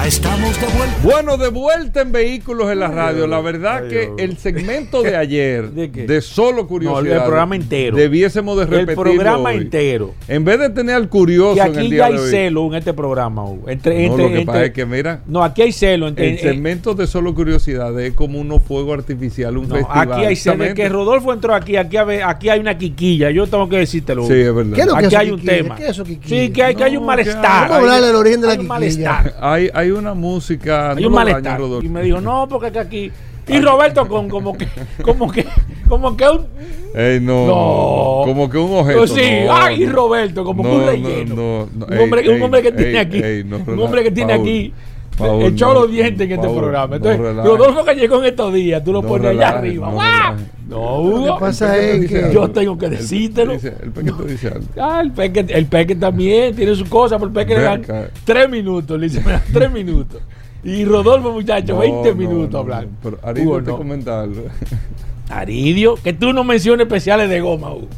Ya 0.00 0.06
estamos 0.06 0.58
de 0.60 0.66
vuelta. 0.68 0.96
Bueno, 1.02 1.36
de 1.36 1.48
vuelta 1.48 2.00
en 2.02 2.12
Vehículos 2.12 2.70
en 2.70 2.78
la 2.78 2.86
Radio. 2.88 3.26
La 3.26 3.40
verdad 3.40 3.88
que 3.88 4.10
el 4.16 4.38
segmento 4.38 5.02
de 5.02 5.16
ayer, 5.16 5.70
¿De, 5.72 6.20
solo 6.22 6.68
curiosidad, 6.68 7.16
el 7.16 7.22
programa 7.24 7.56
entero. 7.56 7.96
debiésemos 7.96 8.56
de 8.56 8.62
El 8.62 8.68
repetirlo 8.70 9.02
programa 9.02 9.50
hoy. 9.50 9.56
entero. 9.56 10.14
En 10.28 10.44
vez 10.44 10.60
de 10.60 10.70
tener 10.70 10.94
al 10.94 11.08
curioso 11.08 11.54
Que 11.56 11.60
en 11.62 11.66
el 11.72 11.78
aquí 11.78 11.88
día 11.90 11.98
ya 11.98 12.06
hay 12.06 12.12
de 12.14 12.18
hoy. 12.20 12.30
celo 12.30 12.66
en 12.68 12.74
este 12.76 12.94
programa. 12.94 13.44
Hugo. 13.44 13.68
Entre, 13.68 13.94
No, 13.94 14.00
entre- 14.12 14.22
lo 14.22 14.28
que 14.28 14.38
entre- 14.38 14.46
pasa 14.46 14.64
es 14.66 14.70
que, 14.72 14.86
mira, 14.86 15.20
No, 15.26 15.42
aquí 15.42 15.62
hay 15.62 15.72
celo. 15.72 16.06
Entre, 16.08 16.28
el 16.28 16.34
eh, 16.36 16.38
segmento 16.38 16.94
de 16.94 17.06
solo 17.08 17.34
curiosidad 17.34 18.00
es 18.00 18.14
como 18.14 18.38
unos 18.40 18.62
fuegos 18.62 18.96
artificiales, 18.98 19.60
un 19.60 19.68
no, 19.68 19.74
festival. 19.74 20.12
aquí 20.12 20.24
hay 20.24 20.36
celo. 20.36 20.54
Exactamente. 20.54 20.74
que 20.82 20.88
Rodolfo 20.88 21.32
entró 21.32 21.54
aquí, 21.54 21.76
aquí, 21.76 21.96
hay- 21.96 22.20
aquí 22.24 22.48
hay 22.48 22.60
una 22.60 22.78
quiquilla. 22.78 23.30
Yo 23.32 23.46
tengo 23.48 23.68
que 23.68 23.78
decírtelo. 23.78 24.26
Sí, 24.28 24.32
es 24.34 24.54
verdad. 24.54 24.74
¿Qué 24.76 24.80
es 24.82 24.86
lo 24.86 24.92
que 24.94 24.98
Aquí 25.06 25.14
es 25.14 25.20
hay 25.20 25.30
un 25.32 25.44
tema. 25.44 25.74
¿Qué 25.74 25.82
es 25.84 25.90
eso? 25.90 26.04
Sí, 26.06 26.50
que 26.50 26.62
hay, 26.62 26.74
que 26.76 26.84
hay 26.84 26.96
un 26.96 27.02
No, 27.02 27.08
malestar. 27.08 27.68
Vamos 27.68 27.72
a 27.72 27.76
hablar 27.78 28.00
del 28.02 28.14
origen 28.14 28.40
de 28.40 28.46
la 28.46 28.52
hay 28.52 28.58
un 28.60 28.64
quiquilla. 28.64 29.12
malestar. 29.12 29.34
Hay, 29.40 29.70
hay 29.88 29.98
una 29.98 30.14
música. 30.14 30.92
Hay 30.92 31.02
no 31.02 31.08
un 31.08 31.14
malestar. 31.14 31.60
Y 31.82 31.88
me 31.88 32.02
dijo, 32.02 32.20
no, 32.20 32.46
porque 32.48 32.72
que 32.72 32.78
aquí. 32.78 33.12
Y 33.48 33.60
Roberto 33.60 34.06
con 34.06 34.28
como 34.28 34.56
que, 34.56 34.68
como 35.02 35.30
que, 35.30 35.46
como 35.88 36.16
que 36.16 36.28
un. 36.28 36.46
Ey, 36.94 37.18
no, 37.20 38.22
como 38.24 38.48
que 38.50 38.58
un 38.58 38.76
objeto. 38.76 38.98
Pues 38.98 39.12
sí, 39.12 39.22
no, 39.46 39.56
ay, 39.56 39.86
no. 39.86 39.92
Roberto, 39.92 40.44
como 40.44 40.62
que 40.62 40.68
un 40.68 40.80
no, 40.80 40.86
relleno. 40.86 41.34
no, 41.34 41.68
no, 41.74 41.86
un, 41.86 41.92
ey, 41.92 41.98
hombre, 41.98 42.28
un 42.28 42.42
hombre 42.42 42.62
que 42.62 42.68
ey, 42.68 42.74
tiene 42.74 42.98
aquí. 42.98 43.22
un 43.70 43.80
hombre 43.80 44.02
que 44.02 44.10
tiene 44.10 44.34
Paul, 44.34 44.42
aquí. 44.42 44.74
Paul, 45.18 45.42
echó 45.42 45.66
no, 45.74 45.74
los 45.80 45.90
dientes 45.90 46.26
en 46.26 46.32
este 46.32 46.48
programa. 46.48 46.86
no 46.88 46.96
Entonces, 46.96 47.20
relaje. 47.20 47.48
Rodolfo 47.48 47.84
que 47.84 47.94
llegó 47.94 48.18
en 48.20 48.24
estos 48.26 48.54
días, 48.54 48.84
tú 48.84 48.92
lo 48.92 49.02
No 49.02 49.08
pones 49.08 49.30
allá 49.30 49.48
arriba. 49.50 49.90
no. 49.90 50.58
No, 50.68 51.00
Hugo. 51.00 51.34
que 51.36 51.40
pasa 51.40 51.78
es 51.78 52.06
que-. 52.06 52.30
Yo 52.32 52.50
tengo 52.50 52.76
que 52.76 52.86
El- 52.86 52.90
decírtelo. 52.98 53.52
El 53.54 53.60
peque 53.92 54.12
te 54.12 54.24
dice 54.26 54.48
algo. 54.48 54.66
Ah, 54.78 55.00
el 55.02 55.12
peque, 55.12 55.46
el 55.48 55.66
peque 55.66 55.94
también 55.96 56.54
tiene 56.54 56.74
su 56.74 56.86
cosa, 56.88 57.16
pero 57.16 57.28
el 57.28 57.32
peque 57.34 57.54
le 57.56 57.62
dan 57.62 57.82
tres 58.24 58.48
minutos, 58.50 58.98
le 59.00 59.08
dice, 59.08 59.22
me 59.24 59.32
dan 59.32 59.42
tres 59.52 59.72
minutos. 59.72 60.20
Y 60.64 60.84
Rodolfo, 60.84 61.32
muchacho, 61.32 61.74
No, 61.74 61.80
20 61.80 62.08
no, 62.10 62.14
minutos 62.16 62.50
no, 62.52 62.58
hablando. 62.58 62.90
no, 62.90 62.96
Pero 63.02 63.18
Aridio 63.22 63.48
Hugo, 63.50 63.62
te 63.62 63.70
no. 63.70 63.76
comenta 63.78 64.20
algo. 64.22 64.42
Aridio, 65.30 65.94
que 65.96 66.12
tú 66.12 66.32
no 66.32 66.42
menciones 66.44 66.86
especiales 66.86 67.28
de 67.28 67.40
goma, 67.40 67.72
Hugo. 67.72 67.88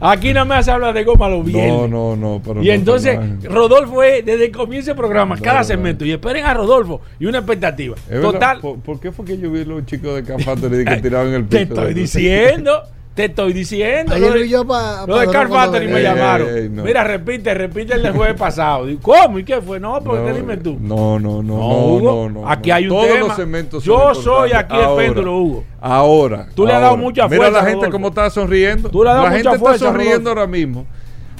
Aquí 0.00 0.32
nada 0.32 0.44
más 0.44 0.64
se 0.64 0.70
habla 0.70 0.92
de 0.92 1.04
goma 1.04 1.28
los 1.28 1.44
viernes. 1.44 1.72
No, 1.72 1.88
no, 1.88 2.16
no. 2.16 2.40
Pero 2.44 2.62
y 2.62 2.66
no 2.66 2.72
entonces. 2.72 3.18
Rodolfo 3.44 4.02
es 4.02 4.24
desde 4.24 4.46
el 4.46 4.52
comienzo 4.52 4.90
del 4.90 4.96
programa, 4.96 5.36
No, 5.36 5.42
cada 5.42 5.64
segmento. 5.64 6.04
Y 6.04 6.12
esperen 6.12 6.44
a 6.44 6.54
Rodolfo 6.54 7.00
y 7.18 7.26
una 7.26 7.38
expectativa. 7.38 7.96
Es 7.96 8.08
verdad, 8.10 8.30
Total, 8.32 8.60
¿por, 8.60 8.78
por 8.80 9.00
qué 9.00 9.10
fue 9.12 9.24
que 9.24 9.38
yo 9.38 9.50
vi 9.50 9.64
los 9.64 9.84
chicos 9.86 10.14
de 10.14 10.22
Cafatori 10.24 10.84
que 10.84 10.96
tiraban 11.02 11.32
el 11.34 11.48
te 11.48 11.66
piso? 11.66 11.74
estoy 11.80 11.94
diciendo. 11.94 12.82
Te 13.18 13.24
estoy 13.24 13.52
diciendo. 13.52 14.14
Ayer 14.14 14.32
lo 14.32 14.38
de- 14.38 14.48
yo 14.48 14.64
pa- 14.64 15.04
lo 15.04 15.18
de 15.18 15.26
Carl 15.26 15.50
me 15.90 16.00
llamaron. 16.00 16.48
ey, 16.50 16.62
ey, 16.62 16.68
no. 16.68 16.84
Mira, 16.84 17.02
repite, 17.02 17.52
repite 17.52 17.94
el 17.94 18.02
del 18.04 18.12
jueves 18.12 18.36
pasado. 18.38 18.86
Digo, 18.86 19.00
¿Cómo? 19.02 19.40
¿Y 19.40 19.44
qué 19.44 19.60
fue? 19.60 19.80
No, 19.80 20.00
porque 20.04 20.22
No, 20.30 20.36
dime 20.36 20.56
tú. 20.58 20.76
No, 20.80 21.18
no, 21.18 21.42
no, 21.42 21.42
No, 21.42 21.58
no, 21.58 21.86
Hugo, 21.86 22.28
no, 22.32 22.42
no, 22.42 22.48
aquí 22.48 22.70
hay 22.70 22.84
un 22.84 22.90
Todos 22.90 23.08
tema. 23.08 23.26
los 23.26 23.34
segmentos 23.34 23.82
Yo 23.82 24.14
soy 24.14 24.52
aquí 24.52 24.76
el 24.76 24.82
Ahora, 24.84 25.02
péndulo, 25.04 25.36
Hugo. 25.36 25.64
Ahora. 25.80 26.46
Tú 26.54 26.64
le 26.64 26.74
has 26.74 26.80
dado 26.80 26.96
mucha 26.96 27.26
Mira 27.26 27.36
fuerza, 27.38 27.60
la 27.64 27.68
gente 27.68 27.90
cómo 27.90 28.06
está 28.06 28.30
sonriendo. 28.30 28.88
Tú 28.88 29.02
le 29.02 29.10
has 29.10 29.16
dado 29.16 29.26
la 29.26 29.30
mucha 29.32 29.42
gente 29.50 29.58
fuerza, 29.58 29.74
está 29.74 29.86
sonriendo 29.88 30.18
Rodolfo. 30.18 30.38
ahora 30.38 30.46
mismo. 30.46 30.86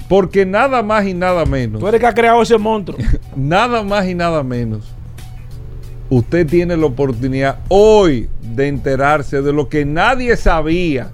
Porque 0.08 0.44
nada 0.44 0.82
más 0.82 1.06
y 1.06 1.14
nada 1.14 1.44
menos. 1.44 1.80
Tú 1.80 1.86
eres 1.86 2.00
que 2.00 2.06
has 2.08 2.14
creado 2.14 2.42
ese 2.42 2.58
monstruo. 2.58 2.98
Nada 3.36 3.84
más 3.84 4.04
y 4.08 4.16
nada 4.16 4.42
menos. 4.42 4.92
Usted 6.10 6.44
tiene 6.44 6.76
la 6.76 6.86
oportunidad 6.86 7.60
hoy 7.68 8.28
de 8.42 8.66
enterarse 8.66 9.42
de 9.42 9.52
lo 9.52 9.68
que 9.68 9.84
nadie 9.84 10.34
sabía, 10.36 11.12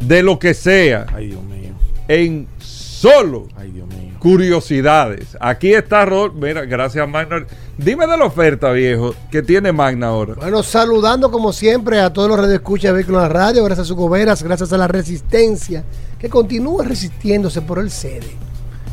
de 0.00 0.22
lo 0.22 0.38
que 0.38 0.54
sea, 0.54 1.06
Ay, 1.14 1.28
Dios 1.28 1.42
mío. 1.44 1.74
en 2.08 2.46
solo 2.58 3.48
Ay, 3.56 3.70
Dios 3.70 3.88
mío. 3.88 4.14
curiosidades. 4.18 5.36
Aquí 5.40 5.72
está 5.72 6.04
Rol. 6.04 6.32
Mira, 6.34 6.64
gracias 6.66 7.08
Magna. 7.08 7.46
Dime 7.78 8.06
de 8.06 8.16
la 8.16 8.24
oferta, 8.26 8.70
viejo, 8.72 9.14
que 9.30 9.42
tiene 9.42 9.72
Magna 9.72 10.08
ahora. 10.08 10.34
Bueno, 10.34 10.62
saludando 10.62 11.30
como 11.30 11.52
siempre 11.52 12.00
a 12.00 12.12
todos 12.12 12.28
los 12.28 12.38
radioescuchas 12.38 12.90
de 12.90 12.92
Vehículos 12.92 13.22
en 13.22 13.28
la 13.28 13.32
Radio, 13.32 13.64
gracias 13.64 13.86
a 13.86 13.88
sus 13.88 13.96
goberas, 13.96 14.42
gracias 14.42 14.72
a 14.72 14.76
la 14.76 14.86
resistencia, 14.88 15.84
que 16.18 16.28
continúa 16.28 16.84
resistiéndose 16.84 17.62
por 17.62 17.78
el 17.78 17.90
cede. 17.90 18.28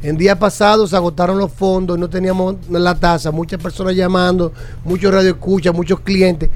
En 0.00 0.16
día 0.16 0.38
pasado 0.38 0.86
se 0.86 0.94
agotaron 0.94 1.38
los 1.38 1.50
fondos 1.52 1.98
y 1.98 2.00
no 2.00 2.08
teníamos 2.08 2.54
la 2.70 2.94
tasa. 2.94 3.32
Muchas 3.32 3.60
personas 3.60 3.96
llamando, 3.96 4.52
muchos 4.84 5.12
radioescuchas, 5.12 5.74
muchos 5.74 5.98
clientes. 6.00 6.50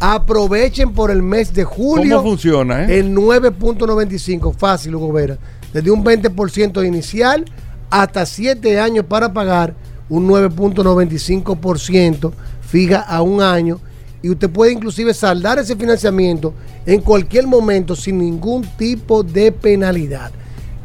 Aprovechen 0.00 0.92
por 0.92 1.12
el 1.12 1.22
mes 1.22 1.54
de 1.54 1.62
julio. 1.62 2.16
¿Cómo 2.16 2.30
funciona, 2.30 2.84
eh? 2.84 2.98
El 2.98 3.14
9.95, 3.14 4.52
fácil, 4.54 4.96
Hugo 4.96 5.12
Vera. 5.12 5.38
Desde 5.72 5.92
un 5.92 6.04
20% 6.04 6.84
inicial 6.84 7.44
hasta 7.90 8.24
7 8.24 8.80
años 8.80 9.04
para 9.06 9.32
pagar 9.32 9.74
un 10.08 10.28
9.95% 10.28 12.32
fija 12.62 13.00
a 13.00 13.22
un 13.22 13.42
año 13.42 13.80
y 14.22 14.30
usted 14.30 14.48
puede 14.50 14.72
inclusive 14.72 15.12
saldar 15.14 15.58
ese 15.58 15.74
financiamiento 15.76 16.52
en 16.86 17.00
cualquier 17.00 17.46
momento 17.46 17.96
sin 17.96 18.18
ningún 18.18 18.62
tipo 18.76 19.22
de 19.22 19.50
penalidad. 19.52 20.30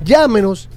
Llámenos 0.04 0.70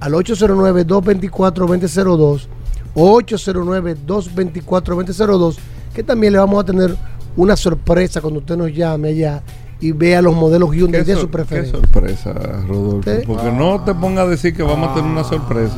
al 0.00 0.12
809-224-2002 0.12 2.46
o 2.94 3.20
809-224-2002 3.20 5.56
que 5.94 6.02
también 6.02 6.32
le 6.32 6.40
vamos 6.40 6.60
a 6.62 6.66
tener 6.66 6.96
una 7.36 7.56
sorpresa 7.56 8.20
cuando 8.20 8.40
usted 8.40 8.56
nos 8.56 8.72
llame 8.72 9.10
allá 9.10 9.40
y 9.84 9.92
vea 9.92 10.22
los 10.22 10.34
modelos 10.34 10.74
Hyundai 10.74 11.04
Qué 11.04 11.12
de 11.14 11.20
su 11.20 11.26
Qué 11.26 11.32
preferencia. 11.32 11.78
sorpresa, 11.78 12.32
Rodolfo. 12.66 13.10
Porque 13.26 13.52
no 13.52 13.84
te 13.84 13.94
pongas 13.94 14.26
a 14.26 14.28
decir 14.30 14.56
que 14.56 14.62
vamos 14.62 14.90
a 14.90 14.94
tener 14.94 15.10
una 15.10 15.24
sorpresa. 15.24 15.76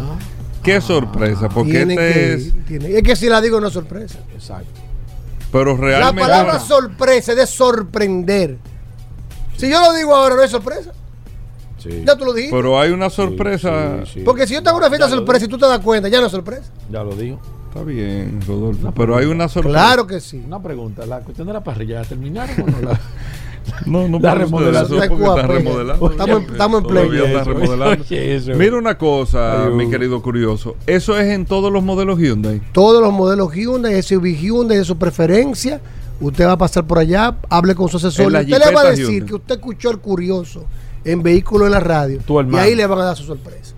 Qué 0.63 0.81
sorpresa, 0.81 1.49
porque 1.49 1.83
este 1.83 1.97
que 1.97 2.33
es. 2.35 2.53
es 2.69 3.03
que 3.03 3.17
si 3.17 3.29
la 3.29 3.41
digo 3.41 3.61
no 3.61 3.67
es 3.67 3.73
sorpresa. 3.73 4.19
Exacto. 4.33 4.81
Pero 5.51 5.77
La 5.77 5.81
realmente. 5.81 6.21
palabra 6.21 6.61
sorpresa 6.61 7.33
es 7.33 7.39
de 7.39 7.47
sorprender. 7.49 8.59
Si 9.57 9.69
yo 9.69 9.81
lo 9.81 9.93
digo 9.93 10.15
ahora, 10.15 10.37
no 10.37 10.43
es 10.43 10.51
sorpresa. 10.53 10.93
Sí. 11.79 12.05
Ya 12.07 12.17
tú 12.17 12.25
lo 12.27 12.33
dijiste. 12.33 12.55
Pero 12.57 12.79
hay 12.81 12.91
una 12.93 13.11
sorpresa. 13.11 14.05
Porque 14.25 14.47
si 14.47 14.55
yo 14.55 14.63
tengo 14.63 14.77
una 14.77 14.89
fiesta 14.89 15.09
sorpresa 15.09 15.47
y 15.47 15.49
tú 15.49 15.59
te 15.59 15.67
das 15.67 15.81
cuenta, 15.81 16.09
ya 16.09 16.21
no 16.21 16.27
es 16.27 16.33
sorpresa. 16.33 16.71
Ya 16.93 17.03
lo 17.03 17.17
dijo. 17.17 17.41
Está 17.69 17.83
bien, 17.83 18.41
Rodolfo. 18.47 18.93
Pero 18.93 19.17
hay 19.17 19.27
una 19.27 19.49
sorpresa. 19.49 19.79
Claro 19.79 20.07
que 20.07 20.21
sí. 20.21 20.43
Una 20.47 20.63
pregunta, 20.63 21.05
la 21.07 21.21
cuestión 21.21 21.47
de 21.49 21.53
la 21.55 21.65
parrilla, 21.65 22.01
¿la 22.01 22.07
terminaron 22.07 22.61
o 22.61 22.67
no 22.67 22.81
la? 22.89 23.01
No, 23.87 24.09
no 24.09 24.19
La 24.19 24.35
remodelación. 24.35 25.03
eso 25.03 25.17
porque 25.17 25.43
remodelando. 25.43 26.11
estamos 26.11 26.43
en- 26.43 26.51
estamos 26.51 26.83
remodelando. 26.85 28.03
oye, 28.03 28.37
eso. 28.37 28.53
Mira 28.55 28.77
una 28.77 28.97
cosa, 28.99 29.65
Ay, 29.67 29.71
mi 29.73 29.91
querido 29.91 30.23
curioso. 30.23 30.77
Eso 30.87 31.19
es 31.19 31.27
en 31.33 31.47
todos 31.47 31.73
los 31.73 31.83
modelos 31.83 32.19
Hyundai. 32.19 32.61
Todos 32.73 33.03
los 33.03 33.13
modelos 33.13 33.53
Hyundai, 33.55 34.01
SUV 34.03 34.35
Hyundai 34.37 34.79
de 34.79 34.85
su 34.85 34.97
preferencia. 34.97 35.81
Usted 36.21 36.47
va 36.47 36.53
a 36.53 36.59
pasar 36.59 36.87
por 36.87 36.99
allá, 36.99 37.37
hable 37.51 37.75
con 37.75 37.89
su 37.89 37.99
asesor. 37.99 38.33
Y 38.33 38.37
Usted 38.37 38.59
le 38.65 38.75
va 38.75 38.81
a 38.83 38.91
decir 38.91 39.07
Hyundai. 39.07 39.27
que 39.29 39.35
usted 39.35 39.55
escuchó 39.57 39.91
el 39.91 39.99
curioso 39.99 40.65
en 41.05 41.23
vehículo 41.23 41.67
en 41.67 41.73
la 41.73 41.81
radio. 41.81 42.21
Tu 42.27 42.41
y 42.41 42.57
ahí 42.57 42.75
le 42.75 42.87
van 42.87 43.01
a 43.01 43.05
dar 43.05 43.17
su 43.17 43.25
sorpresa. 43.25 43.75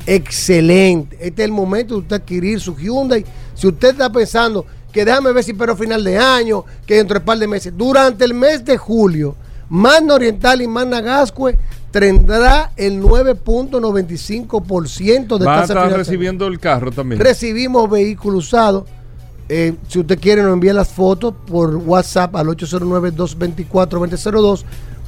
excelente. 0.06 1.16
Este 1.20 1.42
es 1.44 1.46
el 1.46 1.52
momento 1.52 1.96
de 1.96 2.00
usted 2.02 2.16
adquirir 2.18 2.60
su 2.60 2.76
Hyundai. 2.76 3.26
Si 3.56 3.68
usted 3.68 3.90
está 3.92 4.12
pensando 4.12 4.66
que 4.92 5.06
déjame 5.06 5.32
ver 5.32 5.44
si 5.44 5.54
pero 5.54 5.76
final 5.78 6.04
de 6.04 6.18
año, 6.18 6.66
que 6.86 6.96
dentro 6.96 7.14
de 7.16 7.20
un 7.20 7.26
par 7.26 7.38
de 7.38 7.48
meses, 7.48 7.74
durante 7.76 8.26
el 8.26 8.34
mes 8.34 8.66
de 8.66 8.78
julio, 8.78 9.36
Magna 9.70 10.16
Oriental 10.16 10.62
y 10.62 10.68
Magna 10.68 11.00
Gascue 11.00 11.58
tendrá 11.92 12.72
el 12.76 13.00
9.95% 13.02 15.38
de 15.38 15.46
Va 15.46 15.60
a 15.60 15.62
tasa 15.62 15.74
de 15.74 15.80
estar 15.86 15.98
recibiendo 15.98 16.46
el 16.48 16.60
carro 16.60 16.92
también. 16.92 17.22
Recibimos 17.22 17.90
vehículo 17.90 18.40
usado. 18.40 18.86
Eh, 19.54 19.76
si 19.90 20.00
usted 20.00 20.18
quiere, 20.18 20.42
nos 20.42 20.54
envía 20.54 20.74
las 20.74 20.88
fotos 20.88 21.34
por 21.46 21.76
WhatsApp 21.76 22.34
al 22.38 22.48
809-224-2002. 22.48 24.64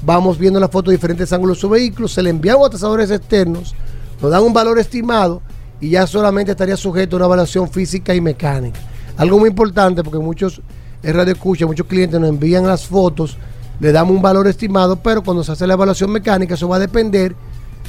Vamos 0.06 0.38
viendo 0.38 0.60
las 0.60 0.70
fotos 0.70 0.92
de 0.92 0.98
diferentes 0.98 1.32
ángulos 1.32 1.56
de 1.56 1.62
su 1.62 1.70
vehículo. 1.70 2.10
Se 2.10 2.22
le 2.22 2.30
enviamos 2.30 2.68
a 2.68 2.72
tasadores 2.72 3.10
externos. 3.10 3.74
Nos 4.22 4.32
dan 4.32 4.44
un 4.44 4.52
valor 4.52 4.78
estimado 4.80 5.42
y 5.80 5.92
ya 5.92 6.06
solamente 6.06 6.52
estaría 6.52 6.76
sujeto 6.76 7.16
a 7.16 7.20
una 7.20 7.28
evaluación 7.28 7.70
física 7.70 8.14
y 8.14 8.20
mecánica. 8.20 8.82
Algo 9.16 9.40
muy 9.40 9.48
importante 9.48 10.04
porque 10.04 10.20
muchos 10.20 10.62
radio 11.02 11.32
escucha, 11.32 11.66
muchos 11.66 11.88
clientes 11.88 12.20
nos 12.20 12.28
envían 12.28 12.68
las 12.68 12.86
fotos, 12.86 13.38
le 13.80 13.94
damos 13.94 14.14
un 14.14 14.22
valor 14.22 14.46
estimado, 14.48 14.98
pero 14.98 15.24
cuando 15.24 15.46
se 15.46 15.54
hace 15.54 15.66
la 15.66 15.76
evaluación 15.76 16.12
mecánica, 16.12 16.56
eso 16.56 16.68
va 16.68 16.76
a 16.76 16.80
depender 16.80 17.34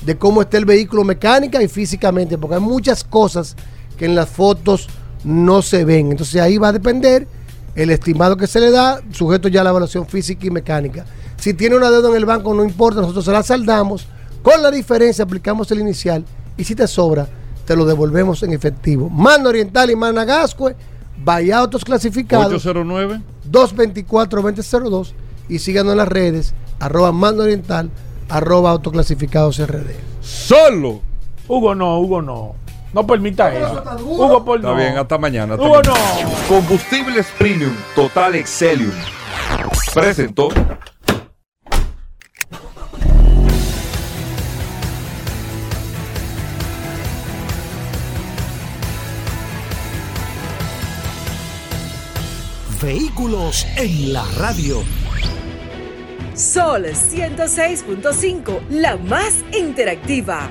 de 0.07 0.17
cómo 0.17 0.41
esté 0.41 0.59
el 0.59 0.67
vehículo 0.67 1.03
mecánica 1.03 1.61
y 1.61 1.67
físicamente, 1.67 2.39
porque 2.39 2.55
hay 2.55 2.61
muchas 2.61 3.03
cosas 3.03 3.57
que 3.99 4.05
en 4.05 4.15
las 4.15 4.29
fotos 4.29 4.89
no 5.25 5.63
se 5.63 5.85
ven. 5.85 6.11
Entonces 6.11 6.41
ahí 6.41 6.59
va 6.59 6.69
a 6.69 6.73
depender 6.73 7.27
el 7.75 7.91
estimado 7.91 8.37
que 8.37 8.47
se 8.47 8.61
le 8.61 8.71
da, 8.71 9.01
sujeto 9.13 9.49
ya 9.49 9.63
a 9.63 9.65
la 9.65 9.71
evaluación 9.71 10.07
física 10.07 10.47
y 10.47 10.51
mecánica. 10.51 11.05
Si 11.37 11.55
tiene 11.55 11.77
una 11.77 11.91
deuda 11.91 12.09
en 12.11 12.17
el 12.17 12.25
banco, 12.25 12.55
no 12.55 12.65
importa, 12.65 13.01
nosotros 13.01 13.25
se 13.25 13.33
la 13.33 13.43
saldamos. 13.43 14.07
Con 14.43 14.63
la 14.63 14.71
diferencia 14.71 15.25
aplicamos 15.25 15.71
el 15.73 15.81
inicial 15.81 16.25
y 16.57 16.65
si 16.65 16.75
te 16.75 16.87
sobra, 16.87 17.27
te 17.67 17.75
lo 17.75 17.85
devolvemos 17.85 18.43
en 18.43 18.53
efectivo. 18.53 19.09
Mano 19.09 19.49
Oriental 19.49 19.91
y 19.91 19.97
Managascue, 19.97 20.77
vaya 21.25 21.59
autos 21.59 21.85
clasificados. 21.85 22.65
809 22.65 23.21
224-2002 23.51 25.13
y 25.49 25.59
síganos 25.59 25.93
en 25.93 25.99
las 25.99 26.09
redes, 26.09 26.55
arroba 26.81 27.13
Mando 27.13 27.43
Oriental, 27.43 27.91
arroba 28.29 28.71
autoclasificados 28.71 29.59
RD. 29.59 29.91
Solo. 30.21 31.01
Hugo 31.47 31.75
no, 31.75 32.01
Hugo 32.01 32.23
no. 32.23 32.55
No 32.95 33.05
permita 33.07 33.53
eso. 33.53 33.83
Hugo 34.05 34.45
por 34.45 34.59
Está 34.59 34.71
no. 34.71 34.77
bien, 34.77 34.97
hasta 34.97 35.19
mañana. 35.19 35.55
hasta 35.55 35.67
Hugo 35.67 35.83
mañana. 35.83 35.99
no. 36.25 36.31
Combustibles 36.49 37.27
Premium 37.37 37.75
Total 37.97 38.35
Excelium. 38.37 38.93
Presentó. 39.93 40.49
Vehículos 52.83 53.67
en 53.77 54.13
la 54.13 54.25
radio. 54.39 54.83
Sol 56.35 56.85
106.5, 56.87 58.61
la 58.71 58.97
más 58.97 59.37
interactiva. 59.57 60.51